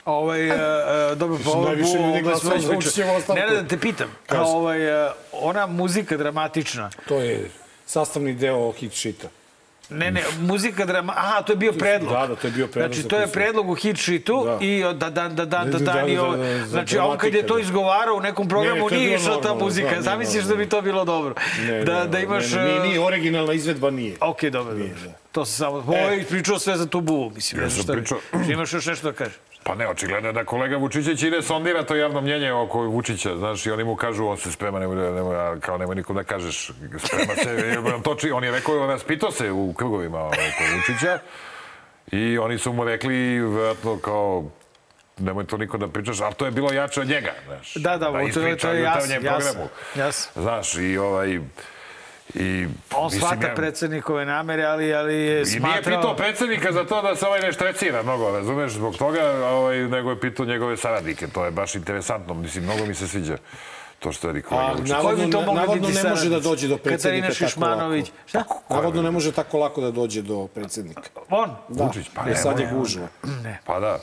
Ovaj, 0.06 0.48
e, 0.48 0.54
dobro, 1.14 1.38
pa 1.44 1.50
ovo, 1.50 1.64
Najviše 1.64 1.92
ljudi 1.92 2.04
ovo, 2.04 2.20
glasalo 2.22 2.58
za 2.58 2.66
ovo, 2.66 2.74
Vučićevu 2.76 3.10
ostavku. 3.10 3.40
Ne, 3.40 3.46
ne, 3.46 3.62
da 3.62 3.68
te 3.68 3.78
pitam. 3.78 4.08
Kaži. 4.26 4.42
Ovaj, 4.44 5.06
e, 5.06 5.10
ona 5.32 5.66
muzika 5.66 6.16
dramatična. 6.16 6.90
To 7.08 7.16
je 7.16 7.50
sastavni 7.86 8.34
deo 8.34 8.72
hit 8.72 8.92
shita. 8.92 9.28
Ne, 9.90 10.10
ne, 10.10 10.22
muzika 10.38 10.84
drama... 10.84 11.12
Aha, 11.16 11.42
to 11.42 11.52
je 11.52 11.56
bio 11.56 11.72
predlog. 11.72 12.12
Da, 12.12 12.26
da, 12.26 12.36
to 12.36 12.46
je 12.46 12.50
bio 12.50 12.66
predlog 12.66 12.92
Znači, 12.92 13.08
to 13.08 13.16
je 13.16 13.26
predlog 13.26 13.70
u 13.70 13.74
hit 13.74 13.98
sheetu 13.98 14.42
Da. 14.44 14.58
i 14.60 14.82
da, 14.84 14.92
da, 14.92 15.10
da, 15.10 15.28
da, 15.28 15.44
da, 15.44 15.64
Da, 15.64 15.78
da, 15.78 15.92
da, 15.92 16.02
i 16.02 16.14
da, 16.16 16.22
ovo- 16.22 16.36
da, 16.36 16.44
da, 16.44 16.66
Znači, 16.66 16.98
on 16.98 17.18
kad 17.18 17.34
je 17.34 17.46
to 17.46 17.54
da. 17.54 17.60
izgovarao 17.60 18.14
u 18.14 18.20
nekom 18.20 18.48
programu, 18.48 18.88
Ne, 18.90 18.96
nije 18.96 19.14
išla 19.14 19.40
ta 19.40 19.54
muzika. 19.54 19.90
da, 19.90 20.02
Zamisliš 20.02 20.44
da 20.44 20.56
bi 20.56 20.68
to 20.68 20.82
bilo 20.82 21.04
dobro. 21.04 21.34
Ne, 21.60 21.84
da, 21.84 22.04
da 22.04 22.18
imaš... 22.20 22.52
Ne, 22.52 22.64
ne, 22.64 22.80
nije, 22.80 23.00
originalna 23.00 23.52
izvedba 23.52 23.90
nije. 23.90 24.16
Ok, 24.20 24.42
dobro, 24.42 24.72
dobro. 24.72 24.88
To 25.32 25.44
se 25.44 25.52
samo... 25.54 25.76
Ovo 25.78 25.96
je 25.96 26.24
pričao 26.24 26.58
sve 26.58 26.76
za 26.76 26.86
tu 26.86 27.00
buvu, 27.00 27.30
mislim. 27.30 27.62
Ja 27.62 27.70
sam 27.70 27.84
pričao- 27.88 28.18
Imaš 28.48 28.72
još 28.72 28.86
nešto 28.86 29.06
da 29.06 29.12
kažeš? 29.14 29.34
Pa 29.64 29.74
ne, 29.74 29.88
očigledno 29.88 30.28
je 30.28 30.32
da 30.32 30.44
kolega 30.44 30.76
Vučićić 30.76 31.22
ide 31.22 31.42
sondira 31.42 31.82
to 31.82 31.94
javno 31.96 32.20
mnjenje 32.20 32.52
oko 32.52 32.80
Vučića, 32.80 33.36
znaš, 33.36 33.66
i 33.66 33.70
oni 33.70 33.84
mu 33.84 33.96
kažu, 33.96 34.26
on 34.26 34.36
se 34.36 34.52
sprema, 34.52 34.78
nemoj, 34.78 34.96
da- 34.96 35.10
nemoj, 35.10 35.36
a 35.38 35.56
kao 35.58 35.78
nemoj 35.78 35.96
nikom 35.96 36.16
da 36.16 36.24
kažeš, 36.24 36.70
sprema 36.98 37.34
se, 37.34 37.76
toči, 38.04 38.30
on 38.30 38.44
je 38.44 38.50
rekao, 38.50 38.86
raspitao 38.86 39.30
se 39.30 39.50
u 39.50 39.72
krugovima 39.72 40.18
ovaj, 40.18 40.38
oko 40.38 40.64
Vučića 40.76 41.18
i 42.08 42.38
oni 42.38 42.58
su 42.58 42.72
mu 42.72 42.84
rekli, 42.84 43.14
vjerojatno, 43.40 43.98
kao, 43.98 44.44
nemoj 45.18 45.44
to 45.44 45.56
niko 45.56 45.78
da 45.78 45.88
pričaš, 45.88 46.20
ali 46.20 46.34
to 46.34 46.44
je 46.44 46.50
bilo 46.50 46.72
jače 46.72 47.00
od 47.00 47.08
njega, 47.08 47.32
znaš. 47.46 47.74
Da, 47.74 47.96
da, 47.96 48.06
je- 48.08 48.56
to 48.58 48.68
je 48.68 48.82
jasno, 48.82 49.14
programu. 49.20 49.68
jasno. 49.96 50.42
Znaš, 50.42 50.74
i 50.74 50.98
ovaj... 50.98 51.40
I, 52.34 52.66
On 52.96 53.04
mislim, 53.04 53.20
shvata 53.20 53.46
ja- 53.46 53.54
predsjednikove 53.54 54.24
namere, 54.24 54.64
ali, 54.64 54.94
ali 54.94 55.14
je 55.14 55.30
I 55.30 55.34
nije 55.34 55.46
smatrao... 55.46 56.00
pitao 56.00 56.16
predsjednika 56.16 56.72
za 56.72 56.84
to 56.84 57.02
da 57.02 57.16
se 57.16 57.26
ovaj 57.26 57.40
ne 57.40 57.52
štrecira 57.52 58.02
mnogo, 58.02 58.30
razumeš, 58.30 58.72
zbog 58.72 58.96
toga, 58.96 59.22
ovaj, 59.46 59.78
nego 59.78 60.10
je 60.10 60.20
pitao 60.20 60.46
njegove 60.46 60.76
saradnike. 60.76 61.26
To 61.26 61.44
je 61.44 61.50
baš 61.50 61.74
interesantno, 61.74 62.34
mislim, 62.34 62.64
mnogo 62.64 62.86
mi 62.86 62.94
se 62.94 63.08
sviđa 63.08 63.36
to 63.98 64.12
što 64.12 64.28
je 64.30 64.42
kolega 64.42 64.72
Vučić. 64.72 64.90
navodno, 64.90 65.28
to 65.28 65.54
navodno 65.54 65.88
ne 65.88 66.10
može 66.10 66.28
da 66.28 66.40
dođe 66.40 66.68
do 66.68 66.76
predsjednika 66.76 67.28
Katarina. 67.28 67.48
Šišmanović. 67.48 68.12
Šta? 68.26 68.44
Navodno 68.70 69.02
ne 69.02 69.10
može 69.10 69.32
tako 69.32 69.58
lako 69.58 69.80
da 69.80 69.90
dođe 69.90 70.22
do 70.22 70.46
predsjednika. 70.46 71.02
On? 71.30 71.50
Da, 71.68 71.84
Vučić, 71.84 72.06
pa 72.14 72.24
ne, 72.24 72.36
sad 72.36 72.58
je 72.58 72.66
ne, 72.66 72.72
gužva. 72.72 73.08
Pa 73.64 73.80
da. 73.80 73.98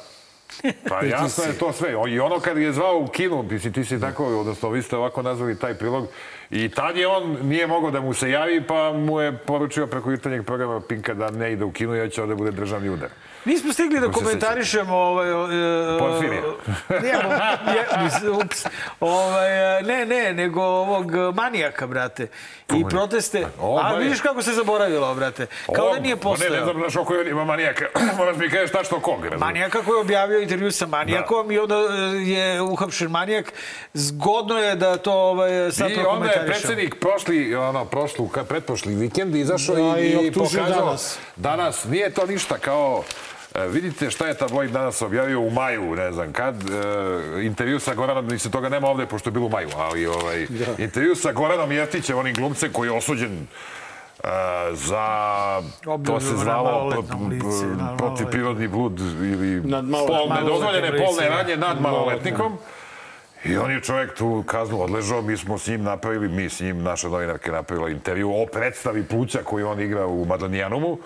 Pa 0.90 1.02
jasno 1.20 1.44
je 1.44 1.54
to 1.54 1.74
sve. 1.74 1.94
I 2.10 2.20
ono 2.20 2.40
kad 2.40 2.58
je 2.58 2.74
zvao 2.74 2.98
u 2.98 3.08
kinu, 3.08 3.44
mislim, 3.44 3.74
ti 3.74 3.86
si 3.86 4.00
tako, 4.00 4.40
odnosno 4.40 4.70
vi 4.70 4.82
ste 4.82 4.98
ovako 4.98 5.22
nazvali 5.22 5.60
taj 5.60 5.74
prilog, 5.74 6.08
i 6.52 6.70
tad 6.70 6.98
je 6.98 7.08
on 7.08 7.38
nije 7.44 7.68
mogao 7.68 7.92
da 7.92 8.02
mu 8.02 8.14
se 8.14 8.30
javi, 8.30 8.64
pa 8.68 8.94
mu 8.94 9.22
je 9.22 9.38
poručio 9.38 9.88
preko 9.88 10.12
jutarnjeg 10.12 10.46
programa 10.46 10.82
Pinka 10.82 11.14
da 11.14 11.32
ne 11.32 11.52
ide 11.54 11.64
u 11.64 11.72
kinu, 11.72 11.94
jer 11.94 12.12
će 12.12 12.22
ovde 12.22 12.36
bude 12.36 12.52
državni 12.52 12.90
udar. 12.90 13.10
Nismo 13.46 13.74
stigli 13.74 14.00
da 14.00 14.12
komentarišemo 14.12 14.96
ovaj... 14.96 15.30
e, 15.30 16.00
Porfirija. 16.00 16.42
Ne, 17.02 17.14
ups, 18.44 18.66
ovaj, 19.00 19.80
e, 19.80 19.82
ne, 19.82 20.06
ne, 20.06 20.34
nego 20.34 20.62
ovog 20.62 21.12
manijaka, 21.36 21.88
brate. 21.88 22.28
I 22.76 22.86
proteste... 22.90 23.46
A 23.84 23.96
vidiš 23.96 24.22
kako 24.22 24.42
se 24.42 24.52
zaboravilo, 24.52 25.16
brate. 25.16 25.48
Kao 25.76 25.94
da 25.94 26.00
nije 26.00 26.16
Pa 26.16 26.30
ne, 26.30 26.32
ne 26.32 26.38
postojao. 26.38 26.64
znam 26.64 26.78
znaš 26.78 26.96
oko 26.96 27.16
ima 27.16 27.46
manijaka. 27.46 27.86
Moraš 28.18 28.38
mi 28.38 28.50
kažeš 28.50 28.72
tačno 28.72 29.00
kog. 29.00 29.20
Manijaka 29.38 29.82
koji 29.84 29.96
je 29.96 30.02
objavio 30.02 30.40
intervju 30.40 30.72
sa 30.72 30.86
manijakom 30.86 31.52
i 31.52 31.60
onda 31.60 31.76
e, 31.76 31.80
je 32.30 32.62
uhapšen 32.62 33.12
manijak. 33.12 33.54
Zgodno 33.94 34.58
je 34.58 34.76
da 34.76 34.98
to 34.98 35.14
ovaj, 35.14 35.72
sad 35.72 35.92
I 35.92 36.00
onda 36.00 36.30
je 36.30 36.46
predsjednik 36.46 36.96
prošli, 37.00 37.56
ono, 37.56 37.86
prošlu, 37.86 38.30
pretprošli 38.50 38.96
vikend 38.96 39.36
izašao 39.36 39.76
Da, 39.76 40.00
i 40.00 40.06
i, 40.06 40.12
i 40.12 40.28
optužio 40.28 40.62
pokazao... 40.62 40.86
danas. 40.86 41.20
Danas. 41.36 41.86
Nije 41.86 42.10
to 42.10 42.26
ništa 42.26 42.58
kao... 42.58 43.04
e, 43.56 43.68
Vidite 43.68 44.12
šta 44.12 44.28
je 44.28 44.38
tabloid 44.38 44.72
danas 44.72 45.02
objavio 45.02 45.42
u 45.42 45.50
maju, 45.50 45.96
ne 45.96 46.12
znam 46.12 46.34
kad, 46.34 46.56
e, 46.56 47.46
intervju 47.46 47.80
sa 47.80 47.94
Goranom, 47.94 48.28
mislim 48.32 48.52
toga 48.52 48.70
nema 48.70 48.88
ovde 48.88 49.06
pošto 49.06 49.30
je 49.30 49.32
bilo 49.32 49.46
u 49.46 49.50
maju, 49.50 49.70
ali 49.78 50.06
ovaj, 50.06 50.48
Da. 50.50 50.84
intervju 50.84 51.16
sa 51.16 51.32
Goranom 51.32 51.72
Jeftićem, 51.72 52.18
onim 52.18 52.36
glumcem 52.36 52.72
koji 52.72 52.88
je 52.88 52.92
osuđen 52.92 53.34
e, 53.34 54.28
za, 54.74 55.06
to 56.06 56.20
se 56.20 56.36
zvalo 56.36 57.04
protivprirodni 57.98 58.68
blud 58.68 59.00
ili 59.00 59.62
pol, 60.08 60.30
nedozvoljene 60.36 60.98
polne 60.98 61.30
da. 61.30 61.36
radnje 61.36 61.58
nad 61.58 61.82
maloletnikom. 61.82 62.58
I 63.46 63.58
on 63.58 63.72
je 63.72 63.82
čovjek 63.82 64.16
tu 64.18 64.44
kaznu 64.48 64.82
odležao, 64.82 65.22
mi 65.22 65.38
smo 65.38 65.58
s 65.58 65.68
njim 65.68 65.84
napravili, 65.84 66.28
mi 66.28 66.50
s 66.50 66.60
njim, 66.60 66.84
naša 66.84 67.08
novinarka 67.08 67.50
je 67.50 67.56
napravila 67.56 67.90
intervju 67.90 68.32
o 68.32 68.46
predstavi 68.46 69.04
Pluća 69.04 69.40
koju 69.44 69.68
on 69.68 69.80
igra 69.80 70.08
u 70.08 70.26
Madanijanumu. 70.26 70.98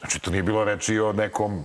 Znači, 0.00 0.20
to 0.20 0.30
nije 0.30 0.42
bilo 0.42 0.64
reči 0.64 1.00
o 1.00 1.12
nekom 1.12 1.64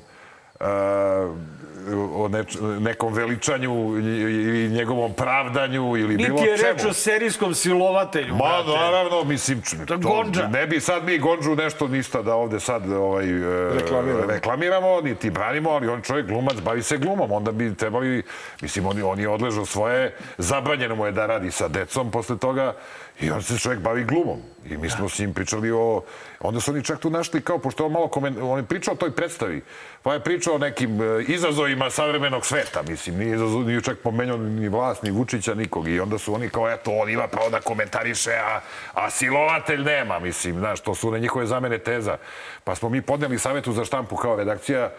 o 2.13 2.27
neč, 2.27 2.47
nekom 2.79 3.13
veličanju 3.13 3.97
i, 3.99 4.69
njegovom 4.69 5.13
pravdanju 5.13 5.97
ili 5.97 6.17
bilo 6.17 6.29
Niti 6.31 6.49
je 6.49 6.57
čemu. 6.57 6.69
reč 6.69 6.85
o 6.85 6.93
serijskom 6.93 7.53
silovatelju, 7.53 8.33
Ma, 8.33 8.37
brate. 8.39 8.69
naravno, 8.71 9.23
mislim, 9.23 9.61
To 9.87 9.97
Gondža. 9.97 10.47
ne 10.47 10.67
bi 10.67 10.79
sad 10.79 11.05
mi 11.05 11.17
Gonđu 11.17 11.55
nešto 11.55 11.87
ništa 11.87 12.21
da 12.21 12.35
ovde 12.35 12.59
sad 12.59 12.91
ovaj, 12.91 13.25
e, 13.25 13.73
Reklamiramo. 13.73 14.25
reklamiramo, 14.27 15.01
niti 15.01 15.29
branimo, 15.29 15.69
ali 15.69 15.87
on 15.87 16.01
čovjek 16.01 16.27
glumac, 16.27 16.55
bavi 16.55 16.83
se 16.83 16.97
glumom. 16.97 17.31
Onda 17.31 17.51
bi 17.51 17.75
trebali, 17.75 18.23
mislim, 18.61 18.85
on, 18.85 19.03
on 19.03 19.19
je 19.19 19.29
odležao 19.29 19.65
svoje, 19.65 20.15
zabranjeno 20.37 20.95
mu 20.95 21.05
je 21.05 21.11
da 21.11 21.25
radi 21.25 21.51
sa 21.51 21.67
decom 21.67 22.11
posle 22.11 22.37
toga 22.37 22.73
i 23.19 23.31
on 23.31 23.43
se 23.43 23.57
čovjek 23.57 23.79
bavi 23.81 24.03
glumom. 24.03 24.37
I 24.65 24.77
mi 24.77 24.89
smo 24.89 25.09
s 25.09 25.19
njim 25.19 25.33
pričali 25.33 25.71
o... 25.71 26.01
Onda 26.43 26.59
su 26.59 26.71
oni 26.71 26.83
čak 26.83 26.99
tu 26.99 27.09
našli 27.09 27.41
kao, 27.41 27.57
pošto 27.57 27.85
on 27.85 27.91
malo 27.91 28.07
komen, 28.07 28.37
on 28.41 28.59
je 28.59 28.65
pričao 28.65 28.93
o 28.93 28.97
toj 28.97 29.11
predstavi, 29.11 29.61
pa 30.03 30.13
je 30.13 30.19
pričao 30.19 30.55
o 30.55 30.57
nekim 30.57 31.01
e, 31.01 31.23
izazovima 31.27 31.89
savremenog 31.89 32.45
sveta, 32.45 32.81
mislim, 32.81 33.17
nije, 33.17 33.35
izazov, 33.35 33.63
nije 33.63 33.81
čak 33.81 33.97
pomenuo 34.03 34.37
ni 34.37 34.69
vlast, 34.69 35.03
ni 35.03 35.11
Vučića, 35.11 35.53
nikog. 35.53 35.87
I 35.87 35.99
onda 35.99 36.17
su 36.17 36.33
oni 36.33 36.49
kao, 36.49 36.69
eto, 36.69 36.91
on 36.91 37.09
ima 37.09 37.27
pravo 37.27 37.49
da 37.49 37.61
komentariše, 37.61 38.31
a, 38.31 38.59
a 38.93 39.09
silovatelj 39.09 39.83
nema, 39.83 40.19
mislim, 40.19 40.59
znaš, 40.59 40.79
to 40.79 40.95
su 40.95 41.07
one 41.07 41.19
njihove 41.19 41.45
zamene 41.45 41.77
teza. 41.77 42.17
Pa 42.63 42.75
smo 42.75 42.89
mi 42.89 43.01
podneli 43.01 43.39
savjetu 43.39 43.73
za 43.73 43.85
štampu 43.85 44.15
kao 44.15 44.35
redakcija, 44.35 44.91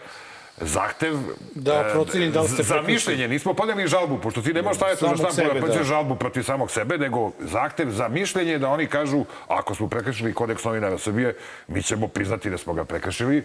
zahtev 0.61 1.17
Da 1.55 1.85
e, 1.89 1.93
procenim 1.93 2.31
da 2.31 2.41
li 2.41 2.49
ste 2.49 2.63
za 2.63 2.81
mišljenje. 2.81 3.27
Nismo 3.27 3.53
podneli 3.53 3.87
žalbu, 3.87 4.19
pošto 4.23 4.41
ti 4.41 4.53
ne 4.53 4.61
možeš 4.61 4.77
staviti 4.77 4.99
za 4.99 5.07
Samog 5.07 5.33
štampu 5.33 5.67
da 5.67 5.73
da. 5.73 5.83
žalbu 5.83 6.15
protiv 6.15 6.43
samog 6.43 6.71
sebe, 6.71 6.97
nego 6.97 7.31
zahtev 7.39 7.89
za 7.89 8.07
mišljenje 8.07 8.59
da 8.59 8.69
oni 8.69 8.87
kažu 8.87 9.25
ako 9.47 9.75
smo 9.75 9.87
prekršili 9.89 10.33
kodeks 10.33 10.63
novinara 10.63 10.97
Srbije, 10.97 11.35
mi 11.67 11.83
ćemo 11.83 12.07
priznati 12.07 12.49
da 12.49 12.57
smo 12.57 12.73
ga 12.73 12.85
prekršili 12.85 13.43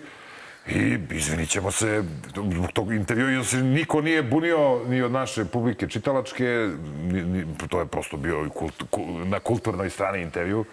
i 0.68 0.98
izvinit 1.10 1.48
ćemo 1.48 1.70
se, 1.70 2.04
zbog 2.52 2.72
tog 2.72 2.92
intervjua 2.92 3.44
se 3.44 3.56
niko 3.56 4.00
nije 4.00 4.22
bunio 4.22 4.80
ni 4.88 5.02
od 5.02 5.12
naše 5.12 5.44
publike 5.44 5.88
čitalačke, 5.88 6.68
ni, 7.02 7.22
ni, 7.22 7.44
to 7.68 7.80
je 7.80 7.86
prosto 7.86 8.16
bio 8.16 8.48
kult, 8.54 8.82
ku, 8.90 9.00
na 9.24 9.40
kulturnoj 9.40 9.90
strani 9.90 10.22
intervju 10.22 10.64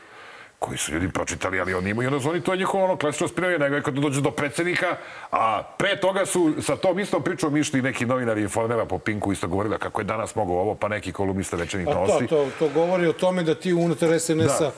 koji 0.59 0.77
su 0.77 0.91
ljudi 0.93 1.09
pročitali, 1.09 1.59
ali 1.59 1.73
oni 1.73 1.89
imaju, 1.89 2.13
onda 2.13 2.29
oni, 2.29 2.41
to 2.41 2.51
je 2.53 2.57
njihovo 2.57 2.83
ono 2.83 2.97
klasično 2.97 3.27
spinanje, 3.27 3.57
nego 3.59 3.75
je 3.75 3.83
kad 3.83 3.93
dođe 3.93 4.21
do 4.21 4.31
predsednika, 4.31 4.97
a 5.31 5.63
pre 5.77 5.99
toga 5.99 6.25
su 6.25 6.53
sa 6.61 6.75
tom 6.75 6.99
istom 6.99 7.23
pričom 7.23 7.57
išli 7.57 7.81
neki 7.81 8.05
novinari 8.05 8.41
informera 8.41 8.85
po 8.85 8.97
Pinku 8.97 9.31
isto 9.31 9.47
govorili 9.47 9.77
kako 9.79 10.01
je 10.01 10.05
danas 10.05 10.35
mogao 10.35 10.55
ovo, 10.55 10.75
pa 10.75 10.87
neki 10.87 11.11
kolumnista 11.11 11.57
večernih 11.57 11.87
A 11.87 11.91
to, 11.91 11.97
novosti. 11.99 12.27
to, 12.27 12.47
to 12.59 12.69
govori 12.69 13.07
o 13.07 13.13
tome 13.13 13.43
da 13.43 13.55
ti 13.55 13.73
unutar 13.73 14.19
SNS-a 14.19 14.63
Da. 14.63 14.71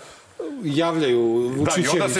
Javljaju 0.64 1.50
Da, 1.50 1.56
i 1.56 1.58
Vučićeviću. 1.58 1.92
onda 1.92 2.10
se, 2.10 2.20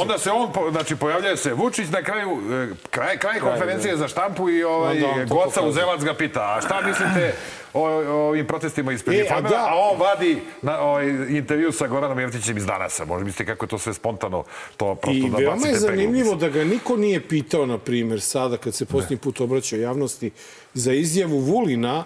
onda 0.00 0.18
se 0.18 0.30
on, 0.30 0.50
znači 0.70 0.96
pojavljuje 0.96 1.36
se 1.36 1.52
Vučić 1.54 1.88
na 1.90 2.02
kraju, 2.02 2.38
e, 2.52 2.68
kraj, 2.90 3.18
kraj 3.18 3.40
konferencije 3.40 3.90
da. 3.92 3.96
za 3.96 4.08
štampu 4.08 4.50
i 4.50 4.64
ovaj, 4.64 5.04
on 5.04 5.28
to 5.28 5.34
Goca. 5.34 5.62
Uzelac 5.62 6.04
ga 6.04 6.14
pita, 6.14 6.40
a 6.40 6.60
šta 6.60 6.80
mislite 6.86 7.34
o, 7.72 7.82
o 7.82 8.28
ovim 8.28 8.46
protestima 8.46 8.92
ispred 8.92 9.18
E, 9.18 9.26
a 9.30 9.40
da. 9.40 9.66
A 9.68 9.74
on 9.74 10.00
vadi 10.00 10.42
na 10.62 10.80
ovaj, 10.80 11.08
intervju 11.28 11.72
sa 11.72 11.86
Goranom 11.86 12.18
Jevtićem 12.18 12.56
iz 12.56 12.66
danasa. 12.66 13.04
Možda 13.04 13.24
mislite 13.24 13.52
kako 13.52 13.64
je 13.64 13.68
to 13.68 13.78
sve 13.78 13.94
spontano, 13.94 14.44
to 14.76 14.94
prosto 14.94 15.26
I 15.26 15.30
da 15.30 15.36
veoma 15.36 15.54
bacite 15.54 15.70
je 15.70 15.78
zanimljivo 15.78 16.34
da 16.34 16.48
ga 16.48 16.64
niko 16.64 16.96
nije 16.96 17.28
pitao, 17.28 17.66
na 17.66 17.78
primjer, 17.78 18.20
sada 18.20 18.56
kad 18.56 18.74
se 18.74 18.84
posljednji 18.84 19.16
put 19.16 19.40
obraćao 19.40 19.78
javnosti, 19.78 20.30
za 20.74 20.92
izjavu 20.92 21.38
Vulina 21.38 22.04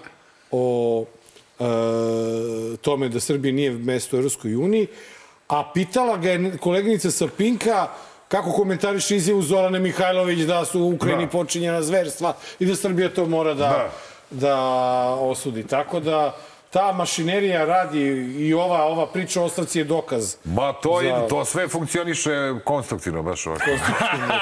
o 0.51 1.05
e, 1.59 1.65
tome 2.77 3.09
da 3.09 3.21
Srbija 3.21 3.53
nije 3.53 3.71
mesto 3.71 4.17
u 4.17 4.19
Europskoj 4.19 4.57
uniji, 4.57 4.87
a 5.49 5.70
pitala 5.74 6.16
ga 6.16 6.30
je 6.30 6.57
koleginica 6.59 7.11
sa 7.11 7.26
Pinka 7.28 7.88
kako 8.28 8.53
komentariš 8.53 9.11
izjavu 9.11 9.42
Zorane 9.42 9.78
Mihajlović 9.78 10.38
da 10.38 10.64
su 10.64 10.80
u 10.80 10.95
Ukrajini 10.95 11.24
Da. 11.24 11.30
počinjena 11.30 11.82
zverstva 11.82 12.34
i 12.59 12.66
da 12.66 12.76
Srbija 12.76 13.09
to 13.09 13.26
mora 13.26 13.55
da, 13.55 13.68
Da. 13.68 13.88
da 14.30 14.57
osudi. 15.11 15.66
Tako 15.66 16.01
da 16.01 16.36
ta 16.70 16.92
mašinerija 16.92 17.64
radi 17.64 18.01
i 18.38 18.55
ova, 18.55 18.84
ova 18.84 19.07
priča 19.07 19.40
o 19.40 19.45
ostavci 19.45 19.78
je 19.78 19.84
dokaz. 19.84 20.36
Ma 20.45 20.72
to, 20.72 20.99
za- 21.03 21.09
i, 21.09 21.28
to 21.28 21.45
sve 21.45 21.68
funkcioniše 21.68 22.30
konstruktivno, 22.64 23.22
baš 23.22 23.47
ovako. 23.47 23.64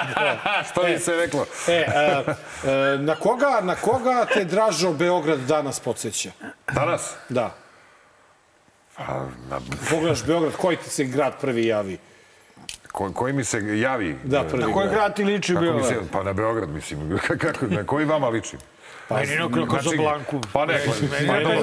Što 0.71 0.83
bi 0.83 0.99
se 0.99 1.13
reklo? 1.15 1.47
E, 1.69 1.85
a, 1.87 2.23
e, 2.65 2.99
na, 2.99 3.15
koga, 3.15 3.61
na 3.63 3.75
koga 3.75 4.27
te 4.35 4.45
Dražo 4.45 4.93
Beograd 4.93 5.39
danas 5.41 5.81
podsjeća? 5.81 6.31
Danas? 6.69 7.11
Da. 7.29 7.55
Pa, 9.07 9.27
na, 9.51 9.61
Pogledaš 9.91 10.25
Beograd, 10.25 10.53
koji 10.53 10.77
ti 10.77 10.91
se 10.91 11.05
grad 11.05 11.41
prvi 11.41 11.67
javi? 11.67 11.99
ko, 12.93 13.13
koji 13.13 13.33
mi 13.33 13.45
se 13.45 13.79
javi? 13.79 14.17
Da, 14.25 14.45
prvi 14.45 14.65
Na 14.65 14.73
koji 14.73 14.89
grad 14.89 15.17
ti 15.17 15.25
liči 15.25 15.53
Kako 15.53 15.65
mi 15.65 15.71
Beograd? 15.71 15.89
se, 15.89 16.11
pa 16.13 16.23
na 16.23 16.33
Beograd, 16.33 16.69
mislim. 16.69 17.19
Kako, 17.41 17.67
na 17.67 17.85
koji 17.85 18.05
vama 18.05 18.29
liči? 18.29 18.57
Pa, 19.09 19.17
Meni 19.17 19.37
na 19.37 19.67
Kazablanku. 19.77 20.41
Pa 20.53 20.67
ne, 20.67 20.81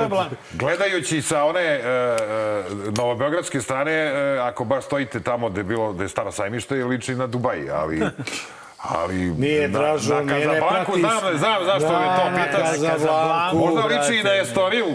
pa. 0.10 0.30
Gledajući 0.54 1.22
sa 1.22 1.44
one 1.44 1.62
e, 1.62 1.78
e, 1.78 2.64
novobeogradske 2.98 3.62
strane, 3.62 3.92
e, 3.92 4.40
ako 4.40 4.64
baš 4.64 4.86
stojite 4.86 5.20
tamo 5.20 5.50
gde 5.50 5.60
je 5.60 5.64
bilo 5.64 5.94
da 5.94 6.04
je 6.04 6.10
staro 6.10 6.32
sajmište, 6.32 6.76
liči 6.86 7.16
na 7.16 7.28
Dubaji, 7.28 7.70
ali 7.70 8.00
ali 8.82 9.16
Nije, 9.16 9.68
na, 9.68 9.80
Dražo, 9.80 10.16
na 10.16 10.34
nije, 10.34 10.48
ne 10.48 10.60
pratiš. 10.60 10.96
znam, 10.96 11.38
znam 11.38 11.66
zašto 11.66 11.88
Da, 11.88 12.00
me 12.00 12.06
to 12.18 12.30
na 12.30 12.46
pitaš. 12.46 12.62
Kazablanku, 12.92 13.58
Možda 13.58 13.82
liči 13.82 14.16
i 14.16 14.24
na. 14.24 14.34
Estoriju. 14.34 14.86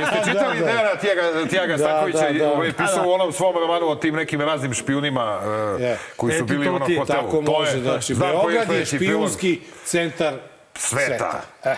Jeste 0.00 0.18
čitali 0.28 0.58
Da, 0.58 0.64
da. 0.64 0.72
Dejana 0.72 0.96
Tijaga, 0.96 1.48
Tijaga 1.50 1.72
Da, 1.72 1.78
Stakovića? 1.78 2.32
da, 2.32 2.38
da. 2.38 2.48
Ovaj 2.48 2.66
je 2.66 2.72
pisao 2.72 3.08
u 3.08 3.12
onom 3.12 3.32
svom 3.32 3.54
romanu 3.56 3.88
o 3.88 3.94
tim 3.94 4.14
nekim 4.14 4.40
raznim 4.40 4.74
špijunima 4.74 5.40
e, 5.78 5.82
Je. 5.82 5.98
koji 6.16 6.38
su 6.38 6.44
bili 6.44 6.68
u 6.68 6.74
onom 6.74 6.88
hotelu. 6.90 7.06
Tako 7.22 7.42
To 7.42 7.52
može, 7.52 7.72
je, 7.72 7.82
znači, 7.82 8.14
znam 8.14 8.30
koji 8.32 8.54
Beograd 8.54 8.78
je 8.78 8.86
špijunski 8.86 9.60
centar 9.84 10.34
Sveta. 10.74 11.06
sveta. 11.06 11.40
E. 11.64 11.76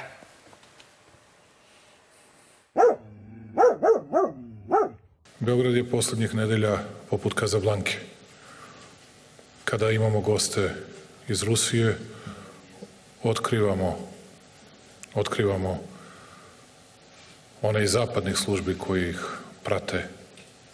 Beograd 5.39 5.75
je 5.75 5.85
poslednjih 5.85 6.35
nedelja 6.35 6.79
poput 7.11 7.35
Kazablanke. 7.35 7.97
Kada 9.65 9.91
imamo 9.91 10.21
goste 10.21 10.71
iz 11.29 11.43
Rusije, 11.43 11.99
otkrivamo, 13.23 13.99
otkrivamo 15.15 15.81
one 17.63 17.85
iz 17.85 17.93
zapadnih 17.93 18.37
službi 18.37 18.79
koji 18.79 19.11
ih 19.11 19.21
prate 19.63 20.09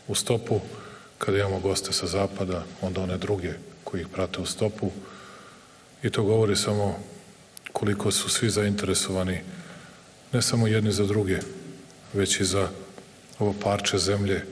u 0.09 0.15
stopu. 0.15 0.61
Kada 1.19 1.39
imamo 1.39 1.61
goste 1.61 1.93
sa 1.93 2.07
zapada, 2.07 2.65
onda 2.81 3.01
one 3.01 3.19
druge 3.19 3.53
koji 3.85 4.01
ih 4.01 4.09
prate 4.09 4.41
u 4.41 4.47
stopu. 4.47 4.91
I 6.03 6.11
to 6.11 6.23
govori 6.23 6.57
samo 6.57 6.99
koliko 7.73 8.11
su 8.11 8.29
svi 8.29 8.51
zainteresovani, 8.51 9.41
ne 10.33 10.43
samo 10.43 10.67
jedni 10.67 10.93
za 10.93 11.07
druge, 11.07 11.39
već 12.13 12.41
i 12.41 12.45
za 12.45 12.69
ovo 13.39 13.55
parče 13.63 13.99
zemlje 13.99 14.45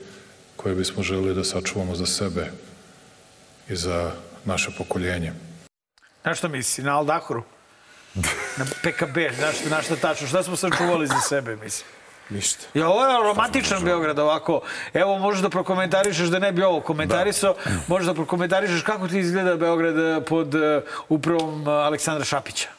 koje 0.55 0.75
bismo 0.75 1.03
želeli 1.03 1.35
da 1.35 1.43
sačuvamo 1.43 1.95
za 1.95 2.05
sebe 2.05 2.51
i 3.69 3.75
za 3.75 4.11
naše 4.45 4.71
pokoljenje. 4.77 5.48
Znaš 6.29 6.37
šta 6.37 6.47
misli? 6.47 6.83
Na 6.83 6.97
Aldahoru? 6.97 7.43
Na 8.57 8.65
PKB, 8.83 9.17
znaš, 9.35 9.55
na 9.69 9.81
šta 9.81 9.95
tačno? 9.95 10.27
Šta 10.27 10.43
smo 10.43 10.55
sačuvali 10.55 11.07
za 11.07 11.19
sebe, 11.19 11.55
mislim? 11.55 11.87
Ništa. 12.29 12.65
Ja, 12.73 12.87
ovo 12.87 13.05
je 13.05 13.23
romantičan 13.23 13.83
Beograd 13.83 14.19
ovako. 14.19 14.61
Evo, 14.93 15.17
možeš 15.17 15.41
da 15.41 15.49
prokomentarišeš 15.49 16.27
da 16.27 16.39
ne 16.39 16.51
bi 16.51 16.63
ovo 16.63 16.81
komentarisao. 16.81 17.55
Možeš 17.87 18.07
da 18.07 18.13
prokomentarišeš 18.13 18.81
kako 18.81 19.07
ti 19.07 19.19
izgleda 19.19 19.55
Beograd 19.55 19.97
eh, 19.97 20.25
pod 20.25 20.55
eh, 20.55 20.81
upravom 21.09 21.67
eh, 21.67 21.71
Aleksandra 21.71 22.25
Šapića. 22.25 22.69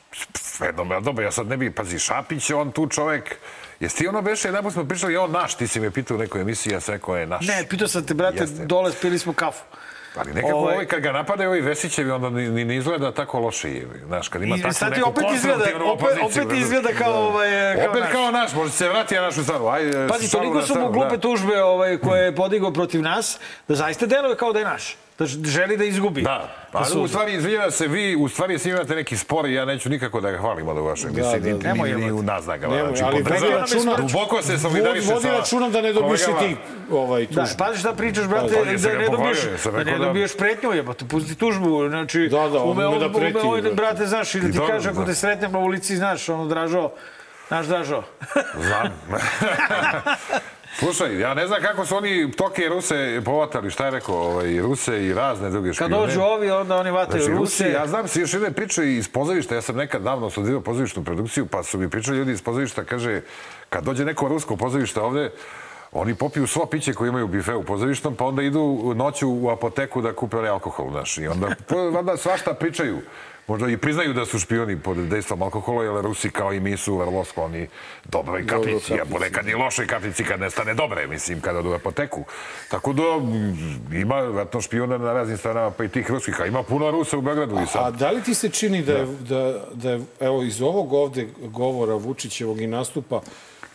Ja, 0.62 1.00
dobro, 1.00 1.24
ja 1.24 1.32
sad 1.32 1.46
ne 1.46 1.56
bih, 1.56 1.72
pazi, 1.76 1.98
Šapić 1.98 2.50
je 2.50 2.56
on 2.56 2.72
tu 2.72 2.86
čovek, 2.86 3.36
Jesi 3.80 3.96
ti 3.96 4.08
ono 4.08 4.22
beše, 4.22 4.48
jedan 4.48 4.70
smo 4.70 4.84
pričali, 4.84 5.12
je 5.12 5.18
on 5.18 5.30
naš, 5.30 5.54
ti 5.54 5.66
si 5.66 5.80
me 5.80 5.90
pitao 5.90 6.16
u 6.16 6.20
nekoj 6.20 6.40
emisiji, 6.40 6.72
ja 6.72 6.80
sam 6.80 6.94
rekao 6.94 7.16
je 7.16 7.26
naš. 7.26 7.46
Ne, 7.46 7.66
pitao 7.68 7.88
sam 7.88 8.06
te, 8.06 8.14
brate, 8.14 8.42
Jeste. 8.42 8.66
dole 8.66 8.92
spili 8.92 9.18
smo 9.18 9.32
kafu. 9.32 9.64
Ali 10.16 10.34
nekako 10.34 10.54
Ovaj- 10.54 10.74
ovaj, 10.74 10.86
kad 10.86 11.00
ga 11.00 11.12
napadaju 11.12 11.50
ovi 11.50 11.60
Vesićevi, 11.60 12.10
onda 12.10 12.30
ni, 12.30 12.48
ni, 12.48 12.64
ni 12.64 12.76
izgleda 12.76 13.12
tako 13.12 13.38
loše. 13.38 13.70
je, 13.70 13.86
Znaš, 14.06 14.28
kad 14.28 14.42
ima 14.42 14.56
I 14.56 14.60
takvu 14.60 14.74
sad 14.74 14.92
neku 14.92 15.08
opet 15.08 15.24
izgleda, 15.34 15.64
opet, 15.84 16.18
opet 16.22 16.58
izgleda 16.58 16.88
kao, 16.98 17.12
ovaj, 17.14 17.50
kao 17.76 17.90
Opet 17.90 18.02
naš. 18.02 18.12
kao 18.12 18.30
naš, 18.30 18.52
može 18.52 18.72
se 18.72 18.88
vrati 18.88 19.14
na 19.14 19.20
našu 19.20 19.42
stranu. 19.44 19.68
Ajde, 19.68 20.06
Pazi, 20.08 20.30
toliko 20.30 20.62
su 20.62 20.74
mu 20.74 20.92
glupe 20.92 21.16
da. 21.16 21.20
tužbe 21.20 21.62
ovaj, 21.62 21.98
koje 21.98 22.24
je 22.24 22.34
podigao 22.36 22.72
protiv 22.72 23.02
nas, 23.02 23.38
da 23.68 23.74
zaista 23.74 24.06
deluje 24.06 24.36
kao 24.36 24.52
da 24.52 24.58
je 24.58 24.64
naš. 24.64 24.96
Da 25.20 25.26
želi 25.26 25.76
da 25.76 25.84
izgubi. 25.84 26.22
Da, 26.22 26.30
Da 26.30 26.48
pa 26.72 26.84
suzi. 26.84 26.98
u 26.98 27.08
stvari, 27.08 27.34
izvinjava 27.34 27.70
se, 27.70 27.86
vi 27.86 28.16
u 28.16 28.28
stvari 28.28 28.58
svi 28.58 28.70
imate 28.70 28.94
neki 28.94 29.16
spor 29.16 29.46
i 29.46 29.54
ja 29.54 29.64
neću 29.64 29.88
nikako 29.88 30.20
da 30.20 30.30
ga 30.30 30.38
hvalim 30.38 30.68
od 30.68 30.76
emisije, 30.78 31.12
da, 31.40 31.46
niti 31.46 31.64
da. 31.64 31.72
ni, 31.72 31.80
Nemoj, 31.80 31.94
ni 31.96 32.12
u 32.12 32.22
naznagama. 32.22 32.76
Nemoj, 32.76 32.88
Znači, 32.88 33.04
ali 33.04 33.22
vodi 33.40 33.52
računa, 33.52 33.96
Duboko 33.96 34.42
se 34.42 34.58
solidariše 34.58 35.06
vodi 35.08 35.22
sa 35.22 35.32
računa 35.32 35.68
da 35.68 35.80
ne 35.80 35.92
dobiješ 35.92 36.20
i 36.20 36.24
ti 36.38 36.56
ovaj, 36.90 37.26
Da, 37.26 37.42
tužbu. 37.42 37.58
pazi 37.58 37.78
šta 37.78 37.92
pričaš, 37.94 38.26
brate, 38.26 38.46
Pa, 38.48 38.64
da 38.64 38.64
ga 38.88 38.98
ne 38.98 39.08
dobiješ, 39.08 39.38
da 39.64 39.84
ne 39.84 39.84
da- 39.92 39.98
dobiješ 39.98 40.36
pretnju, 40.36 40.72
jebote, 40.72 41.04
pusti 41.04 41.34
tužbu, 41.34 41.88
znači, 41.88 42.28
Da, 42.30 42.48
da, 42.48 42.58
on 42.58 42.70
ume 42.70 42.98
da 42.98 43.12
preti, 43.12 43.38
on, 43.38 43.60
brate. 43.60 43.74
brate, 43.74 44.06
znaš, 44.06 44.34
i 44.34 44.40
da 44.40 44.50
ti 44.50 44.58
kaže, 44.66 44.88
ako 44.88 45.00
da. 45.00 45.06
te 45.06 45.14
sretnem 45.14 45.52
na 45.52 45.58
ulici, 45.58 45.96
znaš, 45.96 46.28
ono, 46.28 46.46
Dražo, 46.46 46.90
znaš, 47.48 47.66
Dražo, 47.66 48.02
Znam. 48.56 48.88
Slušaj, 50.80 51.20
ja 51.20 51.34
ne 51.34 51.46
znam 51.46 51.62
kako 51.62 51.86
su 51.86 51.96
oni 51.96 52.32
Toke 52.32 52.62
i 52.62 52.68
Ruse 52.68 53.22
povatali, 53.24 53.70
šta 53.70 53.84
je 53.84 53.90
rekao, 53.90 54.14
ovaj, 54.14 54.58
Ruse 54.60 55.06
i 55.06 55.14
razne 55.14 55.50
druge 55.50 55.68
Kad 55.68 55.74
špijune. 55.74 55.96
dođu 55.96 56.20
ovi, 56.20 56.50
onda 56.50 56.76
oni 56.76 56.90
vataju 56.90 57.22
Znači, 57.22 57.38
Ruse. 57.38 57.70
Ja 57.72 57.86
znam 57.86 58.08
se 58.08 58.20
još 58.20 58.32
jedne 58.34 58.50
priče 58.50 58.92
iz 58.96 59.08
pozorišta, 59.08 59.54
ja 59.54 59.62
sam 59.62 59.76
nekad 59.76 60.02
davno 60.02 60.30
studirao 60.30 60.60
pozorišnu 60.60 61.04
produkciju, 61.04 61.46
pa 61.46 61.62
su 61.62 61.78
mi 61.78 61.88
pričali 61.90 62.18
ljudi 62.18 62.32
iz 62.32 62.42
pozorišta, 62.42 62.84
kaže, 62.84 63.20
kad 63.68 63.84
dođe 63.84 64.04
neko 64.04 64.28
rusko 64.28 64.56
pozorište 64.56 65.00
ovde, 65.00 65.30
oni 65.92 66.14
popiju 66.14 66.46
svo 66.46 66.66
piće 66.66 66.92
koje 66.92 67.08
imaju 67.08 67.24
u 67.24 67.28
bifeu 67.28 67.62
pozorištom, 67.62 68.14
pa 68.14 68.24
onda 68.24 68.42
idu 68.42 68.92
noću 68.96 69.28
u 69.28 69.48
apoteku 69.50 70.02
da 70.02 70.12
kupe 70.12 70.36
alkohol, 70.48 70.90
znaš. 70.90 71.18
I 71.18 71.26
onda, 71.26 71.48
valjda, 71.92 72.16
svašta 72.16 72.54
pričaju. 72.54 72.98
Možda 73.50 73.68
i 73.68 73.76
priznaju 73.76 74.12
da 74.14 74.24
su 74.26 74.38
špioni 74.38 74.78
pod 74.78 74.96
dejstvom 74.96 75.42
alkohola, 75.42 75.84
jer 75.84 76.04
Rusi 76.04 76.30
kao 76.30 76.52
i 76.52 76.60
mi 76.60 76.76
su 76.76 76.96
vrlo 76.96 77.24
skloni 77.24 77.68
dobroj 78.04 78.46
kaplici, 78.46 79.00
a 79.00 79.04
ponekad 79.12 79.48
i 79.48 79.54
lošoj 79.54 79.86
kaplici 79.86 80.24
kad 80.24 80.40
nestane 80.40 80.74
dobre, 80.74 81.06
mislim, 81.06 81.40
kada 81.40 81.58
odu 81.58 81.70
u 81.70 81.72
apoteku. 81.72 82.24
Tako 82.68 82.92
da 82.92 83.02
ima 83.96 84.20
vratno 84.20 84.60
špiona 84.60 84.98
na 84.98 85.12
raznim 85.12 85.36
stranama, 85.36 85.70
pa 85.70 85.84
i 85.84 85.88
tih 85.88 86.10
ruskih, 86.10 86.40
a 86.40 86.46
ima 86.46 86.62
puno 86.62 86.90
Rusa 86.90 87.18
u 87.18 87.20
Beogradu 87.20 87.60
i 87.62 87.66
sad. 87.66 87.86
A 87.86 87.90
da 87.90 88.10
li 88.10 88.22
ti 88.22 88.34
se 88.34 88.48
čini 88.48 88.82
da 88.82 88.92
je, 88.92 89.06
da, 89.06 89.64
da 89.74 89.90
je 89.90 90.00
evo, 90.20 90.42
iz 90.42 90.62
ovog 90.62 90.92
ovde 90.92 91.28
govora 91.42 91.94
Vučićevog 91.94 92.60
i 92.60 92.66
nastupa, 92.66 93.20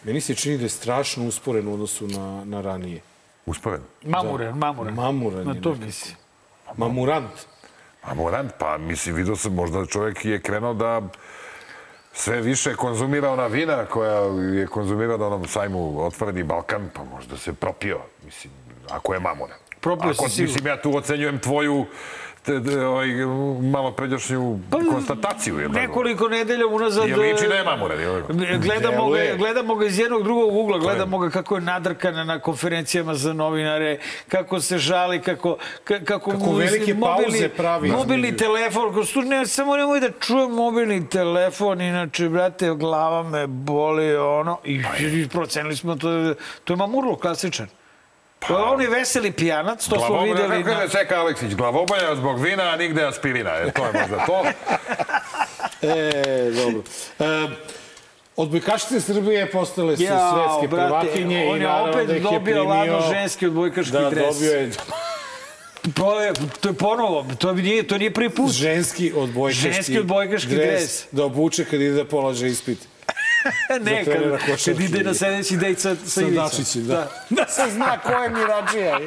meni 0.04 0.22
se 0.22 0.36
čini 0.36 0.58
da 0.58 0.64
je 0.64 0.70
strašno 0.70 1.28
usporen 1.28 1.68
u 1.68 1.74
odnosu 1.74 2.08
na, 2.08 2.46
na 2.46 2.62
ranije. 2.62 3.02
Usporen? 3.46 3.82
Mamuran, 4.04 4.58
mamuran. 4.58 4.94
Mamuran 4.94 5.46
Na 5.46 5.54
je 5.54 5.62
to 5.62 5.70
nekako. 5.70 5.86
misli. 5.86 6.16
Mamurant. 6.78 7.32
A 8.08 8.14
Morant, 8.14 8.52
pa 8.58 8.78
mislim, 8.78 9.16
vidio 9.16 9.36
sam, 9.36 9.54
možda 9.54 9.86
čovjek 9.86 10.26
je 10.26 10.42
krenuo 10.42 10.74
da 10.74 11.02
sve 12.14 12.42
više 12.42 12.76
konzumira 12.76 13.30
ona 13.30 13.48
vina 13.48 13.86
koja 13.86 14.20
je 14.60 14.68
konzumirao 14.68 15.18
na 15.18 15.28
onom 15.28 15.48
sajmu 15.48 16.06
Otvoreni 16.06 16.44
Balkan, 16.44 16.90
pa 16.94 17.04
možda 17.04 17.38
se 17.38 17.54
propio, 17.54 18.00
mislim, 18.26 18.54
ako 18.90 19.14
je 19.14 19.20
mamura. 19.20 19.54
Propio 19.82 20.12
ako, 20.12 20.30
sigurno. 20.30 20.54
Mislim, 20.54 20.68
ja 20.68 20.82
tu 20.82 20.98
ocenjujem 20.98 21.40
tvoju 21.40 21.86
ovaj, 22.84 23.08
malo 23.64 23.92
pređašnju 23.92 24.60
konstataciju. 24.92 25.60
Je 25.60 25.70
Nekoliko 25.70 26.28
nedelja 26.30 26.68
unazad... 26.68 27.08
Je 27.08 27.16
liči 27.16 27.48
da 27.48 27.56
je 27.56 27.64
li? 27.64 28.58
Gledamo 28.60 29.10
ga, 29.10 29.20
gledamo 29.38 29.76
ga 29.76 29.86
iz 29.86 30.00
jednog 30.00 30.24
drugog 30.24 30.56
ugla, 30.56 30.78
gledamo 30.80 31.18
ga 31.20 31.30
kako 31.30 31.56
je 31.56 31.62
nadrkan 31.62 32.28
na 32.28 32.40
konferencijama 32.40 33.16
za 33.16 33.34
novinare, 33.34 33.98
kako 34.28 34.62
se 34.62 34.78
žali, 34.78 35.22
kako, 35.22 35.58
ka- 35.86 36.04
kako, 36.06 36.32
Kako 36.32 36.46
mu, 36.46 36.52
velike 36.54 36.94
mobilni- 36.94 37.32
pauze 37.32 37.50
pravi 37.50 37.90
Mobilni 37.90 38.38
telefon, 38.38 38.94
ko 38.94 39.22
ne, 39.22 39.46
samo 39.46 39.78
nemoj 39.78 40.00
da 40.00 40.10
čujem 40.12 40.52
mobilni 40.52 41.10
telefon, 41.10 41.82
inače, 41.82 42.30
brate, 42.30 42.70
glava 42.70 43.24
me 43.24 43.48
boli, 43.48 44.16
ono, 44.16 44.60
i, 44.64 44.82
i 45.02 45.28
procenili 45.30 45.76
smo, 45.76 45.96
to, 45.96 46.34
to 46.64 46.74
je 46.74 46.78
mamurlo 46.78 47.16
klasičan. 47.16 47.68
To 48.40 48.58
je 48.58 48.64
on 48.64 48.82
je 48.82 48.90
veseli 48.90 49.32
pijanac, 49.32 49.88
to 49.88 50.00
smo 50.00 50.22
videli. 50.22 50.64
kako 50.64 50.82
je 50.82 50.90
Seka 50.90 51.16
Aleksić, 51.16 51.54
glavobolja 51.54 52.16
zbog 52.16 52.42
vina, 52.42 52.64
a 52.64 52.76
nigde 52.78 53.06
aspirina. 53.06 53.52
E, 53.52 53.72
to 53.72 53.86
je 53.86 53.92
možda 53.94 54.26
to. 54.26 54.44
E, 55.82 56.12
dobro. 56.54 56.82
E, 57.20 57.48
odbojkašice 58.36 59.02
Srbije 59.02 59.52
postale 59.52 59.98
su 59.98 60.04
Jao, 60.04 60.34
svetske 60.34 60.68
brate, 60.68 60.88
prvakinje 60.88 61.48
on 61.50 61.58
i 61.58 61.62
je 61.62 61.68
naravno 61.68 61.92
opet 61.92 62.08
da 62.08 62.14
ih 62.14 62.18
je 62.18 62.24
dobio 62.24 62.42
primio... 62.42 62.64
ladno 62.64 63.02
ženski 63.14 63.48
odbojkaški 63.48 63.92
da, 63.92 64.10
dres. 64.10 64.36
dobio 64.36 64.52
je 64.52 64.72
To 65.94 66.22
je, 66.22 66.34
to 66.62 66.70
je 66.70 66.74
ponovo, 66.74 67.26
to 67.38 67.54
nije, 67.54 67.88
to 67.88 67.98
nije 67.98 68.14
prvi 68.14 68.30
put. 68.30 68.52
ženski 68.52 69.14
odbojkaški, 69.16 69.72
Ženski 69.74 70.00
odbojkaški 70.00 70.56
dres. 70.56 71.06
da 71.12 71.26
obuče 71.26 71.66
kad 71.66 71.82
ide 71.82 71.94
da 71.94 72.06
polaže 72.06 72.48
ispit. 72.48 72.78
ne, 73.86 74.06
kad, 74.06 74.66
kad 74.66 74.82
ide 74.82 75.04
na 75.04 75.14
sledeći 75.14 75.58
dejt 75.58 75.80
sa, 75.80 75.96
sa, 75.96 76.08
Sa 76.08 76.22
Ivicom. 76.22 76.44
Dačićem, 76.44 76.88
da. 76.88 77.12
Da 77.30 77.48
se 77.48 77.62
zna 77.72 78.00
ko 78.00 78.12
je 78.12 78.30
Mirađija. 78.30 79.00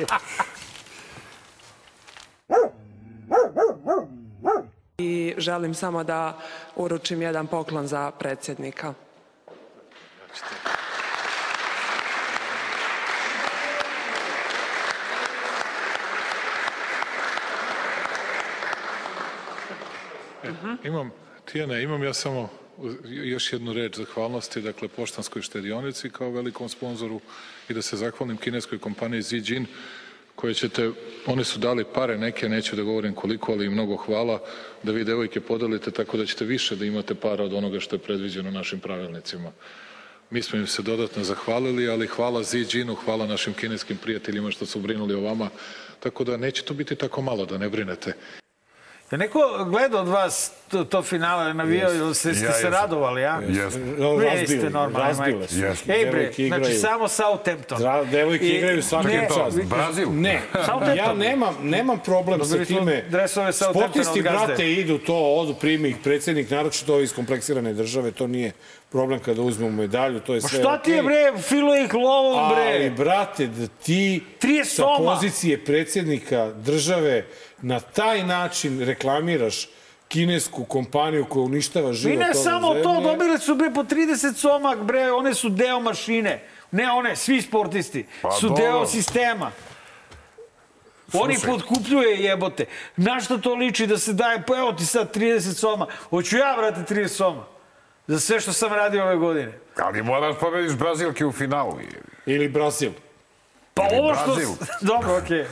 I 4.99 5.35
želim 5.39 5.75
samo 5.75 6.05
da 6.05 6.39
uručim 6.77 7.23
jedan 7.23 7.47
poklon 7.47 7.87
za 7.87 8.11
predsjednika. 8.11 8.95
E, 20.45 20.49
Imam, 20.85 21.11
Tijana, 21.53 21.79
imam 21.79 22.03
ja 22.03 22.15
samo 22.15 22.49
još 23.05 23.53
jednu 23.53 23.73
reč 23.73 23.97
zahvalnosti, 23.97 24.61
dakle, 24.61 24.89
Poštanskoj 24.89 25.43
štedionici 25.43 26.11
kao 26.11 26.31
velikom 26.31 26.69
sponzoru 26.69 27.21
i 27.69 27.75
da 27.75 27.83
se 27.83 27.97
zahvalim 27.97 28.37
kineskoj 28.37 28.79
kompaniji 28.79 29.23
Zijin 29.23 29.67
koje 30.35 30.55
ćete, 30.55 30.91
oni 31.27 31.45
su 31.45 31.59
dali 31.59 31.85
pare 31.95 32.19
neke, 32.19 32.49
neću 32.49 32.77
da 32.77 32.83
govorim 32.83 33.15
koliko, 33.15 33.53
ali 33.53 33.67
im 33.67 33.73
mnogo 33.73 33.97
hvala, 33.97 34.41
da 34.83 34.93
vi 34.93 35.05
devojke 35.05 35.41
podelite 35.41 35.91
tako 35.91 36.17
da 36.17 36.27
ćete 36.27 36.45
više 36.45 36.77
da 36.77 36.85
imate 36.85 37.15
para 37.15 37.45
od 37.45 37.53
onoga 37.53 37.81
što 37.81 37.97
je 37.97 38.01
predviđeno 38.01 38.51
našim 38.51 38.81
pravilnicima. 38.81 39.53
Mi 40.31 40.43
smo 40.43 40.59
im 40.59 40.67
se 40.67 40.83
dodatno 40.83 41.25
zahvalili, 41.25 41.89
ali 41.89 42.07
hvala 42.07 42.43
Zijinu, 42.43 42.95
hvala 42.95 43.27
našim 43.27 43.55
kineskim 43.55 43.97
prijateljima 43.97 44.51
što 44.51 44.67
su 44.67 44.81
brinuli 44.81 45.15
o 45.15 45.21
vama, 45.21 45.51
tako 46.01 46.25
da 46.25 46.37
neće 46.37 46.63
to 46.63 46.75
biti 46.75 46.95
tako 46.95 47.23
malo, 47.23 47.47
da 47.47 47.59
ne 47.59 47.69
brinete. 47.69 48.13
Je 49.11 49.19
neko 49.19 49.39
gleda 49.65 50.01
od 50.01 50.09
vas 50.09 50.53
to, 50.69 50.85
to 50.85 51.03
finale, 51.03 51.55
navijao, 51.55 51.95
ili 51.95 52.15
ste, 52.15 52.35
ste 52.35 52.45
Ja 52.45 52.53
se 52.53 52.71
radovali, 52.71 53.25
a? 53.25 53.41
Jesam. 53.43 53.81
Ne, 54.19 54.47
ste 54.47 54.71
normalni, 54.71 54.99
razbile 54.99 55.39
majke. 55.39 55.49
su. 55.77 55.93
Ej 55.93 56.07
bre, 56.07 56.33
znači 56.49 56.75
samo 56.75 57.09
Southampton. 57.09 57.79
Dra- 57.79 58.05
devojke 58.05 58.45
I- 58.45 58.49
igraju 58.49 58.83
svaki 58.83 59.07
ne, 59.09 59.29
čas. 59.29 59.55
vi- 59.55 59.63
Brazil. 59.63 60.09
Ne, 60.13 60.41
ja 60.97 61.15
nemam, 61.15 61.57
nemam 61.63 61.99
problem 61.99 62.45
sa 62.45 62.65
time. 62.65 63.05
dresove 63.11 63.53
Sportisti, 63.53 64.23
brate, 64.23 64.73
idu 64.73 64.99
to, 64.99 65.15
odu, 65.17 65.55
primi 65.55 65.89
ih 65.89 65.97
predsjednik, 66.05 66.51
naročito 66.51 66.95
ovi 66.95 67.05
iz 67.05 67.13
kompleksirane 67.13 67.73
države, 67.73 68.11
to 68.11 68.27
nije 68.27 68.53
problem 68.91 69.21
kada 69.21 69.43
uzmemo 69.43 69.73
medalju, 69.73 70.21
to 70.21 70.35
je 70.35 70.41
Ma 70.43 70.49
sve 70.49 70.59
šta 70.59 70.79
ti 70.79 70.91
je 70.91 71.03
bre, 71.03 71.33
filo 71.39 71.77
ih 71.77 71.95
lovom 71.95 72.39
Ali, 72.39 72.55
bre. 72.79 72.91
brate, 72.91 73.47
da 73.47 73.67
ti 73.67 74.23
30 74.41 74.65
sa 74.65 74.85
pozicije 74.99 75.65
predsjednika 75.65 76.53
države 76.57 77.25
na 77.63 77.81
taj 77.81 78.23
način 78.25 78.81
reklamiraš 78.85 79.69
kinesku 80.09 80.65
kompaniju 80.65 81.27
koja 81.29 81.43
uništava 81.43 81.91
I 81.91 81.95
život 81.95 82.19
ne 82.19 82.25
ove 82.25 82.35
samo 82.35 82.75
to, 82.75 82.83
zemlje. 82.95 83.03
dobili 83.03 83.39
su 83.39 83.55
bre 83.55 83.71
po 83.75 83.83
30 83.83 84.35
somak 84.35 84.79
bre, 84.79 85.13
one 85.13 85.35
su 85.35 85.49
deo 85.49 85.81
mašine. 85.81 86.43
Ne 86.71 86.93
one, 86.93 87.17
svi 87.17 87.43
sportisti 87.43 88.07
Pa 88.23 88.31
su 88.31 88.49
dobro. 88.49 88.65
deo 88.65 88.87
sistema. 88.87 89.51
Oni 91.13 91.35
Slušaj. 91.35 91.51
podkupljuje 91.51 92.19
jebote. 92.19 92.65
Na 92.97 93.21
što 93.21 93.39
to 93.39 93.55
liči 93.55 93.87
da 93.87 93.99
se 93.99 94.13
daje, 94.13 94.43
pa 94.47 94.57
evo 94.59 94.73
ti 94.73 94.87
sad 94.87 95.17
30 95.17 95.41
soma. 95.55 95.87
Hoću 96.11 96.37
ja, 96.37 96.55
brate, 96.59 96.95
30 96.95 97.09
soma. 97.09 97.45
Za 98.07 98.21
sve 98.21 98.41
što 98.41 98.53
sam 98.53 98.73
radio 98.73 99.03
ove 99.05 99.17
godine. 99.17 99.53
Ali 99.83 100.03
moraš 100.03 100.37
pobediš 100.41 100.73
Brazilke 100.73 101.27
u 101.27 101.33
finalu. 101.33 101.79
Ili 102.27 102.49
Brazil. 102.49 102.91
Pa 103.79 103.89
Ili 103.91 104.01
ovo 104.01 104.15
što... 104.15 104.35
Brazil. 104.35 104.49
Dobro, 104.81 105.17
okej. 105.17 105.45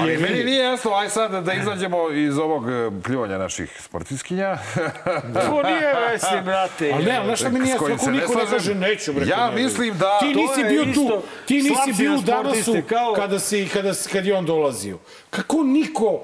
Ali 0.00 0.16
meni 0.16 0.44
nije 0.44 0.64
jasno, 0.64 0.94
aj 0.94 1.08
sad 1.10 1.44
da 1.44 1.52
izađemo 1.52 2.10
iz 2.10 2.38
ovog 2.38 2.70
e, 2.70 2.90
pljuvanja 3.04 3.38
naših 3.38 3.80
sportiskinja. 3.80 4.58
To 5.46 5.62
nije 5.62 5.94
vesi, 6.10 6.26
brate. 6.44 6.90
Ali 6.94 7.04
ne, 7.04 7.16
ali 7.16 7.36
šta 7.36 7.48
mi 7.48 7.60
nije 7.60 7.72
jasno, 7.72 7.86
ako 7.94 8.10
niko 8.10 8.34
ne 8.34 8.46
kaže 8.50 8.74
neću, 8.74 9.12
bre. 9.12 9.26
Ja 9.26 9.50
mislim 9.54 9.98
da- 9.98 10.18
Ti 10.20 10.26
nisi 10.26 10.64
bio 10.68 10.84
tu, 10.94 11.22
ti 11.46 11.54
nisi 11.54 11.92
bio 11.98 12.14
u 12.14 12.22
Danasu 12.22 12.76
kada, 13.16 13.38
si, 13.38 13.68
kada, 13.72 13.92
kada 14.12 14.28
je 14.28 14.34
on 14.34 14.46
dolazio. 14.46 14.98
Kako 15.30 15.62
niko 15.62 16.20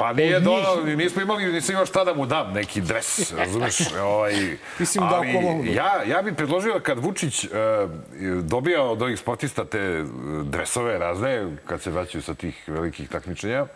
Pa 0.00 0.12
nije 0.12 0.40
donao, 0.40 0.84
nismo 0.84 1.22
imali, 1.22 1.52
nisam 1.52 1.72
imao 1.72 1.86
šta 1.86 2.04
da 2.04 2.14
mu 2.14 2.26
dam, 2.26 2.52
neki 2.52 2.80
dres, 2.80 3.32
razumeš? 3.32 3.78
Ovaj, 4.14 4.32
Ti 4.78 4.86
si 4.86 5.00
mu 5.00 5.06
dao 5.10 5.24
ja, 5.64 6.02
ja 6.06 6.22
bih 6.22 6.34
predložio 6.36 6.80
kad 6.82 6.98
Vučić 6.98 7.44
uh, 7.44 7.50
dobija 8.42 8.82
od 8.82 9.02
ovih 9.02 9.18
sportista 9.18 9.64
te 9.64 9.78
e, 9.78 10.04
dresove 10.44 10.98
razne, 10.98 11.56
kad 11.66 11.82
se 11.82 11.90
vraćaju 11.90 12.22
sa 12.22 12.34
tih 12.34 12.64
velikih 12.66 13.08
takmičenja, 13.08 13.66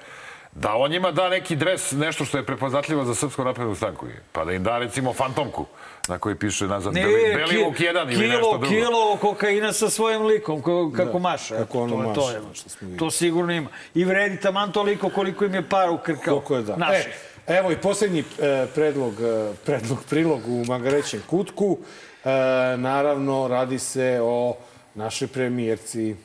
da 0.52 0.74
on 0.74 0.90
njima 0.90 1.12
da 1.12 1.28
neki 1.28 1.56
dres, 1.56 1.92
nešto 1.92 2.24
što 2.24 2.38
je 2.38 2.46
prepoznatljivo 2.46 3.04
za 3.04 3.14
Srpsku 3.14 3.44
naprednu 3.44 3.74
stranku. 3.74 4.06
Pa 4.32 4.44
da 4.44 4.52
im 4.52 4.62
da 4.62 4.78
recimo 4.78 5.12
fantomku 5.12 5.66
na 6.08 6.18
kojoj 6.18 6.38
piše 6.38 6.66
nazad 6.66 6.94
Ne, 6.94 7.02
Beli, 7.02 7.34
Beli 7.34 7.48
ki- 7.50 7.64
Vuk 7.64 7.76
1 7.76 8.12
ili 8.12 8.28
nešto 8.28 8.40
kilo, 8.40 8.58
drugo. 8.58 8.66
kilo 8.68 9.16
kokaina 9.18 9.72
sa 9.72 9.90
svojim 9.90 10.22
likom, 10.22 10.62
ko, 10.62 10.92
kako 10.92 11.18
maša. 11.18 11.56
kako 11.56 11.80
ono 11.80 11.94
to, 12.14 12.30
je- 12.30 12.36
to, 12.36 12.48
maše, 12.48 12.64
je, 12.82 12.96
to 12.96 13.10
sigurno 13.10 13.52
ima. 13.52 13.70
I 13.94 14.04
vredi 14.04 14.40
taman 14.40 14.72
toliko 14.72 15.08
koliko 15.10 15.44
im 15.44 15.54
je 15.54 15.62
para 15.64 15.90
ukrkao. 15.90 16.34
Koliko 16.34 16.56
je 16.56 16.62
da. 16.62 16.76
Naših. 16.76 17.06
E, 17.46 17.54
evo 17.54 17.72
i 17.72 17.76
posljednji 17.76 18.24
e, 18.38 18.66
predlog, 18.66 19.14
e, 19.14 19.52
predlog, 19.64 19.98
prilog 20.04 20.40
u 20.46 20.64
Magarećem 20.64 21.22
kutku. 21.26 21.78
E, 22.24 22.28
naravno, 22.76 23.48
radi 23.48 23.78
se 23.78 24.18
o 24.22 24.56
našoj 24.94 25.28
premijerci. 25.28 26.16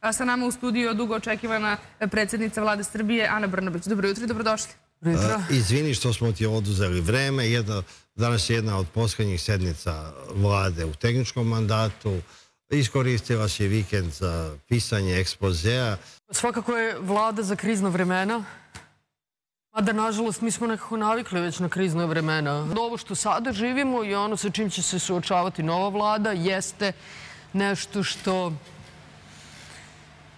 A 0.00 0.12
sa 0.12 0.24
nama 0.24 0.46
u 0.46 0.50
studiju 0.50 0.88
je 0.88 0.94
dugo 0.94 1.14
očekivana 1.14 1.76
predsjednica 2.00 2.60
vlade 2.60 2.84
Srbije, 2.84 3.26
Ana 3.26 3.46
Brnabić. 3.46 3.84
Dobro 3.84 4.08
jutro 4.08 4.24
i 4.24 4.28
dobrodošli. 4.28 4.72
Uh, 5.02 5.56
izvini 5.56 5.94
što 5.94 6.12
smo 6.12 6.32
ti 6.32 6.46
oduzeli 6.46 7.00
vreme. 7.00 7.50
Jedna, 7.50 7.82
danas 8.14 8.50
je 8.50 8.56
jedna 8.56 8.78
od 8.78 8.86
poslednjih 8.94 9.42
sednica 9.42 10.12
vlade 10.34 10.84
u 10.84 10.94
tehničkom 10.94 11.48
mandatu. 11.48 12.20
Iskoristila 12.70 13.48
si 13.48 13.68
vikend 13.68 14.12
za 14.12 14.56
pisanje 14.68 15.14
ekspozea. 15.14 15.96
Svakako 16.30 16.76
je 16.76 16.98
vlada 16.98 17.42
za 17.42 17.56
krizna 17.56 17.88
vremena. 17.88 18.44
Mada, 19.74 19.92
nažalost, 19.92 20.40
mi 20.40 20.50
smo 20.50 20.66
nekako 20.66 20.96
navikli 20.96 21.40
već 21.40 21.58
na 21.58 21.68
krizne 21.68 22.06
vremena. 22.06 22.68
Ovo 22.78 22.96
što 22.96 23.14
sada 23.14 23.52
živimo 23.52 24.04
i 24.04 24.14
ono 24.14 24.36
sa 24.36 24.50
čim 24.50 24.70
će 24.70 24.82
se 24.82 24.98
suočavati 24.98 25.62
nova 25.62 25.88
vlada 25.88 26.32
jeste 26.32 26.92
nešto 27.52 28.02
što 28.02 28.52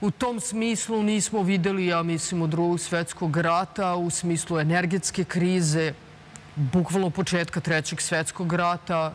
u 0.05 0.10
tom 0.10 0.40
smislu 0.40 1.02
nismo 1.02 1.43
videli, 1.43 1.86
ja 1.86 2.02
mislim, 2.02 2.43
od 2.43 2.51
drugog 2.51 2.81
svetskog 2.81 3.36
rata, 3.36 3.94
u 3.94 4.10
smislu 4.10 4.59
energetske 4.59 5.24
krize, 5.24 5.93
bukvalno 6.56 7.10
početka 7.10 7.60
trećeg 7.60 8.01
svetskog 8.01 8.52
rata. 8.52 9.12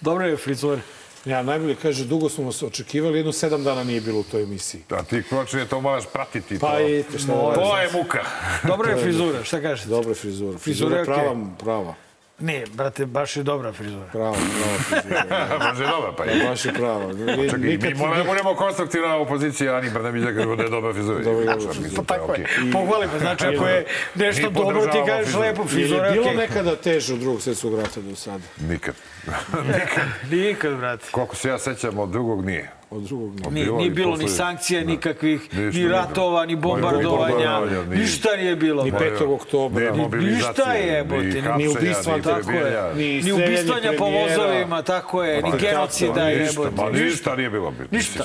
Dobro 0.00 0.26
je 0.26 0.36
frizura. 0.36 0.80
Ja, 1.24 1.42
najbolje 1.42 1.74
kaže, 1.74 2.04
dugo 2.04 2.28
smo 2.28 2.44
vas 2.44 2.62
očekivali, 2.62 3.18
jedno 3.18 3.32
sedam 3.32 3.64
dana 3.64 3.84
nije 3.84 4.00
bilo 4.00 4.20
u 4.20 4.22
toj 4.22 4.42
emisiji. 4.42 4.82
Da, 4.88 5.02
ti 5.02 5.22
kročine 5.28 5.66
to 5.66 5.80
moraš 5.80 6.04
pratiti. 6.12 6.58
Pa 6.58 6.70
to, 6.70 6.88
i 6.88 7.04
šta 7.18 7.32
to, 7.54 7.78
je 7.78 7.92
muka. 7.92 8.24
Dobra 8.62 8.90
je 8.90 9.02
frizura, 9.02 9.44
šta 9.44 9.60
kažete? 9.60 9.88
Dobra 9.88 10.10
je 10.10 10.14
frizura. 10.14 10.58
Frizura 10.58 10.98
je 10.98 11.04
prava, 11.04 11.36
prava. 11.58 11.94
Ne, 12.38 12.64
brate, 12.68 13.06
baš 13.06 13.36
je 13.36 13.42
dobra 13.42 13.72
frizura. 13.72 14.04
Prava, 14.06 14.32
prava 14.32 14.78
frizura. 14.80 15.24
Baš 15.60 15.78
je 15.78 15.86
dobra, 15.86 16.12
pa 16.12 16.24
je. 16.24 16.44
Baš 16.44 16.64
je 16.64 16.72
prava. 16.72 17.06
Vi- 17.06 17.26
Čekaj, 17.44 17.58
nikad- 17.60 17.90
mi 17.90 17.98
moramo 17.98 18.16
da 18.16 18.24
budemo 18.24 18.54
konstruktivna 18.54 19.16
opozicija, 19.16 19.76
Ani 19.76 19.90
Brnabić 19.90 20.22
da 20.22 20.32
kažemo 20.32 20.56
da 20.56 20.62
je 20.62 20.70
dobra 20.70 20.92
frizura. 20.92 21.18
Dobro, 21.18 21.44
dobro. 21.46 21.72
Pa 21.96 22.02
tako 22.04 22.32
je. 22.32 22.44
okej. 22.44 22.72
Pohvali 22.72 23.06
me, 23.06 23.18
znači 23.18 23.46
ako 23.46 23.66
je 23.66 23.86
nešto 24.16 24.42
Mi 24.42 24.54
dobro 24.54 24.80
ti 24.82 24.98
kažeš 25.06 25.34
lepo, 25.34 25.64
frizura 25.64 26.06
je 26.06 26.12
bilo 26.12 26.32
nekada 26.32 26.76
teže 26.76 27.14
od 27.14 27.20
drugog 27.20 27.42
svjetskog 27.42 27.74
rata 27.74 28.00
do 28.00 28.16
sada? 28.16 28.44
Nikad. 28.60 28.94
Nikad, 30.32 30.74
brate. 30.74 31.04
Koliko 31.10 31.36
se 31.36 31.48
ja 31.48 31.58
sećam, 31.58 31.98
od 31.98 32.08
drugog 32.08 32.44
nije. 32.44 32.70
Od 32.90 33.02
drugog 33.02 33.30
nije. 33.32 33.50
Nije, 33.50 33.64
Bilo 33.64 33.78
nije 33.78 33.90
bilo 33.90 34.16
ni 34.16 34.28
sankcija 34.28 34.80
Da. 34.80 34.86
nikakvih, 34.86 35.40
ni 35.54 35.88
ratova, 35.88 36.46
ni 36.46 36.56
bombardovanja, 36.56 37.08
bombardovanja, 37.08 37.82
ni- 37.84 37.96
ništa 37.96 38.28
nije 38.36 38.56
bilo. 38.56 38.84
Ni 38.84 38.90
brate. 38.90 39.10
5. 39.16 39.34
oktobra. 39.34 39.92
Ništa 40.12 40.72
jebote, 40.72 41.22
ni 41.22 41.42
ni 41.56 41.68
ubistva, 41.68 42.16
ni 42.16 42.22
tako 42.22 42.50
je. 42.50 42.94
Ni 43.22 43.32
ubistvanja 43.32 43.92
po 43.98 44.04
vozovima, 44.04 44.82
tako 44.82 45.24
je, 45.24 45.42
ni 45.42 45.50
Ma, 45.50 45.56
genocida 45.56 46.24
ništa, 46.24 46.60
jebote. 46.60 46.82
Ma 46.82 46.90
ništa 46.92 47.36
nije 47.36 47.50
bilo. 47.50 47.72
Ništa. 47.90 48.24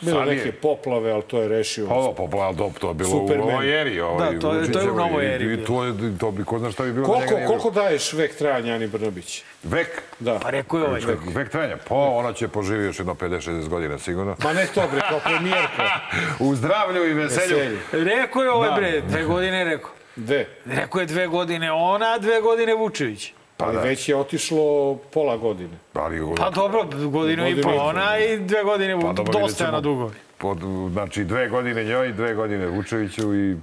Bilo 0.00 0.18
Sad 0.18 0.28
neke 0.28 0.48
je- 0.48 0.52
poplave, 0.52 1.10
ali 1.10 1.22
to 1.22 1.40
je 1.40 1.48
rešio. 1.48 1.86
Pa 1.86 1.94
ovo 1.94 2.12
popla, 2.12 2.52
to, 2.52 2.72
to 2.80 2.88
je 2.88 2.94
bilo 2.94 3.10
Superman. 3.10 3.40
u 3.40 3.50
novoj 3.50 3.80
eri. 3.80 4.00
Ovaj, 4.00 4.32
Da, 4.32 4.40
to 4.40 4.54
je- 4.54 4.72
to 4.72 4.80
je 4.80 4.90
u 4.90 4.96
novoj 4.96 5.34
eri 5.34 5.54
I, 5.54 5.56
to, 5.56 5.84
je, 5.84 5.92
to 6.18 6.30
bi, 6.30 6.44
ko 6.44 6.58
zna 6.58 6.72
šta 6.72 6.82
bi 6.82 6.92
bilo. 6.92 7.06
Koliko, 7.06 7.24
njega 7.24 7.36
nije 7.36 7.46
koliko 7.46 7.70
daješ 7.70 8.12
vek 8.12 8.36
trajanja 8.36 8.74
Ani 8.74 8.86
Brnabić? 8.86 9.42
Vek? 9.62 9.88
Da. 10.20 10.38
Pa 10.38 10.50
rekao 10.50 10.78
je 10.78 10.86
ovaj. 10.86 11.00
Vek, 11.00 11.18
vek 11.26 11.50
trajanja. 11.50 11.76
Pa 11.78 11.94
ona 11.94 12.32
će 12.32 12.48
poživi 12.48 12.84
još 12.84 12.98
jedno 12.98 13.14
50-60 13.14 13.68
godina 13.68 13.98
sigurno. 13.98 14.36
Ma 14.38 14.52
ne 14.52 14.66
to 14.66 14.82
bre, 14.92 15.00
kao 15.00 15.20
premijerka. 15.20 15.88
U 16.40 16.54
zdravlju 16.54 17.06
i 17.06 17.12
veselju. 17.12 17.56
Veselju. 17.56 17.78
Rekao 17.94 18.42
je 18.42 18.50
ovaj 18.50 18.68
Da. 18.70 18.76
bre, 18.76 19.00
dve 19.00 19.24
godine 19.24 19.58
je 19.58 19.64
rekao. 19.64 19.90
Dve. 20.16 20.46
Rekao 20.66 21.00
je 21.00 21.06
dve 21.06 21.26
godine 21.26 21.72
ona, 21.72 22.06
a 22.06 22.18
dve 22.18 22.40
godine 22.40 22.74
Vučević. 22.74 23.32
Pa 23.56 23.64
Ali 23.64 23.76
da. 23.76 23.82
već 23.82 24.08
je 24.08 24.16
otišlo 24.16 24.96
pola 24.96 25.36
godine. 25.36 25.78
Ali, 25.94 26.20
Pa 26.36 26.50
dobro, 26.50 26.82
godinu 26.84 27.06
i 27.06 27.10
Godinu 27.10 27.48
i 27.48 27.62
po. 27.62 27.70
ona 27.70 28.18
i 28.18 28.38
dve 28.38 28.62
godine, 28.62 29.00
Pa 29.00 29.12
dobro, 29.12 29.32
dosta 29.32 29.70
na 29.70 29.80
dugo. 29.80 30.10
Pod, 30.38 30.58
znači, 30.92 31.24
dve 31.24 31.48
godine 31.48 31.84
njoj, 31.84 32.12
dve 32.12 32.34
godine 32.34 32.66
Vučeviću 32.66 33.34
i... 33.34 33.56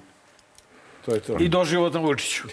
To 1.05 1.13
je 1.13 1.19
to. 1.19 1.35
I 1.39 1.47
doživotno 1.49 2.01
Vučiću. 2.01 2.43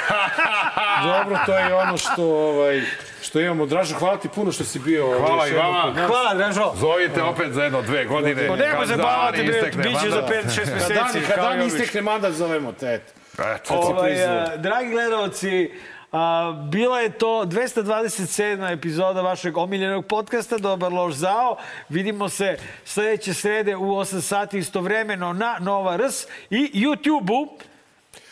Dobro, 1.12 1.38
to 1.46 1.58
je 1.58 1.74
ono 1.74 1.96
što, 1.98 2.24
ovaj, 2.24 2.82
što 3.22 3.40
imamo. 3.40 3.66
Dražo, 3.66 3.94
hvala 3.98 4.16
ti 4.16 4.28
puno 4.28 4.52
što 4.52 4.64
si 4.64 4.78
bio. 4.78 5.18
Hvala 5.18 5.48
i 5.48 5.52
vama. 5.52 5.94
Hvala, 6.06 6.34
Dražo. 6.34 6.72
Zovite 6.76 7.22
opet 7.22 7.52
za 7.52 7.62
jedno 7.62 7.82
dve 7.82 8.04
godine. 8.04 8.48
Pa 8.48 8.56
nemoj 8.56 8.78
Kad 8.78 8.88
se 8.88 8.96
za 8.96 9.02
bavati, 9.02 9.40
Ani 9.40 9.48
bre, 9.48 9.58
istekne 9.58 9.82
biće 9.82 10.10
za 10.10 10.16
mandat. 10.16 10.30
5-6 10.44 10.64
Kad 10.64 10.74
meseci. 10.74 10.94
dan, 10.94 11.08
kad 11.28 11.36
dan 11.36 11.62
istekne 11.62 12.02
mandat, 12.02 12.32
zovemo 12.32 12.72
te. 12.72 13.00
Eto. 13.38 13.74
Ovaj, 13.74 14.24
a, 14.24 14.56
dragi 14.56 14.90
gledalci, 14.90 15.70
a, 16.12 16.52
bila 16.70 17.00
je 17.00 17.10
to 17.10 17.44
227. 17.44 18.72
epizoda 18.72 19.20
vašeg 19.22 19.56
omiljenog 19.56 20.06
podcasta 20.06 20.58
Dobar 20.58 20.92
loš 20.92 21.14
zao. 21.14 21.56
Vidimo 21.88 22.28
se 22.28 22.58
sledeće 22.84 23.34
srede 23.34 23.76
u 23.76 23.84
8 23.84 24.20
sati 24.20 24.58
istovremeno 24.58 25.32
na 25.32 25.56
Nova 25.60 25.96
Rs 25.96 26.26
i 26.50 26.70
YouTube-u. 26.74 27.48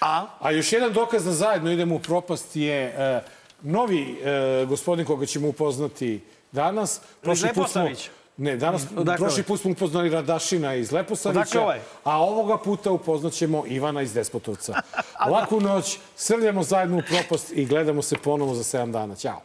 A? 0.01 0.27
A 0.41 0.51
još 0.51 0.73
jedan 0.73 0.93
dokaz 0.93 1.25
da 1.25 1.33
zajedno 1.33 1.73
idemo 1.73 1.95
u 1.95 1.99
propast 1.99 2.57
je 2.57 2.85
e, 2.85 3.23
novi 3.63 4.19
e, 4.25 4.65
gospodin 4.69 5.05
koga 5.07 5.27
ćemo 5.27 5.49
upoznati 5.49 6.21
danas. 6.53 7.01
Prošli 7.23 7.49
put 7.55 7.71
smo? 7.71 7.89
Ne, 8.37 8.57
danas, 8.57 8.87
Odakle 8.97 9.17
prošli 9.17 9.41
ovaj? 9.41 9.47
put 9.47 9.61
smo 9.61 9.71
upoznali 9.71 10.11
Radašina 10.11 10.75
iz 10.75 10.93
Leposavića, 10.93 11.63
ovaj? 11.63 11.81
a 12.05 12.21
ovoga 12.21 12.59
puta 12.59 12.93
upoznaćemo 12.93 13.65
Ivana 13.67 14.03
iz 14.03 14.15
Despotovca. 14.15 14.75
Laku 15.33 15.61
noć, 15.61 15.99
srljamo 16.17 16.63
zajedno 16.63 16.99
u 16.99 17.03
propast 17.09 17.53
i 17.53 17.65
gledamo 17.65 18.03
se 18.03 18.17
ponovo 18.25 18.55
za 18.55 18.79
7 18.79 18.93
dana. 18.93 19.15
Ćao! 19.15 19.41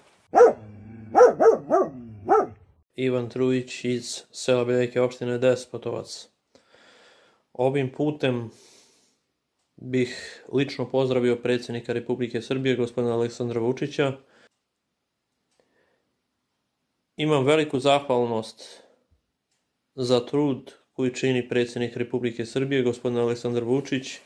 Ivan 2.95 3.29
Trujić 3.29 3.85
iz 3.85 4.21
sela 4.31 4.65
Beljake 4.65 5.01
opštine 5.01 5.37
Despotovac. 5.37 6.27
Ovim 7.53 7.91
putem 7.91 8.51
bih 9.75 10.43
lično 10.53 10.89
pozdravio 10.89 11.35
predsjednika 11.35 11.93
Republike 11.93 12.41
Srbije, 12.41 12.75
gospodina 12.75 13.13
Aleksandra 13.13 13.59
Vučića. 13.59 14.13
Imam 17.15 17.45
veliku 17.45 17.79
zahvalnost 17.79 18.80
za 20.03 20.25
trud 20.25 20.73
koji 20.93 21.13
čini 21.13 21.49
predsjednik 21.49 21.97
Republike 21.97 22.45
Srbije, 22.45 22.83
gospodin 22.83 23.19
Aleksandar 23.19 23.63
Vučić, 23.63 24.19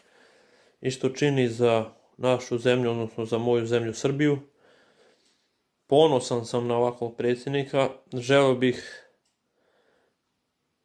i 0.81 0.91
što 0.91 1.09
čini 1.09 1.49
za 1.49 1.85
našu 2.17 2.57
zemlju, 2.57 2.91
odnosno 2.91 3.25
za 3.25 3.37
moju 3.37 3.65
zemlju 3.65 3.93
Srbiju. 3.93 4.39
Ponosan 5.87 6.45
sam 6.45 6.67
na 6.67 6.77
ovakvog 6.77 7.15
predsjednika. 7.17 7.89
Želeo 8.13 8.55
bih 8.55 9.07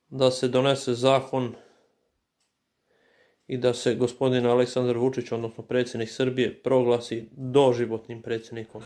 da 0.08 0.30
se 0.30 0.48
donese 0.48 0.94
zakon 0.94 1.54
i 3.46 3.56
da 3.56 3.74
se 3.74 3.94
gospodin 3.94 4.46
Aleksandar 4.46 4.96
Vučić, 4.96 5.32
odnosno 5.32 5.64
predsjednik 5.64 6.10
Srbije, 6.10 6.62
proglasi 6.62 7.28
doživotnim 7.32 8.22
predsjednikom. 8.22 8.82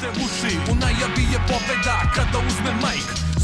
Te 0.00 0.08
uši, 0.10 0.56
u 0.72 0.74
najavi 0.74 1.22
je 1.32 1.38
pobeda 1.48 1.96
kada 2.14 2.46
uzme 2.46 2.72
majk 2.82 3.31